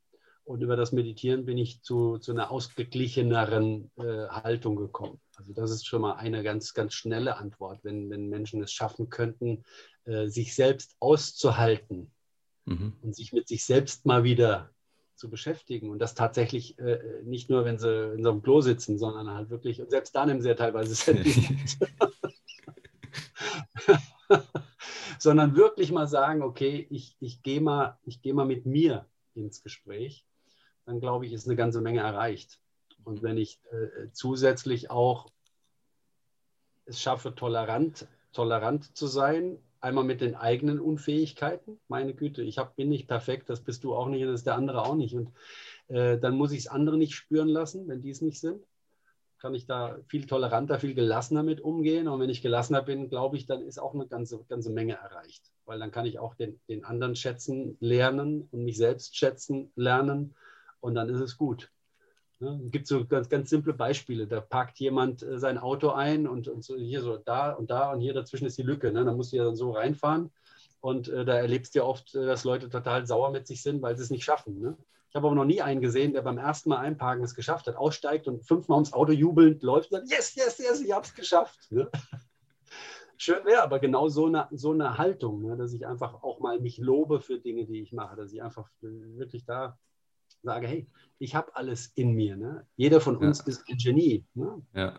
und 0.45 0.63
über 0.63 0.77
das 0.77 0.93
Meditieren 0.93 1.45
bin 1.45 1.59
ich 1.59 1.83
zu, 1.83 2.19
zu 2.19 2.33
einer 2.33 2.51
ausgeglicheneren 2.51 3.91
äh, 3.97 4.27
Haltung 4.29 4.77
gekommen. 4.77 5.21
Also 5.37 5.53
das 5.53 5.71
ist 5.71 5.87
schon 5.87 6.03
mal 6.03 6.15
eine 6.15 6.43
ganz, 6.43 6.75
ganz 6.75 6.95
schnelle 6.95 7.37
Antwort, 7.37 7.85
wenn, 7.85 8.11
wenn 8.11 8.29
Menschen 8.29 8.63
es 8.63 8.73
schaffen 8.73 9.11
könnten, 9.11 9.65
äh, 10.05 10.29
sich 10.29 10.55
selbst 10.55 10.97
auszuhalten 10.99 12.11
mhm. 12.65 12.95
und 13.03 13.15
sich 13.15 13.33
mit 13.33 13.49
sich 13.49 13.65
selbst 13.65 14.07
mal 14.07 14.25
wieder 14.25 14.71
zu 15.15 15.31
beschäftigen 15.31 15.91
und 15.91 15.99
das 15.99 16.15
tatsächlich 16.15 16.79
äh, 16.79 16.99
nicht 17.25 17.51
nur, 17.51 17.65
wenn 17.65 17.79
sie 17.79 18.15
in 18.15 18.23
so 18.23 18.31
einem 18.31 18.43
Klo 18.43 18.61
sitzen, 18.63 18.99
sondern 18.99 19.31
halt 19.31 19.51
wirklich, 19.51 19.81
und 19.81 19.91
selbst 19.91 20.17
da 20.17 20.25
nehmen 20.25 20.41
sie 20.41 20.49
ja 20.49 20.55
teilweise 20.55 20.95
Selfies 20.95 21.79
sondern 25.23 25.57
wirklich 25.57 25.93
mal 25.93 26.07
sagen, 26.07 26.43
okay, 26.43 26.87
ich, 26.91 27.17
ich 27.21 27.43
gehe 27.43 27.61
mal, 27.61 27.99
geh 28.23 28.33
mal 28.33 28.47
mit 28.47 28.67
mir 28.67 29.07
ins 29.35 29.63
Gespräch, 29.63 30.25
dann 30.87 31.01
glaube 31.01 31.27
ich, 31.27 31.33
ist 31.33 31.47
eine 31.47 31.57
ganze 31.57 31.81
Menge 31.81 32.01
erreicht. 32.01 32.61
Und 33.05 33.23
wenn 33.23 33.39
ich 33.39 33.61
äh, 33.71 34.11
zusätzlich 34.13 34.91
auch 34.91 35.31
es 36.85 37.01
schaffe, 37.01 37.35
tolerant, 37.35 38.09
tolerant 38.33 38.97
zu 38.97 39.07
sein, 39.07 39.59
Einmal 39.83 40.05
mit 40.05 40.21
den 40.21 40.35
eigenen 40.35 40.79
Unfähigkeiten. 40.79 41.81
Meine 41.89 42.13
Güte, 42.13 42.43
ich 42.43 42.59
hab, 42.59 42.77
bin 42.77 42.91
nicht 42.91 43.09
perfekt, 43.09 43.49
das 43.49 43.63
bist 43.63 43.83
du 43.83 43.95
auch 43.95 44.09
nicht 44.09 44.23
und 44.23 44.29
das 44.29 44.41
ist 44.41 44.47
der 44.47 44.57
andere 44.57 44.85
auch 44.85 44.95
nicht. 44.95 45.15
Und 45.15 45.33
äh, 45.89 46.19
dann 46.19 46.37
muss 46.37 46.53
ich 46.53 46.61
es 46.61 46.67
andere 46.67 46.99
nicht 46.99 47.15
spüren 47.15 47.49
lassen, 47.49 47.89
wenn 47.89 48.03
die 48.03 48.11
es 48.11 48.21
nicht 48.21 48.41
sind. 48.41 48.63
Kann 49.41 49.55
ich 49.55 49.67
da 49.67 49.99
viel 50.07 50.27
toleranter, 50.27 50.79
viel 50.79 50.95
gelassener 50.95 51.43
mit 51.43 51.61
umgehen. 51.61 52.09
Und 52.09 52.21
wenn 52.21 52.31
ich 52.31 52.43
gelassener 52.43 52.83
bin, 52.83 53.09
glaube 53.09 53.37
ich, 53.37 53.47
dann 53.47 53.63
ist 53.63 53.79
auch 53.79 53.95
eine 53.95 54.07
ganze, 54.07 54.45
ganze 54.49 54.71
Menge 54.71 54.95
erreicht. 54.95 55.51
Weil 55.65 55.79
dann 55.79 55.91
kann 55.91 56.07
ich 56.07 56.19
auch 56.19 56.35
den, 56.35 56.61
den 56.69 56.85
anderen 56.85 57.17
schätzen 57.17 57.77
lernen 57.81 58.49
und 58.51 58.65
mich 58.65 58.77
selbst 58.77 59.17
schätzen 59.17 59.73
lernen. 59.77 60.35
Und 60.81 60.95
dann 60.95 61.09
ist 61.09 61.21
es 61.21 61.37
gut. 61.37 61.71
Ne? 62.41 62.61
Es 62.67 62.71
gibt 62.71 62.87
so 62.87 63.05
ganz, 63.07 63.29
ganz 63.29 63.51
simple 63.51 63.75
Beispiele. 63.75 64.27
Da 64.27 64.41
parkt 64.41 64.79
jemand 64.79 65.23
äh, 65.23 65.39
sein 65.39 65.59
Auto 65.59 65.91
ein 65.91 66.27
und, 66.27 66.49
und 66.49 66.65
so 66.65 66.77
hier 66.77 67.03
so 67.03 67.17
da 67.17 67.53
und 67.53 67.71
da 67.71 67.93
und 67.93 68.01
hier 68.01 68.15
dazwischen 68.15 68.47
ist 68.47 68.59
die 68.59 68.63
Lücke. 68.63 68.93
Ne? 68.93 69.05
Da 69.05 69.13
musst 69.13 69.33
du 69.33 69.37
ja 69.37 69.45
dann 69.45 69.57
so 69.57 69.71
reinfahren. 69.73 70.31
Und 70.81 71.09
äh, 71.09 71.25
da 71.25 71.35
erlebst 71.35 71.75
du 71.75 71.81
ja 71.81 71.85
oft, 71.85 72.15
äh, 72.15 72.27
dass 72.27 72.45
Leute 72.45 72.69
total 72.69 73.07
sauer 73.07 73.31
mit 73.31 73.47
sich 73.47 73.63
sind, 73.63 73.83
weil 73.83 73.97
sie 73.97 74.03
es 74.03 74.11
nicht 74.11 74.25
schaffen. 74.25 74.61
Ne? 74.61 74.77
Ich 75.11 75.17
habe 75.17 75.27
aber 75.27 75.35
noch 75.35 75.45
nie 75.45 75.61
einen 75.61 75.81
gesehen, 75.81 76.13
der 76.13 76.23
beim 76.23 76.39
ersten 76.39 76.69
Mal 76.69 76.79
einparken 76.79 77.25
es 77.25 77.35
geschafft 77.35 77.67
hat, 77.67 77.75
aussteigt 77.75 78.29
und 78.29 78.47
fünfmal 78.47 78.77
ums 78.77 78.93
Auto 78.93 79.11
jubelnd 79.11 79.61
läuft 79.65 79.91
und 79.91 79.99
sagt, 79.99 80.11
yes, 80.13 80.37
yes, 80.37 80.59
yes, 80.59 80.81
ich 80.81 80.93
habe 80.93 81.05
es 81.05 81.13
geschafft. 81.13 81.59
Ne? 81.71 81.91
Schön 83.17 83.45
wäre 83.45 83.65
aber 83.65 83.81
genau 83.81 84.09
so 84.09 84.27
eine, 84.27 84.47
so 84.53 84.71
eine 84.71 84.99
Haltung, 84.99 85.43
ne? 85.43 85.57
dass 85.57 85.73
ich 85.73 85.85
einfach 85.85 86.23
auch 86.23 86.39
mal 86.39 86.61
mich 86.61 86.79
lobe 86.79 87.21
für 87.21 87.41
Dinge, 87.41 87.67
die 87.67 87.83
ich 87.83 87.93
mache, 87.93 88.15
dass 88.15 88.33
ich 88.33 88.41
einfach 88.41 88.71
wirklich 88.81 89.45
da 89.45 89.77
sage, 90.43 90.69
hey, 90.69 90.89
ich 91.19 91.35
habe 91.35 91.57
alles 91.57 91.89
in 91.97 92.13
mir. 92.13 92.37
Ne? 92.37 92.65
Jeder 92.77 93.01
von 93.01 93.17
uns 93.17 93.41
ja. 93.41 93.47
ist 93.47 93.69
ein 93.69 93.79
Genie. 93.79 94.25
Ne? 94.35 94.63
Ja. 94.75 94.95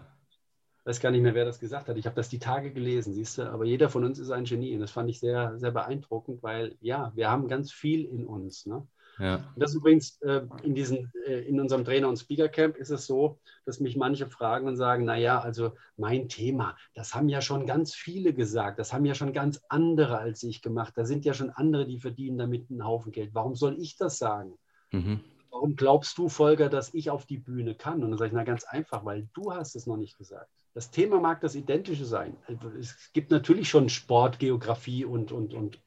Ich 0.80 0.86
weiß 0.86 1.00
gar 1.00 1.12
nicht 1.12 1.22
mehr, 1.22 1.36
wer 1.36 1.46
das 1.46 1.60
gesagt 1.60 1.88
hat. 1.88 1.96
Ich 1.96 2.06
habe 2.06 2.18
das 2.18 2.28
die 2.28 2.40
Tage 2.40 2.74
gelesen, 2.74 3.14
siehst 3.14 3.38
du, 3.38 3.50
aber 3.50 3.64
jeder 3.64 3.90
von 3.90 4.04
uns 4.04 4.20
ist 4.20 4.32
ein 4.32 4.44
Genie. 4.44 4.74
Und 4.74 4.82
das 4.82 4.92
fand 4.92 5.10
ich 5.10 5.22
sehr, 5.22 5.58
sehr 5.58 5.72
beeindruckend, 5.72 6.44
weil 6.44 6.76
ja, 6.82 7.14
wir 7.16 7.32
haben 7.32 7.48
ganz 7.48 7.72
viel 7.72 8.04
in 8.04 8.26
uns. 8.26 8.66
Ne? 8.66 8.86
Ja. 9.22 9.36
Und 9.36 9.62
das 9.62 9.76
übrigens 9.76 10.20
äh, 10.22 10.42
in, 10.64 10.74
diesen, 10.74 11.12
äh, 11.28 11.42
in 11.42 11.60
unserem 11.60 11.86
Trainer- 11.86 12.10
und 12.10 12.18
Speaker-Camp 12.18 12.76
ist 12.76 12.90
es 12.90 13.06
so, 13.06 13.40
dass 13.66 13.80
mich 13.80 13.96
manche 13.96 14.28
fragen 14.28 14.68
und 14.68 14.78
sagen, 14.78 15.06
naja, 15.06 15.40
also 15.40 15.74
mein 15.96 16.28
Thema, 16.28 16.76
das 16.96 17.14
haben 17.14 17.30
ja 17.30 17.42
schon 17.42 17.68
ganz 17.68 17.94
viele 17.94 18.34
gesagt, 18.34 18.80
das 18.80 18.94
haben 18.94 19.06
ja 19.06 19.14
schon 19.14 19.32
ganz 19.32 19.62
andere 19.70 20.18
als 20.18 20.42
ich 20.42 20.62
gemacht, 20.62 20.94
da 20.96 21.06
sind 21.06 21.24
ja 21.24 21.34
schon 21.34 21.52
andere, 21.52 21.86
die 21.86 22.00
verdienen 22.00 22.40
damit 22.40 22.72
einen 22.72 22.84
Haufen 22.84 23.12
Geld. 23.12 23.30
Warum 23.34 23.56
soll 23.56 23.80
ich 23.80 23.96
das 23.96 24.18
sagen? 24.18 24.58
Mhm 24.92 25.22
warum 25.52 25.76
glaubst 25.76 26.18
du, 26.18 26.30
Volker, 26.30 26.70
dass 26.70 26.94
ich 26.94 27.10
auf 27.10 27.26
die 27.26 27.38
Bühne 27.38 27.76
kann? 27.76 28.04
Und 28.04 28.12
dann 28.12 28.18
sage 28.18 28.30
ich, 28.30 28.34
na 28.34 28.44
ganz 28.44 28.64
einfach, 28.64 29.06
weil 29.06 29.28
du 29.34 29.54
hast 29.54 29.76
es 29.76 29.86
noch 29.86 29.98
nicht 29.98 30.18
gesagt. 30.18 30.50
Das 30.74 30.90
Thema 30.90 31.20
mag 31.20 31.42
das 31.42 31.54
Identische 31.54 32.06
sein. 32.06 32.36
Es 32.80 33.12
gibt 33.14 33.30
natürlich 33.30 33.70
schon 33.70 33.90
Sport, 33.90 34.40
Geografie 34.40 35.04
und, 35.06 35.32
und, 35.32 35.54
und 35.54 35.80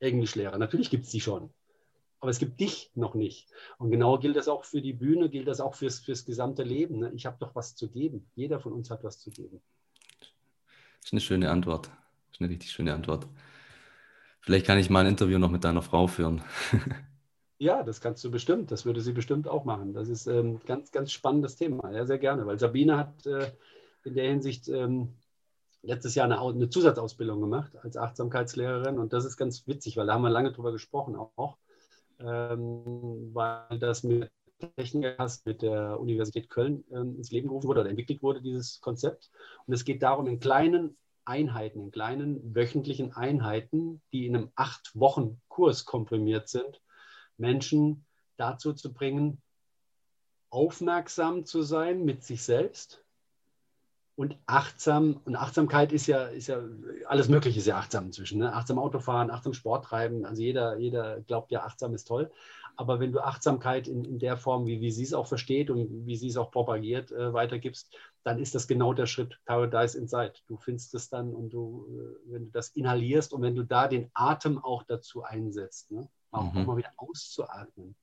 Englischlehrer. 0.00 0.58
Natürlich 0.58 0.90
gibt 0.90 1.06
es 1.06 1.12
die 1.12 1.20
schon. 1.20 1.50
Aber 2.20 2.30
es 2.30 2.38
gibt 2.38 2.60
dich 2.60 2.90
noch 2.94 3.14
nicht. 3.14 3.48
Und 3.78 3.90
genau 3.90 4.18
gilt 4.18 4.36
das 4.36 4.48
auch 4.48 4.64
für 4.64 4.82
die 4.82 4.92
Bühne, 4.92 5.30
gilt 5.30 5.48
das 5.48 5.60
auch 5.60 5.74
fürs, 5.74 6.00
fürs 6.00 6.24
gesamte 6.24 6.62
Leben. 6.62 6.98
Ne? 6.98 7.12
Ich 7.14 7.24
habe 7.26 7.38
doch 7.40 7.54
was 7.54 7.74
zu 7.74 7.88
geben. 7.88 8.30
Jeder 8.34 8.60
von 8.60 8.72
uns 8.72 8.90
hat 8.90 9.02
was 9.02 9.18
zu 9.18 9.30
geben. 9.30 9.60
Das 10.20 11.06
ist 11.06 11.12
eine 11.12 11.20
schöne 11.22 11.50
Antwort. 11.50 11.86
Das 11.86 12.36
ist 12.36 12.40
eine 12.40 12.50
richtig 12.50 12.70
schöne 12.70 12.92
Antwort. 12.92 13.26
Vielleicht 14.40 14.66
kann 14.66 14.78
ich 14.78 14.90
mal 14.90 15.00
ein 15.00 15.06
Interview 15.06 15.38
noch 15.38 15.50
mit 15.50 15.64
deiner 15.64 15.82
Frau 15.82 16.06
führen. 16.06 16.42
ja, 17.58 17.82
das 17.82 18.02
kannst 18.02 18.22
du 18.22 18.30
bestimmt. 18.30 18.70
Das 18.70 18.84
würde 18.84 19.00
sie 19.00 19.12
bestimmt 19.12 19.48
auch 19.48 19.64
machen. 19.64 19.94
Das 19.94 20.08
ist 20.08 20.28
ein 20.28 20.36
ähm, 20.36 20.60
ganz, 20.66 20.92
ganz 20.92 21.12
spannendes 21.12 21.56
Thema. 21.56 21.90
Ja, 21.90 22.04
sehr 22.04 22.18
gerne. 22.18 22.46
Weil 22.46 22.58
Sabine 22.58 22.98
hat 22.98 23.26
äh, 23.26 23.50
in 24.04 24.14
der 24.14 24.28
Hinsicht 24.28 24.68
ähm, 24.68 25.14
letztes 25.82 26.14
Jahr 26.14 26.26
eine, 26.26 26.38
eine, 26.38 26.68
Zusatzausbildung 26.68 27.40
gemacht 27.40 27.72
als 27.82 27.96
Achtsamkeitslehrerin. 27.96 28.98
Und 28.98 29.14
das 29.14 29.24
ist 29.24 29.38
ganz 29.38 29.66
witzig, 29.66 29.96
weil 29.96 30.06
da 30.06 30.14
haben 30.14 30.22
wir 30.22 30.30
lange 30.30 30.52
drüber 30.52 30.72
gesprochen 30.72 31.16
auch 31.16 31.56
ähm, 32.20 33.30
weil 33.32 33.78
das 33.78 34.02
mit 34.02 34.30
Technikers 34.76 35.44
mit 35.44 35.62
der 35.62 35.98
Universität 35.98 36.50
Köln 36.50 36.84
ähm, 36.92 37.16
ins 37.16 37.30
Leben 37.30 37.48
gerufen 37.48 37.68
wurde 37.68 37.80
oder 37.80 37.90
entwickelt 37.90 38.22
wurde, 38.22 38.42
dieses 38.42 38.80
Konzept. 38.80 39.30
Und 39.66 39.74
es 39.74 39.84
geht 39.84 40.02
darum, 40.02 40.26
in 40.26 40.38
kleinen 40.38 40.96
Einheiten, 41.24 41.80
in 41.80 41.90
kleinen 41.90 42.54
wöchentlichen 42.54 43.12
Einheiten, 43.14 44.02
die 44.12 44.26
in 44.26 44.36
einem 44.36 44.52
acht 44.54 44.90
Wochen 44.94 45.40
Kurs 45.48 45.84
komprimiert 45.84 46.48
sind, 46.48 46.80
Menschen 47.36 48.04
dazu 48.36 48.72
zu 48.72 48.92
bringen, 48.92 49.40
aufmerksam 50.50 51.44
zu 51.44 51.62
sein 51.62 52.04
mit 52.04 52.24
sich 52.24 52.42
selbst, 52.42 53.04
und 54.20 54.36
achtsam, 54.44 55.18
und 55.24 55.34
Achtsamkeit 55.34 55.92
ist 55.92 56.06
ja, 56.06 56.24
ist 56.24 56.48
ja, 56.48 56.60
alles 57.06 57.30
Mögliche 57.30 57.58
ist 57.58 57.66
ja 57.66 57.78
achtsam 57.78 58.04
inzwischen. 58.04 58.40
Ne? 58.40 58.52
Achtsam 58.52 58.78
Autofahren, 58.78 59.30
achtsam 59.30 59.54
Sport 59.54 59.86
treiben. 59.86 60.26
Also 60.26 60.42
jeder, 60.42 60.76
jeder 60.76 61.22
glaubt 61.22 61.50
ja, 61.50 61.64
achtsam 61.64 61.94
ist 61.94 62.04
toll. 62.04 62.30
Aber 62.76 63.00
wenn 63.00 63.12
du 63.12 63.20
Achtsamkeit 63.20 63.88
in, 63.88 64.04
in 64.04 64.18
der 64.18 64.36
Form, 64.36 64.66
wie, 64.66 64.82
wie 64.82 64.90
sie 64.90 65.04
es 65.04 65.14
auch 65.14 65.26
versteht 65.26 65.70
und 65.70 66.04
wie 66.04 66.16
sie 66.16 66.28
es 66.28 66.36
auch 66.36 66.50
propagiert, 66.50 67.10
äh, 67.12 67.32
weitergibst, 67.32 67.96
dann 68.22 68.38
ist 68.38 68.54
das 68.54 68.68
genau 68.68 68.92
der 68.92 69.06
Schritt 69.06 69.40
Paradise 69.46 69.96
Inside. 69.96 70.34
Du 70.48 70.58
findest 70.58 70.92
es 70.94 71.08
dann 71.08 71.32
und 71.32 71.54
du, 71.54 71.86
äh, 71.88 72.32
wenn 72.32 72.44
du 72.44 72.50
das 72.50 72.68
inhalierst 72.76 73.32
und 73.32 73.40
wenn 73.40 73.54
du 73.54 73.62
da 73.62 73.88
den 73.88 74.10
Atem 74.12 74.62
auch 74.62 74.82
dazu 74.82 75.22
einsetzt, 75.22 75.92
ne? 75.92 76.06
auch, 76.30 76.52
mhm. 76.52 76.60
auch 76.60 76.66
mal 76.66 76.76
wieder 76.76 76.92
auszuatmen. 76.98 77.96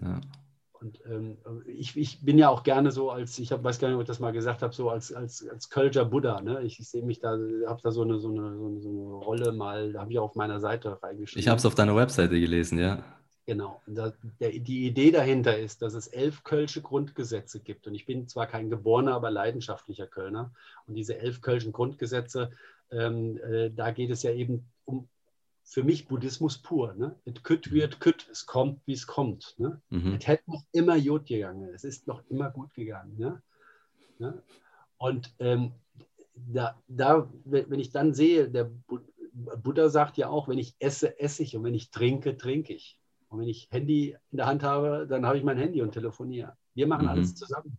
Ja. 0.00 0.20
Und 0.84 1.00
ähm, 1.06 1.38
ich, 1.66 1.96
ich, 1.96 2.20
bin 2.20 2.36
ja 2.36 2.50
auch 2.50 2.62
gerne 2.62 2.90
so 2.90 3.10
als, 3.10 3.38
ich 3.38 3.50
hab, 3.52 3.64
weiß 3.64 3.78
gar 3.78 3.88
nicht, 3.88 3.94
ob 3.94 4.02
ich 4.02 4.06
das 4.06 4.20
mal 4.20 4.32
gesagt 4.32 4.60
habe, 4.60 4.74
so 4.74 4.90
als, 4.90 5.14
als, 5.14 5.48
als 5.48 5.70
Kölscher 5.70 6.04
Buddha. 6.04 6.42
Ne? 6.42 6.60
Ich, 6.62 6.78
ich 6.78 6.86
sehe 6.86 7.02
mich 7.02 7.20
da, 7.20 7.38
habe 7.66 7.80
da 7.82 7.90
so 7.90 8.02
eine, 8.02 8.18
so, 8.18 8.28
eine, 8.28 8.54
so, 8.54 8.66
eine, 8.66 8.80
so 8.82 8.90
eine 8.90 9.24
Rolle 9.24 9.52
mal, 9.52 9.94
da 9.94 10.02
habe 10.02 10.12
ich 10.12 10.18
auf 10.18 10.34
meiner 10.34 10.60
Seite 10.60 11.02
reingeschrieben. 11.02 11.40
Ich 11.40 11.48
habe 11.48 11.56
es 11.56 11.64
auf 11.64 11.74
deiner 11.74 11.96
Webseite 11.96 12.38
gelesen, 12.38 12.78
ja. 12.78 13.02
Genau. 13.46 13.80
Da, 13.86 14.12
der, 14.40 14.50
die 14.50 14.86
Idee 14.86 15.10
dahinter 15.10 15.56
ist, 15.56 15.80
dass 15.80 15.94
es 15.94 16.06
elf 16.06 16.44
Kölsche 16.44 16.82
Grundgesetze 16.82 17.60
gibt. 17.60 17.86
Und 17.86 17.94
ich 17.94 18.04
bin 18.04 18.28
zwar 18.28 18.46
kein 18.46 18.68
geborener, 18.68 19.14
aber 19.14 19.30
leidenschaftlicher 19.30 20.06
Kölner. 20.06 20.52
Und 20.86 20.96
diese 20.96 21.16
elf 21.18 21.40
Kölschen 21.40 21.72
Grundgesetze, 21.72 22.50
ähm, 22.90 23.38
äh, 23.38 23.70
da 23.70 23.90
geht 23.90 24.10
es 24.10 24.22
ja 24.22 24.32
eben 24.32 24.66
um 24.84 25.08
für 25.64 25.82
mich 25.82 26.06
Buddhismus 26.06 26.58
pur. 26.58 26.94
Ne? 26.94 27.16
Es 27.24 27.42
kütt 27.42 27.70
mhm. 27.70 27.74
wird 27.74 28.00
kütt, 28.00 28.28
es 28.30 28.46
kommt, 28.46 28.80
wie 28.86 28.92
es 28.92 29.06
kommt. 29.06 29.54
Ne? 29.58 29.80
Mhm. 29.90 30.14
Es 30.14 30.26
hätte 30.26 30.50
noch 30.50 30.62
immer 30.72 31.00
gut 31.00 31.26
gegangen, 31.26 31.68
es 31.74 31.84
ist 31.84 32.06
noch 32.06 32.22
immer 32.28 32.50
gut 32.50 32.72
gegangen. 32.74 33.16
Ne? 33.18 33.42
ne? 34.18 34.42
Und 34.98 35.34
ähm, 35.38 35.72
da, 36.34 36.80
da, 36.88 37.28
wenn 37.44 37.80
ich 37.80 37.90
dann 37.90 38.14
sehe, 38.14 38.50
der 38.50 38.70
Buddha 39.32 39.88
sagt 39.88 40.16
ja 40.16 40.28
auch, 40.28 40.48
wenn 40.48 40.58
ich 40.58 40.76
esse, 40.78 41.18
esse 41.18 41.42
ich 41.42 41.56
und 41.56 41.64
wenn 41.64 41.74
ich 41.74 41.90
trinke, 41.90 42.36
trinke 42.36 42.72
ich. 42.72 43.00
Und 43.28 43.40
wenn 43.40 43.48
ich 43.48 43.68
Handy 43.70 44.16
in 44.30 44.36
der 44.36 44.46
Hand 44.46 44.62
habe, 44.62 45.06
dann 45.08 45.26
habe 45.26 45.38
ich 45.38 45.44
mein 45.44 45.58
Handy 45.58 45.82
und 45.82 45.92
telefoniere. 45.92 46.56
Wir 46.74 46.86
machen 46.86 47.04
mhm. 47.04 47.10
alles 47.10 47.34
zusammen. 47.34 47.78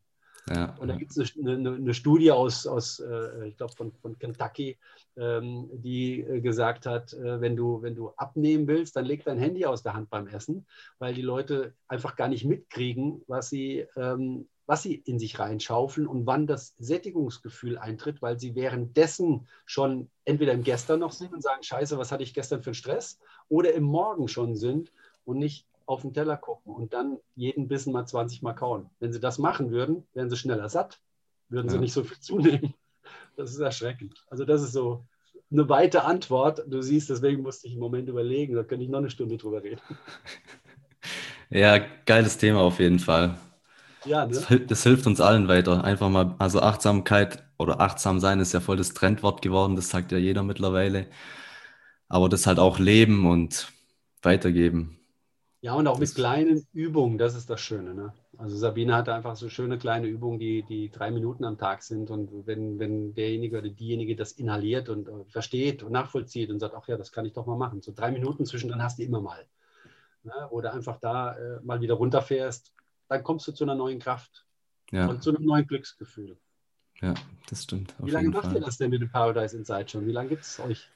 Ja. 0.50 0.76
Und 0.80 0.90
da 0.90 0.96
gibt 0.96 1.18
es 1.18 1.36
eine, 1.38 1.54
eine, 1.54 1.74
eine, 1.74 1.94
Studie 1.94 2.32
aus, 2.32 2.68
aus 2.68 3.00
äh, 3.00 3.48
ich 3.48 3.58
glaube, 3.58 3.74
von, 3.74 3.92
von 3.94 4.18
Kentucky, 4.20 4.78
ähm, 5.18 5.70
die 5.74 6.22
äh, 6.22 6.40
gesagt 6.40 6.86
hat, 6.86 7.14
äh, 7.14 7.42
wenn, 7.42 7.56
du, 7.56 7.82
wenn 7.82 7.96
du 7.96 8.10
abnehmen 8.12 8.68
willst, 8.68 8.96
dann 8.96 9.06
leg 9.06 9.24
dein 9.24 9.40
Handy 9.40 9.66
aus 9.66 9.82
der 9.82 9.96
Hand 9.96 10.12
beim 10.12 10.28
Essen, 10.28 10.68
weil 11.00 11.16
die 11.16 11.24
Leute 11.24 11.74
einfach 11.88 12.16
gar 12.16 12.28
nicht 12.28 12.46
mitkriegen, 12.46 13.24
was 13.28 13.50
sie, 13.50 13.88
ähm, 13.96 14.48
was 14.68 14.84
sie 14.84 14.94
in 14.94 15.18
sich 15.18 15.40
reinschaufeln 15.40 16.06
und 16.06 16.28
wann 16.28 16.46
das 16.46 16.76
Sättigungsgefühl 16.78 17.80
eintritt, 17.80 18.22
weil 18.22 18.40
sie 18.40 18.54
währenddessen 18.54 19.48
schon 19.66 20.10
entweder 20.26 20.54
im 20.54 20.64
Gestern 20.64 21.00
noch 21.00 21.12
sind 21.12 21.34
und 21.34 21.42
sagen, 21.42 21.64
scheiße, 21.64 21.98
was 21.98 22.12
hatte 22.12 22.24
ich 22.24 22.36
gestern 22.36 22.62
für 22.62 22.70
einen 22.70 22.76
Stress, 22.76 23.20
oder 23.50 23.74
im 23.74 23.84
Morgen 23.84 24.28
schon 24.28 24.56
sind 24.56 24.92
und 25.24 25.40
nicht 25.40 25.66
auf 25.86 26.02
den 26.02 26.14
Teller 26.14 26.38
gucken 26.38 26.74
und 26.74 26.94
dann 26.94 27.18
jeden 27.36 27.68
Bissen 27.68 27.94
mal 27.94 28.06
20 28.06 28.42
Mal 28.42 28.54
kauen. 28.54 28.90
Wenn 29.00 29.14
sie 29.14 29.20
das 29.20 29.38
machen 29.38 29.72
würden, 29.72 30.08
wären 30.14 30.30
sie 30.30 30.38
schneller 30.38 30.70
satt, 30.70 31.00
würden 31.50 31.70
sie 31.70 31.80
nicht 31.80 31.94
so 31.94 32.04
viel 32.04 32.20
zunehmen. 32.20 32.74
Das 33.36 33.52
ist 33.52 33.60
erschreckend. 33.60 34.26
Also 34.30 34.46
das 34.46 34.64
ist 34.64 34.74
so 34.74 35.06
eine 35.52 35.70
weite 35.70 36.04
Antwort. 36.04 36.64
Du 36.68 36.82
siehst, 36.82 37.10
deswegen 37.10 37.42
musste 37.44 37.68
ich 37.68 37.74
im 37.74 37.80
Moment 37.80 38.10
überlegen, 38.10 38.56
da 38.56 38.64
könnte 38.64 38.84
ich 38.84 38.90
noch 38.90 39.00
eine 39.00 39.10
Stunde 39.10 39.38
drüber 39.38 39.64
reden. 39.64 39.82
Ja, 41.52 41.78
geiles 41.78 42.40
Thema 42.40 42.62
auf 42.62 42.80
jeden 42.80 42.98
Fall. 42.98 43.38
Ja, 44.04 44.26
ne? 44.26 44.34
das, 44.34 44.48
das, 44.68 44.84
hilft 44.84 45.06
uns 45.08 45.22
allen 45.22 45.48
weiter. 45.48 45.84
Einfach 45.84 46.10
mal, 46.10 46.36
also 46.40 46.60
Achtsamkeit 46.60 47.44
oder 47.58 47.82
achtsam 47.82 48.20
sein 48.20 48.40
ist 48.40 48.54
ja 48.54 48.60
voll 48.60 48.78
das 48.78 48.94
Trendwort 48.94 49.42
geworden, 49.42 49.76
das 49.76 49.90
sagt 49.90 50.12
ja 50.12 50.18
jeder 50.18 50.44
mittlerweile. 50.44 51.08
Aber 52.08 52.30
das 52.30 52.48
halt 52.48 52.60
auch 52.60 52.80
leben 52.80 53.30
und 53.30 53.72
weitergeben. 54.22 55.00
Ja, 55.66 55.74
und 55.74 55.88
auch 55.88 55.98
mit 55.98 56.14
kleinen 56.14 56.68
Übungen, 56.74 57.18
das 57.18 57.34
ist 57.34 57.50
das 57.50 57.60
Schöne. 57.60 57.96
Ne? 57.96 58.14
Also 58.38 58.56
Sabine 58.56 58.96
hatte 58.96 59.16
einfach 59.16 59.36
so 59.36 59.50
schöne 59.50 59.80
kleine 59.80 60.06
Übungen, 60.06 60.38
die, 60.38 60.62
die 60.62 60.92
drei 60.92 61.10
Minuten 61.10 61.44
am 61.44 61.58
Tag 61.58 61.82
sind. 61.82 62.12
Und 62.12 62.46
wenn, 62.46 62.78
wenn 62.78 63.16
derjenige 63.16 63.58
oder 63.58 63.70
diejenige 63.70 64.16
das 64.16 64.34
inhaliert 64.34 64.90
und 64.90 65.08
äh, 65.08 65.26
versteht 65.28 65.82
und 65.82 65.92
nachvollzieht 65.92 66.52
und 66.52 66.60
sagt, 66.60 66.76
ach 66.78 66.88
ja, 66.88 66.98
das 66.98 67.12
kann 67.12 67.26
ich 67.26 67.34
doch 67.34 67.48
mal 67.48 67.58
machen. 67.58 67.82
So 67.82 67.92
drei 67.96 68.12
Minuten 68.12 68.46
zwischendrin 68.46 68.84
hast 68.84 69.00
du 69.00 69.04
immer 69.04 69.22
mal. 69.22 69.44
Ne? 70.22 70.34
Oder 70.52 70.72
einfach 70.72 71.00
da 71.00 71.36
äh, 71.36 71.60
mal 71.64 71.82
wieder 71.82 71.96
runterfährst, 71.96 72.72
dann 73.08 73.24
kommst 73.24 73.48
du 73.48 73.52
zu 73.52 73.64
einer 73.64 73.74
neuen 73.74 73.98
Kraft 73.98 74.46
ja. 74.92 75.08
und 75.08 75.24
zu 75.24 75.36
einem 75.36 75.48
neuen 75.48 75.66
Glücksgefühl. 75.66 76.38
Ja, 77.02 77.16
das 77.50 77.64
stimmt. 77.64 77.96
Wie 77.98 78.12
lange 78.12 78.30
macht 78.30 78.46
Fall. 78.46 78.54
ihr 78.54 78.62
das 78.62 78.78
denn 78.78 78.92
mit 78.92 79.02
dem 79.02 79.10
Paradise 79.10 79.58
Inside 79.58 79.90
schon? 79.90 80.06
Wie 80.06 80.12
lange 80.12 80.30
gibt 80.30 80.44
es 80.44 80.60
euch? 80.60 80.92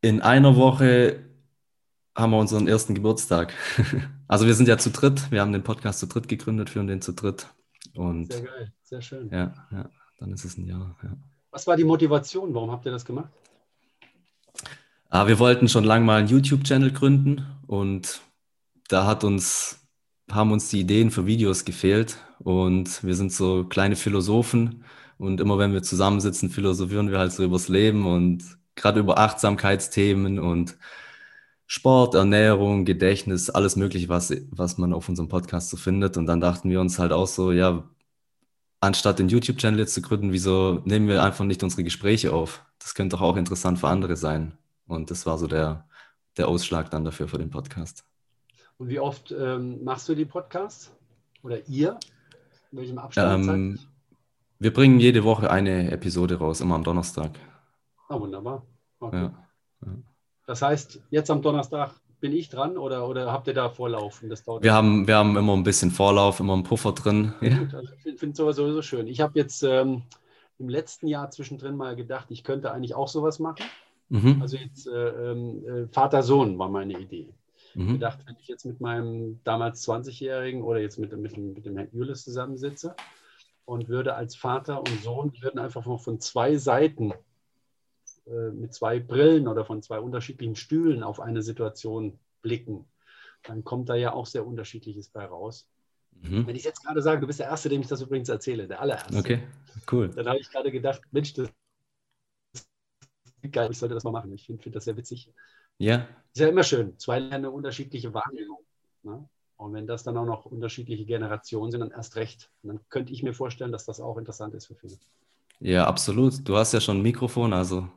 In 0.00 0.22
einer 0.22 0.56
Woche 0.56 1.20
haben 2.16 2.30
wir 2.32 2.38
unseren 2.38 2.66
ersten 2.66 2.94
Geburtstag. 2.94 3.52
also 4.28 4.46
wir 4.46 4.54
sind 4.54 4.68
ja 4.68 4.78
zu 4.78 4.90
dritt. 4.90 5.30
Wir 5.30 5.42
haben 5.42 5.52
den 5.52 5.62
Podcast 5.62 6.00
zu 6.00 6.06
dritt 6.06 6.28
gegründet, 6.28 6.70
führen 6.70 6.86
den 6.86 7.02
zu 7.02 7.12
dritt. 7.12 7.46
Und 7.94 8.32
sehr 8.32 8.42
geil, 8.42 8.72
sehr 8.82 9.02
schön. 9.02 9.30
Ja, 9.30 9.54
ja, 9.70 9.90
dann 10.18 10.32
ist 10.32 10.44
es 10.44 10.56
ein 10.56 10.66
Jahr. 10.66 10.96
Ja. 11.02 11.16
Was 11.50 11.66
war 11.66 11.76
die 11.76 11.84
Motivation? 11.84 12.52
Warum 12.54 12.70
habt 12.70 12.86
ihr 12.86 12.92
das 12.92 13.04
gemacht? 13.04 13.30
Ah, 15.08 15.26
wir 15.26 15.38
wollten 15.38 15.68
schon 15.68 15.84
lange 15.84 16.04
mal 16.04 16.18
einen 16.18 16.28
YouTube-Channel 16.28 16.90
gründen 16.90 17.46
und 17.66 18.20
da 18.88 19.06
hat 19.06 19.22
uns, 19.22 19.86
haben 20.30 20.52
uns 20.52 20.68
die 20.68 20.80
Ideen 20.80 21.10
für 21.10 21.26
Videos 21.26 21.64
gefehlt 21.64 22.18
und 22.38 23.04
wir 23.04 23.14
sind 23.14 23.32
so 23.32 23.64
kleine 23.64 23.96
Philosophen 23.96 24.84
und 25.18 25.40
immer 25.40 25.58
wenn 25.58 25.72
wir 25.72 25.82
zusammensitzen, 25.82 26.50
philosophieren 26.50 27.10
wir 27.10 27.18
halt 27.18 27.32
so 27.32 27.44
übers 27.44 27.68
Leben 27.68 28.06
und 28.06 28.44
gerade 28.74 29.00
über 29.00 29.18
Achtsamkeitsthemen 29.18 30.38
und 30.38 30.76
Sport, 31.66 32.14
Ernährung, 32.14 32.84
Gedächtnis, 32.84 33.50
alles 33.50 33.76
Mögliche, 33.76 34.08
was, 34.08 34.32
was 34.50 34.78
man 34.78 34.92
auf 34.92 35.08
unserem 35.08 35.28
Podcast 35.28 35.70
so 35.70 35.76
findet. 35.76 36.16
Und 36.16 36.26
dann 36.26 36.40
dachten 36.40 36.70
wir 36.70 36.80
uns 36.80 36.98
halt 36.98 37.12
auch 37.12 37.26
so, 37.26 37.50
ja, 37.50 37.88
anstatt 38.80 39.18
den 39.18 39.28
YouTube-Channel 39.28 39.80
jetzt 39.80 39.94
zu 39.94 40.02
gründen, 40.02 40.32
wieso 40.32 40.80
nehmen 40.84 41.08
wir 41.08 41.22
einfach 41.22 41.44
nicht 41.44 41.62
unsere 41.62 41.82
Gespräche 41.82 42.32
auf? 42.32 42.64
Das 42.78 42.94
könnte 42.94 43.16
doch 43.16 43.22
auch 43.22 43.36
interessant 43.36 43.80
für 43.80 43.88
andere 43.88 44.16
sein. 44.16 44.56
Und 44.86 45.10
das 45.10 45.26
war 45.26 45.38
so 45.38 45.48
der, 45.48 45.88
der 46.36 46.48
Ausschlag 46.48 46.90
dann 46.90 47.04
dafür 47.04 47.26
für 47.26 47.38
den 47.38 47.50
Podcast. 47.50 48.04
Und 48.78 48.88
wie 48.88 49.00
oft 49.00 49.34
ähm, 49.36 49.82
machst 49.82 50.08
du 50.08 50.14
die 50.14 50.24
Podcasts? 50.24 50.92
Oder 51.42 51.66
ihr? 51.66 51.98
In 52.70 52.78
welchem 52.78 52.98
Abstand? 52.98 53.48
Ähm, 53.48 53.78
wir 54.58 54.72
bringen 54.72 55.00
jede 55.00 55.24
Woche 55.24 55.50
eine 55.50 55.90
Episode 55.90 56.36
raus, 56.36 56.60
immer 56.60 56.76
am 56.76 56.84
Donnerstag. 56.84 57.32
Ah, 58.08 58.20
wunderbar. 58.20 58.64
Okay. 59.00 59.16
Ja, 59.16 59.46
ja. 59.84 59.92
Das 60.46 60.62
heißt, 60.62 61.00
jetzt 61.10 61.30
am 61.30 61.42
Donnerstag 61.42 61.94
bin 62.20 62.32
ich 62.32 62.48
dran 62.48 62.78
oder, 62.78 63.08
oder 63.08 63.30
habt 63.32 63.46
ihr 63.48 63.54
da 63.54 63.68
Vorlauf? 63.68 64.22
wir, 64.22 64.72
haben, 64.72 65.06
wir 65.06 65.16
haben 65.16 65.36
immer 65.36 65.54
ein 65.54 65.64
bisschen 65.64 65.90
Vorlauf, 65.90 66.40
immer 66.40 66.54
einen 66.54 66.62
Puffer 66.62 66.92
drin. 66.92 67.34
Ja. 67.40 67.58
Gut, 67.58 67.74
also 67.74 67.92
ich 68.04 68.18
finde 68.18 68.42
es 68.42 68.56
sowieso 68.56 68.80
schön. 68.82 69.06
Ich 69.06 69.20
habe 69.20 69.38
jetzt 69.38 69.62
ähm, 69.62 70.02
im 70.58 70.68
letzten 70.68 71.08
Jahr 71.08 71.30
zwischendrin 71.30 71.76
mal 71.76 71.96
gedacht, 71.96 72.26
ich 72.30 72.44
könnte 72.44 72.72
eigentlich 72.72 72.94
auch 72.94 73.08
sowas 73.08 73.38
machen. 73.38 73.66
Mhm. 74.08 74.40
Also 74.40 74.56
jetzt 74.56 74.86
äh, 74.86 75.32
äh, 75.32 75.88
Vater-Sohn 75.88 76.58
war 76.58 76.68
meine 76.68 76.98
Idee. 76.98 77.28
Mhm. 77.74 77.86
Ich 77.86 77.92
gedacht, 77.94 78.20
wenn 78.26 78.36
ich 78.40 78.48
jetzt 78.48 78.64
mit 78.64 78.80
meinem 78.80 79.40
damals 79.44 79.86
20-Jährigen 79.86 80.62
oder 80.62 80.80
jetzt 80.80 80.98
mit, 80.98 81.14
mit, 81.16 81.36
mit 81.36 81.66
dem 81.66 81.76
Herrn 81.76 81.88
Jüles 81.92 82.24
zusammensitze 82.24 82.94
und 83.64 83.88
würde 83.88 84.14
als 84.14 84.36
Vater 84.36 84.78
und 84.78 85.02
Sohn, 85.02 85.32
die 85.32 85.42
würden 85.42 85.58
einfach 85.58 85.84
von 86.00 86.20
zwei 86.20 86.56
Seiten 86.56 87.12
äh, 88.26 88.50
mit 88.50 88.74
zwei 88.74 88.98
Brillen 88.98 89.48
oder 89.48 89.64
von 89.64 89.82
zwei 89.82 90.00
unterschiedlichen 90.00 90.56
Stühlen 90.56 91.02
auf 91.02 91.20
eine 91.20 91.42
Situation 91.42 92.18
blicken. 92.42 92.86
dann 93.44 93.64
kommt 93.64 93.88
da 93.88 93.94
ja 93.94 94.12
auch 94.12 94.26
sehr 94.26 94.46
unterschiedliches 94.46 95.08
bei 95.08 95.24
raus. 95.24 95.68
Mhm. 96.22 96.46
Wenn 96.46 96.56
ich 96.56 96.64
jetzt 96.64 96.84
gerade 96.84 97.02
sage, 97.02 97.20
du 97.20 97.26
bist 97.26 97.38
der 97.38 97.46
Erste, 97.46 97.68
dem 97.68 97.80
ich 97.80 97.86
das 97.86 98.00
übrigens 98.00 98.28
erzähle, 98.28 98.66
der 98.66 98.80
allererste. 98.80 99.16
Okay, 99.16 99.42
cool. 99.92 100.08
Dann 100.08 100.26
habe 100.26 100.38
ich 100.38 100.50
gerade 100.50 100.72
gedacht, 100.72 101.02
Mensch, 101.10 101.34
das 101.34 101.48
ist 102.52 102.68
geil, 103.52 103.68
ich 103.70 103.78
sollte 103.78 103.94
das 103.94 104.04
mal 104.04 104.10
machen. 104.10 104.32
Ich 104.32 104.46
finde 104.46 104.62
find 104.62 104.74
das 104.74 104.84
sehr 104.84 104.96
witzig. 104.96 105.32
Ja. 105.78 106.08
Ist 106.32 106.40
ja 106.40 106.48
immer 106.48 106.62
schön. 106.62 106.98
Zwei 106.98 107.18
Länder 107.18 107.52
unterschiedliche 107.52 108.12
Wahrnehmung. 108.14 108.58
Ne? 109.02 109.28
Und 109.56 109.72
wenn 109.72 109.86
das 109.86 110.02
dann 110.02 110.16
auch 110.16 110.24
noch 110.24 110.46
unterschiedliche 110.46 111.04
Generationen 111.04 111.70
sind, 111.70 111.80
dann 111.80 111.90
erst 111.90 112.16
recht. 112.16 112.50
Und 112.62 112.68
dann 112.70 112.80
könnte 112.88 113.12
ich 113.12 113.22
mir 113.22 113.34
vorstellen, 113.34 113.72
dass 113.72 113.84
das 113.84 114.00
auch 114.00 114.18
interessant 114.18 114.54
ist 114.54 114.66
für 114.66 114.74
viele. 114.74 114.96
Ja, 115.60 115.86
absolut. 115.86 116.46
Du 116.46 116.56
hast 116.56 116.72
ja 116.72 116.80
schon 116.80 116.98
ein 116.98 117.02
Mikrofon, 117.02 117.52
also 117.52 117.88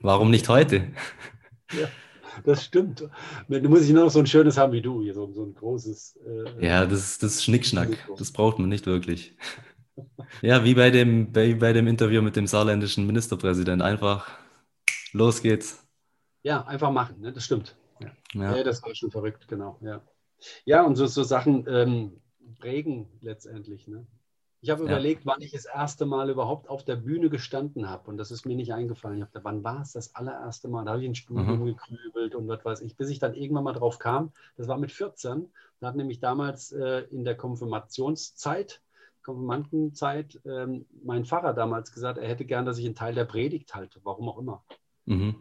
warum 0.00 0.30
nicht 0.30 0.48
heute? 0.48 0.88
Ja, 1.72 1.88
das 2.44 2.64
stimmt. 2.64 3.08
Du 3.48 3.68
musst 3.68 3.84
ich 3.84 3.92
nur 3.92 4.04
noch 4.04 4.10
so 4.10 4.18
ein 4.20 4.26
schönes 4.26 4.56
haben 4.56 4.72
wie 4.72 4.82
du, 4.82 5.02
hier 5.02 5.14
so, 5.14 5.32
so 5.32 5.44
ein 5.44 5.54
großes. 5.54 6.18
Äh, 6.26 6.66
ja, 6.66 6.86
das, 6.86 7.18
das 7.18 7.34
ist 7.34 7.44
Schnickschnack. 7.44 7.88
Das 8.16 8.32
braucht 8.32 8.58
man 8.58 8.68
nicht 8.68 8.86
wirklich. 8.86 9.36
Ja, 10.42 10.64
wie 10.64 10.74
bei 10.74 10.90
dem, 10.90 11.32
bei, 11.32 11.54
bei 11.54 11.72
dem 11.72 11.86
Interview 11.86 12.22
mit 12.22 12.36
dem 12.36 12.46
saarländischen 12.46 13.06
Ministerpräsident. 13.06 13.82
Einfach 13.82 14.28
los 15.12 15.42
geht's. 15.42 15.84
Ja, 16.42 16.64
einfach 16.66 16.90
machen, 16.90 17.20
ne? 17.20 17.32
das 17.32 17.44
stimmt. 17.44 17.76
Ja. 18.00 18.10
Ja. 18.34 18.56
ja. 18.56 18.62
das 18.62 18.82
war 18.82 18.94
schon 18.94 19.10
verrückt, 19.10 19.48
genau. 19.48 19.78
Ja, 19.80 20.02
ja 20.64 20.82
und 20.82 20.96
so, 20.96 21.06
so 21.06 21.22
Sachen 21.24 21.66
ähm, 21.68 22.20
prägen 22.58 23.08
letztendlich. 23.20 23.88
Ne? 23.88 24.06
Ich 24.60 24.70
habe 24.70 24.84
ja. 24.84 24.90
überlegt, 24.90 25.24
wann 25.24 25.40
ich 25.40 25.52
das 25.52 25.66
erste 25.66 26.04
Mal 26.04 26.30
überhaupt 26.30 26.68
auf 26.68 26.84
der 26.84 26.96
Bühne 26.96 27.30
gestanden 27.30 27.88
habe. 27.88 28.10
Und 28.10 28.16
das 28.16 28.32
ist 28.32 28.44
mir 28.44 28.56
nicht 28.56 28.72
eingefallen. 28.72 29.18
Ich 29.18 29.22
habe 29.22 29.44
wann 29.44 29.62
war 29.62 29.82
es 29.82 29.92
das 29.92 30.14
allererste 30.16 30.68
Mal? 30.68 30.84
Da 30.84 30.92
habe 30.92 31.02
ich 31.02 31.08
ein 31.08 31.14
Studium 31.14 31.60
mhm. 31.60 31.66
gekrübelt 31.66 32.34
und 32.34 32.48
was 32.48 32.64
weiß 32.64 32.80
ich, 32.80 32.96
bis 32.96 33.08
ich 33.08 33.20
dann 33.20 33.34
irgendwann 33.34 33.64
mal 33.64 33.72
drauf 33.72 33.98
kam. 33.98 34.32
Das 34.56 34.66
war 34.66 34.76
mit 34.78 34.90
14. 34.90 35.48
Da 35.80 35.88
hat 35.88 35.96
nämlich 35.96 36.18
damals 36.18 36.72
äh, 36.72 37.04
in 37.10 37.24
der 37.24 37.36
Konfirmationszeit, 37.36 38.82
Konfirmandenzeit, 39.22 40.40
ähm, 40.44 40.86
mein 41.04 41.24
Pfarrer 41.24 41.54
damals 41.54 41.92
gesagt, 41.92 42.18
er 42.18 42.28
hätte 42.28 42.44
gern, 42.44 42.66
dass 42.66 42.78
ich 42.78 42.86
einen 42.86 42.96
Teil 42.96 43.14
der 43.14 43.26
Predigt 43.26 43.74
halte, 43.74 44.00
warum 44.02 44.28
auch 44.28 44.38
immer. 44.38 44.64
Mhm. 45.04 45.36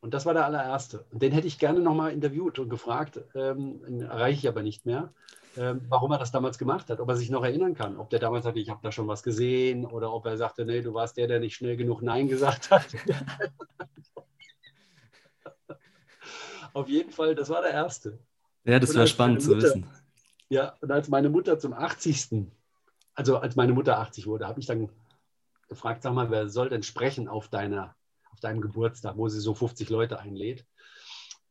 Und 0.00 0.12
das 0.12 0.26
war 0.26 0.34
der 0.34 0.44
allererste. 0.44 1.06
Und 1.12 1.22
den 1.22 1.32
hätte 1.32 1.46
ich 1.46 1.58
gerne 1.58 1.80
nochmal 1.80 2.12
interviewt 2.12 2.58
und 2.58 2.68
gefragt, 2.68 3.20
ähm, 3.34 4.02
erreiche 4.02 4.38
ich 4.38 4.48
aber 4.48 4.62
nicht 4.62 4.86
mehr. 4.86 5.14
Ähm, 5.56 5.82
warum 5.88 6.10
er 6.10 6.18
das 6.18 6.32
damals 6.32 6.58
gemacht 6.58 6.90
hat, 6.90 6.98
ob 6.98 7.08
er 7.08 7.16
sich 7.16 7.30
noch 7.30 7.44
erinnern 7.44 7.74
kann, 7.74 7.96
ob 7.96 8.10
der 8.10 8.18
damals 8.18 8.44
sagte, 8.44 8.58
ich 8.58 8.70
habe 8.70 8.80
da 8.82 8.90
schon 8.90 9.06
was 9.06 9.22
gesehen 9.22 9.86
oder 9.86 10.12
ob 10.12 10.26
er 10.26 10.36
sagte, 10.36 10.64
nee, 10.64 10.80
du 10.80 10.94
warst 10.94 11.16
der, 11.16 11.28
der 11.28 11.38
nicht 11.38 11.54
schnell 11.54 11.76
genug 11.76 12.02
Nein 12.02 12.26
gesagt 12.26 12.70
hat. 12.70 12.86
Auf 16.72 16.88
jeden 16.88 17.12
Fall, 17.12 17.36
das 17.36 17.48
war 17.50 17.62
der 17.62 17.70
Erste. 17.70 18.18
Ja, 18.64 18.80
das 18.80 18.94
wäre 18.94 19.06
spannend 19.06 19.46
Mutter, 19.46 19.60
zu 19.60 19.64
wissen. 19.64 19.86
Ja, 20.48 20.74
und 20.80 20.90
als 20.90 21.08
meine 21.08 21.30
Mutter 21.30 21.58
zum 21.58 21.72
80. 21.72 22.48
Also 23.14 23.38
als 23.38 23.54
meine 23.54 23.72
Mutter 23.72 23.98
80 23.98 24.26
wurde, 24.26 24.48
habe 24.48 24.58
ich 24.58 24.66
dann 24.66 24.88
gefragt, 25.68 26.02
sag 26.02 26.14
mal, 26.14 26.30
wer 26.30 26.48
soll 26.48 26.68
denn 26.68 26.82
sprechen 26.82 27.28
auf, 27.28 27.48
deiner, 27.48 27.94
auf 28.32 28.40
deinem 28.40 28.60
Geburtstag, 28.60 29.16
wo 29.16 29.28
sie 29.28 29.38
so 29.40 29.54
50 29.54 29.88
Leute 29.88 30.18
einlädt? 30.18 30.66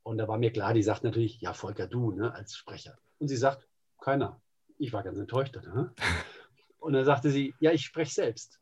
Und 0.03 0.17
da 0.17 0.27
war 0.27 0.37
mir 0.37 0.51
klar, 0.51 0.73
die 0.73 0.83
sagt 0.83 1.05
natürlich, 1.05 1.39
ja, 1.39 1.53
Volker, 1.53 1.87
du 1.87 2.11
ne, 2.11 2.33
als 2.33 2.55
Sprecher. 2.55 2.97
Und 3.19 3.29
sie 3.29 3.37
sagt, 3.37 3.65
keiner. 4.03 4.39
Ich 4.77 4.93
war 4.93 5.03
ganz 5.03 5.17
enttäuscht. 5.17 5.55
Ne? 5.55 5.93
Und 6.79 6.93
dann 6.93 7.05
sagte 7.05 7.29
sie, 7.29 7.53
ja, 7.59 7.71
ich 7.71 7.85
spreche 7.85 8.13
selbst. 8.13 8.59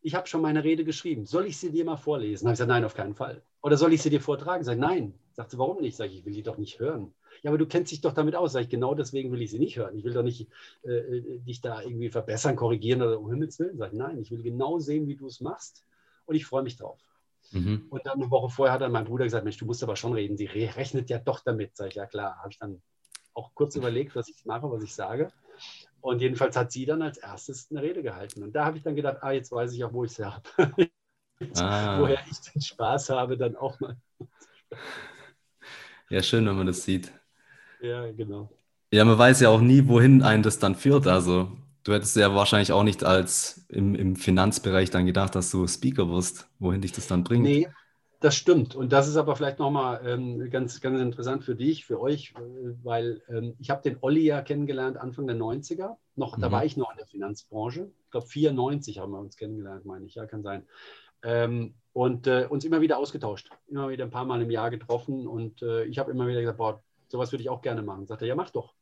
Ich 0.00 0.14
habe 0.14 0.26
schon 0.26 0.42
meine 0.42 0.64
Rede 0.64 0.84
geschrieben. 0.84 1.24
Soll 1.24 1.46
ich 1.46 1.58
sie 1.58 1.70
dir 1.70 1.84
mal 1.84 1.96
vorlesen? 1.96 2.46
Habe 2.46 2.54
ich 2.54 2.58
gesagt, 2.58 2.68
nein, 2.68 2.84
auf 2.84 2.94
keinen 2.94 3.14
Fall. 3.14 3.42
Oder 3.62 3.76
soll 3.76 3.92
ich 3.92 4.02
sie 4.02 4.10
dir 4.10 4.20
vortragen? 4.20 4.64
Sag, 4.64 4.78
nein. 4.78 5.14
Sagt 5.32 5.50
sie, 5.50 5.58
warum 5.58 5.80
nicht? 5.80 5.96
Sag 5.96 6.06
ich, 6.06 6.18
ich 6.18 6.24
will 6.26 6.34
die 6.34 6.42
doch 6.42 6.58
nicht 6.58 6.78
hören. 6.78 7.14
Ja, 7.42 7.50
aber 7.50 7.58
du 7.58 7.66
kennst 7.66 7.90
dich 7.92 8.00
doch 8.00 8.12
damit 8.12 8.36
aus. 8.36 8.52
Sag 8.52 8.62
ich, 8.62 8.68
genau 8.68 8.94
deswegen 8.94 9.32
will 9.32 9.42
ich 9.42 9.50
sie 9.50 9.58
nicht 9.58 9.76
hören. 9.76 9.96
Ich 9.96 10.04
will 10.04 10.12
doch 10.12 10.22
nicht 10.22 10.48
äh, 10.84 10.92
äh 10.92 11.38
dich 11.40 11.60
da 11.60 11.82
irgendwie 11.82 12.10
verbessern, 12.10 12.56
korrigieren 12.56 13.02
oder 13.02 13.18
um 13.18 13.30
Himmels 13.30 13.58
Willen. 13.58 13.78
Sag 13.78 13.92
ich, 13.92 13.98
nein, 13.98 14.18
ich 14.18 14.30
will 14.30 14.42
genau 14.42 14.78
sehen, 14.78 15.08
wie 15.08 15.16
du 15.16 15.26
es 15.26 15.40
machst. 15.40 15.84
Und 16.26 16.36
ich 16.36 16.46
freue 16.46 16.62
mich 16.62 16.76
drauf. 16.76 17.00
Mhm. 17.52 17.86
Und 17.90 18.06
dann 18.06 18.20
eine 18.20 18.30
Woche 18.30 18.50
vorher 18.50 18.74
hat 18.74 18.80
dann 18.80 18.92
mein 18.92 19.04
Bruder 19.04 19.24
gesagt, 19.24 19.44
Mensch, 19.44 19.58
du 19.58 19.66
musst 19.66 19.82
aber 19.82 19.96
schon 19.96 20.12
reden. 20.12 20.36
Sie 20.36 20.46
rechnet 20.46 21.10
ja 21.10 21.18
doch 21.18 21.40
damit. 21.40 21.76
Sag 21.76 21.88
ich, 21.88 21.94
ja 21.94 22.06
klar. 22.06 22.38
Habe 22.38 22.50
ich 22.50 22.58
dann 22.58 22.82
auch 23.34 23.54
kurz 23.54 23.76
überlegt, 23.76 24.16
was 24.16 24.28
ich 24.28 24.44
mache, 24.44 24.70
was 24.70 24.82
ich 24.82 24.94
sage. 24.94 25.32
Und 26.00 26.20
jedenfalls 26.20 26.56
hat 26.56 26.70
sie 26.72 26.86
dann 26.86 27.02
als 27.02 27.18
erstes 27.18 27.70
eine 27.70 27.82
Rede 27.82 28.02
gehalten. 28.02 28.42
Und 28.42 28.52
da 28.54 28.66
habe 28.66 28.76
ich 28.76 28.82
dann 28.82 28.94
gedacht, 28.94 29.18
ah, 29.20 29.32
jetzt 29.32 29.50
weiß 29.50 29.72
ich 29.72 29.84
auch, 29.84 29.92
wo 29.92 30.04
ich 30.04 30.12
sie 30.12 30.24
habe. 30.24 30.42
ah. 31.56 32.00
Woher 32.00 32.18
ich 32.30 32.40
den 32.52 32.60
Spaß 32.60 33.10
habe, 33.10 33.36
dann 33.36 33.56
auch 33.56 33.78
mal. 33.80 33.96
ja, 36.10 36.22
schön, 36.22 36.46
wenn 36.46 36.56
man 36.56 36.66
das 36.66 36.84
sieht. 36.84 37.12
Ja, 37.80 38.10
genau. 38.12 38.50
Ja, 38.92 39.04
man 39.04 39.18
weiß 39.18 39.40
ja 39.40 39.48
auch 39.48 39.60
nie, 39.60 39.88
wohin 39.88 40.22
einen 40.22 40.42
das 40.42 40.58
dann 40.58 40.74
führt. 40.74 41.06
Also 41.06 41.50
du 41.84 41.92
hättest 41.92 42.16
ja 42.16 42.34
wahrscheinlich 42.34 42.72
auch 42.72 42.82
nicht 42.82 43.02
als 43.02 43.66
im, 43.68 43.94
im 43.94 44.16
Finanzbereich 44.16 44.90
dann 44.90 45.06
gedacht, 45.06 45.34
dass 45.34 45.50
du 45.50 45.66
Speaker 45.66 46.08
wirst, 46.10 46.48
wohin 46.58 46.80
dich 46.80 46.92
das 46.92 47.06
dann 47.06 47.24
bringt. 47.24 47.44
Nee, 47.44 47.68
das 48.24 48.36
stimmt. 48.36 48.74
Und 48.74 48.90
das 48.90 49.06
ist 49.06 49.16
aber 49.16 49.36
vielleicht 49.36 49.58
nochmal 49.58 50.00
ähm, 50.06 50.48
ganz, 50.48 50.80
ganz 50.80 50.98
interessant 50.98 51.44
für 51.44 51.54
dich, 51.54 51.84
für 51.84 52.00
euch, 52.00 52.32
äh, 52.38 52.72
weil 52.82 53.20
ähm, 53.28 53.54
ich 53.58 53.68
habe 53.68 53.82
den 53.82 53.98
Olli 54.00 54.22
ja 54.22 54.40
kennengelernt 54.40 54.96
Anfang 54.96 55.26
der 55.26 55.36
90er. 55.36 55.96
Noch, 56.16 56.38
mhm. 56.38 56.40
Da 56.40 56.50
war 56.50 56.64
ich 56.64 56.78
noch 56.78 56.90
in 56.90 56.96
der 56.96 57.06
Finanzbranche. 57.06 57.90
Ich 58.04 58.10
glaube, 58.10 58.26
94 58.26 58.98
haben 58.98 59.12
wir 59.12 59.18
uns 59.18 59.36
kennengelernt, 59.36 59.84
meine 59.84 60.06
ich. 60.06 60.14
Ja, 60.14 60.24
kann 60.24 60.42
sein. 60.42 60.66
Ähm, 61.22 61.74
und 61.92 62.26
äh, 62.26 62.46
uns 62.48 62.64
immer 62.64 62.80
wieder 62.80 62.96
ausgetauscht. 62.96 63.50
Immer 63.66 63.90
wieder 63.90 64.04
ein 64.04 64.10
paar 64.10 64.24
Mal 64.24 64.40
im 64.40 64.50
Jahr 64.50 64.70
getroffen. 64.70 65.26
Und 65.26 65.60
äh, 65.60 65.84
ich 65.84 65.98
habe 65.98 66.10
immer 66.10 66.26
wieder 66.26 66.40
gesagt, 66.40 66.56
boah, 66.56 66.82
sowas 67.08 67.30
würde 67.30 67.42
ich 67.42 67.50
auch 67.50 67.60
gerne 67.60 67.82
machen. 67.82 68.06
Sagt 68.06 68.22
er, 68.22 68.28
ja, 68.28 68.34
mach 68.34 68.48
doch. 68.48 68.72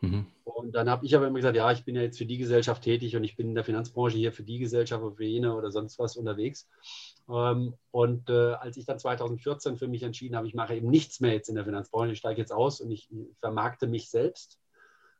Mhm. 0.00 0.26
Und 0.44 0.72
dann 0.72 0.88
habe 0.90 1.06
ich 1.06 1.14
aber 1.14 1.26
immer 1.26 1.36
gesagt, 1.36 1.56
ja, 1.56 1.70
ich 1.72 1.84
bin 1.84 1.96
ja 1.96 2.02
jetzt 2.02 2.18
für 2.18 2.26
die 2.26 2.38
Gesellschaft 2.38 2.82
tätig 2.82 3.16
und 3.16 3.24
ich 3.24 3.36
bin 3.36 3.48
in 3.48 3.54
der 3.54 3.64
Finanzbranche 3.64 4.16
hier 4.16 4.32
für 4.32 4.42
die 4.42 4.58
Gesellschaft 4.58 5.02
oder 5.02 5.16
für 5.16 5.24
jene 5.24 5.54
oder 5.54 5.70
sonst 5.70 5.98
was 5.98 6.16
unterwegs. 6.16 6.68
Ähm, 7.28 7.74
und 7.90 8.30
äh, 8.30 8.52
als 8.54 8.76
ich 8.76 8.84
dann 8.84 8.98
2014 8.98 9.76
für 9.76 9.88
mich 9.88 10.02
entschieden 10.02 10.36
habe, 10.36 10.46
ich 10.46 10.54
mache 10.54 10.74
eben 10.74 10.88
nichts 10.88 11.20
mehr 11.20 11.32
jetzt 11.32 11.48
in 11.48 11.54
der 11.54 11.64
Finanzbranche, 11.64 12.12
ich 12.12 12.18
steige 12.18 12.40
jetzt 12.40 12.52
aus 12.52 12.80
und 12.80 12.90
ich 12.90 13.08
vermarkte 13.40 13.86
mich 13.86 14.10
selbst, 14.10 14.58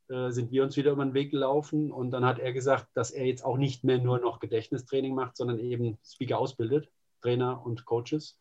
äh, 0.08 0.30
sind 0.30 0.52
wir 0.52 0.62
uns 0.62 0.76
wieder 0.76 0.92
über 0.92 1.04
den 1.04 1.14
Weg 1.14 1.30
gelaufen. 1.30 1.90
Und 1.90 2.10
dann 2.12 2.24
hat 2.24 2.38
er 2.38 2.52
gesagt, 2.52 2.88
dass 2.94 3.10
er 3.10 3.26
jetzt 3.26 3.44
auch 3.44 3.56
nicht 3.56 3.84
mehr 3.84 3.98
nur 3.98 4.18
noch 4.18 4.40
Gedächtnistraining 4.40 5.14
macht, 5.14 5.36
sondern 5.36 5.58
eben 5.58 5.98
Speaker 6.04 6.38
ausbildet, 6.38 6.88
Trainer 7.22 7.64
und 7.64 7.84
Coaches. 7.84 8.38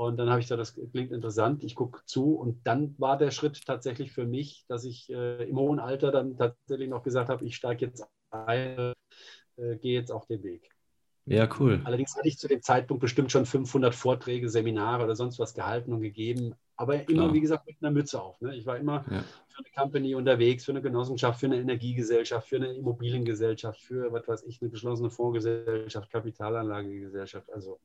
Und 0.00 0.16
dann 0.16 0.30
habe 0.30 0.40
ich 0.40 0.46
gesagt, 0.46 0.62
das 0.62 0.74
klingt 0.92 1.12
interessant, 1.12 1.62
ich 1.62 1.74
gucke 1.74 2.00
zu. 2.06 2.32
Und 2.32 2.66
dann 2.66 2.94
war 2.96 3.18
der 3.18 3.30
Schritt 3.30 3.66
tatsächlich 3.66 4.12
für 4.12 4.24
mich, 4.24 4.64
dass 4.66 4.84
ich 4.84 5.10
äh, 5.12 5.44
im 5.46 5.58
hohen 5.58 5.78
Alter 5.78 6.10
dann 6.10 6.38
tatsächlich 6.38 6.88
noch 6.88 7.02
gesagt 7.02 7.28
habe, 7.28 7.44
ich 7.44 7.54
steige 7.54 7.84
jetzt 7.84 8.06
ein, 8.30 8.94
äh, 9.58 9.76
gehe 9.76 9.92
jetzt 10.00 10.10
auf 10.10 10.24
den 10.24 10.42
Weg. 10.42 10.70
Ja, 11.26 11.46
cool. 11.58 11.82
Allerdings 11.84 12.16
hatte 12.16 12.28
ich 12.28 12.38
zu 12.38 12.48
dem 12.48 12.62
Zeitpunkt 12.62 13.02
bestimmt 13.02 13.30
schon 13.30 13.44
500 13.44 13.94
Vorträge, 13.94 14.48
Seminare 14.48 15.04
oder 15.04 15.14
sonst 15.14 15.38
was 15.38 15.52
gehalten 15.52 15.92
und 15.92 16.00
gegeben. 16.00 16.54
Aber 16.76 16.94
immer, 16.94 17.24
Klar. 17.24 17.34
wie 17.34 17.40
gesagt, 17.42 17.66
mit 17.66 17.76
einer 17.82 17.90
Mütze 17.90 18.22
auf. 18.22 18.40
Ne? 18.40 18.56
Ich 18.56 18.64
war 18.64 18.78
immer 18.78 19.04
ja. 19.10 19.22
für 19.48 19.58
eine 19.58 19.70
Company 19.76 20.14
unterwegs, 20.14 20.64
für 20.64 20.72
eine 20.72 20.80
Genossenschaft, 20.80 21.40
für 21.40 21.44
eine 21.44 21.60
Energiegesellschaft, 21.60 22.48
für 22.48 22.56
eine 22.56 22.72
Immobiliengesellschaft, 22.72 23.82
für, 23.82 24.10
was 24.10 24.26
weiß 24.26 24.44
ich, 24.44 24.62
eine 24.62 24.70
geschlossene 24.70 25.10
Fondsgesellschaft, 25.10 26.10
Kapitalanlagegesellschaft. 26.10 27.52
Also, 27.52 27.78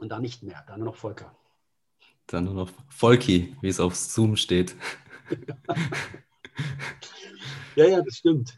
und 0.00 0.08
dann 0.08 0.22
nicht 0.22 0.42
mehr, 0.42 0.64
dann 0.66 0.80
nur 0.80 0.88
noch 0.88 0.96
Volker. 0.96 1.34
Dann 2.26 2.44
nur 2.44 2.54
noch 2.54 2.70
Volki, 2.88 3.56
wie 3.60 3.68
es 3.68 3.80
auf 3.80 3.94
Zoom 3.94 4.36
steht. 4.36 4.74
ja, 7.76 7.86
ja, 7.86 8.00
das 8.02 8.16
stimmt. 8.16 8.56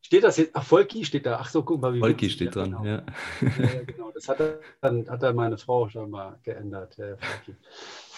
Steht 0.00 0.24
das 0.24 0.36
jetzt? 0.36 0.50
Ach, 0.54 0.64
Volki 0.64 1.04
steht 1.04 1.26
da. 1.26 1.38
Ach 1.40 1.48
so, 1.48 1.62
guck 1.62 1.80
mal, 1.80 1.94
wie 1.94 2.00
Volki 2.00 2.28
steht 2.30 2.54
dran, 2.54 2.72
genau. 2.72 2.84
ja. 2.84 3.04
ja. 3.40 3.82
Genau, 3.86 4.10
das 4.10 4.28
hat 4.28 4.38
dann, 4.80 5.08
hat 5.08 5.22
dann 5.22 5.34
meine 5.34 5.58
Frau 5.58 5.88
schon 5.88 6.10
mal 6.10 6.38
geändert. 6.42 6.96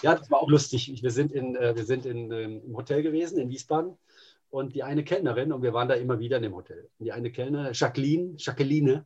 Ja, 0.01 0.15
das 0.15 0.29
war 0.29 0.41
auch 0.41 0.49
lustig. 0.49 1.01
Wir 1.01 1.11
sind, 1.11 1.31
in, 1.31 1.55
äh, 1.55 1.75
wir 1.75 1.85
sind 1.85 2.05
in, 2.05 2.31
ähm, 2.31 2.61
im 2.65 2.75
Hotel 2.75 3.01
gewesen 3.01 3.39
in 3.39 3.49
Wiesbaden 3.49 3.97
und 4.49 4.75
die 4.75 4.83
eine 4.83 5.03
Kellnerin, 5.03 5.51
und 5.51 5.63
wir 5.63 5.73
waren 5.73 5.87
da 5.87 5.95
immer 5.95 6.19
wieder 6.19 6.37
in 6.37 6.43
dem 6.43 6.55
Hotel. 6.55 6.89
Und 6.99 7.05
die 7.05 7.11
eine 7.11 7.31
Kellnerin, 7.31 7.73
Jacqueline, 7.73 8.35
Jacqueline, 8.37 9.05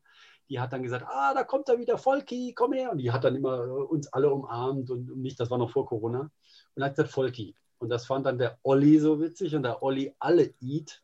die 0.50 0.60
hat 0.60 0.74
dann 0.74 0.84
gesagt, 0.84 1.06
ah, 1.08 1.34
da 1.34 1.44
kommt 1.44 1.70
da 1.70 1.78
wieder 1.78 1.98
Volki, 1.98 2.54
komm 2.56 2.74
her. 2.74 2.92
Und 2.92 2.98
die 2.98 3.12
hat 3.12 3.24
dann 3.24 3.36
immer 3.36 3.64
äh, 3.66 3.70
uns 3.70 4.12
alle 4.12 4.32
umarmt 4.32 4.90
und 4.90 5.16
mich, 5.18 5.36
das 5.36 5.50
war 5.50 5.58
noch 5.58 5.72
vor 5.72 5.86
Corona, 5.86 6.32
und 6.76 6.84
hat 6.84 6.96
gesagt, 6.96 7.12
Volki. 7.12 7.56
Und 7.78 7.90
das 7.90 8.06
fand 8.06 8.26
dann 8.26 8.38
der 8.38 8.58
Olli 8.64 9.00
so 9.00 9.22
witzig 9.22 9.56
und 9.56 9.64
der 9.64 9.82
Olli 9.82 10.14
alle 10.20 10.54
eat 10.60 11.02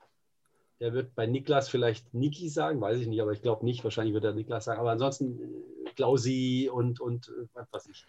der 0.80 0.94
wird 0.94 1.16
bei 1.16 1.26
Niklas 1.26 1.70
vielleicht 1.70 2.14
Niki 2.14 2.50
sagen, 2.50 2.82
weiß 2.82 3.00
ich 3.00 3.08
nicht, 3.08 3.22
aber 3.22 3.32
ich 3.32 3.42
glaube 3.42 3.66
nicht. 3.66 3.84
Wahrscheinlich 3.84 4.14
wird 4.14 4.26
er 4.26 4.34
Niklas 4.34 4.66
sagen. 4.66 4.80
Aber 4.80 4.92
ansonsten 4.92 5.40
äh, 5.86 5.90
Klausi 5.92 6.70
und, 6.72 7.00
und 7.00 7.30
äh, 7.30 7.48
was 7.54 7.72
weiß 7.72 7.88
ich. 7.88 8.06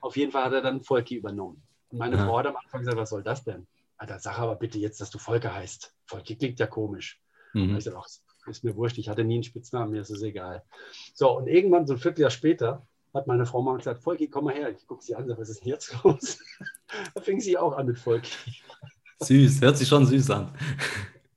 Auf 0.00 0.16
jeden 0.16 0.32
Fall 0.32 0.44
hat 0.44 0.52
er 0.52 0.62
dann 0.62 0.82
Volki 0.82 1.16
übernommen. 1.16 1.62
Und 1.90 1.98
meine 1.98 2.16
ja. 2.16 2.26
Frau 2.26 2.38
hat 2.38 2.46
am 2.46 2.56
Anfang 2.56 2.80
gesagt, 2.80 2.96
was 2.96 3.10
soll 3.10 3.22
das 3.22 3.44
denn? 3.44 3.66
Alter, 3.96 4.18
sag 4.18 4.38
aber 4.38 4.56
bitte 4.56 4.78
jetzt, 4.78 5.00
dass 5.00 5.10
du 5.10 5.18
Volker 5.18 5.54
heißt. 5.54 5.94
Volki 6.06 6.36
klingt 6.36 6.58
ja 6.58 6.66
komisch. 6.66 7.20
Mhm. 7.52 7.76
Ich 7.76 7.84
sage, 7.84 7.96
ach, 7.98 8.08
ist 8.48 8.64
mir 8.64 8.76
wurscht, 8.76 8.98
ich 8.98 9.08
hatte 9.08 9.24
nie 9.24 9.34
einen 9.34 9.42
Spitznamen, 9.42 9.92
mir 9.92 10.00
ist 10.00 10.10
es 10.10 10.22
egal. 10.22 10.62
So, 11.14 11.36
und 11.36 11.46
irgendwann, 11.46 11.86
so 11.86 11.94
ein 11.94 11.98
Vierteljahr 11.98 12.30
später, 12.30 12.86
hat 13.14 13.26
meine 13.26 13.46
Frau 13.46 13.62
mal 13.62 13.76
gesagt, 13.76 14.02
Volki, 14.04 14.28
komm 14.28 14.44
mal 14.44 14.54
her. 14.54 14.70
Ich 14.70 14.86
gucke 14.86 15.02
sie 15.02 15.14
an, 15.14 15.26
sag, 15.26 15.38
was 15.38 15.48
ist 15.48 15.60
denn 15.60 15.68
jetzt 15.68 15.94
los? 16.04 16.38
Da 17.14 17.20
fing 17.20 17.38
sie 17.38 17.58
auch 17.58 17.76
an 17.76 17.86
mit 17.86 17.98
Volk. 17.98 18.24
Süß, 19.20 19.60
hört 19.60 19.76
sich 19.76 19.88
schon 19.88 20.06
süß 20.06 20.30
an. 20.30 20.54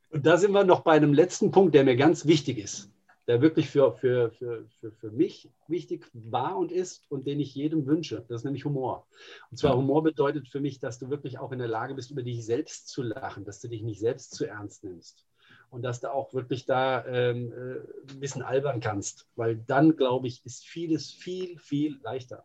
Und 0.09 0.25
da 0.25 0.37
sind 0.37 0.53
wir 0.53 0.63
noch 0.63 0.81
bei 0.81 0.93
einem 0.93 1.13
letzten 1.13 1.51
Punkt, 1.51 1.75
der 1.75 1.83
mir 1.83 1.97
ganz 1.97 2.25
wichtig 2.25 2.57
ist, 2.57 2.89
der 3.27 3.41
wirklich 3.41 3.69
für, 3.69 3.91
für, 3.93 4.31
für, 4.31 4.65
für, 4.79 4.91
für 4.93 5.11
mich 5.11 5.49
wichtig 5.67 6.09
war 6.13 6.57
und 6.57 6.71
ist 6.71 7.03
und 7.09 7.27
den 7.27 7.41
ich 7.41 7.53
jedem 7.53 7.85
wünsche. 7.85 8.23
Das 8.29 8.41
ist 8.41 8.45
nämlich 8.45 8.63
Humor. 8.63 9.07
Und 9.49 9.57
zwar 9.57 9.75
Humor 9.75 10.03
bedeutet 10.03 10.47
für 10.47 10.61
mich, 10.61 10.79
dass 10.79 10.99
du 10.99 11.09
wirklich 11.09 11.37
auch 11.37 11.51
in 11.51 11.59
der 11.59 11.67
Lage 11.67 11.95
bist, 11.95 12.11
über 12.11 12.23
dich 12.23 12.45
selbst 12.45 12.87
zu 12.87 13.01
lachen, 13.01 13.43
dass 13.43 13.59
du 13.59 13.67
dich 13.67 13.81
nicht 13.81 13.99
selbst 13.99 14.33
zu 14.33 14.45
ernst 14.45 14.85
nimmst 14.85 15.25
und 15.71 15.81
dass 15.83 16.01
du 16.01 16.13
auch 16.13 16.33
wirklich 16.33 16.65
da 16.65 17.03
ähm, 17.05 17.51
äh, 17.51 18.13
ein 18.13 18.19
bisschen 18.19 18.43
albern 18.43 18.81
kannst, 18.81 19.25
weil 19.35 19.55
dann, 19.55 19.95
glaube 19.95 20.27
ich, 20.27 20.45
ist 20.45 20.65
vieles 20.67 21.11
viel, 21.11 21.57
viel 21.57 21.99
leichter. 22.03 22.43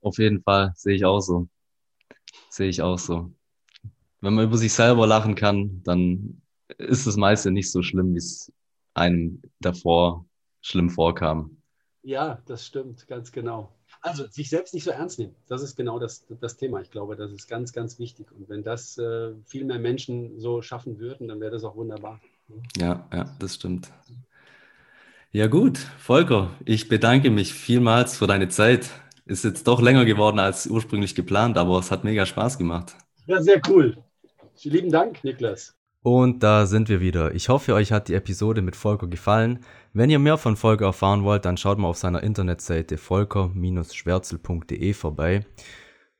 Auf 0.00 0.18
jeden 0.18 0.40
Fall, 0.42 0.72
sehe 0.74 0.94
ich 0.94 1.04
auch 1.04 1.20
so. 1.20 1.48
Sehe 2.48 2.68
ich 2.68 2.80
auch 2.80 2.98
so. 2.98 3.32
Wenn 4.20 4.34
man 4.34 4.44
über 4.46 4.56
sich 4.56 4.72
selber 4.72 5.06
lachen 5.06 5.34
kann, 5.34 5.82
dann 5.82 6.42
ist 6.78 7.06
das 7.06 7.16
meiste 7.16 7.50
nicht 7.50 7.70
so 7.70 7.82
schlimm, 7.82 8.14
wie 8.14 8.18
es 8.18 8.52
einem 8.94 9.42
davor 9.60 10.24
schlimm 10.60 10.90
vorkam. 10.90 11.56
Ja, 12.02 12.40
das 12.46 12.66
stimmt, 12.66 13.06
ganz 13.08 13.32
genau. 13.32 13.74
Also 14.02 14.26
sich 14.26 14.50
selbst 14.50 14.74
nicht 14.74 14.82
so 14.82 14.90
ernst 14.90 15.20
nehmen, 15.20 15.34
das 15.46 15.62
ist 15.62 15.76
genau 15.76 16.00
das, 16.00 16.26
das 16.40 16.56
Thema. 16.56 16.80
Ich 16.80 16.90
glaube, 16.90 17.14
das 17.14 17.30
ist 17.30 17.48
ganz, 17.48 17.72
ganz 17.72 18.00
wichtig. 18.00 18.26
Und 18.32 18.48
wenn 18.48 18.64
das 18.64 18.98
äh, 18.98 19.32
viel 19.46 19.64
mehr 19.64 19.78
Menschen 19.78 20.40
so 20.40 20.60
schaffen 20.60 20.98
würden, 20.98 21.28
dann 21.28 21.40
wäre 21.40 21.52
das 21.52 21.62
auch 21.62 21.76
wunderbar. 21.76 22.20
Ja, 22.76 23.06
ja, 23.12 23.34
das 23.38 23.54
stimmt. 23.54 23.88
Ja 25.30 25.46
gut, 25.46 25.78
Volker, 25.98 26.50
ich 26.64 26.88
bedanke 26.88 27.30
mich 27.30 27.54
vielmals 27.54 28.16
für 28.16 28.26
deine 28.26 28.48
Zeit. 28.48 28.90
Ist 29.24 29.44
jetzt 29.44 29.68
doch 29.68 29.80
länger 29.80 30.04
geworden 30.04 30.40
als 30.40 30.66
ursprünglich 30.66 31.14
geplant, 31.14 31.56
aber 31.56 31.78
es 31.78 31.90
hat 31.92 32.02
mega 32.02 32.26
Spaß 32.26 32.58
gemacht. 32.58 32.96
Ja, 33.26 33.40
sehr 33.40 33.60
cool. 33.68 33.96
Lieben 34.64 34.90
Dank, 34.90 35.22
Niklas. 35.24 35.74
Und 36.02 36.42
da 36.42 36.66
sind 36.66 36.88
wir 36.88 37.00
wieder. 37.00 37.32
Ich 37.34 37.48
hoffe, 37.48 37.74
euch 37.74 37.92
hat 37.92 38.08
die 38.08 38.14
Episode 38.14 38.60
mit 38.60 38.74
Volker 38.74 39.06
gefallen. 39.06 39.60
Wenn 39.92 40.10
ihr 40.10 40.18
mehr 40.18 40.36
von 40.36 40.56
Volker 40.56 40.86
erfahren 40.86 41.22
wollt, 41.22 41.44
dann 41.44 41.56
schaut 41.56 41.78
mal 41.78 41.86
auf 41.86 41.96
seiner 41.96 42.24
Internetseite 42.24 42.98
volker-schwärzel.de 42.98 44.94
vorbei. 44.94 45.46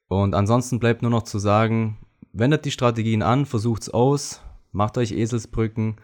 Und 0.07 0.35
ansonsten 0.35 0.79
bleibt 0.79 1.03
nur 1.03 1.11
noch 1.11 1.25
zu 1.25 1.41
sagen, 1.41 1.99
wendet 2.33 2.65
die 2.65 2.71
Strategien 2.71 3.23
an, 3.23 3.45
versucht's 3.45 3.89
aus, 3.89 4.41
macht 4.71 4.99
euch 4.99 5.11
Eselsbrücken, 5.11 5.97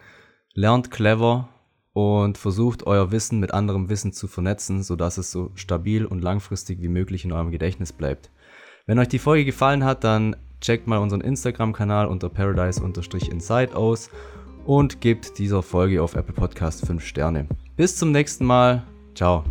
lernt 0.53 0.91
clever 0.91 1.47
und 1.93 2.37
versucht 2.37 2.85
euer 2.85 3.11
Wissen 3.11 3.39
mit 3.39 3.53
anderem 3.53 3.89
Wissen 3.89 4.11
zu 4.11 4.27
vernetzen, 4.27 4.83
sodass 4.83 5.17
es 5.17 5.31
so 5.31 5.51
stabil 5.55 6.05
und 6.05 6.21
langfristig 6.21 6.81
wie 6.81 6.89
möglich 6.89 7.23
in 7.23 7.31
eurem 7.31 7.51
Gedächtnis 7.51 7.93
bleibt. 7.93 8.29
Wenn 8.85 8.99
euch 8.99 9.07
die 9.07 9.19
Folge 9.19 9.45
gefallen 9.45 9.85
hat, 9.85 10.03
dann 10.03 10.35
checkt 10.61 10.87
mal 10.87 10.97
unseren 10.97 11.21
Instagram-Kanal 11.21 12.07
unter 12.07 12.29
paradise-inside 12.29 13.75
aus 13.75 14.09
und 14.65 15.01
gebt 15.01 15.37
dieser 15.37 15.63
Folge 15.63 16.01
auf 16.03 16.15
Apple 16.15 16.33
Podcast 16.33 16.85
5 16.85 17.03
Sterne. 17.03 17.47
Bis 17.75 17.95
zum 17.95 18.11
nächsten 18.11 18.45
Mal. 18.45 18.83
Ciao. 19.15 19.43